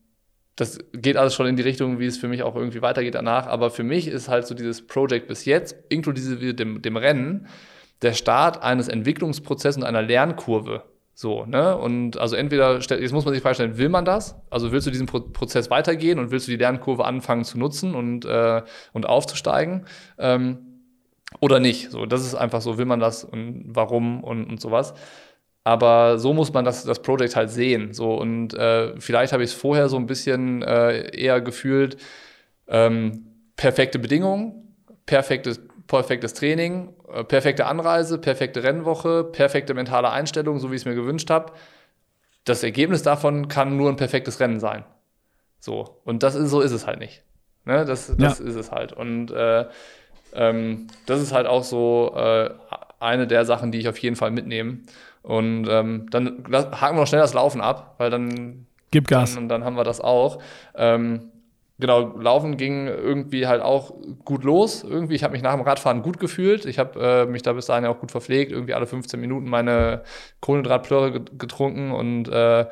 das 0.56 0.80
geht 0.94 1.18
alles 1.18 1.36
schon 1.36 1.46
in 1.46 1.56
die 1.56 1.62
Richtung, 1.62 2.00
wie 2.00 2.08
es 2.08 2.18
für 2.18 2.28
mich 2.28 2.42
auch 2.42 2.56
irgendwie 2.56 2.82
weitergeht 2.82 3.16
danach. 3.16 3.46
Aber 3.46 3.70
für 3.70 3.84
mich 3.84 4.08
ist 4.08 4.28
halt 4.28 4.48
so 4.48 4.56
dieses 4.56 4.86
Projekt 4.86 5.28
bis 5.28 5.46
jetzt, 5.46 5.76
inklusive 5.90 6.54
dem, 6.56 6.82
dem 6.82 6.98
Rennen, 6.98 7.48
der 8.02 8.14
Start 8.14 8.64
eines 8.64 8.88
Entwicklungsprozesses 8.88 9.78
und 9.78 9.88
einer 9.88 10.02
Lernkurve. 10.02 10.84
So, 11.22 11.46
ne? 11.46 11.78
Und 11.78 12.18
also 12.18 12.38
entweder, 12.38 12.80
jetzt 12.80 13.12
muss 13.12 13.26
man 13.26 13.34
sich 13.34 13.44
vorstellen, 13.44 13.78
will 13.78 13.90
man 13.90 14.06
das? 14.06 14.38
Also 14.50 14.72
willst 14.72 14.88
du 14.88 14.92
diesen 14.92 15.06
Pro 15.06 15.20
Prozess 15.20 15.70
weitergehen 15.70 16.18
und 16.18 16.32
willst 16.32 16.48
du 16.48 16.52
die 16.52 16.56
Lernkurve 16.56 17.04
anfangen 17.04 17.44
zu 17.44 17.60
nutzen 17.60 17.94
und, 17.94 18.24
äh, 18.24 18.62
und 18.94 19.06
aufzusteigen? 19.06 19.86
Ähm, 20.18 20.60
oder 21.42 21.60
nicht? 21.60 21.92
So, 21.92 22.06
das 22.06 22.26
ist 22.26 22.36
einfach 22.36 22.62
so, 22.62 22.78
will 22.78 22.86
man 22.86 23.02
das 23.02 23.26
und 23.26 23.66
warum 23.68 24.24
und, 24.24 24.46
und 24.46 24.62
sowas. 24.62 24.94
Aber 25.66 26.20
so 26.20 26.34
muss 26.34 26.54
man 26.54 26.64
das, 26.64 26.86
das 26.86 27.02
Projekt 27.02 27.36
halt 27.36 27.50
sehen. 27.50 27.94
So, 27.94 28.14
und 28.14 28.54
äh, 28.54 28.98
vielleicht 29.02 29.34
habe 29.34 29.44
ich 29.44 29.50
es 29.50 29.56
vorher 29.58 29.90
so 29.90 29.98
ein 29.98 30.06
bisschen 30.06 30.62
äh, 30.62 31.14
eher 31.14 31.42
gefühlt, 31.42 31.98
ähm, 32.70 33.26
perfekte 33.58 34.00
Bedingungen, 34.00 34.74
perfektes 35.06 35.60
perfektes 35.90 36.34
Training, 36.36 36.94
äh, 37.12 37.24
perfekte 37.24 37.66
Anreise, 37.66 38.20
perfekte 38.20 38.64
Rennwoche, 38.64 39.26
perfekte 39.26 39.74
mentale 39.74 40.12
Einstellung, 40.12 40.60
so 40.60 40.72
wie 40.72 40.76
ich 40.76 40.84
es 40.84 40.86
mir 40.86 40.96
gewünscht 40.96 41.30
habe. 41.30 41.52
Das 42.46 42.64
Ergebnis 42.64 43.04
davon 43.04 43.48
kann 43.50 43.76
nur 43.76 43.90
ein 43.90 43.98
perfektes 43.98 44.40
Rennen 44.40 44.60
sein. 44.60 44.86
So. 45.60 46.00
Und 46.06 46.24
das 46.24 46.36
ist, 46.36 46.52
so 46.52 46.62
ist 46.62 46.72
es 46.72 46.88
halt 46.88 47.00
nicht. 47.00 47.24
Ne? 47.66 47.86
Das, 47.86 48.16
das 48.16 48.40
ja. 48.40 48.46
ist 48.46 48.56
es 48.56 48.72
halt. 48.72 48.94
Und 48.94 49.32
äh, 49.32 49.66
ähm, 50.34 50.88
das 51.08 51.22
ist 51.22 51.34
halt 51.34 51.48
auch 51.48 51.64
so 51.64 52.14
äh, 52.16 52.52
eine 53.00 53.28
der 53.28 53.46
Sachen, 53.46 53.72
die 53.72 53.80
ich 53.80 53.90
auf 53.90 53.98
jeden 53.98 54.16
Fall 54.16 54.32
mitnehme. 54.32 54.80
Und 55.24 55.68
ähm, 55.68 56.08
dann 56.12 56.46
haken 56.52 56.96
wir 56.96 57.02
noch 57.02 57.08
schnell 57.08 57.22
das 57.22 57.34
Laufen 57.34 57.62
ab, 57.62 57.96
weil 57.98 58.10
dann. 58.10 58.68
Gib 58.92 59.08
Gas. 59.08 59.36
Dann, 59.36 59.50
dann 59.50 59.64
haben 59.64 59.76
wir 59.76 59.84
das 59.84 60.02
auch. 60.02 60.42
Ähm, 60.76 61.32
genau, 61.80 62.18
Laufen 62.18 62.58
ging 62.58 62.88
irgendwie 62.88 63.48
halt 63.48 63.62
auch 63.62 63.94
gut 64.26 64.44
los. 64.44 64.84
Irgendwie, 64.84 65.16
ich 65.16 65.24
habe 65.24 65.34
mich 65.34 65.42
nach 65.42 65.54
dem 65.54 65.62
Radfahren 65.62 66.02
gut 66.02 66.20
gefühlt. 66.20 66.66
Ich 66.66 66.78
habe 66.80 67.00
äh, 67.00 67.26
mich 67.26 67.42
da 67.42 67.54
bis 67.54 67.68
dahin 67.68 67.86
auch 67.86 68.00
gut 68.00 68.12
verpflegt. 68.12 68.52
Irgendwie 68.52 68.74
alle 68.74 68.86
15 68.86 69.20
Minuten 69.20 69.50
meine 69.50 70.04
Kohlenhydratplöre 70.42 71.22
getrunken 71.22 71.92
und 71.92 72.28
äh, 72.30 72.66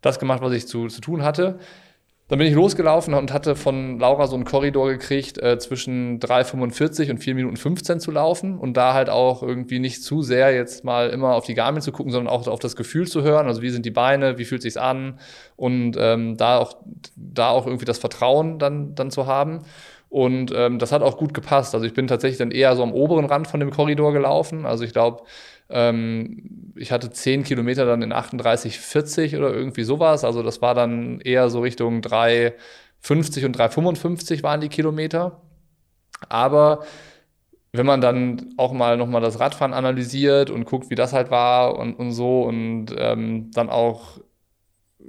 das 0.00 0.18
gemacht, 0.18 0.42
was 0.42 0.52
ich 0.52 0.66
zu, 0.66 0.88
zu 0.88 1.00
tun 1.00 1.22
hatte. 1.22 1.58
Dann 2.28 2.38
bin 2.38 2.46
ich 2.46 2.54
losgelaufen 2.54 3.14
und 3.14 3.32
hatte 3.32 3.56
von 3.56 3.98
Laura 3.98 4.26
so 4.26 4.36
einen 4.36 4.44
Korridor 4.44 4.88
gekriegt, 4.88 5.42
äh, 5.42 5.58
zwischen 5.58 6.20
3,45 6.20 7.10
und 7.10 7.18
4 7.18 7.34
Minuten 7.34 7.56
15 7.56 8.00
zu 8.00 8.10
laufen 8.10 8.58
und 8.58 8.76
da 8.76 8.92
halt 8.92 9.08
auch 9.08 9.42
irgendwie 9.42 9.78
nicht 9.78 10.02
zu 10.02 10.20
sehr 10.20 10.54
jetzt 10.54 10.84
mal 10.84 11.08
immer 11.08 11.34
auf 11.34 11.46
die 11.46 11.54
Garmin 11.54 11.80
zu 11.80 11.90
gucken, 11.90 12.12
sondern 12.12 12.32
auch 12.32 12.46
auf 12.46 12.60
das 12.60 12.76
Gefühl 12.76 13.08
zu 13.08 13.22
hören. 13.22 13.46
Also 13.46 13.62
wie 13.62 13.70
sind 13.70 13.86
die 13.86 13.90
Beine, 13.90 14.36
wie 14.36 14.44
fühlt 14.44 14.60
sich's 14.60 14.76
an 14.76 15.18
und 15.56 15.96
ähm, 15.98 16.36
da 16.36 16.58
auch 16.58 16.76
da 17.16 17.48
auch 17.48 17.66
irgendwie 17.66 17.86
das 17.86 17.98
Vertrauen 17.98 18.58
dann 18.58 18.94
dann 18.94 19.10
zu 19.10 19.26
haben. 19.26 19.60
Und 20.10 20.52
ähm, 20.54 20.78
das 20.78 20.92
hat 20.92 21.02
auch 21.02 21.16
gut 21.16 21.32
gepasst. 21.32 21.74
Also 21.74 21.86
ich 21.86 21.94
bin 21.94 22.06
tatsächlich 22.06 22.38
dann 22.38 22.50
eher 22.50 22.76
so 22.76 22.82
am 22.82 22.92
oberen 22.92 23.24
Rand 23.26 23.46
von 23.46 23.60
dem 23.60 23.70
Korridor 23.70 24.12
gelaufen. 24.12 24.66
Also 24.66 24.84
ich 24.84 24.92
glaube, 24.92 25.22
ähm, 25.70 26.72
ich 26.76 26.92
hatte 26.92 27.10
10 27.10 27.44
Kilometer 27.44 27.84
dann 27.84 28.02
in 28.02 28.12
38, 28.12 28.78
40 28.78 29.36
oder 29.36 29.52
irgendwie 29.52 29.84
sowas. 29.84 30.24
Also 30.24 30.42
das 30.42 30.62
war 30.62 30.74
dann 30.74 31.20
eher 31.20 31.50
so 31.50 31.60
Richtung 31.60 32.00
3,50 32.00 33.46
und 33.46 33.56
3,55 33.56 34.42
waren 34.42 34.60
die 34.60 34.68
Kilometer. 34.68 35.42
Aber 36.28 36.84
wenn 37.72 37.86
man 37.86 38.00
dann 38.00 38.54
auch 38.56 38.72
mal 38.72 38.96
nochmal 38.96 39.20
das 39.20 39.40
Radfahren 39.40 39.74
analysiert 39.74 40.50
und 40.50 40.64
guckt, 40.64 40.90
wie 40.90 40.94
das 40.94 41.12
halt 41.12 41.30
war 41.30 41.78
und, 41.78 41.94
und 41.94 42.12
so 42.12 42.42
und 42.42 42.86
ähm, 42.96 43.50
dann 43.52 43.68
auch 43.68 44.18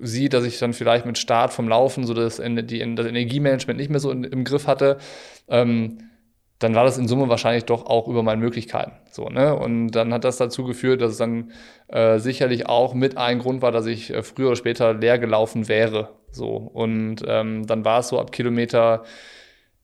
sieht, 0.01 0.33
dass 0.33 0.45
ich 0.45 0.59
dann 0.59 0.73
vielleicht 0.73 1.05
mit 1.05 1.17
Start 1.17 1.53
vom 1.53 1.67
Laufen 1.67 2.05
so 2.05 2.13
das, 2.13 2.37
die, 2.37 2.95
das 2.95 3.05
Energiemanagement 3.05 3.79
nicht 3.79 3.89
mehr 3.89 3.99
so 3.99 4.11
in, 4.11 4.23
im 4.23 4.43
Griff 4.43 4.67
hatte, 4.67 4.97
ähm, 5.47 6.09
dann 6.59 6.75
war 6.75 6.83
das 6.83 6.97
in 6.97 7.07
Summe 7.07 7.29
wahrscheinlich 7.29 7.65
doch 7.65 7.85
auch 7.85 8.07
über 8.07 8.21
meine 8.21 8.41
Möglichkeiten. 8.41 8.91
So, 9.11 9.29
ne? 9.29 9.55
Und 9.55 9.91
dann 9.91 10.13
hat 10.13 10.25
das 10.25 10.37
dazu 10.37 10.65
geführt, 10.65 11.01
dass 11.01 11.13
es 11.13 11.17
dann 11.17 11.51
äh, 11.87 12.19
sicherlich 12.19 12.67
auch 12.67 12.93
mit 12.93 13.17
ein 13.17 13.39
Grund 13.39 13.61
war, 13.61 13.71
dass 13.71 13.85
ich 13.85 14.13
äh, 14.13 14.23
früher 14.23 14.47
oder 14.47 14.55
später 14.57 14.93
leer 14.93 15.19
gelaufen 15.19 15.69
wäre. 15.69 16.09
So. 16.31 16.55
Und 16.55 17.23
ähm, 17.25 17.65
dann 17.65 17.85
war 17.85 17.99
es 17.99 18.09
so 18.09 18.19
ab 18.19 18.31
Kilometer 18.33 19.03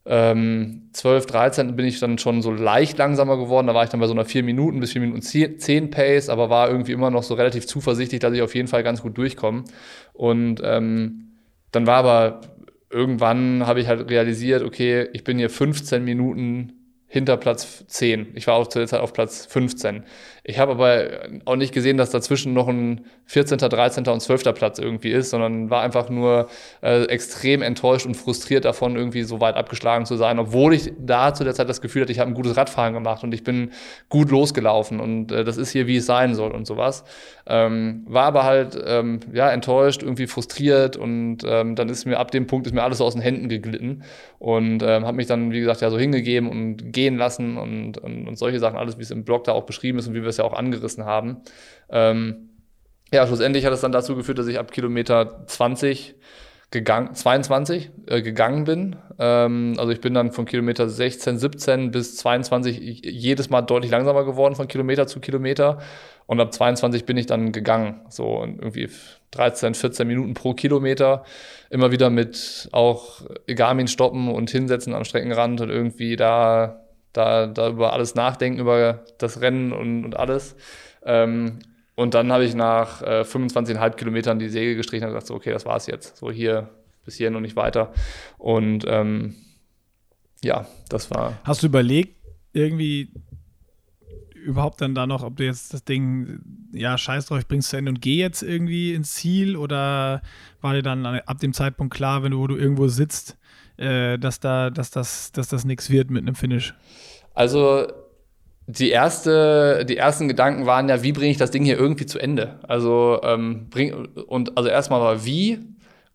ähm, 0.07 0.89
12, 0.93 1.26
13 1.26 1.76
bin 1.76 1.86
ich 1.86 1.99
dann 1.99 2.19
schon 2.19 2.41
so 2.41 2.51
leicht 2.51 2.97
langsamer 2.97 3.38
geworden. 3.38 3.67
Da 3.67 3.73
war 3.73 3.84
ich 3.84 3.89
dann 3.89 3.99
bei 3.99 4.07
so 4.07 4.13
einer 4.13 4.26
4 4.26 4.43
Minuten 4.43 4.80
bis 4.80 4.91
4 4.91 5.01
Minuten 5.01 5.21
10 5.21 5.89
Pace, 5.89 6.30
aber 6.30 6.49
war 6.49 6.69
irgendwie 6.69 6.91
immer 6.91 7.09
noch 7.09 7.23
so 7.23 7.34
relativ 7.34 7.65
zuversichtlich, 7.65 8.19
dass 8.19 8.34
ich 8.34 8.41
auf 8.41 8.53
jeden 8.53 8.67
Fall 8.67 8.84
ganz 8.84 9.01
gut 9.01 9.17
durchkomme. 9.17 9.63
Und 10.13 10.61
ähm, 10.63 11.32
dann 11.71 11.88
war 11.88 11.97
aber 11.97 12.41
irgendwann 12.95 13.67
habe 13.67 13.81
ich 13.81 13.87
halt 13.87 14.09
realisiert, 14.09 14.63
okay, 14.63 15.09
ich 15.11 15.23
bin 15.25 15.37
hier 15.37 15.49
15 15.49 16.03
Minuten 16.03 16.73
hinter 17.07 17.37
Platz 17.37 17.85
10. 17.87 18.31
Ich 18.35 18.47
war 18.47 18.55
auch 18.55 18.67
zu 18.67 18.79
der 18.79 18.87
Zeit 18.87 19.01
auf 19.01 19.13
Platz 19.13 19.45
15. 19.45 20.03
Ich 20.47 20.59
habe 20.59 20.73
aber 20.73 21.27
auch 21.45 21.55
nicht 21.55 21.73
gesehen, 21.73 21.97
dass 21.97 22.11
dazwischen 22.11 22.53
noch 22.53 22.67
ein 22.67 23.05
14., 23.25 23.57
13. 23.57 24.05
und 24.05 24.19
12. 24.19 24.53
Platz 24.53 24.77
irgendwie 24.77 25.09
ist, 25.09 25.31
sondern 25.31 25.71
war 25.71 25.81
einfach 25.81 26.09
nur 26.09 26.49
äh, 26.83 27.05
extrem 27.05 27.63
enttäuscht 27.63 28.05
und 28.05 28.13
frustriert 28.13 28.63
davon, 28.63 28.95
irgendwie 28.95 29.23
so 29.23 29.41
weit 29.41 29.55
abgeschlagen 29.55 30.05
zu 30.05 30.17
sein, 30.17 30.37
obwohl 30.37 30.75
ich 30.75 30.93
da 30.99 31.33
zu 31.33 31.43
der 31.43 31.55
Zeit 31.55 31.67
das 31.67 31.81
Gefühl 31.81 32.03
hatte, 32.03 32.11
ich 32.11 32.19
habe 32.19 32.29
ein 32.29 32.35
gutes 32.35 32.55
Radfahren 32.55 32.93
gemacht 32.93 33.23
und 33.23 33.33
ich 33.33 33.43
bin 33.43 33.71
gut 34.07 34.29
losgelaufen 34.29 34.99
und 34.99 35.31
äh, 35.31 35.43
das 35.43 35.57
ist 35.57 35.71
hier, 35.71 35.87
wie 35.87 35.97
es 35.97 36.05
sein 36.05 36.35
soll 36.35 36.51
und 36.51 36.67
sowas. 36.67 37.03
Ähm, 37.47 38.05
war 38.07 38.25
aber 38.25 38.43
halt 38.43 38.77
ähm, 38.85 39.21
ja 39.33 39.49
enttäuscht, 39.49 40.03
irgendwie 40.03 40.27
frustriert 40.27 40.95
und 40.95 41.39
ähm, 41.43 41.75
dann 41.75 41.89
ist 41.89 42.05
mir 42.05 42.19
ab 42.19 42.29
dem 42.29 42.45
Punkt 42.45 42.67
ist 42.67 42.73
mir 42.73 42.83
alles 42.83 42.99
so 42.99 43.05
aus 43.05 43.13
den 43.13 43.21
Händen 43.23 43.49
geglitten 43.49 44.03
und 44.37 44.83
ähm, 44.83 45.05
habe 45.05 45.17
mich 45.17 45.25
dann 45.25 45.51
wie 45.51 45.59
gesagt 45.59 45.81
ja 45.81 45.89
so 45.89 45.97
hingegeben 45.97 46.49
und 46.49 46.93
gehen 46.93 47.17
lassen 47.17 47.57
und, 47.57 47.97
und, 47.97 48.27
und 48.27 48.37
solche 48.37 48.59
Sachen 48.59 48.77
alles, 48.77 48.99
wie 48.99 49.01
es 49.01 49.09
im 49.09 49.23
Blog 49.23 49.45
da 49.45 49.53
auch 49.53 49.63
beschrieben 49.63 49.97
ist 49.97 50.07
und 50.07 50.13
wie 50.13 50.21
wir 50.21 50.34
es 50.36 50.38
ja 50.38 50.45
auch 50.45 50.53
angerissen 50.53 51.05
haben. 51.05 51.41
Ähm, 51.89 52.49
ja, 53.11 53.25
schlussendlich 53.25 53.65
hat 53.65 53.73
es 53.73 53.81
dann 53.81 53.91
dazu 53.91 54.15
geführt, 54.15 54.39
dass 54.39 54.47
ich 54.47 54.59
ab 54.59 54.71
Kilometer 54.71 55.45
20 55.47 56.15
gegangen, 56.71 57.13
22 57.13 57.91
äh, 58.07 58.21
gegangen 58.21 58.65
bin. 58.65 58.97
Ähm, 59.19 59.75
also 59.77 59.91
ich 59.91 60.01
bin 60.01 60.13
dann 60.13 60.31
von 60.31 60.45
Kilometer 60.45 60.89
16, 60.89 61.38
17 61.38 61.91
bis 61.91 62.17
22 62.17 62.79
jedes 63.03 63.49
Mal 63.49 63.61
deutlich 63.61 63.91
langsamer 63.91 64.25
geworden 64.25 64.55
von 64.55 64.67
Kilometer 64.67 65.07
zu 65.07 65.19
Kilometer. 65.19 65.79
Und 66.25 66.39
ab 66.39 66.53
22 66.53 67.05
bin 67.05 67.17
ich 67.17 67.27
dann 67.27 67.51
gegangen. 67.51 68.01
So 68.09 68.41
irgendwie 68.43 68.89
13, 69.31 69.75
14 69.75 70.07
Minuten 70.07 70.33
pro 70.33 70.53
Kilometer. 70.53 71.23
Immer 71.69 71.91
wieder 71.91 72.09
mit 72.09 72.67
auch 72.71 73.21
Garmin 73.47 73.88
stoppen 73.88 74.29
und 74.29 74.49
hinsetzen 74.49 74.93
am 74.93 75.05
Streckenrand 75.05 75.61
und 75.61 75.69
irgendwie 75.69 76.15
da 76.15 76.84
da, 77.16 77.47
da 77.47 77.70
über 77.70 77.93
alles 77.93 78.16
nachdenken, 78.16 78.59
über 78.59 79.05
das 79.18 79.41
Rennen 79.41 79.72
und, 79.72 80.05
und 80.05 80.18
alles. 80.18 80.55
Ähm, 81.03 81.59
und 81.95 82.13
dann 82.13 82.32
habe 82.32 82.43
ich 82.43 82.55
nach 82.55 83.01
äh, 83.01 83.22
25,5 83.22 83.91
Kilometern 83.91 84.39
die 84.39 84.49
Säge 84.49 84.76
gestrichen 84.76 85.05
und 85.05 85.13
gesagt, 85.13 85.28
so, 85.28 85.36
okay, 85.36 85.51
das 85.51 85.66
war's 85.66 85.88
jetzt. 85.88 86.18
So 86.18 86.30
hier, 86.30 86.70
bis 87.05 87.16
hierhin 87.16 87.36
und 87.36 87.43
nicht 87.43 87.55
weiter. 87.55 87.93
Und 88.38 88.86
ähm, 88.88 89.36
ja, 90.43 90.68
das 90.89 91.09
war. 91.09 91.39
Hast 91.45 91.63
du 91.63 91.68
überlegt, 91.68 92.18
irgendwie 92.51 93.11
überhaupt 94.34 94.82
dann 94.82 94.93
da 94.93 95.07
noch, 95.07 95.24
ob 95.24 95.38
du 95.38 95.45
jetzt 95.45 95.74
das 95.74 95.84
Ding, 95.86 96.39
ja, 96.72 96.97
scheiß 96.97 97.26
drauf, 97.26 97.39
ich 97.39 97.47
bring's 97.47 97.70
zu 97.70 97.78
Ende 97.78 97.89
und 97.89 98.01
geh 98.01 98.18
jetzt 98.18 98.43
irgendwie 98.43 98.93
ins 98.93 99.13
Ziel 99.13 99.55
oder 99.55 100.22
war 100.61 100.74
dir 100.74 100.84
dann 100.84 101.05
ab 101.05 101.39
dem 101.39 101.53
Zeitpunkt 101.53 101.93
klar, 101.93 102.22
wenn 102.24 102.32
du, 102.32 102.39
wo 102.39 102.47
du 102.47 102.55
irgendwo 102.55 102.88
sitzt, 102.88 103.38
äh, 103.78 104.17
dass 104.17 104.39
da, 104.39 104.69
dass 104.69 104.91
das, 104.91 105.32
dass 105.32 105.47
das 105.47 105.65
nichts 105.65 105.89
wird 105.89 106.09
mit 106.09 106.23
einem 106.23 106.36
Finish? 106.36 106.73
Also 107.34 107.88
die 108.67 108.89
erste, 108.89 109.86
die 109.86 109.97
ersten 109.97 110.28
Gedanken 110.28 110.65
waren 110.65 110.89
ja, 110.89 111.03
wie 111.03 111.11
bringe 111.11 111.32
ich 111.32 111.38
das 111.38 111.51
Ding 111.51 111.63
hier 111.63 111.78
irgendwie 111.78 112.05
zu 112.05 112.19
Ende? 112.19 112.59
Also 112.67 113.19
ähm, 113.23 113.69
bring 113.69 113.93
und 114.28 114.57
also 114.57 114.69
erstmal 114.69 115.01
war 115.01 115.26
wie 115.26 115.59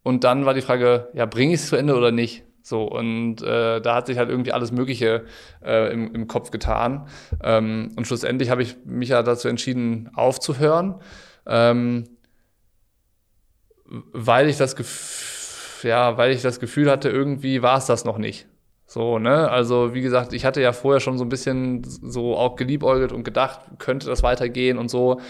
und 0.03 0.25
dann 0.25 0.47
war 0.47 0.55
die 0.55 0.63
Frage, 0.63 1.09
ja, 1.15 1.27
bringe 1.27 1.55
ich 1.55 1.61
es 1.61 1.69
zu 1.69 1.77
Ende 1.77 1.97
oder 1.97 2.11
nicht? 2.11 2.45
So, 2.63 2.85
und 2.85 3.43
äh, 3.43 3.81
da 3.81 3.95
hat 3.95 4.07
sich 4.07 4.19
halt 4.19 4.29
irgendwie 4.29 4.53
alles 4.53 4.71
Mögliche 4.71 5.25
äh, 5.65 5.93
im, 5.93 6.15
im 6.15 6.27
Kopf 6.27 6.51
getan. 6.51 7.07
Ähm, 7.43 7.93
und 7.97 8.07
schlussendlich 8.07 8.51
habe 8.51 8.63
ich 8.63 8.77
mich 8.85 9.09
ja 9.09 9.23
dazu 9.23 9.49
entschieden, 9.49 10.11
aufzuhören, 10.15 10.97
ähm, 11.47 12.05
weil 13.85 14.49
ich 14.49 14.57
das 14.57 14.77
Gefühl 14.77 15.30
ja, 15.83 16.17
weil 16.17 16.33
ich 16.33 16.43
das 16.43 16.61
Gefühl 16.61 16.91
hatte, 16.91 17.09
irgendwie 17.09 17.63
war 17.63 17.79
es 17.79 17.87
das 17.87 18.05
noch 18.05 18.19
nicht. 18.19 18.47
So, 18.87 19.19
ne? 19.19 19.49
Also, 19.49 19.95
wie 19.95 20.01
gesagt, 20.01 20.33
ich 20.33 20.45
hatte 20.45 20.61
ja 20.61 20.73
vorher 20.73 21.01
schon 21.01 21.17
so 21.17 21.25
ein 21.25 21.29
bisschen 21.29 21.85
so 21.85 22.37
auch 22.37 22.57
geliebäugelt 22.57 23.13
und 23.13 23.23
gedacht, 23.23 23.61
könnte 23.79 24.07
das 24.07 24.23
weitergehen 24.23 24.79
und 24.79 24.91
so. 24.91 25.21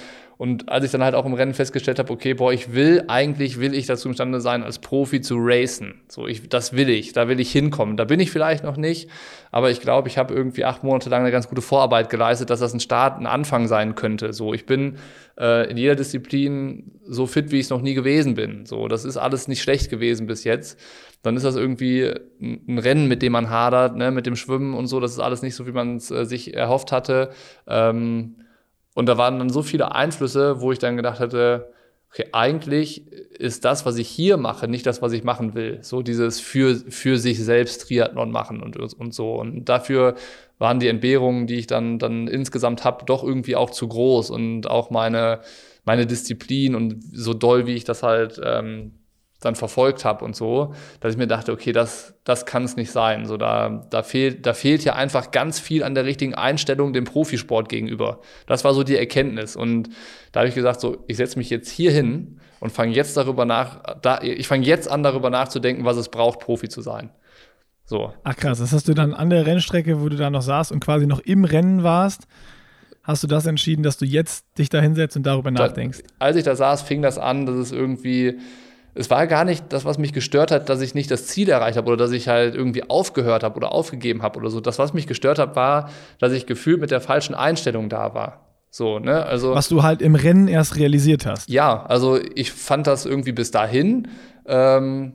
Und 0.40 0.70
als 0.70 0.86
ich 0.86 0.90
dann 0.90 1.04
halt 1.04 1.14
auch 1.14 1.26
im 1.26 1.34
Rennen 1.34 1.52
festgestellt 1.52 1.98
habe, 1.98 2.10
okay, 2.10 2.32
boah, 2.32 2.50
ich 2.50 2.72
will, 2.72 3.04
eigentlich 3.08 3.60
will 3.60 3.74
ich 3.74 3.84
dazu 3.84 4.08
imstande 4.08 4.40
sein, 4.40 4.62
als 4.62 4.78
Profi 4.78 5.20
zu 5.20 5.36
racen. 5.38 6.00
So, 6.08 6.26
ich, 6.26 6.48
das 6.48 6.72
will 6.72 6.88
ich, 6.88 7.12
da 7.12 7.28
will 7.28 7.40
ich 7.40 7.52
hinkommen. 7.52 7.98
Da 7.98 8.06
bin 8.06 8.20
ich 8.20 8.30
vielleicht 8.30 8.64
noch 8.64 8.78
nicht, 8.78 9.10
aber 9.50 9.70
ich 9.70 9.82
glaube, 9.82 10.08
ich 10.08 10.16
habe 10.16 10.32
irgendwie 10.32 10.64
acht 10.64 10.82
Monate 10.82 11.10
lang 11.10 11.20
eine 11.20 11.30
ganz 11.30 11.46
gute 11.46 11.60
Vorarbeit 11.60 12.08
geleistet, 12.08 12.48
dass 12.48 12.60
das 12.60 12.72
ein 12.72 12.80
Start, 12.80 13.20
ein 13.20 13.26
Anfang 13.26 13.68
sein 13.68 13.96
könnte. 13.96 14.32
So, 14.32 14.54
ich 14.54 14.64
bin 14.64 14.96
äh, 15.38 15.70
in 15.70 15.76
jeder 15.76 15.94
Disziplin 15.94 16.90
so 17.04 17.26
fit, 17.26 17.50
wie 17.50 17.58
ich 17.58 17.66
es 17.66 17.70
noch 17.70 17.82
nie 17.82 17.92
gewesen 17.92 18.32
bin. 18.32 18.64
So, 18.64 18.88
das 18.88 19.04
ist 19.04 19.18
alles 19.18 19.46
nicht 19.46 19.60
schlecht 19.60 19.90
gewesen 19.90 20.26
bis 20.26 20.44
jetzt. 20.44 20.80
Dann 21.22 21.36
ist 21.36 21.44
das 21.44 21.56
irgendwie 21.56 22.14
ein 22.40 22.78
Rennen, 22.78 23.08
mit 23.08 23.20
dem 23.20 23.32
man 23.32 23.50
hadert, 23.50 23.94
ne, 23.94 24.10
mit 24.10 24.24
dem 24.24 24.36
Schwimmen 24.36 24.72
und 24.72 24.86
so. 24.86 25.00
Das 25.00 25.12
ist 25.12 25.20
alles 25.20 25.42
nicht 25.42 25.54
so, 25.54 25.66
wie 25.66 25.72
man 25.72 25.96
es 25.96 26.10
äh, 26.10 26.24
sich 26.24 26.54
erhofft 26.54 26.92
hatte. 26.92 27.28
Ähm, 27.66 28.36
und 28.94 29.06
da 29.06 29.16
waren 29.18 29.38
dann 29.38 29.50
so 29.50 29.62
viele 29.62 29.94
Einflüsse, 29.94 30.60
wo 30.60 30.72
ich 30.72 30.78
dann 30.78 30.96
gedacht 30.96 31.20
hätte, 31.20 31.72
okay, 32.10 32.26
eigentlich 32.32 33.06
ist 33.12 33.64
das, 33.64 33.86
was 33.86 33.96
ich 33.96 34.08
hier 34.08 34.36
mache, 34.36 34.66
nicht 34.66 34.84
das, 34.84 35.00
was 35.00 35.12
ich 35.12 35.22
machen 35.22 35.54
will. 35.54 35.78
So 35.82 36.02
dieses 36.02 36.40
für, 36.40 36.74
für 36.74 37.16
sich 37.18 37.38
selbst 37.42 37.82
Triathlon 37.82 38.32
machen 38.32 38.62
und, 38.62 38.76
und 38.76 39.14
so. 39.14 39.34
Und 39.34 39.68
dafür 39.68 40.16
waren 40.58 40.80
die 40.80 40.88
Entbehrungen, 40.88 41.46
die 41.46 41.54
ich 41.56 41.66
dann, 41.66 41.98
dann 41.98 42.26
insgesamt 42.26 42.84
habe, 42.84 43.04
doch 43.04 43.22
irgendwie 43.22 43.56
auch 43.56 43.70
zu 43.70 43.86
groß 43.86 44.30
und 44.30 44.68
auch 44.68 44.90
meine, 44.90 45.40
meine 45.84 46.06
Disziplin 46.06 46.74
und 46.74 47.02
so 47.12 47.32
doll, 47.32 47.66
wie 47.66 47.74
ich 47.74 47.84
das 47.84 48.02
halt 48.02 48.40
ähm, 48.44 48.99
dann 49.40 49.54
verfolgt 49.54 50.04
habe 50.04 50.24
und 50.24 50.36
so, 50.36 50.74
dass 51.00 51.12
ich 51.12 51.18
mir 51.18 51.26
dachte, 51.26 51.52
okay, 51.52 51.72
das, 51.72 52.14
das 52.24 52.44
kann 52.44 52.64
es 52.64 52.76
nicht 52.76 52.92
sein. 52.92 53.24
So, 53.24 53.36
da, 53.36 53.86
da, 53.90 54.02
fehlt, 54.02 54.44
da 54.46 54.52
fehlt 54.52 54.84
ja 54.84 54.94
einfach 54.94 55.30
ganz 55.30 55.58
viel 55.58 55.82
an 55.82 55.94
der 55.94 56.04
richtigen 56.04 56.34
Einstellung 56.34 56.92
dem 56.92 57.04
Profisport 57.04 57.68
gegenüber. 57.68 58.20
Das 58.46 58.64
war 58.64 58.74
so 58.74 58.82
die 58.82 58.96
Erkenntnis. 58.96 59.56
Und 59.56 59.88
da 60.32 60.40
habe 60.40 60.48
ich 60.48 60.54
gesagt, 60.54 60.80
so, 60.80 61.04
ich 61.06 61.16
setze 61.16 61.38
mich 61.38 61.48
jetzt 61.48 61.70
hier 61.70 61.90
hin 61.90 62.38
und 62.60 62.70
fange 62.70 62.92
jetzt 62.92 63.16
darüber 63.16 63.46
nach, 63.46 63.96
da, 64.02 64.20
ich 64.22 64.46
fange 64.46 64.66
jetzt 64.66 64.90
an, 64.90 65.02
darüber 65.02 65.30
nachzudenken, 65.30 65.84
was 65.84 65.96
es 65.96 66.10
braucht, 66.10 66.40
Profi 66.40 66.68
zu 66.68 66.82
sein. 66.82 67.10
So. 67.86 68.12
Ach 68.22 68.36
krass, 68.36 68.58
das 68.58 68.72
hast 68.72 68.86
du 68.86 68.94
dann 68.94 69.14
an 69.14 69.30
der 69.30 69.46
Rennstrecke, 69.46 70.00
wo 70.00 70.08
du 70.08 70.16
da 70.16 70.30
noch 70.30 70.42
saßt 70.42 70.70
und 70.70 70.78
quasi 70.80 71.06
noch 71.06 71.20
im 71.20 71.44
Rennen 71.44 71.82
warst, 71.82 72.28
hast 73.02 73.22
du 73.22 73.26
das 73.26 73.46
entschieden, 73.46 73.82
dass 73.82 73.96
du 73.96 74.04
jetzt 74.04 74.46
dich 74.58 74.68
da 74.68 74.80
hinsetzt 74.80 75.16
und 75.16 75.24
darüber 75.24 75.50
da, 75.50 75.66
nachdenkst? 75.66 76.00
Als 76.18 76.36
ich 76.36 76.44
da 76.44 76.54
saß, 76.54 76.82
fing 76.82 77.02
das 77.02 77.18
an, 77.18 77.46
dass 77.46 77.56
es 77.56 77.72
irgendwie 77.72 78.38
es 78.94 79.10
war 79.10 79.26
gar 79.26 79.44
nicht 79.44 79.72
das, 79.72 79.84
was 79.84 79.98
mich 79.98 80.12
gestört 80.12 80.50
hat, 80.50 80.68
dass 80.68 80.80
ich 80.80 80.94
nicht 80.94 81.10
das 81.10 81.26
Ziel 81.26 81.48
erreicht 81.48 81.76
habe 81.76 81.88
oder 81.88 81.96
dass 81.96 82.12
ich 82.12 82.28
halt 82.28 82.54
irgendwie 82.54 82.88
aufgehört 82.88 83.42
habe 83.42 83.56
oder 83.56 83.72
aufgegeben 83.72 84.22
habe 84.22 84.38
oder 84.38 84.50
so. 84.50 84.60
Das, 84.60 84.78
was 84.78 84.92
mich 84.92 85.06
gestört 85.06 85.38
hat, 85.38 85.56
war, 85.56 85.90
dass 86.18 86.32
ich 86.32 86.46
gefühlt 86.46 86.80
mit 86.80 86.90
der 86.90 87.00
falschen 87.00 87.34
Einstellung 87.34 87.88
da 87.88 88.14
war. 88.14 88.46
So, 88.70 88.98
ne? 88.98 89.24
Also, 89.24 89.54
was 89.54 89.68
du 89.68 89.82
halt 89.82 90.00
im 90.00 90.14
Rennen 90.14 90.46
erst 90.46 90.76
realisiert 90.76 91.26
hast. 91.26 91.48
Ja, 91.48 91.84
also 91.86 92.18
ich 92.34 92.52
fand 92.52 92.86
das 92.86 93.04
irgendwie 93.04 93.32
bis 93.32 93.50
dahin, 93.50 94.08
ähm, 94.46 95.14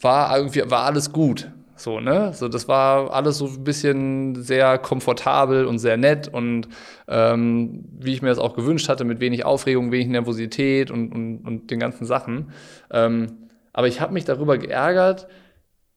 war 0.00 0.36
irgendwie, 0.36 0.68
war 0.68 0.84
alles 0.84 1.12
gut. 1.12 1.50
So, 1.82 1.98
ne? 1.98 2.32
So, 2.32 2.48
das 2.48 2.68
war 2.68 3.12
alles 3.12 3.38
so 3.38 3.46
ein 3.46 3.64
bisschen 3.64 4.40
sehr 4.42 4.78
komfortabel 4.78 5.66
und 5.66 5.80
sehr 5.80 5.96
nett 5.96 6.28
und 6.28 6.68
ähm, 7.08 7.84
wie 7.98 8.12
ich 8.12 8.22
mir 8.22 8.28
das 8.28 8.38
auch 8.38 8.54
gewünscht 8.54 8.88
hatte, 8.88 9.04
mit 9.04 9.18
wenig 9.18 9.44
Aufregung, 9.44 9.90
wenig 9.90 10.06
Nervosität 10.06 10.92
und, 10.92 11.10
und, 11.12 11.38
und 11.44 11.70
den 11.72 11.80
ganzen 11.80 12.06
Sachen. 12.06 12.52
Ähm, 12.92 13.48
aber 13.72 13.88
ich 13.88 14.00
habe 14.00 14.12
mich 14.12 14.24
darüber 14.24 14.58
geärgert, 14.58 15.26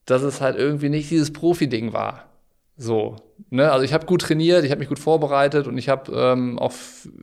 dass 0.06 0.24
es 0.24 0.42
halt 0.42 0.58
irgendwie 0.58 0.90
nicht 0.90 1.12
dieses 1.12 1.32
Profi-Ding 1.32 1.94
war. 1.94 2.26
So, 2.78 3.18
ne? 3.50 3.72
Also 3.72 3.86
ich 3.86 3.94
habe 3.94 4.06
gut 4.06 4.22
trainiert, 4.22 4.64
ich 4.64 4.72
habe 4.72 4.80
mich 4.80 4.90
gut 4.90 5.00
vorbereitet 5.00 5.68
und 5.68 5.78
ich 5.78 5.90
habe 5.90 6.12
ähm, 6.14 6.60
auch 6.60 6.74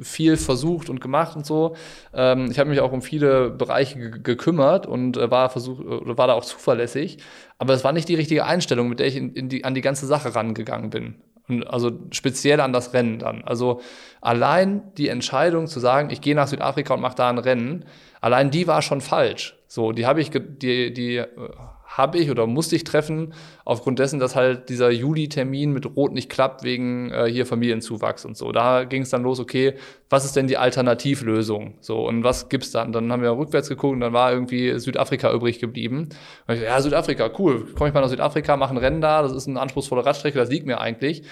viel 0.00 0.36
versucht 0.36 0.88
und 0.88 1.00
gemacht 1.00 1.36
und 1.36 1.46
so. 1.46 1.74
Ähm, 2.14 2.50
ich 2.50 2.58
habe 2.58 2.70
mich 2.70 2.80
auch 2.80 2.92
um 2.92 3.02
viele 3.02 3.50
Bereiche 3.50 4.10
gekümmert 4.10 4.86
und 4.86 5.16
äh, 5.16 5.30
war 5.30 5.50
versucht 5.50 5.84
äh, 5.84 6.16
war 6.18 6.26
da 6.26 6.34
auch 6.34 6.44
zuverlässig. 6.44 7.18
Aber 7.58 7.74
es 7.74 7.84
war 7.84 7.92
nicht 7.92 8.08
die 8.08 8.14
richtige 8.14 8.44
Einstellung, 8.44 8.88
mit 8.88 8.98
der 9.00 9.06
ich 9.06 9.16
in, 9.16 9.32
in 9.32 9.48
die, 9.48 9.64
an 9.64 9.74
die 9.74 9.80
ganze 9.80 10.06
Sache 10.06 10.34
rangegangen 10.34 10.90
bin. 10.90 11.16
Und 11.48 11.66
also 11.66 11.90
speziell 12.10 12.60
an 12.60 12.72
das 12.72 12.94
Rennen 12.94 13.18
dann. 13.18 13.42
Also 13.44 13.80
allein 14.20 14.94
die 14.96 15.08
Entscheidung 15.08 15.66
zu 15.66 15.80
sagen, 15.80 16.10
ich 16.10 16.20
gehe 16.20 16.34
nach 16.34 16.46
Südafrika 16.46 16.94
und 16.94 17.00
mache 17.00 17.16
da 17.16 17.28
ein 17.28 17.38
Rennen, 17.38 17.84
allein 18.20 18.50
die 18.50 18.66
war 18.66 18.82
schon 18.82 19.00
falsch. 19.00 19.58
So, 19.66 19.92
die 19.92 20.06
habe 20.06 20.20
ich, 20.20 20.30
die, 20.30 20.92
die 20.92 21.16
äh, 21.16 21.28
habe 21.96 22.18
ich 22.18 22.30
oder 22.30 22.46
musste 22.46 22.76
ich 22.76 22.84
treffen, 22.84 23.34
aufgrund 23.64 23.98
dessen, 23.98 24.18
dass 24.18 24.34
halt 24.34 24.68
dieser 24.68 24.90
Juli-Termin 24.90 25.72
mit 25.72 25.84
Rot 25.96 26.12
nicht 26.12 26.30
klappt, 26.30 26.62
wegen 26.62 27.10
äh, 27.10 27.30
hier 27.30 27.44
Familienzuwachs 27.44 28.24
und 28.24 28.36
so. 28.36 28.50
Da 28.52 28.84
ging 28.84 29.02
es 29.02 29.10
dann 29.10 29.22
los, 29.22 29.40
okay, 29.40 29.74
was 30.08 30.24
ist 30.24 30.36
denn 30.36 30.46
die 30.46 30.56
Alternativlösung? 30.56 31.74
So, 31.80 32.06
und 32.06 32.24
was 32.24 32.48
gibt's 32.48 32.70
dann? 32.70 32.92
Dann 32.92 33.12
haben 33.12 33.22
wir 33.22 33.36
rückwärts 33.36 33.68
geguckt 33.68 33.94
und 33.94 34.00
dann 34.00 34.12
war 34.12 34.32
irgendwie 34.32 34.78
Südafrika 34.78 35.32
übrig 35.32 35.58
geblieben. 35.58 36.08
Und 36.46 36.54
ich, 36.54 36.62
ja, 36.62 36.80
Südafrika, 36.80 37.30
cool, 37.38 37.66
komme 37.74 37.88
ich 37.88 37.94
mal 37.94 38.00
nach 38.00 38.08
Südafrika, 38.08 38.56
mache 38.56 38.74
ein 38.74 38.78
Rennen 38.78 39.00
da, 39.00 39.22
das 39.22 39.32
ist 39.32 39.46
eine 39.46 39.60
anspruchsvolle 39.60 40.06
Radstrecke, 40.06 40.38
das 40.38 40.50
liegt 40.50 40.66
mir 40.66 40.80
eigentlich. 40.80 41.24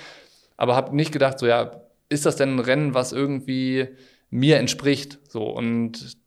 Aber 0.57 0.77
habe 0.77 0.95
nicht 0.95 1.13
gedacht, 1.13 1.39
so, 1.39 1.47
ja, 1.47 1.81
ist 2.11 2.27
das 2.27 2.37
denn 2.37 2.57
ein 2.57 2.59
Rennen, 2.59 2.93
was 2.93 3.13
irgendwie 3.13 3.89
mir 4.29 4.59
entspricht? 4.59 5.21
So, 5.29 5.45
und 5.45 6.19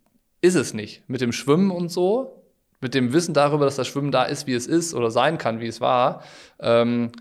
ist 0.42 0.56
es 0.56 0.74
nicht. 0.74 1.04
Mit 1.08 1.22
dem 1.22 1.32
Schwimmen 1.32 1.70
und 1.72 1.90
so, 1.90 2.43
mit 2.84 2.94
dem 2.94 3.14
Wissen 3.14 3.34
darüber, 3.34 3.66
dass 3.66 3.76
das 3.76 3.88
Schwimmen 3.88 4.12
da 4.12 4.24
ist, 4.24 4.46
wie 4.46 4.54
es 4.54 4.68
ist 4.68 4.94
oder 4.94 5.10
sein 5.10 5.38
kann, 5.38 5.60
wie 5.60 5.68
es 5.68 5.82
war, 5.82 6.24
ähm, 6.60 7.12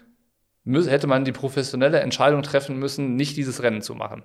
hätte 0.64 1.06
man 1.06 1.24
die 1.24 1.32
professionelle 1.32 2.00
Entscheidung 2.00 2.42
treffen 2.42 2.78
müssen, 2.78 3.16
nicht 3.16 3.36
dieses 3.36 3.62
Rennen 3.62 3.82
zu 3.82 3.94
machen, 3.94 4.22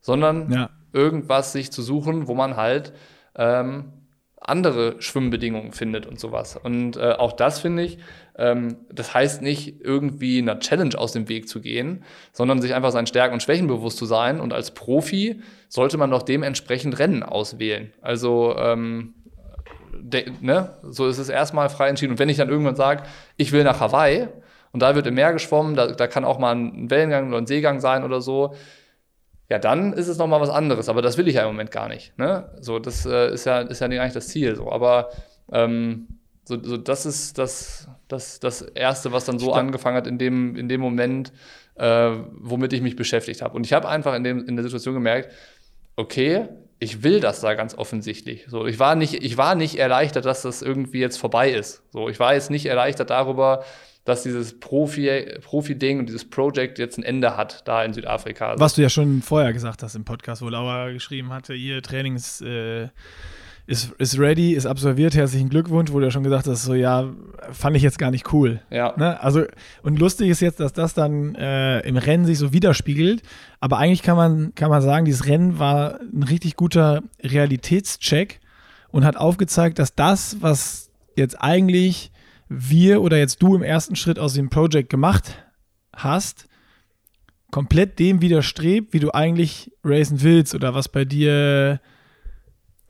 sondern 0.00 0.52
ja. 0.52 0.70
irgendwas 0.92 1.52
sich 1.52 1.72
zu 1.72 1.82
suchen, 1.82 2.28
wo 2.28 2.34
man 2.34 2.56
halt 2.56 2.92
ähm, 3.34 3.92
andere 4.44 5.00
Schwimmbedingungen 5.00 5.72
findet 5.72 6.06
und 6.06 6.20
sowas. 6.20 6.56
Und 6.56 6.96
äh, 6.96 7.12
auch 7.12 7.32
das 7.32 7.60
finde 7.60 7.82
ich, 7.82 7.98
ähm, 8.36 8.76
das 8.92 9.14
heißt 9.14 9.40
nicht 9.40 9.80
irgendwie 9.80 10.38
einer 10.38 10.58
Challenge 10.60 10.96
aus 10.98 11.12
dem 11.12 11.28
Weg 11.28 11.48
zu 11.48 11.60
gehen, 11.60 12.04
sondern 12.32 12.60
sich 12.60 12.74
einfach 12.74 12.92
seinen 12.92 13.06
Stärken 13.06 13.34
und 13.34 13.42
Schwächen 13.42 13.66
bewusst 13.66 13.96
zu 13.96 14.04
sein. 14.04 14.40
Und 14.40 14.52
als 14.52 14.72
Profi 14.72 15.40
sollte 15.68 15.96
man 15.96 16.10
doch 16.10 16.22
dementsprechend 16.22 16.98
Rennen 16.98 17.22
auswählen. 17.22 17.92
Also 18.02 18.54
ähm, 18.58 19.14
ne? 20.40 20.70
so 20.82 21.06
ist 21.06 21.18
es 21.18 21.28
erstmal 21.28 21.68
frei 21.68 21.88
entschieden. 21.88 22.12
Und 22.12 22.18
wenn 22.18 22.28
ich 22.28 22.36
dann 22.36 22.48
irgendwann 22.48 22.76
sage, 22.76 23.02
ich 23.36 23.52
will 23.52 23.64
nach 23.64 23.80
Hawaii 23.80 24.28
und 24.72 24.80
da 24.80 24.94
wird 24.94 25.06
im 25.06 25.14
Meer 25.14 25.32
geschwommen, 25.32 25.74
da, 25.74 25.88
da 25.88 26.06
kann 26.06 26.24
auch 26.24 26.38
mal 26.38 26.54
ein 26.54 26.90
Wellengang 26.90 27.28
oder 27.28 27.38
ein 27.38 27.46
Seegang 27.46 27.80
sein 27.80 28.04
oder 28.04 28.20
so, 28.20 28.54
ja, 29.50 29.58
dann 29.58 29.92
ist 29.92 30.08
es 30.08 30.18
nochmal 30.18 30.40
was 30.40 30.50
anderes. 30.50 30.88
Aber 30.88 31.02
das 31.02 31.18
will 31.18 31.28
ich 31.28 31.34
ja 31.34 31.42
im 31.42 31.48
Moment 31.48 31.70
gar 31.70 31.88
nicht. 31.88 32.16
Ne? 32.18 32.50
So, 32.60 32.78
das 32.78 33.04
äh, 33.06 33.32
ist 33.32 33.44
ja, 33.44 33.60
ist 33.60 33.80
ja 33.80 33.88
nicht 33.88 34.00
eigentlich 34.00 34.14
das 34.14 34.28
Ziel. 34.28 34.56
So. 34.56 34.72
Aber 34.72 35.10
ähm, 35.52 36.08
so, 36.44 36.62
so, 36.62 36.76
das 36.76 37.06
ist 37.06 37.38
das, 37.38 37.88
das, 38.08 38.40
das 38.40 38.62
Erste, 38.62 39.12
was 39.12 39.24
dann 39.24 39.38
so 39.38 39.46
Stimmt. 39.46 39.58
angefangen 39.58 39.96
hat 39.96 40.06
in 40.06 40.18
dem, 40.18 40.56
in 40.56 40.68
dem 40.68 40.80
Moment, 40.80 41.32
äh, 41.76 42.10
womit 42.32 42.72
ich 42.72 42.82
mich 42.82 42.96
beschäftigt 42.96 43.42
habe. 43.42 43.54
Und 43.54 43.66
ich 43.66 43.72
habe 43.72 43.88
einfach 43.88 44.14
in, 44.14 44.24
dem, 44.24 44.46
in 44.46 44.56
der 44.56 44.62
Situation 44.62 44.94
gemerkt, 44.94 45.30
okay, 45.96 46.48
ich 46.78 47.02
will 47.02 47.20
das 47.20 47.40
da 47.40 47.54
ganz 47.54 47.74
offensichtlich. 47.74 48.44
So, 48.48 48.66
ich 48.66 48.78
war 48.78 48.94
nicht, 48.94 49.14
ich 49.24 49.36
war 49.36 49.54
nicht 49.54 49.76
erleichtert, 49.76 50.24
dass 50.24 50.42
das 50.42 50.62
irgendwie 50.62 51.00
jetzt 51.00 51.18
vorbei 51.18 51.50
ist. 51.50 51.82
So, 51.92 52.08
ich 52.08 52.18
war 52.20 52.34
jetzt 52.34 52.50
nicht 52.50 52.66
erleichtert 52.66 53.10
darüber, 53.10 53.64
dass 54.04 54.22
dieses 54.22 54.60
Profi, 54.60 55.38
Profi-Ding 55.42 55.98
und 55.98 56.06
dieses 56.06 56.28
Project 56.28 56.78
jetzt 56.78 56.98
ein 56.98 57.02
Ende 57.02 57.36
hat 57.36 57.66
da 57.66 57.82
in 57.84 57.94
Südafrika. 57.94 58.54
Was 58.58 58.74
du 58.74 58.82
ja 58.82 58.90
schon 58.90 59.22
vorher 59.22 59.52
gesagt 59.52 59.82
hast 59.82 59.94
im 59.94 60.04
Podcast, 60.04 60.42
wo 60.42 60.48
Laura 60.48 60.90
geschrieben 60.90 61.32
hatte, 61.32 61.54
ihr 61.54 61.82
Training 61.82 62.16
ist, 62.16 62.42
äh, 62.42 62.88
ist, 63.66 63.92
ist 63.92 64.18
ready, 64.18 64.52
ist 64.52 64.66
absolviert, 64.66 65.14
herzlichen 65.14 65.48
Glückwunsch, 65.48 65.90
wo 65.90 65.98
du 65.98 66.04
ja 66.04 66.10
schon 66.10 66.22
gesagt 66.22 66.46
hast, 66.46 66.64
so 66.64 66.74
ja, 66.74 67.10
fand 67.52 67.76
ich 67.76 67.82
jetzt 67.82 67.98
gar 67.98 68.10
nicht 68.10 68.32
cool. 68.32 68.60
Ja. 68.70 68.94
Ne? 68.96 69.20
Also, 69.22 69.44
und 69.82 69.98
lustig 69.98 70.28
ist 70.28 70.40
jetzt, 70.40 70.60
dass 70.60 70.74
das 70.74 70.92
dann 70.92 71.34
äh, 71.34 71.80
im 71.80 71.96
Rennen 71.96 72.26
sich 72.26 72.38
so 72.38 72.52
widerspiegelt, 72.52 73.22
aber 73.60 73.78
eigentlich 73.78 74.02
kann 74.02 74.16
man, 74.16 74.54
kann 74.54 74.70
man 74.70 74.82
sagen, 74.82 75.06
dieses 75.06 75.26
Rennen 75.26 75.58
war 75.58 75.98
ein 76.00 76.22
richtig 76.22 76.56
guter 76.56 77.02
Realitätscheck 77.22 78.40
und 78.90 79.04
hat 79.04 79.16
aufgezeigt, 79.16 79.78
dass 79.78 79.94
das, 79.94 80.36
was 80.40 80.90
jetzt 81.16 81.40
eigentlich 81.40 82.12
wir 82.48 83.00
oder 83.00 83.16
jetzt 83.16 83.42
du 83.42 83.56
im 83.56 83.62
ersten 83.62 83.96
Schritt 83.96 84.18
aus 84.18 84.34
dem 84.34 84.50
Project 84.50 84.90
gemacht 84.90 85.42
hast, 85.94 86.48
komplett 87.50 87.98
dem 87.98 88.20
widerstrebt, 88.20 88.92
wie 88.92 89.00
du 89.00 89.12
eigentlich 89.12 89.72
racen 89.82 90.22
willst 90.22 90.54
oder 90.54 90.74
was 90.74 90.88
bei 90.88 91.04
dir 91.06 91.80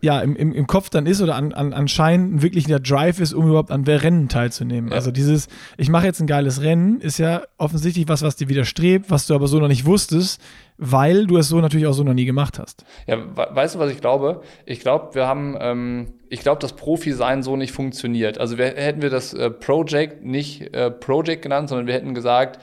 ja, 0.03 0.21
im, 0.21 0.37
im, 0.37 0.53
im 0.53 0.67
Kopf 0.67 0.91
dann 0.91 1.07
ist 1.07 1.23
oder 1.23 1.35
an, 1.35 1.53
an, 1.53 1.73
anscheinend 1.73 2.43
wirklich 2.43 2.67
der 2.67 2.79
Drive 2.79 3.21
ist, 3.21 3.33
um 3.33 3.49
überhaupt 3.49 3.71
an 3.71 3.85
Rennen 3.85 4.29
teilzunehmen. 4.29 4.91
Ja. 4.91 4.97
Also 4.97 5.11
dieses, 5.11 5.49
ich 5.79 5.89
mache 5.89 6.05
jetzt 6.05 6.21
ein 6.21 6.27
geiles 6.27 6.61
Rennen, 6.61 7.01
ist 7.01 7.19
ja 7.19 7.43
offensichtlich 7.57 8.07
was, 8.07 8.23
was 8.23 8.37
dir 8.37 8.49
widerstrebt, 8.49 9.11
was 9.11 9.27
du 9.27 9.35
aber 9.35 9.49
so 9.49 9.59
noch 9.59 9.69
nicht 9.69 9.87
wusstest, 9.87 10.43
weil 10.77 11.27
du 11.27 11.39
es 11.39 11.49
so 11.49 11.61
natürlich 11.61 11.87
auch 11.87 11.95
so 11.95 12.03
noch 12.03 12.13
nie 12.13 12.27
gemacht 12.27 12.59
hast. 12.59 12.85
Ja, 13.07 13.19
weißt 13.35 13.77
du, 13.77 13.79
was 13.79 13.91
ich 13.91 14.01
glaube? 14.01 14.43
Ich 14.67 14.81
glaube, 14.81 15.15
wir 15.15 15.27
haben, 15.27 15.57
ähm, 15.59 16.15
ich 16.29 16.41
glaube, 16.41 16.61
das 16.61 16.75
Profi-Sein 16.75 17.43
so 17.43 17.57
nicht 17.57 17.73
funktioniert. 17.73 18.39
Also 18.39 18.59
wir, 18.59 18.67
hätten 18.67 19.01
wir 19.01 19.11
das 19.11 19.33
äh, 19.33 19.51
Project 19.51 20.23
nicht 20.25 20.75
äh, 20.75 20.91
Project 20.91 21.43
genannt, 21.43 21.71
sondern 21.71 21.87
wir 21.87 21.95
hätten 21.95 22.15
gesagt, 22.15 22.61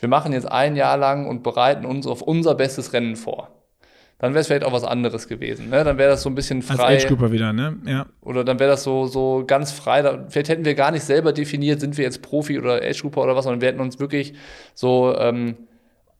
wir 0.00 0.08
machen 0.08 0.32
jetzt 0.32 0.50
ein 0.50 0.74
Jahr 0.74 0.96
lang 0.96 1.28
und 1.28 1.44
bereiten 1.44 1.86
uns 1.86 2.08
auf 2.08 2.22
unser 2.22 2.56
bestes 2.56 2.92
Rennen 2.92 3.14
vor 3.14 3.61
dann 4.22 4.34
wäre 4.34 4.42
es 4.42 4.46
vielleicht 4.46 4.62
auch 4.62 4.72
was 4.72 4.84
anderes 4.84 5.26
gewesen. 5.26 5.68
Ne? 5.68 5.82
Dann 5.82 5.98
wäre 5.98 6.10
das 6.10 6.22
so 6.22 6.30
ein 6.30 6.36
bisschen 6.36 6.62
frei. 6.62 6.84
Als 6.84 7.02
Age 7.02 7.08
Grouper 7.08 7.32
wieder, 7.32 7.52
ne? 7.52 7.76
Ja. 7.84 8.06
Oder 8.20 8.44
dann 8.44 8.60
wäre 8.60 8.70
das 8.70 8.84
so, 8.84 9.06
so 9.06 9.42
ganz 9.44 9.72
frei. 9.72 10.00
Da, 10.00 10.26
vielleicht 10.28 10.48
hätten 10.48 10.64
wir 10.64 10.76
gar 10.76 10.92
nicht 10.92 11.02
selber 11.02 11.32
definiert, 11.32 11.80
sind 11.80 11.98
wir 11.98 12.04
jetzt 12.04 12.22
Profi 12.22 12.56
oder 12.60 12.76
Age 12.76 13.02
Grouper 13.02 13.22
oder 13.22 13.34
was, 13.34 13.42
sondern 13.42 13.60
wir 13.60 13.66
hätten 13.66 13.80
uns 13.80 13.98
wirklich 13.98 14.34
so 14.74 15.12
ähm, 15.18 15.56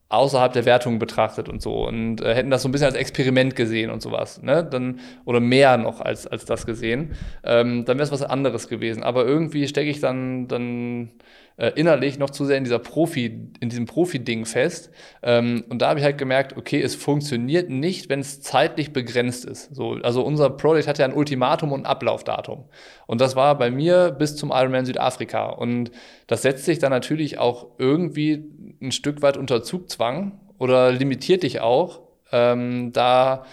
außerhalb 0.09 0.51
der 0.51 0.65
Wertung 0.65 0.99
betrachtet 0.99 1.47
und 1.47 1.61
so 1.61 1.87
und 1.87 2.19
äh, 2.19 2.35
hätten 2.35 2.49
das 2.49 2.63
so 2.63 2.67
ein 2.67 2.73
bisschen 2.73 2.87
als 2.87 2.95
Experiment 2.95 3.55
gesehen 3.55 3.89
und 3.89 4.01
sowas, 4.01 4.41
ne? 4.41 4.67
Dann, 4.69 4.99
oder 5.23 5.39
mehr 5.39 5.77
noch 5.77 6.01
als, 6.01 6.27
als 6.27 6.43
das 6.43 6.65
gesehen. 6.65 7.13
Ähm, 7.45 7.85
dann 7.85 7.97
wäre 7.97 8.03
es 8.03 8.11
was 8.11 8.21
anderes 8.21 8.67
gewesen. 8.67 9.01
Aber 9.01 9.25
irgendwie 9.25 9.65
stecke 9.65 9.89
ich 9.89 10.01
dann, 10.01 10.49
dann 10.49 11.11
äh, 11.57 11.71
innerlich 11.75 12.17
noch 12.17 12.29
zu 12.29 12.45
sehr 12.45 12.57
in 12.57 12.63
dieser 12.63 12.79
Profi, 12.79 13.25
in 13.59 13.69
diesem 13.69 13.85
Profi-Ding 13.85 14.45
fest. 14.45 14.91
Ähm, 15.21 15.63
und 15.69 15.81
da 15.81 15.89
habe 15.89 15.99
ich 15.99 16.05
halt 16.05 16.17
gemerkt, 16.17 16.57
okay, 16.57 16.81
es 16.81 16.95
funktioniert 16.95 17.69
nicht, 17.69 18.09
wenn 18.09 18.19
es 18.19 18.41
zeitlich 18.41 18.93
begrenzt 18.93 19.45
ist. 19.45 19.73
So, 19.75 19.93
also 20.03 20.23
unser 20.23 20.49
Projekt 20.49 20.87
hat 20.87 20.97
ja 20.97 21.05
ein 21.05 21.13
Ultimatum 21.13 21.71
und 21.71 21.81
ein 21.81 21.85
Ablaufdatum. 21.85 22.65
Und 23.07 23.21
das 23.21 23.35
war 23.35 23.57
bei 23.57 23.71
mir 23.71 24.11
bis 24.11 24.35
zum 24.35 24.51
Ironman 24.51 24.85
Südafrika. 24.85 25.49
Und 25.49 25.91
das 26.27 26.41
setzt 26.41 26.65
sich 26.65 26.79
dann 26.79 26.91
natürlich 26.91 27.37
auch 27.37 27.67
irgendwie 27.77 28.43
ein 28.81 28.91
Stück 28.91 29.21
weit 29.21 29.37
unter 29.37 29.63
Zugzwang 29.63 30.39
oder 30.57 30.91
limitiert 30.91 31.43
dich 31.43 31.61
auch, 31.61 32.01
ähm, 32.31 32.91
da 32.93 33.43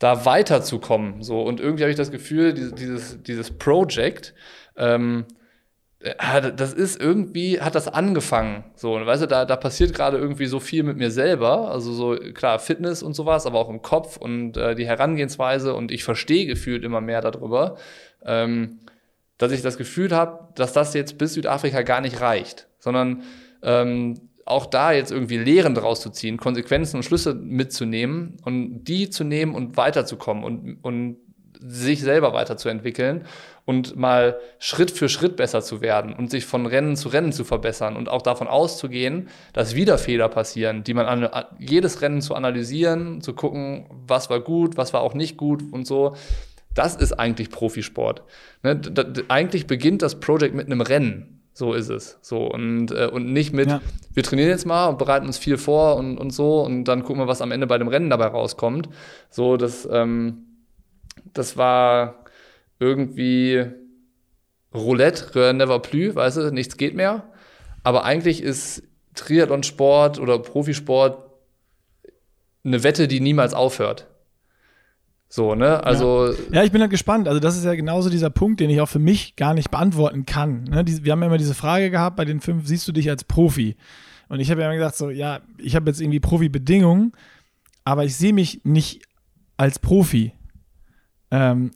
da 0.00 0.24
weiterzukommen. 0.24 1.22
So. 1.22 1.42
Und 1.42 1.60
irgendwie 1.60 1.84
habe 1.84 1.90
ich 1.90 1.96
das 1.96 2.10
Gefühl, 2.10 2.54
dieses, 2.54 2.74
dieses, 2.74 3.22
dieses 3.22 3.50
Project, 3.52 4.34
ähm, 4.76 5.26
äh, 5.28 5.39
das 6.00 6.72
ist 6.72 6.98
irgendwie, 6.98 7.60
hat 7.60 7.74
das 7.74 7.86
angefangen. 7.86 8.64
So, 8.74 8.94
und 8.94 9.04
weißt 9.04 9.22
du, 9.22 9.26
da, 9.26 9.44
da 9.44 9.56
passiert 9.56 9.94
gerade 9.94 10.16
irgendwie 10.16 10.46
so 10.46 10.58
viel 10.58 10.82
mit 10.82 10.96
mir 10.96 11.10
selber. 11.10 11.70
Also 11.70 11.92
so, 11.92 12.16
klar, 12.32 12.58
Fitness 12.58 13.02
und 13.02 13.12
sowas, 13.12 13.44
aber 13.44 13.58
auch 13.58 13.68
im 13.68 13.82
Kopf 13.82 14.16
und 14.16 14.56
äh, 14.56 14.74
die 14.74 14.86
Herangehensweise 14.86 15.74
und 15.74 15.90
ich 15.90 16.02
verstehe 16.02 16.46
gefühlt 16.46 16.84
immer 16.84 17.02
mehr 17.02 17.20
darüber, 17.20 17.76
ähm, 18.24 18.80
dass 19.36 19.52
ich 19.52 19.60
das 19.60 19.76
Gefühl 19.76 20.10
habe, 20.12 20.48
dass 20.54 20.72
das 20.72 20.94
jetzt 20.94 21.18
bis 21.18 21.34
Südafrika 21.34 21.82
gar 21.82 22.00
nicht 22.00 22.20
reicht, 22.20 22.66
sondern 22.78 23.22
ähm, 23.62 24.20
auch 24.46 24.66
da 24.66 24.92
jetzt 24.92 25.12
irgendwie 25.12 25.38
Lehren 25.38 25.74
draus 25.74 26.00
zu 26.00 26.08
ziehen, 26.10 26.38
Konsequenzen 26.38 26.96
und 26.96 27.02
Schlüsse 27.02 27.34
mitzunehmen 27.34 28.38
und 28.44 28.84
die 28.84 29.10
zu 29.10 29.22
nehmen 29.22 29.54
und 29.54 29.76
weiterzukommen 29.76 30.44
und, 30.44 30.78
und 30.82 31.18
sich 31.60 32.00
selber 32.00 32.32
weiterzuentwickeln 32.32 33.26
und 33.70 33.94
mal 33.94 34.40
Schritt 34.58 34.90
für 34.90 35.08
Schritt 35.08 35.36
besser 35.36 35.62
zu 35.62 35.80
werden 35.80 36.12
und 36.12 36.28
sich 36.28 36.44
von 36.44 36.66
Rennen 36.66 36.96
zu 36.96 37.08
Rennen 37.08 37.30
zu 37.30 37.44
verbessern 37.44 37.94
und 37.94 38.08
auch 38.08 38.20
davon 38.20 38.48
auszugehen, 38.48 39.28
dass 39.52 39.76
wieder 39.76 39.96
Fehler 39.96 40.28
passieren, 40.28 40.82
die 40.82 40.92
man 40.92 41.06
an, 41.06 41.44
jedes 41.60 42.02
Rennen 42.02 42.20
zu 42.20 42.34
analysieren, 42.34 43.20
zu 43.20 43.32
gucken, 43.32 43.86
was 44.08 44.28
war 44.28 44.40
gut, 44.40 44.76
was 44.76 44.92
war 44.92 45.02
auch 45.02 45.14
nicht 45.14 45.36
gut 45.36 45.62
und 45.70 45.86
so. 45.86 46.16
Das 46.74 46.96
ist 46.96 47.12
eigentlich 47.12 47.50
Profisport. 47.50 48.24
Ne? 48.64 48.80
eigentlich 49.28 49.68
beginnt 49.68 50.02
das 50.02 50.18
Projekt 50.18 50.56
mit 50.56 50.66
einem 50.66 50.80
Rennen. 50.80 51.40
So 51.52 51.72
ist 51.72 51.90
es. 51.90 52.18
So 52.22 52.50
und, 52.50 52.90
äh, 52.90 53.06
und 53.06 53.32
nicht 53.32 53.52
mit, 53.52 53.68
ja. 53.68 53.80
wir 54.14 54.24
trainieren 54.24 54.48
jetzt 54.50 54.66
mal 54.66 54.88
und 54.88 54.98
bereiten 54.98 55.26
uns 55.26 55.38
viel 55.38 55.58
vor 55.58 55.94
und, 55.94 56.18
und 56.18 56.32
so 56.32 56.60
und 56.62 56.86
dann 56.86 57.04
gucken 57.04 57.22
wir, 57.22 57.28
was 57.28 57.40
am 57.40 57.52
Ende 57.52 57.68
bei 57.68 57.78
dem 57.78 57.86
Rennen 57.86 58.10
dabei 58.10 58.26
rauskommt. 58.26 58.88
So, 59.30 59.56
das, 59.56 59.88
ähm, 59.92 60.46
das 61.34 61.56
war 61.56 62.19
irgendwie 62.80 63.66
Roulette, 64.74 65.54
never 65.54 65.78
plus, 65.78 66.14
weißt 66.14 66.38
du, 66.38 66.50
nichts 66.50 66.76
geht 66.76 66.94
mehr. 66.94 67.30
Aber 67.82 68.04
eigentlich 68.04 68.42
ist 68.42 68.82
Triathlon-Sport 69.14 70.18
oder 70.18 70.38
Profisport 70.38 71.30
eine 72.64 72.82
Wette, 72.82 73.08
die 73.08 73.20
niemals 73.20 73.54
aufhört. 73.54 74.06
So, 75.28 75.54
ne? 75.54 75.84
Also. 75.84 76.32
Ja. 76.32 76.54
ja, 76.54 76.64
ich 76.64 76.72
bin 76.72 76.80
halt 76.80 76.90
gespannt. 76.90 77.28
Also, 77.28 77.38
das 77.40 77.56
ist 77.56 77.64
ja 77.64 77.74
genauso 77.74 78.10
dieser 78.10 78.30
Punkt, 78.30 78.60
den 78.60 78.68
ich 78.68 78.80
auch 78.80 78.88
für 78.88 78.98
mich 78.98 79.36
gar 79.36 79.54
nicht 79.54 79.70
beantworten 79.70 80.26
kann. 80.26 80.64
Ne? 80.64 80.84
Die, 80.84 81.04
wir 81.04 81.12
haben 81.12 81.20
ja 81.20 81.28
immer 81.28 81.38
diese 81.38 81.54
Frage 81.54 81.90
gehabt, 81.90 82.16
bei 82.16 82.24
den 82.24 82.40
fünf 82.40 82.66
siehst 82.66 82.86
du 82.88 82.92
dich 82.92 83.08
als 83.08 83.24
Profi? 83.24 83.76
Und 84.28 84.40
ich 84.40 84.50
habe 84.50 84.60
ja 84.60 84.66
immer 84.66 84.76
gesagt, 84.76 84.96
so, 84.96 85.10
ja, 85.10 85.40
ich 85.58 85.76
habe 85.76 85.88
jetzt 85.88 86.00
irgendwie 86.00 86.20
Profi-Bedingungen, 86.20 87.12
aber 87.84 88.04
ich 88.04 88.16
sehe 88.16 88.32
mich 88.32 88.60
nicht 88.64 89.02
als 89.56 89.78
Profi. 89.78 90.32
Ähm, 91.30 91.70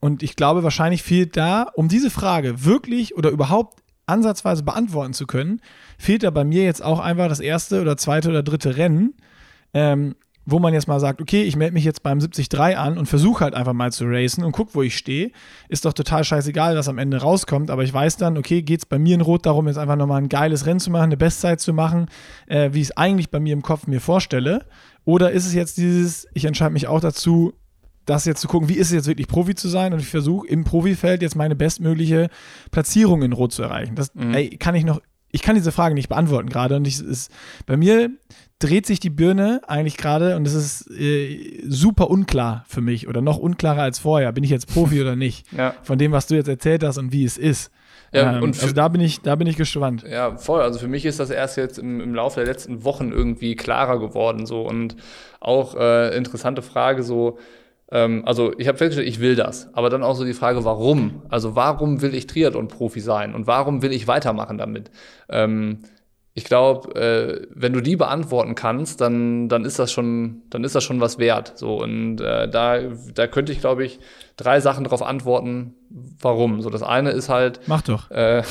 und 0.00 0.22
ich 0.22 0.34
glaube, 0.34 0.62
wahrscheinlich 0.62 1.02
fehlt 1.02 1.36
da, 1.36 1.66
um 1.74 1.88
diese 1.88 2.10
Frage 2.10 2.64
wirklich 2.64 3.16
oder 3.16 3.30
überhaupt 3.30 3.80
ansatzweise 4.06 4.62
beantworten 4.62 5.12
zu 5.12 5.26
können, 5.26 5.60
fehlt 5.98 6.22
da 6.22 6.30
bei 6.30 6.44
mir 6.44 6.64
jetzt 6.64 6.82
auch 6.82 6.98
einfach 6.98 7.28
das 7.28 7.40
erste 7.40 7.80
oder 7.80 7.96
zweite 7.96 8.30
oder 8.30 8.42
dritte 8.42 8.76
Rennen. 8.76 9.14
Ähm, 9.72 10.16
wo 10.46 10.58
man 10.58 10.74
jetzt 10.74 10.88
mal 10.88 11.00
sagt, 11.00 11.20
okay, 11.20 11.42
ich 11.42 11.56
melde 11.56 11.74
mich 11.74 11.84
jetzt 11.84 12.02
beim 12.02 12.18
73 12.18 12.76
an 12.76 12.98
und 12.98 13.06
versuche 13.06 13.44
halt 13.44 13.54
einfach 13.54 13.72
mal 13.72 13.92
zu 13.92 14.04
racen 14.06 14.42
und 14.42 14.52
guck, 14.52 14.74
wo 14.74 14.82
ich 14.82 14.96
stehe. 14.96 15.30
Ist 15.68 15.84
doch 15.84 15.92
total 15.92 16.24
scheißegal, 16.24 16.76
was 16.76 16.88
am 16.88 16.98
Ende 16.98 17.18
rauskommt, 17.18 17.70
aber 17.70 17.84
ich 17.84 17.92
weiß 17.92 18.16
dann, 18.16 18.38
okay, 18.38 18.62
geht 18.62 18.80
es 18.80 18.86
bei 18.86 18.98
mir 18.98 19.14
in 19.14 19.20
Rot 19.20 19.46
darum, 19.46 19.68
jetzt 19.68 19.76
einfach 19.76 19.96
nochmal 19.96 20.20
ein 20.20 20.28
geiles 20.28 20.66
Rennen 20.66 20.80
zu 20.80 20.90
machen, 20.90 21.04
eine 21.04 21.16
Bestzeit 21.16 21.60
zu 21.60 21.72
machen, 21.72 22.06
äh, 22.46 22.70
wie 22.72 22.80
ich 22.80 22.88
es 22.88 22.96
eigentlich 22.96 23.30
bei 23.30 23.38
mir 23.38 23.52
im 23.52 23.62
Kopf 23.62 23.86
mir 23.86 24.00
vorstelle. 24.00 24.66
Oder 25.04 25.30
ist 25.30 25.46
es 25.46 25.54
jetzt 25.54 25.76
dieses, 25.76 26.26
ich 26.34 26.44
entscheide 26.44 26.72
mich 26.72 26.86
auch 26.86 27.00
dazu, 27.00 27.52
das 28.06 28.24
jetzt 28.24 28.40
zu 28.40 28.48
gucken, 28.48 28.68
wie 28.68 28.74
ist 28.74 28.88
es 28.88 28.94
jetzt 28.94 29.06
wirklich 29.06 29.28
Profi 29.28 29.54
zu 29.54 29.68
sein 29.68 29.92
und 29.92 30.00
ich 30.00 30.08
versuche 30.08 30.46
im 30.48 30.64
Profifeld 30.64 31.22
jetzt 31.22 31.36
meine 31.36 31.54
bestmögliche 31.54 32.28
Platzierung 32.70 33.22
in 33.22 33.32
Rot 33.32 33.52
zu 33.52 33.62
erreichen. 33.62 33.94
Das 33.94 34.14
mhm. 34.14 34.34
ey, 34.34 34.56
kann 34.56 34.74
ich 34.74 34.84
noch 34.84 35.00
ich 35.32 35.42
kann 35.42 35.54
diese 35.54 35.72
Frage 35.72 35.94
nicht 35.94 36.08
beantworten 36.08 36.48
gerade 36.48 36.76
und 36.76 36.86
ich, 36.86 37.00
ist, 37.00 37.30
bei 37.66 37.76
mir 37.76 38.10
dreht 38.58 38.86
sich 38.86 39.00
die 39.00 39.10
Birne 39.10 39.60
eigentlich 39.66 39.96
gerade 39.96 40.36
und 40.36 40.46
es 40.46 40.54
ist 40.54 40.90
äh, 40.90 41.62
super 41.66 42.10
unklar 42.10 42.64
für 42.68 42.80
mich 42.80 43.08
oder 43.08 43.22
noch 43.22 43.38
unklarer 43.38 43.82
als 43.82 43.98
vorher. 43.98 44.32
Bin 44.32 44.44
ich 44.44 44.50
jetzt 44.50 44.72
Profi 44.72 45.00
oder 45.00 45.16
nicht? 45.16 45.46
Ja. 45.52 45.74
Von 45.82 45.98
dem, 45.98 46.12
was 46.12 46.26
du 46.26 46.34
jetzt 46.34 46.48
erzählt 46.48 46.84
hast 46.84 46.98
und 46.98 47.12
wie 47.12 47.24
es 47.24 47.38
ist. 47.38 47.70
Ja, 48.12 48.36
ähm, 48.36 48.42
und 48.42 48.60
also 48.60 48.74
da 48.74 48.88
bin 48.88 49.00
ich, 49.00 49.20
da 49.20 49.36
bin 49.36 49.46
ich 49.46 49.56
gespannt. 49.56 50.04
Ja, 50.06 50.36
voll. 50.36 50.60
Also 50.60 50.78
für 50.78 50.88
mich 50.88 51.06
ist 51.06 51.20
das 51.20 51.30
erst 51.30 51.56
jetzt 51.56 51.78
im, 51.78 52.00
im 52.00 52.14
Laufe 52.14 52.40
der 52.40 52.46
letzten 52.46 52.84
Wochen 52.84 53.12
irgendwie 53.12 53.56
klarer 53.56 53.98
geworden. 53.98 54.46
So 54.46 54.62
und 54.62 54.96
auch 55.38 55.74
äh, 55.76 56.14
interessante 56.16 56.62
Frage 56.62 57.02
so. 57.02 57.38
Ähm, 57.92 58.22
also 58.24 58.52
ich 58.58 58.68
habe 58.68 58.78
festgestellt, 58.78 59.08
ich 59.08 59.20
will 59.20 59.36
das. 59.36 59.68
Aber 59.74 59.90
dann 59.90 60.02
auch 60.02 60.14
so 60.14 60.24
die 60.24 60.34
Frage, 60.34 60.64
warum? 60.64 61.22
Also 61.28 61.56
warum 61.56 62.02
will 62.02 62.14
ich 62.14 62.26
Triathlon-Profi 62.26 63.00
sein 63.00 63.34
und 63.34 63.46
warum 63.46 63.82
will 63.82 63.92
ich 63.92 64.06
weitermachen 64.06 64.58
damit? 64.58 64.90
Ähm, 65.28 65.80
ich 66.32 66.44
glaube, 66.44 66.94
äh, 66.94 67.46
wenn 67.52 67.72
du 67.72 67.80
die 67.80 67.96
beantworten 67.96 68.54
kannst, 68.54 69.00
dann, 69.00 69.48
dann 69.48 69.64
ist 69.64 69.80
das 69.80 69.90
schon, 69.90 70.42
dann 70.48 70.62
ist 70.62 70.76
das 70.76 70.84
schon 70.84 71.00
was 71.00 71.18
wert. 71.18 71.54
So 71.56 71.82
und 71.82 72.20
äh, 72.20 72.48
da, 72.48 72.78
da 73.14 73.26
könnte 73.26 73.52
ich, 73.52 73.60
glaube 73.60 73.84
ich, 73.84 73.98
drei 74.36 74.60
Sachen 74.60 74.84
darauf 74.84 75.02
antworten, 75.02 75.74
warum. 76.20 76.62
So 76.62 76.70
das 76.70 76.84
eine 76.84 77.10
ist 77.10 77.28
halt. 77.28 77.60
Mach 77.66 77.82
doch. 77.82 78.10
Äh, 78.12 78.42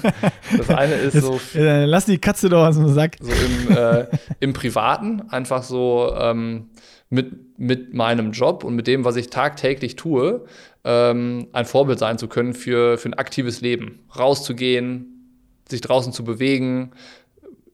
das 0.56 0.70
eine 0.70 0.94
ist 0.94 1.14
Jetzt, 1.14 1.24
so. 1.24 1.38
äh, 1.54 1.84
lass 1.84 2.06
die 2.06 2.18
Katze 2.18 2.48
doch 2.48 2.66
aus 2.66 2.76
dem 2.76 2.88
Sack. 2.88 3.16
So 3.20 3.30
im, 3.30 3.76
äh, 3.76 4.06
im 4.40 4.54
Privaten 4.54 5.22
einfach 5.28 5.62
so 5.62 6.10
ähm, 6.18 6.70
mit, 7.10 7.58
mit 7.58 7.94
meinem 7.94 8.32
Job 8.32 8.64
und 8.64 8.74
mit 8.74 8.86
dem, 8.86 9.04
was 9.04 9.16
ich 9.16 9.30
tagtäglich 9.30 9.96
tue, 9.96 10.44
ähm, 10.84 11.48
ein 11.52 11.64
Vorbild 11.64 11.98
sein 11.98 12.18
zu 12.18 12.28
können 12.28 12.54
für, 12.54 12.98
für 12.98 13.08
ein 13.08 13.14
aktives 13.14 13.60
Leben. 13.60 14.00
Rauszugehen, 14.16 15.42
sich 15.68 15.80
draußen 15.80 16.12
zu 16.12 16.24
bewegen, 16.24 16.92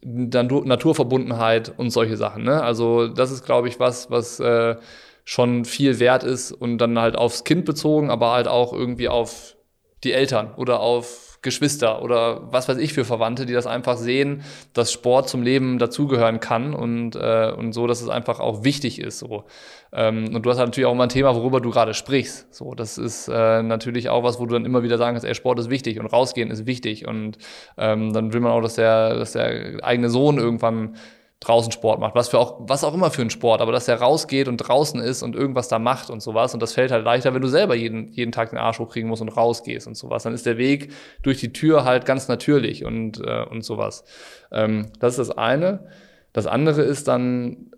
Naturverbundenheit 0.03 1.73
und 1.77 1.91
solche 1.91 2.17
Sachen. 2.17 2.45
Ne? 2.45 2.63
Also 2.63 3.09
das 3.09 3.31
ist, 3.31 3.45
glaube 3.45 3.69
ich, 3.69 3.81
was, 3.81 4.11
was 4.11 4.39
äh, 4.39 4.77
schon 5.25 5.65
viel 5.65 5.99
wert 5.99 6.23
ist 6.23 6.53
und 6.53 6.79
dann 6.79 6.99
halt 6.99 7.17
aufs 7.17 7.45
Kind 7.45 7.65
bezogen, 7.65 8.11
aber 8.11 8.33
halt 8.33 8.47
auch 8.47 8.73
irgendwie 8.73 9.09
auf 9.09 9.57
die 10.05 10.13
Eltern 10.13 10.53
oder 10.55 10.81
auf 10.81 11.24
Geschwister 11.45 12.03
oder 12.03 12.53
was 12.53 12.69
weiß 12.69 12.79
ich 12.79 12.93
für 12.93 13.05
Verwandte, 13.05 13.47
die 13.47 13.53
das 13.53 13.69
einfach 13.69 13.97
sehen, 13.97 14.43
dass 14.73 14.91
Sport 14.91 15.29
zum 15.29 15.43
Leben 15.43 15.79
dazugehören 15.79 16.41
kann 16.41 16.75
und, 16.75 17.15
äh, 17.15 17.53
und 17.57 17.73
so, 17.73 17.87
dass 17.87 18.03
es 18.03 18.09
einfach 18.09 18.41
auch 18.41 18.65
wichtig 18.65 19.01
ist. 19.01 19.21
So. 19.21 19.45
Ähm, 19.93 20.35
und 20.35 20.45
du 20.45 20.51
hast 20.51 20.59
halt 20.59 20.69
natürlich 20.69 20.87
auch 20.87 20.93
immer 20.93 21.05
ein 21.05 21.09
Thema, 21.09 21.37
worüber 21.37 21.61
du 21.61 21.71
gerade 21.71 21.95
sprichst. 21.95 22.53
So, 22.53 22.75
das 22.75 22.99
ist 22.99 23.29
äh, 23.29 23.63
natürlich 23.63 24.09
auch 24.09 24.25
was, 24.25 24.41
wo 24.41 24.47
du 24.47 24.55
dann 24.55 24.65
immer 24.65 24.83
wieder 24.83 24.99
sagen 24.99 25.15
kannst, 25.15 25.27
ey, 25.27 25.35
Sport 25.37 25.61
ist 25.61 25.71
wichtig 25.71 26.01
und 26.01 26.07
rausgehen 26.07 26.51
ist 26.51 26.67
wichtig. 26.67 27.07
Und 27.07 27.39
ähm, 27.79 28.13
dann 28.13 28.33
will 28.33 28.41
man 28.41 28.51
auch, 28.51 28.61
dass 28.63 28.75
der, 28.75 29.15
dass 29.15 29.33
der 29.33 29.85
eigene 29.85 30.11
Sohn 30.11 30.39
irgendwann 30.39 30.97
draußen 31.41 31.73
Sport 31.73 32.01
macht, 32.01 32.15
was 32.15 32.29
für 32.29 32.39
auch, 32.39 32.61
was 32.61 32.85
auch 32.85 32.95
immer 32.95 33.11
für 33.11 33.23
ein 33.23 33.31
Sport, 33.31 33.61
aber 33.61 33.73
dass 33.73 33.89
er 33.89 34.01
rausgeht 34.01 34.49
und 34.49 34.57
draußen 34.57 35.01
ist 35.01 35.23
und 35.23 35.37
irgendwas 35.37 35.69
da 35.69 35.79
macht 35.79 36.09
und 36.11 36.21
sowas. 36.21 36.55
Und 36.55 36.61
das 36.61 36.73
fällt 36.73 36.91
halt 36.91 37.05
leichter, 37.05 37.35
wenn 37.35 37.43
du 37.43 37.49
selber 37.49 37.75
jeden, 37.75 38.09
jeden 38.13 38.33
Tag 38.33 38.51
den 38.51 38.59
Arsch 38.59 38.79
hochkriegen 38.79 39.09
musst 39.09 39.23
und 39.23 39.29
rausgehst 39.29 39.87
und 39.87 39.97
sowas. 39.97 40.23
Dann 40.23 40.33
ist 40.33 40.47
der 40.47 40.59
Weg 40.59 40.93
durch 41.23 41.41
die 41.41 41.53
Tür 41.53 41.85
halt 41.85 42.07
ganz 42.07 42.29
natürlich 42.29 42.85
und, 42.85 43.21
äh, 43.21 43.45
und 43.45 43.63
sowas. 43.63 44.05
Ähm, 44.53 44.91
das 45.01 45.19
ist 45.19 45.29
das 45.29 45.37
eine. 45.37 45.89
Das 46.33 46.47
andere 46.47 46.83
ist 46.83 47.09
dann, 47.09 47.71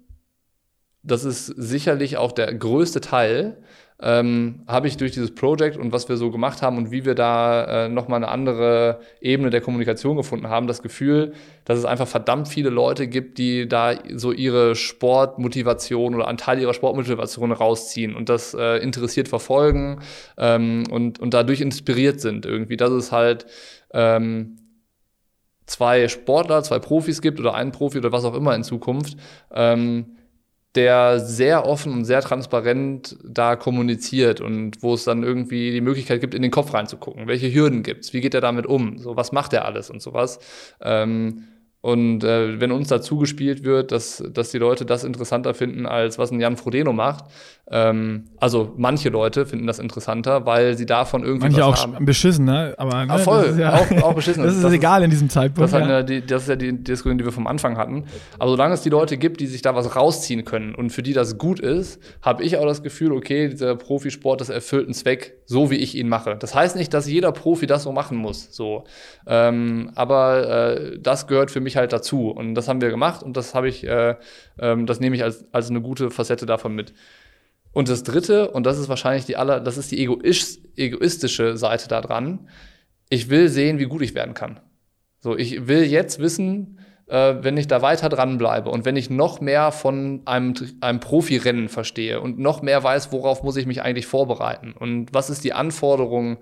das 1.03 1.25
ist 1.25 1.47
sicherlich 1.47 2.17
auch 2.17 2.33
der 2.33 2.55
größte 2.55 3.01
Teil, 3.01 3.63
ähm, 4.01 4.63
habe 4.67 4.89
ich 4.89 4.97
durch 4.99 5.13
dieses 5.13 5.35
Projekt 5.35 5.79
und 5.79 5.93
was 5.93 6.09
wir 6.09 6.17
so 6.17 6.31
gemacht 6.31 6.61
haben 6.61 6.77
und 6.77 6.91
wie 6.91 7.05
wir 7.05 7.15
da 7.15 7.87
äh, 7.87 7.89
nochmal 7.89 8.19
eine 8.19 8.29
andere 8.29 9.01
Ebene 9.21 9.51
der 9.51 9.63
Kommunikation 9.63 10.17
gefunden 10.17 10.49
haben, 10.49 10.67
das 10.67 10.83
Gefühl, 10.83 11.33
dass 11.65 11.79
es 11.79 11.87
einfach 11.87 12.07
verdammt 12.07 12.49
viele 12.49 12.69
Leute 12.69 13.09
gibt, 13.09 13.39
die 13.39 13.67
da 13.67 13.95
so 14.15 14.33
ihre 14.33 14.75
Sportmotivation 14.75 16.15
oder 16.15 16.29
einen 16.29 16.37
Teil 16.39 16.61
ihrer 16.61 16.75
Sportmotivation 16.75 17.53
rausziehen 17.53 18.15
und 18.15 18.29
das 18.29 18.53
äh, 18.53 18.77
interessiert 18.79 19.29
verfolgen 19.29 20.01
ähm, 20.37 20.85
und, 20.91 21.19
und 21.19 21.33
dadurch 21.33 21.63
inspiriert 21.63 22.21
sind 22.21 22.45
irgendwie. 22.45 22.77
Das 22.77 22.91
ist 22.91 23.13
halt 23.13 23.47
ähm, 23.95 24.59
zwei 25.67 26.09
Sportler, 26.09 26.63
zwei 26.63 26.79
Profis 26.79 27.23
gibt 27.23 27.41
oder 27.41 27.55
einen 27.55 27.73
Profi 27.73 27.99
oder 27.99 28.13
was 28.13 28.25
auch 28.25 28.35
immer 28.35 28.55
in 28.55 28.63
Zukunft, 28.63 29.17
ähm, 29.53 30.16
der 30.77 31.21
sehr 31.21 31.67
offen 31.67 31.93
und 31.93 32.05
sehr 32.05 32.21
transparent 32.21 33.17
da 33.25 33.57
kommuniziert 33.57 34.41
und 34.41 34.83
wo 34.83 34.95
es 34.95 35.05
dann 35.05 35.23
irgendwie 35.23 35.73
die 35.73 35.81
Möglichkeit 35.81 36.21
gibt, 36.21 36.35
in 36.35 36.43
den 36.43 36.51
Kopf 36.51 36.75
reinzugucken. 36.75 37.27
Welche 37.27 37.53
Hürden 37.53 37.83
gibt's? 37.83 38.13
Wie 38.13 38.21
geht 38.21 38.35
er 38.35 38.41
damit 38.41 38.67
um? 38.67 38.99
So, 38.99 39.17
was 39.17 39.33
macht 39.33 39.53
er 39.53 39.65
alles 39.65 39.91
und 39.91 40.03
sowas? 40.03 40.39
Ähm, 40.81 41.45
und 41.87 42.25
äh, 42.25 42.61
wenn 42.61 42.73
uns 42.73 42.89
dazu 42.89 43.17
gespielt 43.19 43.63
wird, 43.63 43.93
dass, 43.93 44.23
dass 44.33 44.51
die 44.51 44.59
Leute 44.59 44.85
das 44.85 45.05
interessanter 45.05 45.55
finden, 45.55 45.87
als 45.87 46.19
was 46.19 46.33
ein 46.33 46.41
Jan 46.41 46.57
Frodeno 46.57 46.93
macht, 46.93 47.27
ähm, 47.69 48.27
also 48.39 48.75
manche 48.77 49.09
Leute 49.09 49.45
finden 49.45 49.67
das 49.67 49.81
interessanter, 49.81 50.47
weil 50.47 50.77
sie 50.79 50.87
davon 50.87 51.25
irgendwie 51.25 51.47
Manche 51.49 51.63
was 51.63 51.81
auch 51.81 51.95
haben. 51.95 52.05
beschissen, 52.05 52.45
ne? 52.45 52.75
Aber 52.79 53.05
ne, 53.05 53.13
Ah, 53.13 53.19
voll, 53.19 53.43
das 53.43 53.53
ist 53.53 53.59
ja, 53.59 53.75
auch, 53.75 54.03
auch 54.03 54.15
beschissen. 54.15 54.43
das 54.45 54.55
ist 54.55 54.63
Das 54.63 54.73
egal 54.73 55.03
in 55.03 55.11
diesem 55.11 55.29
Zeitpunkt. 55.29 55.63
Das 55.63 55.71
ist, 55.71 55.75
halt 55.75 55.89
ja. 55.89 55.97
eine, 55.97 56.05
die, 56.05 56.25
das 56.25 56.43
ist 56.43 56.49
ja 56.49 56.55
die 56.55 56.73
Diskussion, 56.85 57.19
die 57.19 57.25
wir 57.25 57.33
vom 57.33 57.49
Anfang 57.49 57.77
hatten. 57.77 58.05
Aber 58.39 58.51
solange 58.51 58.75
es 58.75 58.83
die 58.83 58.89
Leute 58.89 59.17
gibt, 59.17 59.41
die 59.41 59.49
sich 59.49 59.63
da 59.63 59.75
was 59.75 59.97
rausziehen 59.97 60.45
können 60.45 60.77
und 60.77 60.91
für 60.91 61.03
die 61.03 61.13
das 61.13 61.39
gut 61.39 61.59
ist, 61.59 62.01
habe 62.23 62.45
ich 62.45 62.57
auch 62.57 62.67
das 62.67 62.85
Gefühl, 62.85 63.11
okay, 63.13 63.49
dieser 63.49 63.75
Profisport, 63.75 64.41
das 64.41 64.49
erfüllt 64.49 64.85
einen 64.85 64.95
Zweck, 64.95 65.35
so 65.47 65.69
wie 65.71 65.77
ich 65.77 65.97
ihn 65.97 66.09
mache. 66.09 66.37
Das 66.37 66.55
heißt 66.55 66.77
nicht, 66.77 66.95
dass 66.95 67.09
jeder 67.09 67.33
Profi 67.33 67.67
das 67.67 67.83
so 67.83 67.91
machen 67.91 68.17
muss. 68.17 68.55
So. 68.55 68.85
Ähm, 69.27 69.91
aber 69.97 70.77
äh, 70.79 70.99
das 71.01 71.27
gehört 71.27 71.51
für 71.51 71.61
mich 71.61 71.77
halt 71.77 71.93
dazu. 71.93 72.31
Und 72.31 72.55
das 72.55 72.69
haben 72.69 72.81
wir 72.81 72.91
gemacht 72.91 73.25
und 73.25 73.37
das 73.37 73.57
habe 73.57 73.69
ich, 73.69 73.85
äh, 73.85 74.15
ähm, 74.61 74.87
das 74.87 75.01
nehme 75.01 75.17
ich 75.17 75.25
als, 75.25 75.45
als 75.51 75.69
eine 75.69 75.81
gute 75.81 76.11
Facette 76.11 76.47
davon 76.47 76.73
mit. 76.73 76.95
Und 77.77 77.91
das 77.91 78.05
dritte, 78.05 78.53
und 78.53 78.65
das 78.65 78.79
ist 78.79 78.89
wahrscheinlich 78.89 79.27
die 79.27 79.37
aller, 79.37 79.61
das 79.61 79.77
ist 79.77 79.91
die 79.91 80.01
egoisch, 80.03 80.57
egoistische 80.77 81.59
Seite 81.59 81.89
daran. 81.89 82.49
Ich 83.11 83.29
will 83.29 83.51
sehen, 83.51 83.79
wie 83.79 83.85
gut 83.85 84.01
ich 84.01 84.15
werden 84.15 84.33
kann. 84.33 84.61
So, 85.19 85.37
ich 85.37 85.69
will 85.69 85.83
jetzt 85.83 86.19
wissen, 86.19 86.79
äh, 87.07 87.35
wenn 87.43 87.59
ich 87.59 87.69
da 87.69 87.83
weiter 87.83 88.09
dranbleibe 88.09 88.71
und 88.71 88.87
wenn 88.87 88.97
ich 88.97 89.11
noch 89.11 89.43
mehr 89.43 89.73
von 89.73 90.23
einem, 90.25 90.55
einem 90.81 91.01
Profirennen 91.01 91.69
verstehe 91.69 92.23
und 92.23 92.39
noch 92.39 92.63
mehr 92.63 92.83
weiß, 92.83 93.13
worauf 93.13 93.43
muss 93.43 93.59
ich 93.59 93.67
mich 93.67 93.83
eigentlich 93.83 94.07
vorbereiten 94.07 94.73
und 94.73 95.13
was 95.13 95.29
ist 95.29 95.45
die 95.45 95.53
Anforderung, 95.53 96.39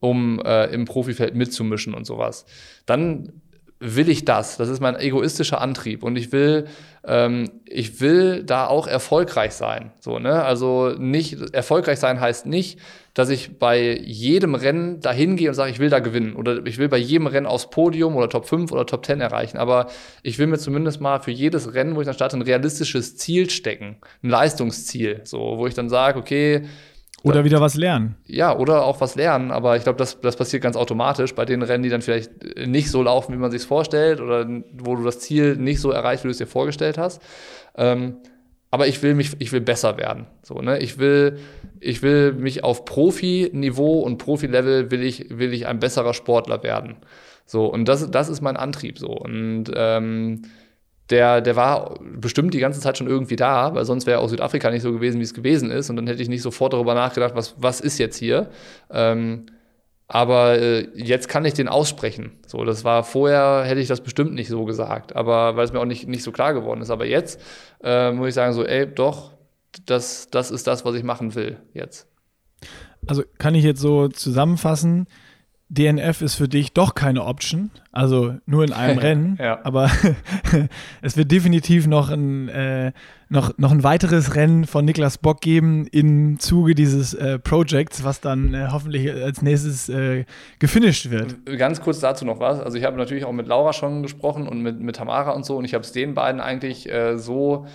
um 0.00 0.40
äh, 0.40 0.72
im 0.72 0.86
Profifeld 0.86 1.34
mitzumischen 1.34 1.92
und 1.92 2.06
sowas, 2.06 2.46
dann 2.86 3.42
will 3.80 4.08
ich 4.08 4.24
das. 4.24 4.56
Das 4.56 4.68
ist 4.68 4.80
mein 4.80 4.96
egoistischer 4.96 5.60
Antrieb 5.60 6.02
und 6.02 6.16
ich 6.16 6.32
will, 6.32 6.66
ähm, 7.04 7.50
ich 7.64 8.00
will 8.00 8.42
da 8.42 8.66
auch 8.66 8.86
erfolgreich 8.86 9.52
sein. 9.52 9.92
So, 10.00 10.18
ne? 10.18 10.42
Also 10.42 10.94
nicht 10.98 11.54
erfolgreich 11.54 12.00
sein 12.00 12.20
heißt 12.20 12.46
nicht, 12.46 12.80
dass 13.14 13.30
ich 13.30 13.58
bei 13.58 13.96
jedem 14.04 14.54
Rennen 14.54 15.00
dahin 15.00 15.36
gehe 15.36 15.48
und 15.48 15.54
sage, 15.54 15.70
ich 15.70 15.78
will 15.78 15.90
da 15.90 16.00
gewinnen 16.00 16.34
oder 16.34 16.64
ich 16.66 16.78
will 16.78 16.88
bei 16.88 16.98
jedem 16.98 17.28
Rennen 17.28 17.46
aufs 17.46 17.70
Podium 17.70 18.16
oder 18.16 18.28
Top 18.28 18.46
5 18.46 18.72
oder 18.72 18.86
Top 18.86 19.06
10 19.06 19.20
erreichen. 19.20 19.58
Aber 19.58 19.88
ich 20.22 20.38
will 20.38 20.48
mir 20.48 20.58
zumindest 20.58 21.00
mal 21.00 21.20
für 21.20 21.30
jedes 21.30 21.74
Rennen, 21.74 21.94
wo 21.94 22.00
ich 22.00 22.06
dann 22.06 22.14
starte, 22.14 22.36
ein 22.36 22.42
realistisches 22.42 23.16
Ziel 23.16 23.48
stecken, 23.50 23.96
ein 24.22 24.30
Leistungsziel, 24.30 25.20
so, 25.24 25.58
wo 25.58 25.66
ich 25.66 25.74
dann 25.74 25.88
sage, 25.88 26.18
okay, 26.18 26.62
Oder 27.24 27.44
wieder 27.44 27.60
was 27.60 27.74
lernen. 27.74 28.16
ja, 28.26 28.56
oder 28.56 28.84
auch 28.84 29.00
was 29.00 29.16
lernen, 29.16 29.50
aber 29.50 29.76
ich 29.76 29.82
glaube, 29.82 29.98
das, 29.98 30.20
das 30.20 30.36
passiert 30.36 30.62
ganz 30.62 30.76
automatisch 30.76 31.34
bei 31.34 31.44
den 31.44 31.62
Rennen, 31.62 31.82
die 31.82 31.88
dann 31.88 32.02
vielleicht 32.02 32.30
nicht 32.66 32.90
so 32.90 33.02
laufen, 33.02 33.32
wie 33.32 33.38
man 33.38 33.50
sich 33.50 33.62
vorstellt, 33.62 34.20
oder 34.20 34.46
wo 34.72 34.94
du 34.94 35.02
das 35.02 35.18
Ziel 35.18 35.56
nicht 35.56 35.80
so 35.80 35.90
erreicht, 35.90 36.22
wie 36.22 36.28
du 36.28 36.32
es 36.32 36.38
dir 36.38 36.46
vorgestellt 36.46 36.96
hast. 36.96 37.20
Ähm, 37.76 38.18
aber 38.70 38.86
ich 38.86 39.02
will 39.02 39.14
mich, 39.14 39.32
ich 39.38 39.52
will 39.52 39.60
besser 39.60 39.96
werden. 39.96 40.26
So, 40.42 40.60
ne? 40.60 40.78
Ich 40.78 40.98
will, 40.98 41.38
ich 41.80 42.02
will 42.02 42.32
mich 42.34 42.64
auf 42.64 42.84
Profi-Niveau 42.84 44.00
und 44.00 44.18
Profi-Level 44.18 44.90
will 44.90 45.02
ich, 45.02 45.26
will 45.30 45.54
ich 45.54 45.66
ein 45.66 45.80
besserer 45.80 46.14
Sportler 46.14 46.62
werden. 46.62 46.96
So, 47.46 47.66
und 47.66 47.86
das, 47.86 48.10
das 48.10 48.28
ist 48.28 48.42
mein 48.42 48.58
Antrieb 48.58 48.98
so. 48.98 49.08
Und 49.08 49.72
ähm, 49.74 50.42
der, 51.10 51.40
der 51.40 51.56
war 51.56 51.98
bestimmt 52.00 52.54
die 52.54 52.58
ganze 52.58 52.80
Zeit 52.80 52.98
schon 52.98 53.06
irgendwie 53.06 53.36
da, 53.36 53.74
weil 53.74 53.84
sonst 53.84 54.06
wäre 54.06 54.20
auch 54.20 54.28
Südafrika 54.28 54.70
nicht 54.70 54.82
so 54.82 54.92
gewesen, 54.92 55.18
wie 55.20 55.24
es 55.24 55.34
gewesen 55.34 55.70
ist. 55.70 55.88
Und 55.90 55.96
dann 55.96 56.06
hätte 56.06 56.22
ich 56.22 56.28
nicht 56.28 56.42
sofort 56.42 56.72
darüber 56.72 56.94
nachgedacht, 56.94 57.34
was, 57.34 57.54
was 57.58 57.80
ist 57.80 57.98
jetzt 57.98 58.16
hier. 58.16 58.50
Ähm, 58.90 59.46
aber 60.06 60.58
äh, 60.58 60.88
jetzt 60.94 61.28
kann 61.28 61.44
ich 61.44 61.54
den 61.54 61.68
aussprechen. 61.68 62.32
So, 62.46 62.64
das 62.64 62.82
war 62.84 63.04
vorher, 63.04 63.64
hätte 63.64 63.80
ich 63.80 63.88
das 63.88 64.00
bestimmt 64.00 64.34
nicht 64.34 64.48
so 64.48 64.64
gesagt, 64.64 65.14
aber 65.14 65.56
weil 65.56 65.64
es 65.64 65.72
mir 65.72 65.80
auch 65.80 65.84
nicht, 65.84 66.08
nicht 66.08 66.22
so 66.22 66.32
klar 66.32 66.54
geworden 66.54 66.80
ist. 66.80 66.90
Aber 66.90 67.04
jetzt 67.04 67.40
äh, 67.82 68.10
muss 68.12 68.28
ich 68.28 68.34
sagen, 68.34 68.54
so, 68.54 68.64
ey, 68.64 68.86
doch, 68.86 69.32
das, 69.84 70.28
das 70.30 70.50
ist 70.50 70.66
das, 70.66 70.84
was 70.84 70.94
ich 70.94 71.04
machen 71.04 71.34
will 71.34 71.58
jetzt. 71.74 72.06
Also 73.06 73.22
kann 73.38 73.54
ich 73.54 73.64
jetzt 73.64 73.80
so 73.80 74.08
zusammenfassen, 74.08 75.06
DNF 75.70 76.22
ist 76.22 76.34
für 76.36 76.48
dich 76.48 76.72
doch 76.72 76.94
keine 76.94 77.24
Option, 77.24 77.70
also 77.92 78.34
nur 78.46 78.64
in 78.64 78.72
einem 78.72 78.98
Rennen, 79.06 79.38
Ja. 79.40 79.60
aber 79.64 79.90
es 81.02 81.16
wird 81.16 81.30
definitiv 81.30 81.86
noch 81.86 82.10
ein, 82.10 82.48
äh, 82.48 82.92
noch, 83.28 83.56
noch 83.58 83.70
ein 83.70 83.82
weiteres 83.84 84.34
Rennen 84.34 84.64
von 84.66 84.84
Niklas 84.86 85.18
Bock 85.18 85.40
geben 85.42 85.86
im 85.92 86.38
Zuge 86.38 86.74
dieses 86.74 87.12
äh, 87.12 87.38
Projects, 87.38 88.02
was 88.02 88.20
dann 88.22 88.54
äh, 88.54 88.68
hoffentlich 88.72 89.12
als 89.12 89.42
nächstes 89.42 89.90
äh, 89.90 90.24
gefinisht 90.58 91.10
wird. 91.10 91.36
Ganz 91.58 91.80
kurz 91.82 92.00
dazu 92.00 92.24
noch 92.24 92.40
was. 92.40 92.60
Also 92.60 92.78
ich 92.78 92.84
habe 92.84 92.96
natürlich 92.96 93.24
auch 93.26 93.32
mit 93.32 93.46
Laura 93.46 93.74
schon 93.74 94.02
gesprochen 94.02 94.48
und 94.48 94.62
mit, 94.62 94.80
mit 94.80 94.96
Tamara 94.96 95.32
und 95.32 95.44
so 95.44 95.56
und 95.58 95.66
ich 95.66 95.74
habe 95.74 95.84
es 95.84 95.92
den 95.92 96.14
beiden 96.14 96.40
eigentlich 96.40 96.90
äh, 96.90 97.18
so 97.18 97.66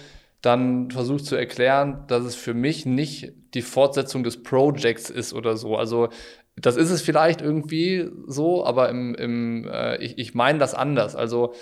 dann 0.42 0.92
versucht 0.92 1.26
zu 1.26 1.36
erklären, 1.38 2.04
dass 2.08 2.26
es 2.26 2.36
für 2.36 2.54
mich 2.54 2.86
nicht 2.86 3.32
die 3.54 3.62
Fortsetzung 3.62 4.24
des 4.24 4.44
Projects 4.44 5.10
ist 5.10 5.34
oder 5.34 5.56
so. 5.56 5.78
Also 5.78 6.10
das 6.56 6.76
ist 6.76 6.92
es 6.92 7.02
vielleicht 7.02 7.42
irgendwie 7.42 8.10
so, 8.28 8.66
aber 8.66 8.90
im, 8.90 9.16
im, 9.16 9.68
äh, 9.68 9.98
ich, 9.98 10.18
ich 10.18 10.34
meine 10.36 10.60
das 10.60 10.74
anders. 10.74 11.16
Also 11.16 11.54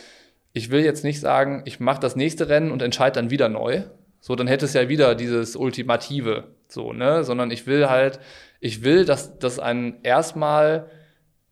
ich 0.53 0.69
will 0.69 0.83
jetzt 0.83 1.03
nicht 1.03 1.19
sagen, 1.19 1.63
ich 1.65 1.79
mache 1.79 2.01
das 2.01 2.15
nächste 2.15 2.49
Rennen 2.49 2.71
und 2.71 2.81
entscheide 2.81 3.15
dann 3.15 3.29
wieder 3.29 3.49
neu. 3.49 3.83
So, 4.19 4.35
dann 4.35 4.47
hätte 4.47 4.65
es 4.65 4.73
ja 4.73 4.89
wieder 4.89 5.15
dieses 5.15 5.55
Ultimative, 5.55 6.49
so, 6.67 6.93
ne? 6.93 7.23
Sondern 7.23 7.51
ich 7.51 7.65
will 7.65 7.89
halt, 7.89 8.19
ich 8.59 8.83
will, 8.83 9.05
dass 9.05 9.39
das 9.39 9.59
ein 9.59 9.99
erstmal 10.03 10.89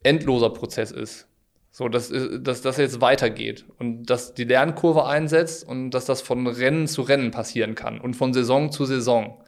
endloser 0.03 0.51
Prozess 0.51 0.91
ist. 0.91 1.27
So, 1.71 1.87
dass, 1.87 2.11
dass 2.41 2.61
das 2.61 2.77
jetzt 2.77 2.99
weitergeht 2.99 3.65
und 3.77 4.03
dass 4.05 4.33
die 4.33 4.43
Lernkurve 4.43 5.05
einsetzt 5.05 5.67
und 5.67 5.91
dass 5.91 6.05
das 6.05 6.21
von 6.21 6.45
Rennen 6.47 6.87
zu 6.87 7.03
Rennen 7.03 7.31
passieren 7.31 7.75
kann 7.75 8.01
und 8.01 8.15
von 8.15 8.33
Saison 8.33 8.71
zu 8.71 8.85
Saison. 8.85 9.41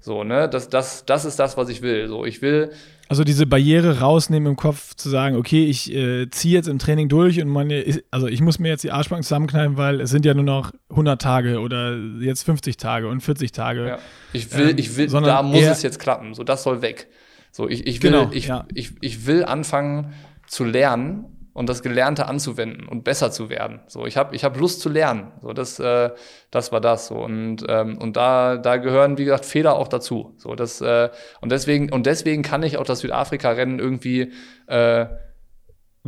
So, 0.00 0.24
ne? 0.24 0.48
Das, 0.48 0.68
das, 0.68 1.04
das 1.04 1.24
ist 1.24 1.38
das, 1.38 1.56
was 1.56 1.68
ich 1.68 1.82
will. 1.82 2.08
So, 2.08 2.24
ich 2.24 2.40
will. 2.42 2.70
Also 3.08 3.24
diese 3.24 3.46
Barriere 3.46 4.00
rausnehmen 4.00 4.50
im 4.50 4.56
Kopf, 4.56 4.94
zu 4.94 5.08
sagen, 5.08 5.36
okay, 5.36 5.64
ich 5.64 5.92
äh, 5.94 6.28
ziehe 6.30 6.54
jetzt 6.54 6.68
im 6.68 6.78
Training 6.78 7.08
durch 7.08 7.40
und 7.40 7.48
meine, 7.48 7.82
also 8.10 8.26
ich 8.26 8.42
muss 8.42 8.58
mir 8.58 8.68
jetzt 8.68 8.84
die 8.84 8.90
Arschbacken 8.90 9.22
zusammenkneifen, 9.22 9.78
weil 9.78 10.02
es 10.02 10.10
sind 10.10 10.26
ja 10.26 10.34
nur 10.34 10.44
noch 10.44 10.72
100 10.90 11.20
Tage 11.20 11.60
oder 11.60 11.96
jetzt 12.20 12.42
50 12.42 12.76
Tage 12.76 13.08
und 13.08 13.22
40 13.22 13.52
Tage. 13.52 13.88
Ja. 13.88 13.98
Ich 14.34 14.54
will, 14.54 14.70
Ähm, 14.70 14.78
ich 14.78 14.96
will, 14.96 15.08
da 15.08 15.42
muss 15.42 15.62
es 15.62 15.82
jetzt 15.82 15.98
klappen. 15.98 16.34
So, 16.34 16.44
das 16.44 16.62
soll 16.62 16.82
weg. 16.82 17.08
So, 17.50 17.66
ich, 17.66 17.86
ich 17.86 18.02
will, 18.02 18.10
Genau, 18.10 18.30
ich, 18.30 18.48
ja. 18.48 18.66
ich, 18.74 18.92
ich 19.00 19.26
will 19.26 19.44
anfangen 19.44 20.12
zu 20.46 20.64
lernen 20.64 21.24
und 21.58 21.68
das 21.68 21.82
Gelernte 21.82 22.26
anzuwenden 22.26 22.86
und 22.86 23.02
besser 23.02 23.32
zu 23.32 23.50
werden. 23.50 23.80
So, 23.88 24.06
ich 24.06 24.16
habe 24.16 24.36
ich 24.36 24.44
hab 24.44 24.56
Lust 24.56 24.80
zu 24.80 24.88
lernen. 24.88 25.32
So, 25.42 25.52
das, 25.52 25.80
äh, 25.80 26.10
das 26.52 26.70
war 26.70 26.80
das 26.80 27.08
so. 27.08 27.16
Und, 27.16 27.64
ähm, 27.68 27.98
und 27.98 28.16
da, 28.16 28.56
da 28.58 28.76
gehören, 28.76 29.18
wie 29.18 29.24
gesagt, 29.24 29.44
Fehler 29.44 29.74
auch 29.74 29.88
dazu. 29.88 30.34
So, 30.36 30.54
das, 30.54 30.80
äh, 30.80 31.10
und 31.40 31.50
deswegen, 31.50 31.92
und 31.92 32.06
deswegen 32.06 32.42
kann 32.42 32.62
ich 32.62 32.78
auch 32.78 32.84
das 32.84 33.00
Südafrika-Rennen 33.00 33.80
irgendwie 33.80 34.32
äh, 34.68 35.06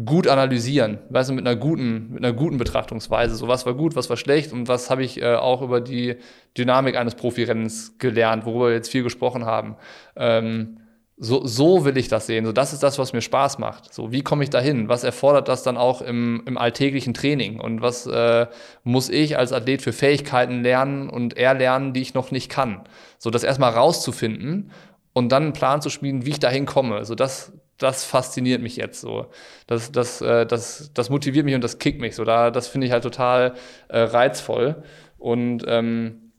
gut 0.04 0.28
analysieren, 0.28 0.98
weißt 1.08 1.30
du, 1.30 1.34
mit 1.34 1.44
einer 1.44 1.56
guten, 1.56 2.12
mit 2.12 2.24
einer 2.24 2.32
guten 2.32 2.56
Betrachtungsweise. 2.56 3.34
So, 3.34 3.48
was 3.48 3.66
war 3.66 3.74
gut, 3.74 3.96
was 3.96 4.08
war 4.08 4.16
schlecht 4.16 4.52
und 4.52 4.68
was 4.68 4.88
habe 4.88 5.02
ich 5.02 5.20
äh, 5.20 5.34
auch 5.34 5.62
über 5.62 5.80
die 5.80 6.14
Dynamik 6.56 6.96
eines 6.96 7.16
Profirennens 7.16 7.98
gelernt, 7.98 8.46
worüber 8.46 8.68
wir 8.68 8.74
jetzt 8.74 8.90
viel 8.90 9.02
gesprochen 9.02 9.46
haben. 9.46 9.74
Ähm, 10.14 10.79
so, 11.22 11.46
so 11.46 11.84
will 11.84 11.98
ich 11.98 12.08
das 12.08 12.26
sehen. 12.26 12.46
So, 12.46 12.52
das 12.52 12.72
ist 12.72 12.82
das, 12.82 12.98
was 12.98 13.12
mir 13.12 13.20
Spaß 13.20 13.58
macht. 13.58 13.92
So, 13.92 14.10
wie 14.10 14.22
komme 14.22 14.42
ich 14.42 14.48
dahin? 14.48 14.88
Was 14.88 15.04
erfordert 15.04 15.48
das 15.48 15.62
dann 15.62 15.76
auch 15.76 16.00
im, 16.00 16.42
im 16.46 16.56
alltäglichen 16.56 17.12
Training? 17.12 17.60
Und 17.60 17.82
was 17.82 18.06
äh, 18.06 18.46
muss 18.84 19.10
ich 19.10 19.36
als 19.36 19.52
Athlet 19.52 19.82
für 19.82 19.92
Fähigkeiten 19.92 20.62
lernen 20.62 21.10
und 21.10 21.36
erlernen, 21.36 21.92
die 21.92 22.00
ich 22.00 22.14
noch 22.14 22.30
nicht 22.30 22.50
kann? 22.50 22.84
So, 23.18 23.28
das 23.28 23.44
erstmal 23.44 23.72
rauszufinden 23.72 24.70
und 25.12 25.30
dann 25.30 25.42
einen 25.42 25.52
Plan 25.52 25.82
zu 25.82 25.90
schmieden, 25.90 26.24
wie 26.24 26.30
ich 26.30 26.40
dahin 26.40 26.64
komme. 26.64 27.04
So, 27.04 27.14
das, 27.14 27.52
das 27.76 28.02
fasziniert 28.04 28.62
mich 28.62 28.76
jetzt 28.76 29.02
so. 29.02 29.26
Das, 29.66 29.92
das, 29.92 30.22
äh, 30.22 30.46
das, 30.46 30.90
das 30.94 31.10
motiviert 31.10 31.44
mich 31.44 31.54
und 31.54 31.62
das 31.62 31.78
kickt 31.78 32.00
mich 32.00 32.16
so. 32.16 32.24
Da, 32.24 32.50
das 32.50 32.66
finde 32.66 32.86
ich 32.86 32.94
halt 32.94 33.02
total 33.02 33.52
äh, 33.88 34.00
reizvoll. 34.00 34.82
Und 35.18 35.64
ähm, 35.66 36.32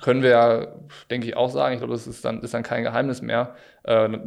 können 0.00 0.22
wir 0.22 0.30
ja, 0.30 0.66
denke 1.10 1.26
ich, 1.26 1.36
auch 1.36 1.50
sagen, 1.50 1.74
ich 1.74 1.80
glaube, 1.80 1.92
das 1.92 2.06
ist 2.06 2.24
dann, 2.24 2.40
ist 2.42 2.54
dann 2.54 2.62
kein 2.62 2.84
Geheimnis 2.84 3.22
mehr. 3.22 3.54
Äh, 3.88 4.18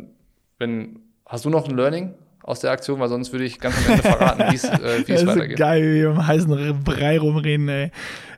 wenn, 0.58 1.00
hast 1.26 1.46
du 1.46 1.50
noch 1.50 1.68
ein 1.68 1.76
Learning 1.76 2.14
aus 2.44 2.60
der 2.60 2.72
Aktion? 2.72 3.00
Weil 3.00 3.10
sonst 3.10 3.32
würde 3.32 3.46
ich 3.46 3.60
ganz 3.60 3.76
am 3.78 3.92
Ende 3.92 4.04
verraten, 4.04 4.44
wie 4.52 4.56
es 4.56 4.64
äh, 4.64 5.04
wie 5.08 5.12
Das 5.12 5.22
es 5.22 5.28
weitergeht. 5.28 5.58
geil, 5.58 5.82
wie 5.84 6.02
wir 6.02 6.10
im 6.12 6.28
heißen 6.28 6.84
Brei 6.84 7.20
rumreden, 7.20 7.70
ey. 7.70 7.92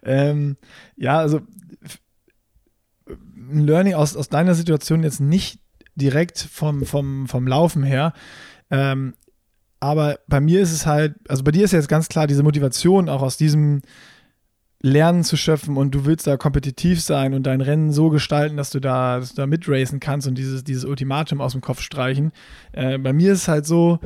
Ähm, 0.03 0.57
ja, 0.97 1.19
also 1.19 1.39
ein 3.07 3.65
Learning 3.65 3.93
aus, 3.93 4.15
aus 4.15 4.29
deiner 4.29 4.55
Situation 4.55 5.03
jetzt 5.03 5.19
nicht 5.19 5.59
direkt 5.95 6.39
vom, 6.39 6.85
vom, 6.85 7.27
vom 7.27 7.47
Laufen 7.47 7.83
her. 7.83 8.13
Ähm, 8.71 9.13
aber 9.79 10.19
bei 10.27 10.39
mir 10.39 10.61
ist 10.61 10.71
es 10.71 10.85
halt, 10.85 11.15
also 11.27 11.43
bei 11.43 11.51
dir 11.51 11.65
ist 11.65 11.73
jetzt 11.73 11.89
ganz 11.89 12.07
klar 12.07 12.25
diese 12.25 12.43
Motivation 12.43 13.09
auch 13.09 13.21
aus 13.21 13.37
diesem 13.37 13.81
Lernen 14.85 15.23
zu 15.23 15.37
schöpfen 15.37 15.77
und 15.77 15.95
du 15.95 16.05
willst 16.05 16.27
da 16.27 16.35
kompetitiv 16.35 17.01
sein 17.01 17.33
und 17.33 17.43
dein 17.43 17.61
Rennen 17.61 17.93
so 17.93 18.09
gestalten, 18.09 18.57
dass 18.57 18.69
du 18.69 18.81
da, 18.81 19.19
dass 19.19 19.29
du 19.29 19.37
da 19.37 19.47
mitracen 19.47 20.01
kannst 20.01 20.27
und 20.27 20.37
dieses, 20.37 20.65
dieses 20.65 20.83
Ultimatum 20.83 21.39
aus 21.39 21.53
dem 21.53 21.61
Kopf 21.61 21.79
streichen. 21.79 22.33
Äh, 22.73 22.97
bei 22.97 23.13
mir 23.13 23.31
ist 23.31 23.43
es 23.43 23.47
halt 23.47 23.65
so, 23.65 23.99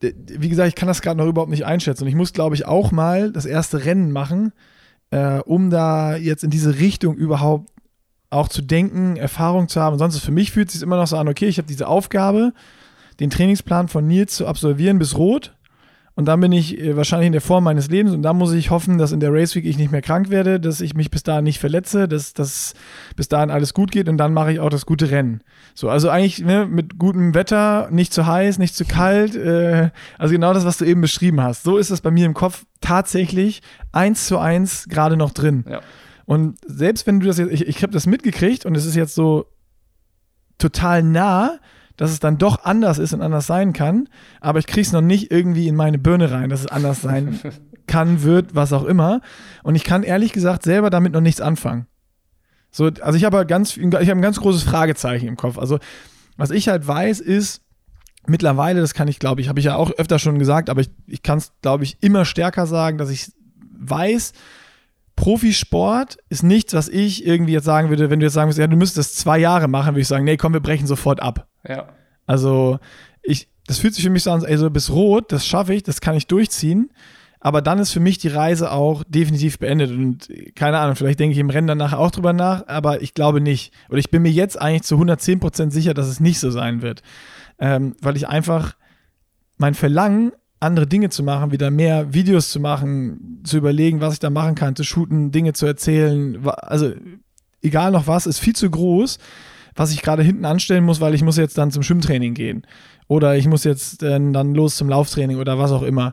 wie 0.00 0.48
gesagt, 0.48 0.68
ich 0.68 0.76
kann 0.76 0.86
das 0.86 1.02
gerade 1.02 1.18
noch 1.18 1.26
überhaupt 1.26 1.50
nicht 1.50 1.66
einschätzen. 1.66 2.04
Und 2.04 2.08
ich 2.08 2.14
muss, 2.14 2.32
glaube 2.32 2.54
ich, 2.54 2.64
auch 2.64 2.92
mal 2.92 3.32
das 3.32 3.44
erste 3.44 3.84
Rennen 3.84 4.12
machen, 4.12 4.52
äh, 5.10 5.40
um 5.40 5.68
da 5.68 6.14
jetzt 6.14 6.44
in 6.44 6.50
diese 6.50 6.78
Richtung 6.78 7.16
überhaupt 7.16 7.68
auch 8.30 8.48
zu 8.48 8.62
denken, 8.62 9.16
Erfahrung 9.16 9.68
zu 9.68 9.80
haben. 9.80 9.98
Sonst 9.98 10.20
für 10.20 10.30
mich 10.30 10.52
fühlt 10.52 10.68
es 10.68 10.74
sich 10.74 10.82
immer 10.82 10.96
noch 10.96 11.08
so 11.08 11.16
an, 11.16 11.26
okay, 11.28 11.48
ich 11.48 11.58
habe 11.58 11.66
diese 11.66 11.88
Aufgabe, 11.88 12.52
den 13.18 13.30
Trainingsplan 13.30 13.88
von 13.88 14.06
Nils 14.06 14.36
zu 14.36 14.46
absolvieren 14.46 15.00
bis 15.00 15.16
rot. 15.16 15.56
Und 16.18 16.24
dann 16.24 16.40
bin 16.40 16.50
ich 16.50 16.76
äh, 16.76 16.96
wahrscheinlich 16.96 17.28
in 17.28 17.32
der 17.32 17.40
Form 17.40 17.62
meines 17.62 17.90
Lebens 17.90 18.12
und 18.12 18.22
da 18.22 18.32
muss 18.32 18.52
ich 18.52 18.70
hoffen, 18.70 18.98
dass 18.98 19.12
in 19.12 19.20
der 19.20 19.32
Race 19.32 19.54
Week 19.54 19.64
ich 19.64 19.78
nicht 19.78 19.92
mehr 19.92 20.02
krank 20.02 20.30
werde, 20.30 20.58
dass 20.58 20.80
ich 20.80 20.94
mich 20.94 21.12
bis 21.12 21.22
dahin 21.22 21.44
nicht 21.44 21.60
verletze, 21.60 22.08
dass, 22.08 22.32
dass 22.32 22.74
bis 23.14 23.28
dahin 23.28 23.52
alles 23.52 23.72
gut 23.72 23.92
geht 23.92 24.08
und 24.08 24.16
dann 24.16 24.34
mache 24.34 24.52
ich 24.52 24.58
auch 24.58 24.68
das 24.68 24.84
gute 24.84 25.12
Rennen. 25.12 25.44
So, 25.76 25.88
also 25.88 26.10
eigentlich 26.10 26.40
ne, 26.40 26.66
mit 26.66 26.98
gutem 26.98 27.34
Wetter, 27.34 27.86
nicht 27.92 28.12
zu 28.12 28.26
heiß, 28.26 28.58
nicht 28.58 28.74
zu 28.74 28.84
kalt, 28.84 29.36
äh, 29.36 29.90
also 30.18 30.32
genau 30.34 30.52
das, 30.52 30.64
was 30.64 30.78
du 30.78 30.86
eben 30.86 31.02
beschrieben 31.02 31.40
hast. 31.40 31.62
So 31.62 31.76
ist 31.76 31.92
das 31.92 32.00
bei 32.00 32.10
mir 32.10 32.26
im 32.26 32.34
Kopf 32.34 32.64
tatsächlich 32.80 33.62
eins 33.92 34.26
zu 34.26 34.38
eins 34.38 34.88
gerade 34.88 35.16
noch 35.16 35.30
drin. 35.30 35.66
Ja. 35.70 35.82
Und 36.24 36.58
selbst 36.66 37.06
wenn 37.06 37.20
du 37.20 37.28
das 37.28 37.38
jetzt, 37.38 37.52
ich, 37.52 37.68
ich 37.68 37.80
habe 37.84 37.92
das 37.92 38.08
mitgekriegt 38.08 38.66
und 38.66 38.76
es 38.76 38.86
ist 38.86 38.96
jetzt 38.96 39.14
so 39.14 39.46
total 40.58 41.04
nah, 41.04 41.60
dass 41.98 42.12
es 42.12 42.20
dann 42.20 42.38
doch 42.38 42.64
anders 42.64 42.98
ist 42.98 43.12
und 43.12 43.20
anders 43.20 43.46
sein 43.46 43.74
kann, 43.74 44.08
aber 44.40 44.60
ich 44.60 44.66
kriege 44.66 44.82
es 44.82 44.92
noch 44.92 45.02
nicht 45.02 45.30
irgendwie 45.30 45.68
in 45.68 45.74
meine 45.74 45.98
Birne 45.98 46.30
rein, 46.30 46.48
dass 46.48 46.60
es 46.60 46.66
anders 46.68 47.02
sein 47.02 47.38
kann, 47.86 48.22
wird, 48.22 48.54
was 48.54 48.72
auch 48.72 48.84
immer. 48.84 49.20
Und 49.62 49.74
ich 49.74 49.84
kann 49.84 50.04
ehrlich 50.04 50.32
gesagt 50.32 50.62
selber 50.62 50.88
damit 50.88 51.12
noch 51.12 51.20
nichts 51.20 51.40
anfangen. 51.40 51.86
So, 52.70 52.90
also 53.00 53.16
ich 53.16 53.24
habe 53.24 53.36
halt 53.36 53.48
ganz, 53.48 53.76
ich 53.76 53.84
habe 53.84 54.12
ein 54.12 54.22
ganz 54.22 54.40
großes 54.40 54.62
Fragezeichen 54.62 55.26
im 55.26 55.36
Kopf. 55.36 55.58
Also 55.58 55.78
was 56.36 56.50
ich 56.50 56.68
halt 56.68 56.86
weiß 56.86 57.18
ist, 57.18 57.62
mittlerweile, 58.26 58.80
das 58.80 58.94
kann 58.94 59.08
ich 59.08 59.18
glaube 59.18 59.40
ich, 59.40 59.48
habe 59.48 59.58
ich 59.58 59.66
ja 59.66 59.74
auch 59.74 59.90
öfter 59.90 60.20
schon 60.20 60.38
gesagt, 60.38 60.70
aber 60.70 60.80
ich, 60.80 60.90
ich 61.06 61.22
kann 61.22 61.38
es 61.38 61.52
glaube 61.62 61.82
ich 61.82 61.98
immer 62.00 62.24
stärker 62.24 62.66
sagen, 62.66 62.96
dass 62.96 63.10
ich 63.10 63.32
weiß, 63.76 64.34
Profisport 65.16 66.18
ist 66.28 66.44
nichts, 66.44 66.74
was 66.74 66.88
ich 66.88 67.26
irgendwie 67.26 67.54
jetzt 67.54 67.64
sagen 67.64 67.88
würde, 67.88 68.08
wenn 68.08 68.20
du 68.20 68.26
jetzt 68.26 68.34
sagen 68.34 68.46
würdest, 68.46 68.60
ja, 68.60 68.68
du 68.68 68.76
müsstest 68.76 68.98
das 68.98 69.16
zwei 69.16 69.38
Jahre 69.38 69.66
machen, 69.66 69.94
würde 69.94 70.02
ich 70.02 70.06
sagen, 70.06 70.24
nee, 70.24 70.36
komm, 70.36 70.52
wir 70.52 70.60
brechen 70.60 70.86
sofort 70.86 71.20
ab. 71.20 71.47
Ja. 71.66 71.88
Also, 72.26 72.78
ich, 73.22 73.48
das 73.66 73.78
fühlt 73.78 73.94
sich 73.94 74.04
für 74.04 74.10
mich 74.10 74.22
so 74.22 74.30
an, 74.30 74.44
ey, 74.44 74.56
so 74.58 74.70
bis 74.70 74.90
rot, 74.90 75.32
das 75.32 75.46
schaffe 75.46 75.74
ich, 75.74 75.82
das 75.82 76.00
kann 76.00 76.16
ich 76.16 76.26
durchziehen. 76.26 76.90
Aber 77.40 77.62
dann 77.62 77.78
ist 77.78 77.92
für 77.92 78.00
mich 78.00 78.18
die 78.18 78.28
Reise 78.28 78.72
auch 78.72 79.04
definitiv 79.06 79.58
beendet. 79.58 79.92
Und 79.92 80.28
keine 80.56 80.78
Ahnung, 80.78 80.96
vielleicht 80.96 81.20
denke 81.20 81.34
ich 81.34 81.38
im 81.38 81.50
Rennen 81.50 81.68
danach 81.68 81.92
auch 81.92 82.10
drüber 82.10 82.32
nach, 82.32 82.66
aber 82.66 83.00
ich 83.00 83.14
glaube 83.14 83.40
nicht. 83.40 83.72
Oder 83.88 83.98
ich 83.98 84.10
bin 84.10 84.22
mir 84.22 84.32
jetzt 84.32 84.60
eigentlich 84.60 84.82
zu 84.82 84.96
110% 84.96 85.70
sicher, 85.70 85.94
dass 85.94 86.08
es 86.08 86.18
nicht 86.18 86.40
so 86.40 86.50
sein 86.50 86.82
wird. 86.82 87.02
Ähm, 87.60 87.94
weil 88.00 88.16
ich 88.16 88.26
einfach 88.26 88.74
mein 89.56 89.74
Verlangen, 89.74 90.32
andere 90.60 90.86
Dinge 90.86 91.10
zu 91.10 91.22
machen, 91.22 91.52
wieder 91.52 91.70
mehr 91.70 92.12
Videos 92.12 92.50
zu 92.50 92.58
machen, 92.58 93.42
zu 93.44 93.56
überlegen, 93.56 94.00
was 94.00 94.14
ich 94.14 94.20
da 94.20 94.30
machen 94.30 94.56
kann, 94.56 94.74
zu 94.74 94.82
shooten, 94.82 95.30
Dinge 95.30 95.52
zu 95.52 95.66
erzählen, 95.66 96.44
also 96.46 96.92
egal 97.62 97.92
noch 97.92 98.06
was, 98.06 98.26
ist 98.26 98.40
viel 98.40 98.56
zu 98.56 98.68
groß, 98.68 99.18
was 99.78 99.92
ich 99.92 100.02
gerade 100.02 100.22
hinten 100.22 100.44
anstellen 100.44 100.84
muss, 100.84 101.00
weil 101.00 101.14
ich 101.14 101.22
muss 101.22 101.36
jetzt 101.38 101.56
dann 101.56 101.70
zum 101.70 101.82
Schwimmtraining 101.82 102.34
gehen 102.34 102.66
oder 103.06 103.36
ich 103.36 103.46
muss 103.46 103.64
jetzt 103.64 104.02
äh, 104.02 104.18
dann 104.32 104.54
los 104.54 104.76
zum 104.76 104.88
Lauftraining 104.88 105.38
oder 105.38 105.58
was 105.58 105.72
auch 105.72 105.82
immer. 105.82 106.12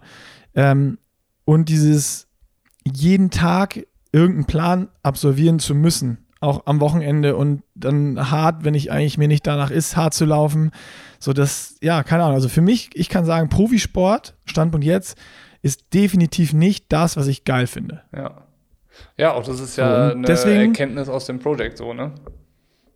Ähm, 0.54 0.98
und 1.44 1.68
dieses 1.70 2.28
jeden 2.86 3.32
Tag 3.32 3.86
irgendeinen 4.12 4.46
Plan 4.46 4.88
absolvieren 5.04 5.60
zu 5.60 5.76
müssen, 5.76 6.26
auch 6.40 6.68
am 6.68 6.80
Wochenende 6.80 7.36
und 7.36 7.64
dann 7.74 8.32
hart, 8.32 8.64
wenn 8.64 8.76
ich 8.76 8.92
eigentlich 8.92 9.18
mir 9.18 9.28
nicht 9.28 9.46
danach 9.48 9.72
ist, 9.72 9.98
hart 9.98 10.14
zu 10.14 10.26
laufen. 10.26 10.72
So 11.20 11.34
das, 11.34 11.76
ja, 11.82 12.04
keine 12.04 12.24
Ahnung. 12.24 12.36
Also 12.36 12.50
für 12.50 12.62
mich, 12.62 12.90
ich 12.94 13.10
kann 13.10 13.26
sagen, 13.26 13.50
Profisport, 13.50 14.36
Standpunkt 14.46 14.86
jetzt, 14.86 15.18
ist 15.64 15.94
definitiv 15.94 16.54
nicht 16.54 16.86
das, 16.94 17.18
was 17.18 17.26
ich 17.28 17.44
geil 17.44 17.66
finde. 17.68 18.04
Ja. 18.16 18.44
Ja, 19.18 19.34
auch 19.34 19.44
das 19.44 19.60
ist 19.60 19.76
ja 19.76 20.06
und 20.12 20.18
eine 20.20 20.28
deswegen- 20.28 20.72
Erkenntnis 20.72 21.10
aus 21.10 21.26
dem 21.26 21.40
Projekt 21.40 21.78
so, 21.80 21.94
ne? 21.94 22.14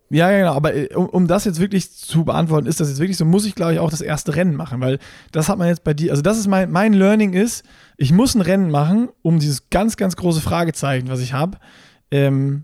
Ja, 0.09 0.31
genau, 0.31 0.53
aber 0.53 0.73
äh, 0.73 0.93
um, 0.95 1.07
um, 1.07 1.27
das 1.27 1.45
jetzt 1.45 1.59
wirklich 1.59 1.91
zu 1.91 2.25
beantworten, 2.25 2.65
ist 2.67 2.79
das 2.79 2.89
jetzt 2.89 2.99
wirklich 2.99 3.17
so, 3.17 3.25
muss 3.25 3.45
ich, 3.45 3.55
glaube 3.55 3.73
ich, 3.73 3.79
auch 3.79 3.91
das 3.91 4.01
erste 4.01 4.35
Rennen 4.35 4.55
machen, 4.55 4.81
weil 4.81 4.99
das 5.31 5.49
hat 5.49 5.57
man 5.57 5.67
jetzt 5.67 5.83
bei 5.83 5.93
dir, 5.93 6.11
also 6.11 6.23
das 6.23 6.37
ist 6.37 6.47
mein, 6.47 6.71
mein 6.71 6.93
Learning 6.93 7.33
ist, 7.33 7.63
ich 7.97 8.11
muss 8.11 8.33
ein 8.33 8.41
Rennen 8.41 8.71
machen, 8.71 9.09
um 9.21 9.39
dieses 9.39 9.69
ganz, 9.69 9.97
ganz 9.97 10.15
große 10.15 10.41
Fragezeichen, 10.41 11.09
was 11.09 11.19
ich 11.19 11.33
habe, 11.33 11.57
ähm, 12.11 12.63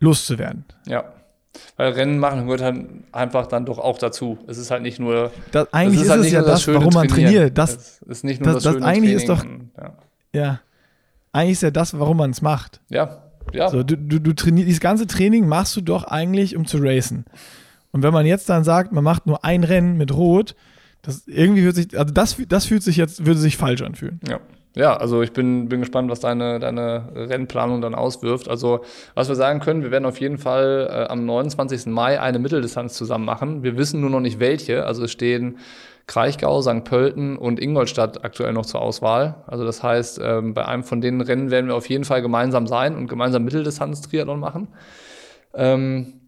loszuwerden. 0.00 0.64
Ja. 0.86 1.04
Weil 1.76 1.92
Rennen 1.92 2.18
machen 2.18 2.44
gehört 2.44 2.60
halt 2.62 2.86
einfach 3.12 3.46
dann 3.46 3.64
doch 3.64 3.78
auch 3.78 3.98
dazu. 3.98 4.38
Es 4.46 4.58
ist 4.58 4.70
halt 4.70 4.82
nicht 4.82 4.98
nur. 4.98 5.30
Das, 5.52 5.72
eigentlich 5.72 6.02
ist, 6.02 6.10
halt 6.10 6.20
es 6.20 6.30
ja 6.30 6.42
das, 6.42 6.66
das 6.66 6.74
warum 6.74 6.92
man 6.92 7.08
trainiert. 7.08 7.56
Das 7.56 8.00
es 8.02 8.02
ist 8.02 8.24
nicht 8.24 8.42
nur 8.42 8.54
das, 8.54 8.62
das, 8.62 8.74
das 8.74 8.82
eigentlich 8.82 9.26
Training. 9.26 9.62
ist 9.64 9.74
doch. 9.76 9.82
Ja. 9.82 9.94
ja. 10.34 10.60
Eigentlich 11.32 11.52
ist 11.52 11.62
ja 11.62 11.70
das, 11.70 11.98
warum 11.98 12.18
man 12.18 12.30
es 12.30 12.42
macht. 12.42 12.80
Ja. 12.90 13.25
Ja. 13.52 13.68
So, 13.70 13.82
du, 13.82 13.96
du, 13.96 14.20
du 14.20 14.34
trainierst, 14.34 14.68
dieses 14.68 14.80
ganze 14.80 15.06
Training 15.06 15.46
machst 15.48 15.76
du 15.76 15.80
doch 15.80 16.04
eigentlich, 16.04 16.56
um 16.56 16.66
zu 16.66 16.78
racen. 16.78 17.24
Und 17.92 18.02
wenn 18.02 18.12
man 18.12 18.26
jetzt 18.26 18.48
dann 18.48 18.64
sagt, 18.64 18.92
man 18.92 19.04
macht 19.04 19.26
nur 19.26 19.44
ein 19.44 19.64
Rennen 19.64 19.96
mit 19.96 20.12
Rot, 20.12 20.54
das 21.02 21.26
irgendwie 21.26 21.64
wird 21.64 21.76
sich, 21.76 21.98
also 21.98 22.12
das, 22.12 22.36
das 22.48 22.66
fühlt 22.66 22.82
sich 22.82 22.96
jetzt, 22.96 23.24
würde 23.24 23.38
sich 23.38 23.56
falsch 23.56 23.82
anfühlen. 23.82 24.20
Ja. 24.28 24.40
Ja, 24.76 24.94
also 24.94 25.22
ich 25.22 25.32
bin, 25.32 25.70
bin 25.70 25.80
gespannt, 25.80 26.10
was 26.10 26.20
deine, 26.20 26.58
deine 26.58 27.08
Rennplanung 27.14 27.80
dann 27.80 27.94
auswirft. 27.94 28.46
Also, 28.46 28.84
was 29.14 29.26
wir 29.26 29.34
sagen 29.34 29.60
können, 29.60 29.82
wir 29.82 29.90
werden 29.90 30.04
auf 30.04 30.20
jeden 30.20 30.36
Fall 30.36 30.86
äh, 30.90 31.10
am 31.10 31.24
29. 31.24 31.86
Mai 31.86 32.20
eine 32.20 32.38
Mitteldistanz 32.38 32.92
zusammen 32.92 33.24
machen. 33.24 33.62
Wir 33.62 33.78
wissen 33.78 34.02
nur 34.02 34.10
noch 34.10 34.20
nicht 34.20 34.38
welche. 34.38 34.84
Also 34.84 35.04
es 35.04 35.12
stehen 35.12 35.56
Kraichgau, 36.06 36.62
St. 36.62 36.84
Pölten 36.84 37.36
und 37.36 37.60
Ingolstadt 37.60 38.24
aktuell 38.24 38.52
noch 38.52 38.66
zur 38.66 38.80
Auswahl. 38.80 39.42
Also 39.46 39.64
das 39.64 39.82
heißt, 39.82 40.20
ähm, 40.22 40.54
bei 40.54 40.64
einem 40.64 40.84
von 40.84 41.00
den 41.00 41.20
Rennen 41.20 41.50
werden 41.50 41.66
wir 41.66 41.74
auf 41.74 41.88
jeden 41.88 42.04
Fall 42.04 42.22
gemeinsam 42.22 42.66
sein 42.66 42.94
und 42.94 43.08
gemeinsam 43.08 43.44
Mitteldistanz-Triathlon 43.44 44.38
machen. 44.38 44.68
Ähm, 45.54 46.20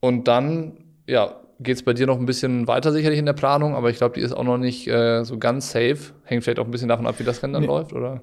und 0.00 0.28
dann, 0.28 0.84
ja, 1.06 1.36
geht 1.58 1.76
es 1.76 1.82
bei 1.82 1.92
dir 1.92 2.06
noch 2.06 2.18
ein 2.18 2.26
bisschen 2.26 2.66
weiter 2.66 2.92
sicherlich 2.92 3.18
in 3.18 3.26
der 3.26 3.32
Planung, 3.34 3.74
aber 3.74 3.90
ich 3.90 3.98
glaube, 3.98 4.14
die 4.14 4.22
ist 4.22 4.32
auch 4.32 4.44
noch 4.44 4.58
nicht 4.58 4.88
äh, 4.88 5.24
so 5.24 5.38
ganz 5.38 5.70
safe. 5.72 5.98
Hängt 6.24 6.44
vielleicht 6.44 6.58
auch 6.58 6.64
ein 6.64 6.70
bisschen 6.70 6.88
davon 6.88 7.06
ab, 7.06 7.16
wie 7.18 7.24
das 7.24 7.42
Rennen 7.42 7.54
dann 7.54 7.62
nee. 7.62 7.68
läuft, 7.68 7.92
oder? 7.92 8.22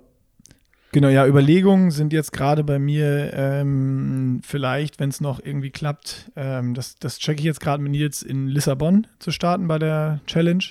Genau, 0.93 1.09
ja, 1.09 1.27
Überlegungen 1.27 1.91
sind 1.91 2.13
jetzt 2.13 2.31
gerade 2.31 2.63
bei 2.63 2.79
mir, 2.79 3.31
ähm, 3.33 4.39
vielleicht, 4.43 4.99
wenn 4.99 5.09
es 5.09 5.19
noch 5.19 5.39
irgendwie 5.43 5.69
klappt, 5.69 6.31
ähm, 6.35 6.73
das, 6.73 6.97
das 6.97 7.19
checke 7.19 7.39
ich 7.39 7.45
jetzt 7.45 7.59
gerade 7.59 7.83
mit 7.83 7.91
Nils 7.91 8.23
in 8.23 8.47
Lissabon 8.47 9.05
zu 9.19 9.31
starten 9.31 9.67
bei 9.67 9.79
der 9.79 10.21
Challenge. 10.27 10.63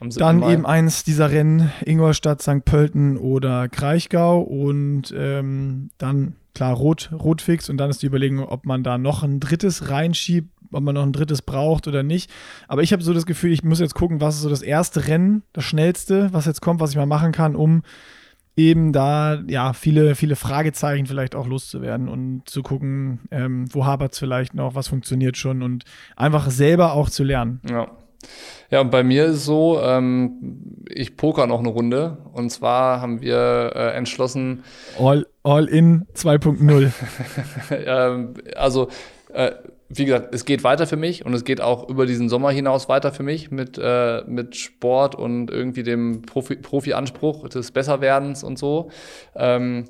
Dann 0.00 0.38
Mai. 0.38 0.52
eben 0.52 0.66
eins 0.66 1.02
dieser 1.02 1.32
Rennen, 1.32 1.72
Ingolstadt, 1.84 2.40
St. 2.40 2.64
Pölten 2.64 3.16
oder 3.16 3.68
Kraichgau 3.68 4.40
und 4.40 5.12
ähm, 5.16 5.90
dann 5.98 6.36
klar 6.54 6.74
Rot, 6.74 7.10
Rotfix 7.12 7.68
und 7.68 7.78
dann 7.78 7.90
ist 7.90 8.02
die 8.02 8.06
Überlegung, 8.06 8.44
ob 8.44 8.64
man 8.64 8.84
da 8.84 8.96
noch 8.96 9.24
ein 9.24 9.40
drittes 9.40 9.90
reinschiebt, 9.90 10.50
ob 10.70 10.82
man 10.82 10.94
noch 10.94 11.02
ein 11.02 11.12
drittes 11.12 11.42
braucht 11.42 11.88
oder 11.88 12.04
nicht. 12.04 12.30
Aber 12.68 12.82
ich 12.84 12.92
habe 12.92 13.02
so 13.02 13.12
das 13.12 13.26
Gefühl, 13.26 13.52
ich 13.52 13.64
muss 13.64 13.80
jetzt 13.80 13.94
gucken, 13.94 14.20
was 14.20 14.36
ist 14.36 14.42
so 14.42 14.50
das 14.50 14.62
erste 14.62 15.08
Rennen, 15.08 15.42
das 15.52 15.64
schnellste, 15.64 16.32
was 16.32 16.46
jetzt 16.46 16.62
kommt, 16.62 16.78
was 16.78 16.90
ich 16.90 16.96
mal 16.96 17.06
machen 17.06 17.32
kann, 17.32 17.56
um 17.56 17.82
eben 18.58 18.92
da 18.92 19.40
ja 19.46 19.72
viele, 19.72 20.14
viele 20.16 20.36
Fragezeichen 20.36 21.06
vielleicht 21.06 21.34
auch 21.34 21.46
loszuwerden 21.46 22.08
und 22.08 22.42
zu 22.46 22.62
gucken, 22.62 23.20
ähm, 23.30 23.66
wo 23.72 23.86
hapert 23.86 24.12
es 24.12 24.18
vielleicht 24.18 24.54
noch, 24.54 24.74
was 24.74 24.88
funktioniert 24.88 25.36
schon 25.36 25.62
und 25.62 25.84
einfach 26.16 26.50
selber 26.50 26.92
auch 26.92 27.08
zu 27.08 27.24
lernen. 27.24 27.60
Ja. 27.70 27.88
Ja, 28.70 28.80
und 28.80 28.90
bei 28.90 29.04
mir 29.04 29.26
ist 29.26 29.36
es 29.36 29.44
so, 29.44 29.80
ähm, 29.80 30.84
ich 30.88 31.16
poker 31.16 31.46
noch 31.46 31.60
eine 31.60 31.68
Runde. 31.68 32.18
Und 32.32 32.50
zwar 32.50 33.00
haben 33.00 33.22
wir 33.22 33.72
äh, 33.74 33.96
entschlossen. 33.96 34.64
All, 34.98 35.26
all 35.44 35.66
in 35.66 36.04
2.0. 36.14 36.90
ähm, 37.86 38.34
also, 38.56 38.88
äh, 39.32 39.52
wie 39.88 40.04
gesagt, 40.04 40.34
es 40.34 40.44
geht 40.44 40.64
weiter 40.64 40.86
für 40.86 40.96
mich 40.96 41.24
und 41.24 41.32
es 41.32 41.44
geht 41.44 41.60
auch 41.60 41.88
über 41.88 42.04
diesen 42.04 42.28
Sommer 42.28 42.50
hinaus 42.50 42.88
weiter 42.88 43.10
für 43.10 43.22
mich 43.22 43.50
mit, 43.50 43.78
äh, 43.82 44.22
mit 44.26 44.54
Sport 44.56 45.14
und 45.14 45.50
irgendwie 45.50 45.82
dem 45.82 46.22
Profi-Anspruch 46.22 47.40
Profi 47.40 47.48
des 47.48 47.70
Besserwerdens 47.70 48.44
und 48.44 48.58
so. 48.58 48.90
Ähm, 49.34 49.84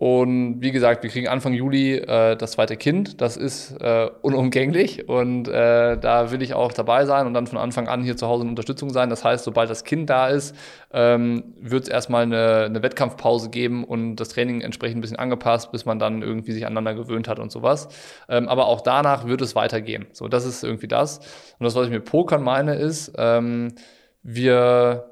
und 0.00 0.62
wie 0.62 0.70
gesagt, 0.70 1.02
wir 1.02 1.10
kriegen 1.10 1.28
Anfang 1.28 1.52
Juli 1.52 1.96
äh, 1.96 2.34
das 2.34 2.52
zweite 2.52 2.78
Kind. 2.78 3.20
Das 3.20 3.36
ist 3.36 3.72
äh, 3.82 4.08
unumgänglich 4.22 5.10
und 5.10 5.46
äh, 5.46 5.98
da 5.98 6.30
will 6.30 6.40
ich 6.40 6.54
auch 6.54 6.72
dabei 6.72 7.04
sein 7.04 7.26
und 7.26 7.34
dann 7.34 7.46
von 7.46 7.58
Anfang 7.58 7.86
an 7.86 8.02
hier 8.02 8.16
zu 8.16 8.26
Hause 8.26 8.44
in 8.44 8.48
Unterstützung 8.48 8.88
sein. 8.88 9.10
Das 9.10 9.26
heißt, 9.26 9.44
sobald 9.44 9.68
das 9.68 9.84
Kind 9.84 10.08
da 10.08 10.28
ist, 10.28 10.56
ähm, 10.90 11.52
wird 11.60 11.82
es 11.82 11.90
erstmal 11.90 12.22
eine, 12.22 12.64
eine 12.64 12.82
Wettkampfpause 12.82 13.50
geben 13.50 13.84
und 13.84 14.16
das 14.16 14.30
Training 14.30 14.62
entsprechend 14.62 14.96
ein 14.96 15.00
bisschen 15.02 15.18
angepasst, 15.18 15.70
bis 15.70 15.84
man 15.84 15.98
dann 15.98 16.22
irgendwie 16.22 16.52
sich 16.52 16.64
aneinander 16.64 16.94
gewöhnt 16.94 17.28
hat 17.28 17.38
und 17.38 17.52
sowas. 17.52 17.88
Ähm, 18.30 18.48
aber 18.48 18.68
auch 18.68 18.80
danach 18.80 19.26
wird 19.26 19.42
es 19.42 19.54
weitergehen. 19.54 20.06
So, 20.12 20.28
das 20.28 20.46
ist 20.46 20.64
irgendwie 20.64 20.88
das. 20.88 21.18
Und 21.58 21.64
das, 21.64 21.74
was 21.74 21.84
ich 21.84 21.92
mit 21.92 22.06
Pokern 22.06 22.42
meine, 22.42 22.76
ist, 22.76 23.12
ähm, 23.18 23.74
wir 24.22 25.09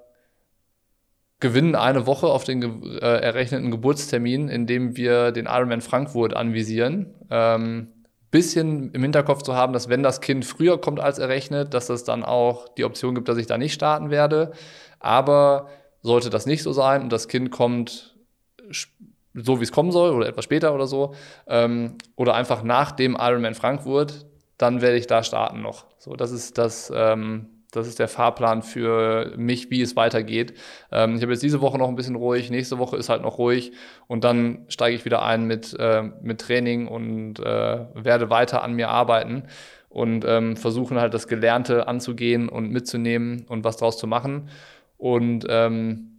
gewinnen 1.40 1.74
eine 1.74 2.06
Woche 2.06 2.26
auf 2.26 2.44
den 2.44 2.62
äh, 2.62 2.98
errechneten 2.98 3.70
Geburtstermin, 3.70 4.48
indem 4.48 4.96
wir 4.96 5.32
den 5.32 5.46
Ironman 5.46 5.80
Frankfurt 5.80 6.34
anvisieren. 6.34 7.14
Ähm, 7.30 7.88
bisschen 8.30 8.92
im 8.92 9.02
Hinterkopf 9.02 9.42
zu 9.42 9.54
haben, 9.54 9.72
dass 9.72 9.88
wenn 9.88 10.02
das 10.02 10.20
Kind 10.20 10.44
früher 10.44 10.80
kommt 10.80 11.00
als 11.00 11.18
errechnet, 11.18 11.72
dass 11.72 11.88
es 11.88 12.04
dann 12.04 12.24
auch 12.24 12.68
die 12.68 12.84
Option 12.84 13.14
gibt, 13.14 13.28
dass 13.28 13.38
ich 13.38 13.46
da 13.46 13.56
nicht 13.56 13.72
starten 13.72 14.10
werde. 14.10 14.52
Aber 15.00 15.68
sollte 16.02 16.30
das 16.30 16.44
nicht 16.44 16.62
so 16.62 16.72
sein 16.72 17.02
und 17.02 17.12
das 17.12 17.28
Kind 17.28 17.50
kommt 17.50 18.16
so, 19.34 19.60
wie 19.60 19.64
es 19.64 19.72
kommen 19.72 19.92
soll 19.92 20.10
oder 20.12 20.26
etwas 20.26 20.44
später 20.44 20.74
oder 20.74 20.86
so, 20.86 21.14
ähm, 21.46 21.96
oder 22.16 22.34
einfach 22.34 22.62
nach 22.62 22.92
dem 22.92 23.16
Ironman 23.18 23.54
Frankfurt, 23.54 24.26
dann 24.56 24.80
werde 24.80 24.96
ich 24.96 25.06
da 25.06 25.22
starten 25.22 25.62
noch. 25.62 25.86
So, 25.98 26.16
das 26.16 26.32
ist 26.32 26.58
das, 26.58 26.92
ähm, 26.94 27.46
das 27.70 27.86
ist 27.86 27.98
der 27.98 28.08
Fahrplan 28.08 28.62
für 28.62 29.34
mich, 29.36 29.70
wie 29.70 29.82
es 29.82 29.96
weitergeht. 29.96 30.54
Ähm, 30.90 31.16
ich 31.16 31.22
habe 31.22 31.32
jetzt 31.32 31.42
diese 31.42 31.60
Woche 31.60 31.78
noch 31.78 31.88
ein 31.88 31.96
bisschen 31.96 32.16
ruhig, 32.16 32.50
nächste 32.50 32.78
Woche 32.78 32.96
ist 32.96 33.08
halt 33.08 33.22
noch 33.22 33.38
ruhig 33.38 33.72
und 34.06 34.24
dann 34.24 34.64
steige 34.68 34.96
ich 34.96 35.04
wieder 35.04 35.22
ein 35.22 35.44
mit, 35.46 35.74
äh, 35.78 36.02
mit 36.22 36.40
Training 36.40 36.86
und 36.86 37.40
äh, 37.40 37.86
werde 37.94 38.30
weiter 38.30 38.62
an 38.62 38.74
mir 38.74 38.88
arbeiten 38.88 39.44
und 39.88 40.24
ähm, 40.26 40.56
versuchen 40.56 40.98
halt 40.98 41.14
das 41.14 41.28
Gelernte 41.28 41.88
anzugehen 41.88 42.48
und 42.48 42.70
mitzunehmen 42.70 43.44
und 43.48 43.64
was 43.64 43.76
draus 43.76 43.98
zu 43.98 44.06
machen. 44.06 44.48
Und 44.96 45.46
ähm, 45.48 46.18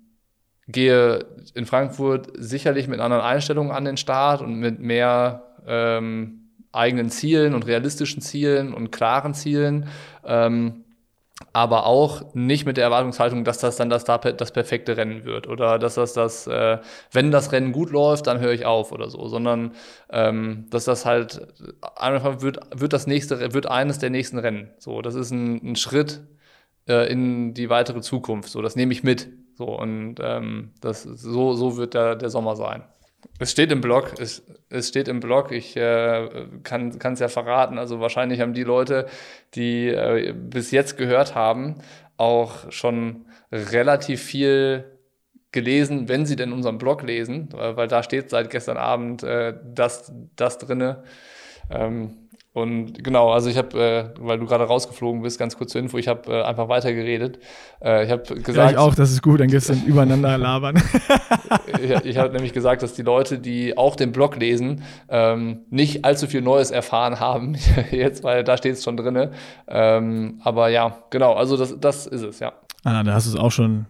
gehe 0.68 1.26
in 1.56 1.66
Frankfurt 1.66 2.30
sicherlich 2.36 2.88
mit 2.88 3.00
anderen 3.00 3.24
Einstellungen 3.24 3.72
an 3.72 3.86
den 3.86 3.98
Start 3.98 4.42
und 4.42 4.56
mit 4.56 4.80
mehr 4.80 5.44
ähm, 5.68 6.52
eigenen 6.72 7.10
Zielen 7.10 7.56
und 7.56 7.66
realistischen 7.66 8.22
Zielen 8.22 8.74
und 8.74 8.92
klaren 8.92 9.34
Zielen. 9.34 9.88
Ähm, 10.24 10.86
aber 11.54 11.86
auch 11.86 12.34
nicht 12.34 12.66
mit 12.66 12.78
der 12.78 12.84
Erwartungshaltung, 12.84 13.44
dass 13.44 13.60
das 13.60 13.78
dann 13.78 13.90
das, 13.90 14.04
das 14.04 14.52
perfekte 14.52 14.98
Rennen 14.98 15.24
wird 15.24 15.48
oder 15.48 15.80
dass 15.80 15.96
das 15.96 16.14
das, 16.14 16.48
äh, 16.48 16.80
wenn 17.12 17.32
das 17.32 17.52
Rennen 17.52 17.72
gut 17.72 17.92
läuft, 17.92 18.28
dann 18.28 18.40
höre 18.40 18.52
ich 18.52 18.66
auf 18.66 18.92
oder 18.92 19.10
so, 19.10 19.28
sondern 19.28 19.72
ähm, 20.12 20.68
dass 20.70 20.86
das 20.86 21.06
halt 21.06 21.48
einfach 21.96 22.42
wird, 22.42 22.60
wird 22.76 22.94
das 22.94 23.08
nächste, 23.08 23.54
wird 23.54 23.68
eines 23.68 24.00
der 24.00 24.10
nächsten 24.10 24.38
Rennen. 24.38 24.70
So, 24.78 25.02
das 25.02 25.16
ist 25.16 25.32
ein, 25.32 25.72
ein 25.72 25.76
Schritt 25.76 26.22
äh, 26.88 27.12
in 27.12 27.54
die 27.54 27.70
weitere 27.70 28.02
Zukunft. 28.02 28.50
So, 28.50 28.62
das 28.62 28.76
nehme 28.76 28.92
ich 28.92 29.04
mit. 29.04 29.30
So 29.56 29.66
und 29.66 30.16
ähm, 30.22 30.72
das 30.82 31.04
so 31.04 31.54
so 31.54 31.78
wird 31.78 31.94
der, 31.94 32.16
der 32.16 32.30
Sommer 32.30 32.56
sein. 32.56 32.84
Es 33.40 33.52
steht 33.52 33.72
im 33.72 33.82
Blog, 33.82 34.14
es, 34.20 34.44
es 34.70 34.90
steht 34.90 35.08
im 35.08 35.20
Blog, 35.20 35.52
ich 35.52 35.76
äh, 35.78 36.48
kann 36.64 36.98
es 37.02 37.20
ja 37.20 37.28
verraten. 37.28 37.78
Also 37.78 38.00
wahrscheinlich 38.00 38.42
haben 38.42 38.54
die 38.54 38.64
Leute, 38.64 39.08
die 39.56 39.88
äh, 39.88 40.34
bis 40.34 40.72
jetzt 40.72 40.98
gehört 40.98 41.36
haben, 41.36 41.78
auch 42.18 42.72
schon 42.72 43.26
relativ 43.52 44.22
viel 44.22 44.86
gelesen, 45.52 46.08
wenn 46.08 46.26
sie 46.26 46.36
denn 46.36 46.54
unseren 46.54 46.78
Blog 46.78 47.02
lesen, 47.02 47.50
weil, 47.52 47.76
weil 47.78 47.88
da 47.88 48.04
steht 48.04 48.30
seit 48.30 48.50
gestern 48.50 48.78
Abend 48.78 49.24
äh, 49.24 49.56
das, 49.64 50.12
das 50.36 50.58
drinne. 50.58 51.04
Ähm, 51.72 52.29
und 52.62 53.04
genau, 53.04 53.32
also 53.32 53.50
ich 53.50 53.58
habe, 53.58 53.80
äh, 53.80 54.20
weil 54.20 54.40
du 54.40 54.46
gerade 54.46 54.64
rausgeflogen 54.64 55.22
bist, 55.22 55.40
ganz 55.40 55.58
kurz 55.58 55.72
zur 55.72 55.82
Info, 55.82 55.98
ich 55.98 56.08
habe 56.08 56.32
äh, 56.32 56.44
einfach 56.44 56.70
weitergeredet. 56.70 57.40
Äh, 57.82 58.06
ich 58.06 58.12
habe 58.12 58.24
gesagt. 58.24 58.58
Ja, 58.58 58.72
ich 58.72 58.78
auch, 58.78 58.96
das 58.96 59.12
ist 59.12 59.22
gut, 59.22 59.40
dann 59.40 59.48
gestern 59.48 59.84
übereinander 59.86 60.38
labern. 60.38 60.76
ich 61.82 61.92
ich 62.06 62.18
habe 62.18 62.34
nämlich 62.34 62.54
gesagt, 62.54 62.84
dass 62.84 62.94
die 62.94 63.02
Leute, 63.02 63.40
die 63.40 63.78
auch 63.78 63.96
den 63.96 64.12
Blog 64.12 64.36
lesen, 64.36 64.84
ähm, 65.10 65.62
nicht 65.70 66.06
allzu 66.06 66.28
viel 66.28 66.42
Neues 66.42 66.72
erfahren 66.72 67.20
haben, 67.20 67.56
jetzt, 67.92 68.24
weil 68.24 68.44
da 68.44 68.58
steht 68.58 68.74
es 68.74 68.84
schon 68.84 68.98
drin. 68.98 69.30
Ähm, 69.68 70.40
aber 70.44 70.70
ja, 70.70 70.98
genau, 71.10 71.34
also 71.34 71.58
das, 71.58 71.80
das 71.80 72.08
ist 72.08 72.24
es, 72.24 72.40
ja. 72.40 72.54
Ah, 72.84 73.04
da 73.04 73.14
hast 73.14 73.28
du 73.28 73.32
es 73.32 73.36
auch 73.36 73.52
schon 73.52 73.86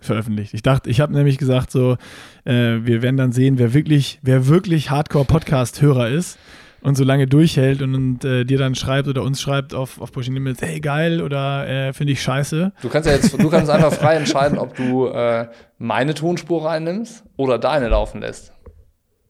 veröffentlicht. 0.00 0.54
Ich 0.54 0.62
dachte, 0.62 0.90
ich 0.90 1.00
habe 1.00 1.12
nämlich 1.12 1.38
gesagt, 1.38 1.70
so, 1.70 1.96
äh, 2.44 2.80
wir 2.82 3.02
werden 3.02 3.16
dann 3.16 3.32
sehen, 3.32 3.58
wer 3.58 3.74
wirklich, 3.74 4.18
wer 4.22 4.46
wirklich 4.46 4.90
Hardcore-Podcast-Hörer 4.90 6.08
ist 6.08 6.38
und 6.84 6.96
so 6.96 7.02
lange 7.02 7.26
durchhält 7.26 7.80
und, 7.80 7.94
und 7.94 8.24
äh, 8.26 8.44
dir 8.44 8.58
dann 8.58 8.74
schreibt 8.74 9.08
oder 9.08 9.22
uns 9.22 9.40
schreibt 9.40 9.74
auf, 9.74 10.00
auf 10.02 10.12
Pushing 10.12 10.34
Limits, 10.34 10.60
hey 10.60 10.80
geil 10.80 11.22
oder 11.22 11.66
äh, 11.66 11.92
finde 11.94 12.12
ich 12.12 12.22
scheiße. 12.22 12.72
Du 12.82 12.88
kannst 12.90 13.08
ja 13.08 13.14
jetzt, 13.14 13.32
du 13.32 13.48
kannst 13.48 13.70
einfach 13.70 13.92
frei 13.92 14.16
entscheiden, 14.16 14.58
ob 14.58 14.76
du 14.76 15.06
äh, 15.06 15.48
meine 15.78 16.12
Tonspur 16.12 16.66
reinnimmst 16.66 17.24
oder 17.36 17.58
deine 17.58 17.88
laufen 17.88 18.20
lässt. 18.20 18.52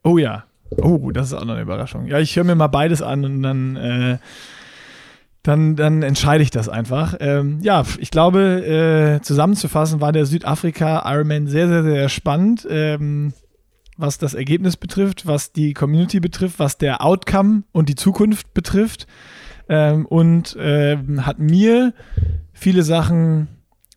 Oh 0.03 0.19
ja. 0.19 0.45
Oh, 0.83 1.13
das 1.13 1.29
ist 1.29 1.35
auch 1.35 1.45
noch 1.45 1.55
eine 1.55 1.63
Überraschung. 1.63 2.07
Ja, 2.09 2.19
ich 2.19 2.35
höre 2.35 2.43
mir 2.43 2.57
mal 2.57 2.67
beides 2.67 3.03
an 3.03 3.25
und 3.25 3.43
dann, 3.45 3.77
äh, 3.77 4.19
dann, 5.45 5.77
dann 5.77 6.03
entscheide 6.03 6.43
ich 6.43 6.51
das 6.51 6.69
einfach. 6.69 7.15
Ähm, 7.21 7.61
ja, 7.63 7.85
ich 7.99 8.11
glaube, 8.11 9.21
äh, 9.21 9.23
zusammenzufassen 9.23 10.01
war 10.01 10.11
der 10.11 10.27
Südafrika 10.27 11.05
Ironman 11.07 11.47
sehr, 11.47 11.69
sehr, 11.69 11.85
sehr 11.85 12.09
spannend. 12.09 12.67
Ähm, 12.69 13.33
was 13.97 14.19
das 14.19 14.35
Ergebnis 14.35 14.77
betrifft, 14.77 15.27
was 15.27 15.53
die 15.53 15.75
Community 15.75 16.21
betrifft, 16.21 16.59
was 16.59 16.79
der 16.79 17.05
Outcome 17.05 17.65
und 17.73 17.89
die 17.89 17.95
Zukunft 17.95 18.55
betrifft. 18.55 19.07
Ähm, 19.69 20.07
und 20.07 20.57
äh, 20.57 20.99
hat 21.19 21.39
mir 21.39 21.95
viele 22.53 22.83
Sachen, 22.83 23.49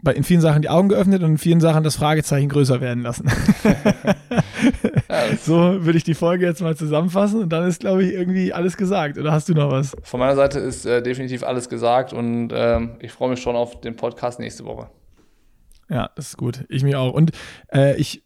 bei, 0.01 0.13
in 0.13 0.23
vielen 0.23 0.41
Sachen 0.41 0.61
die 0.61 0.69
Augen 0.69 0.89
geöffnet 0.89 1.23
und 1.23 1.31
in 1.31 1.37
vielen 1.37 1.59
Sachen 1.59 1.83
das 1.83 1.95
Fragezeichen 1.95 2.49
größer 2.49 2.79
werden 2.79 3.03
lassen. 3.03 3.27
so 5.41 5.83
würde 5.83 5.97
ich 5.97 6.03
die 6.03 6.13
Folge 6.13 6.45
jetzt 6.45 6.61
mal 6.61 6.75
zusammenfassen 6.75 7.41
und 7.41 7.49
dann 7.49 7.67
ist, 7.67 7.81
glaube 7.81 8.03
ich, 8.03 8.13
irgendwie 8.13 8.53
alles 8.53 8.77
gesagt. 8.77 9.17
Oder 9.17 9.31
hast 9.31 9.49
du 9.49 9.53
noch 9.53 9.71
was? 9.71 9.95
Von 10.03 10.19
meiner 10.19 10.35
Seite 10.35 10.59
ist 10.59 10.85
äh, 10.85 11.01
definitiv 11.01 11.43
alles 11.43 11.67
gesagt 11.67 12.13
und 12.13 12.51
ähm, 12.53 12.97
ich 12.99 13.11
freue 13.11 13.31
mich 13.31 13.41
schon 13.41 13.55
auf 13.55 13.81
den 13.81 13.95
Podcast 13.95 14.39
nächste 14.39 14.65
Woche. 14.65 14.89
Ja, 15.89 16.09
das 16.15 16.29
ist 16.29 16.37
gut. 16.37 16.65
Ich 16.69 16.83
mich 16.83 16.95
auch. 16.95 17.13
Und 17.13 17.31
äh, 17.73 17.95
ich 17.95 18.23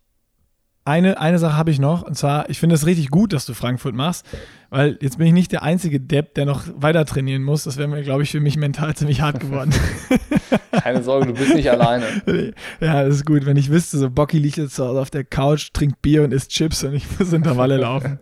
eine, 0.83 1.19
eine 1.19 1.37
Sache 1.37 1.57
habe 1.57 1.69
ich 1.69 1.79
noch, 1.79 2.01
und 2.01 2.17
zwar, 2.17 2.49
ich 2.49 2.59
finde 2.59 2.75
es 2.75 2.85
richtig 2.87 3.09
gut, 3.09 3.33
dass 3.33 3.45
du 3.45 3.53
Frankfurt 3.53 3.93
machst, 3.93 4.25
weil 4.71 4.97
jetzt 4.99 5.19
bin 5.19 5.27
ich 5.27 5.33
nicht 5.33 5.51
der 5.51 5.61
einzige 5.61 5.99
Depp, 5.99 6.33
der 6.33 6.45
noch 6.45 6.63
weiter 6.75 7.05
trainieren 7.05 7.43
muss. 7.43 7.65
Das 7.65 7.77
wäre 7.77 7.87
mir, 7.87 8.01
glaube 8.01 8.23
ich, 8.23 8.31
für 8.31 8.39
mich 8.39 8.57
mental 8.57 8.95
ziemlich 8.95 9.21
hart 9.21 9.39
geworden. 9.39 9.71
Keine 10.71 11.03
Sorge, 11.03 11.27
du 11.27 11.33
bist 11.33 11.53
nicht 11.53 11.69
alleine. 11.69 12.05
Ja, 12.79 13.03
das 13.03 13.15
ist 13.15 13.25
gut. 13.25 13.45
Wenn 13.45 13.57
ich 13.57 13.69
wüsste, 13.69 13.97
so 13.97 14.09
Bocky 14.09 14.39
liegt 14.39 14.57
jetzt 14.57 14.79
Hause 14.79 14.99
auf 14.99 15.09
der 15.09 15.23
Couch, 15.23 15.71
trinkt 15.73 16.01
Bier 16.01 16.23
und 16.23 16.33
isst 16.33 16.49
Chips 16.51 16.83
und 16.83 16.93
ich 16.93 17.05
muss 17.19 17.31
Intervalle 17.31 17.77
laufen. 17.77 18.19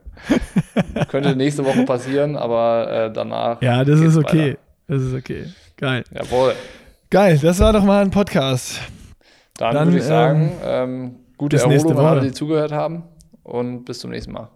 Könnte 1.08 1.36
nächste 1.36 1.64
Woche 1.66 1.84
passieren, 1.84 2.36
aber 2.36 2.92
äh, 2.92 3.14
danach. 3.14 3.62
Ja, 3.62 3.86
das 3.86 4.02
ist 4.02 4.18
okay. 4.18 4.52
Weiter. 4.52 4.60
Das 4.88 5.02
ist 5.02 5.14
okay. 5.14 5.46
Geil. 5.78 6.04
Jawohl. 6.12 6.54
Geil, 7.10 7.40
das 7.42 7.60
war 7.60 7.72
doch 7.72 7.84
mal 7.84 8.02
ein 8.04 8.12
Podcast. 8.12 8.80
Dann, 9.56 9.74
Dann 9.74 9.88
würde 9.88 10.00
ich 10.00 10.04
sagen, 10.04 10.52
ähm, 10.64 10.90
ähm 10.94 11.16
Gute 11.40 11.56
bis 11.56 11.64
Erholung 11.64 11.98
an 11.98 12.06
alle, 12.06 12.22
die 12.22 12.32
zugehört 12.34 12.74
haben 12.74 13.04
und 13.44 13.86
bis 13.86 14.00
zum 14.00 14.12
nächsten 14.12 14.34
Mal. 14.34 14.50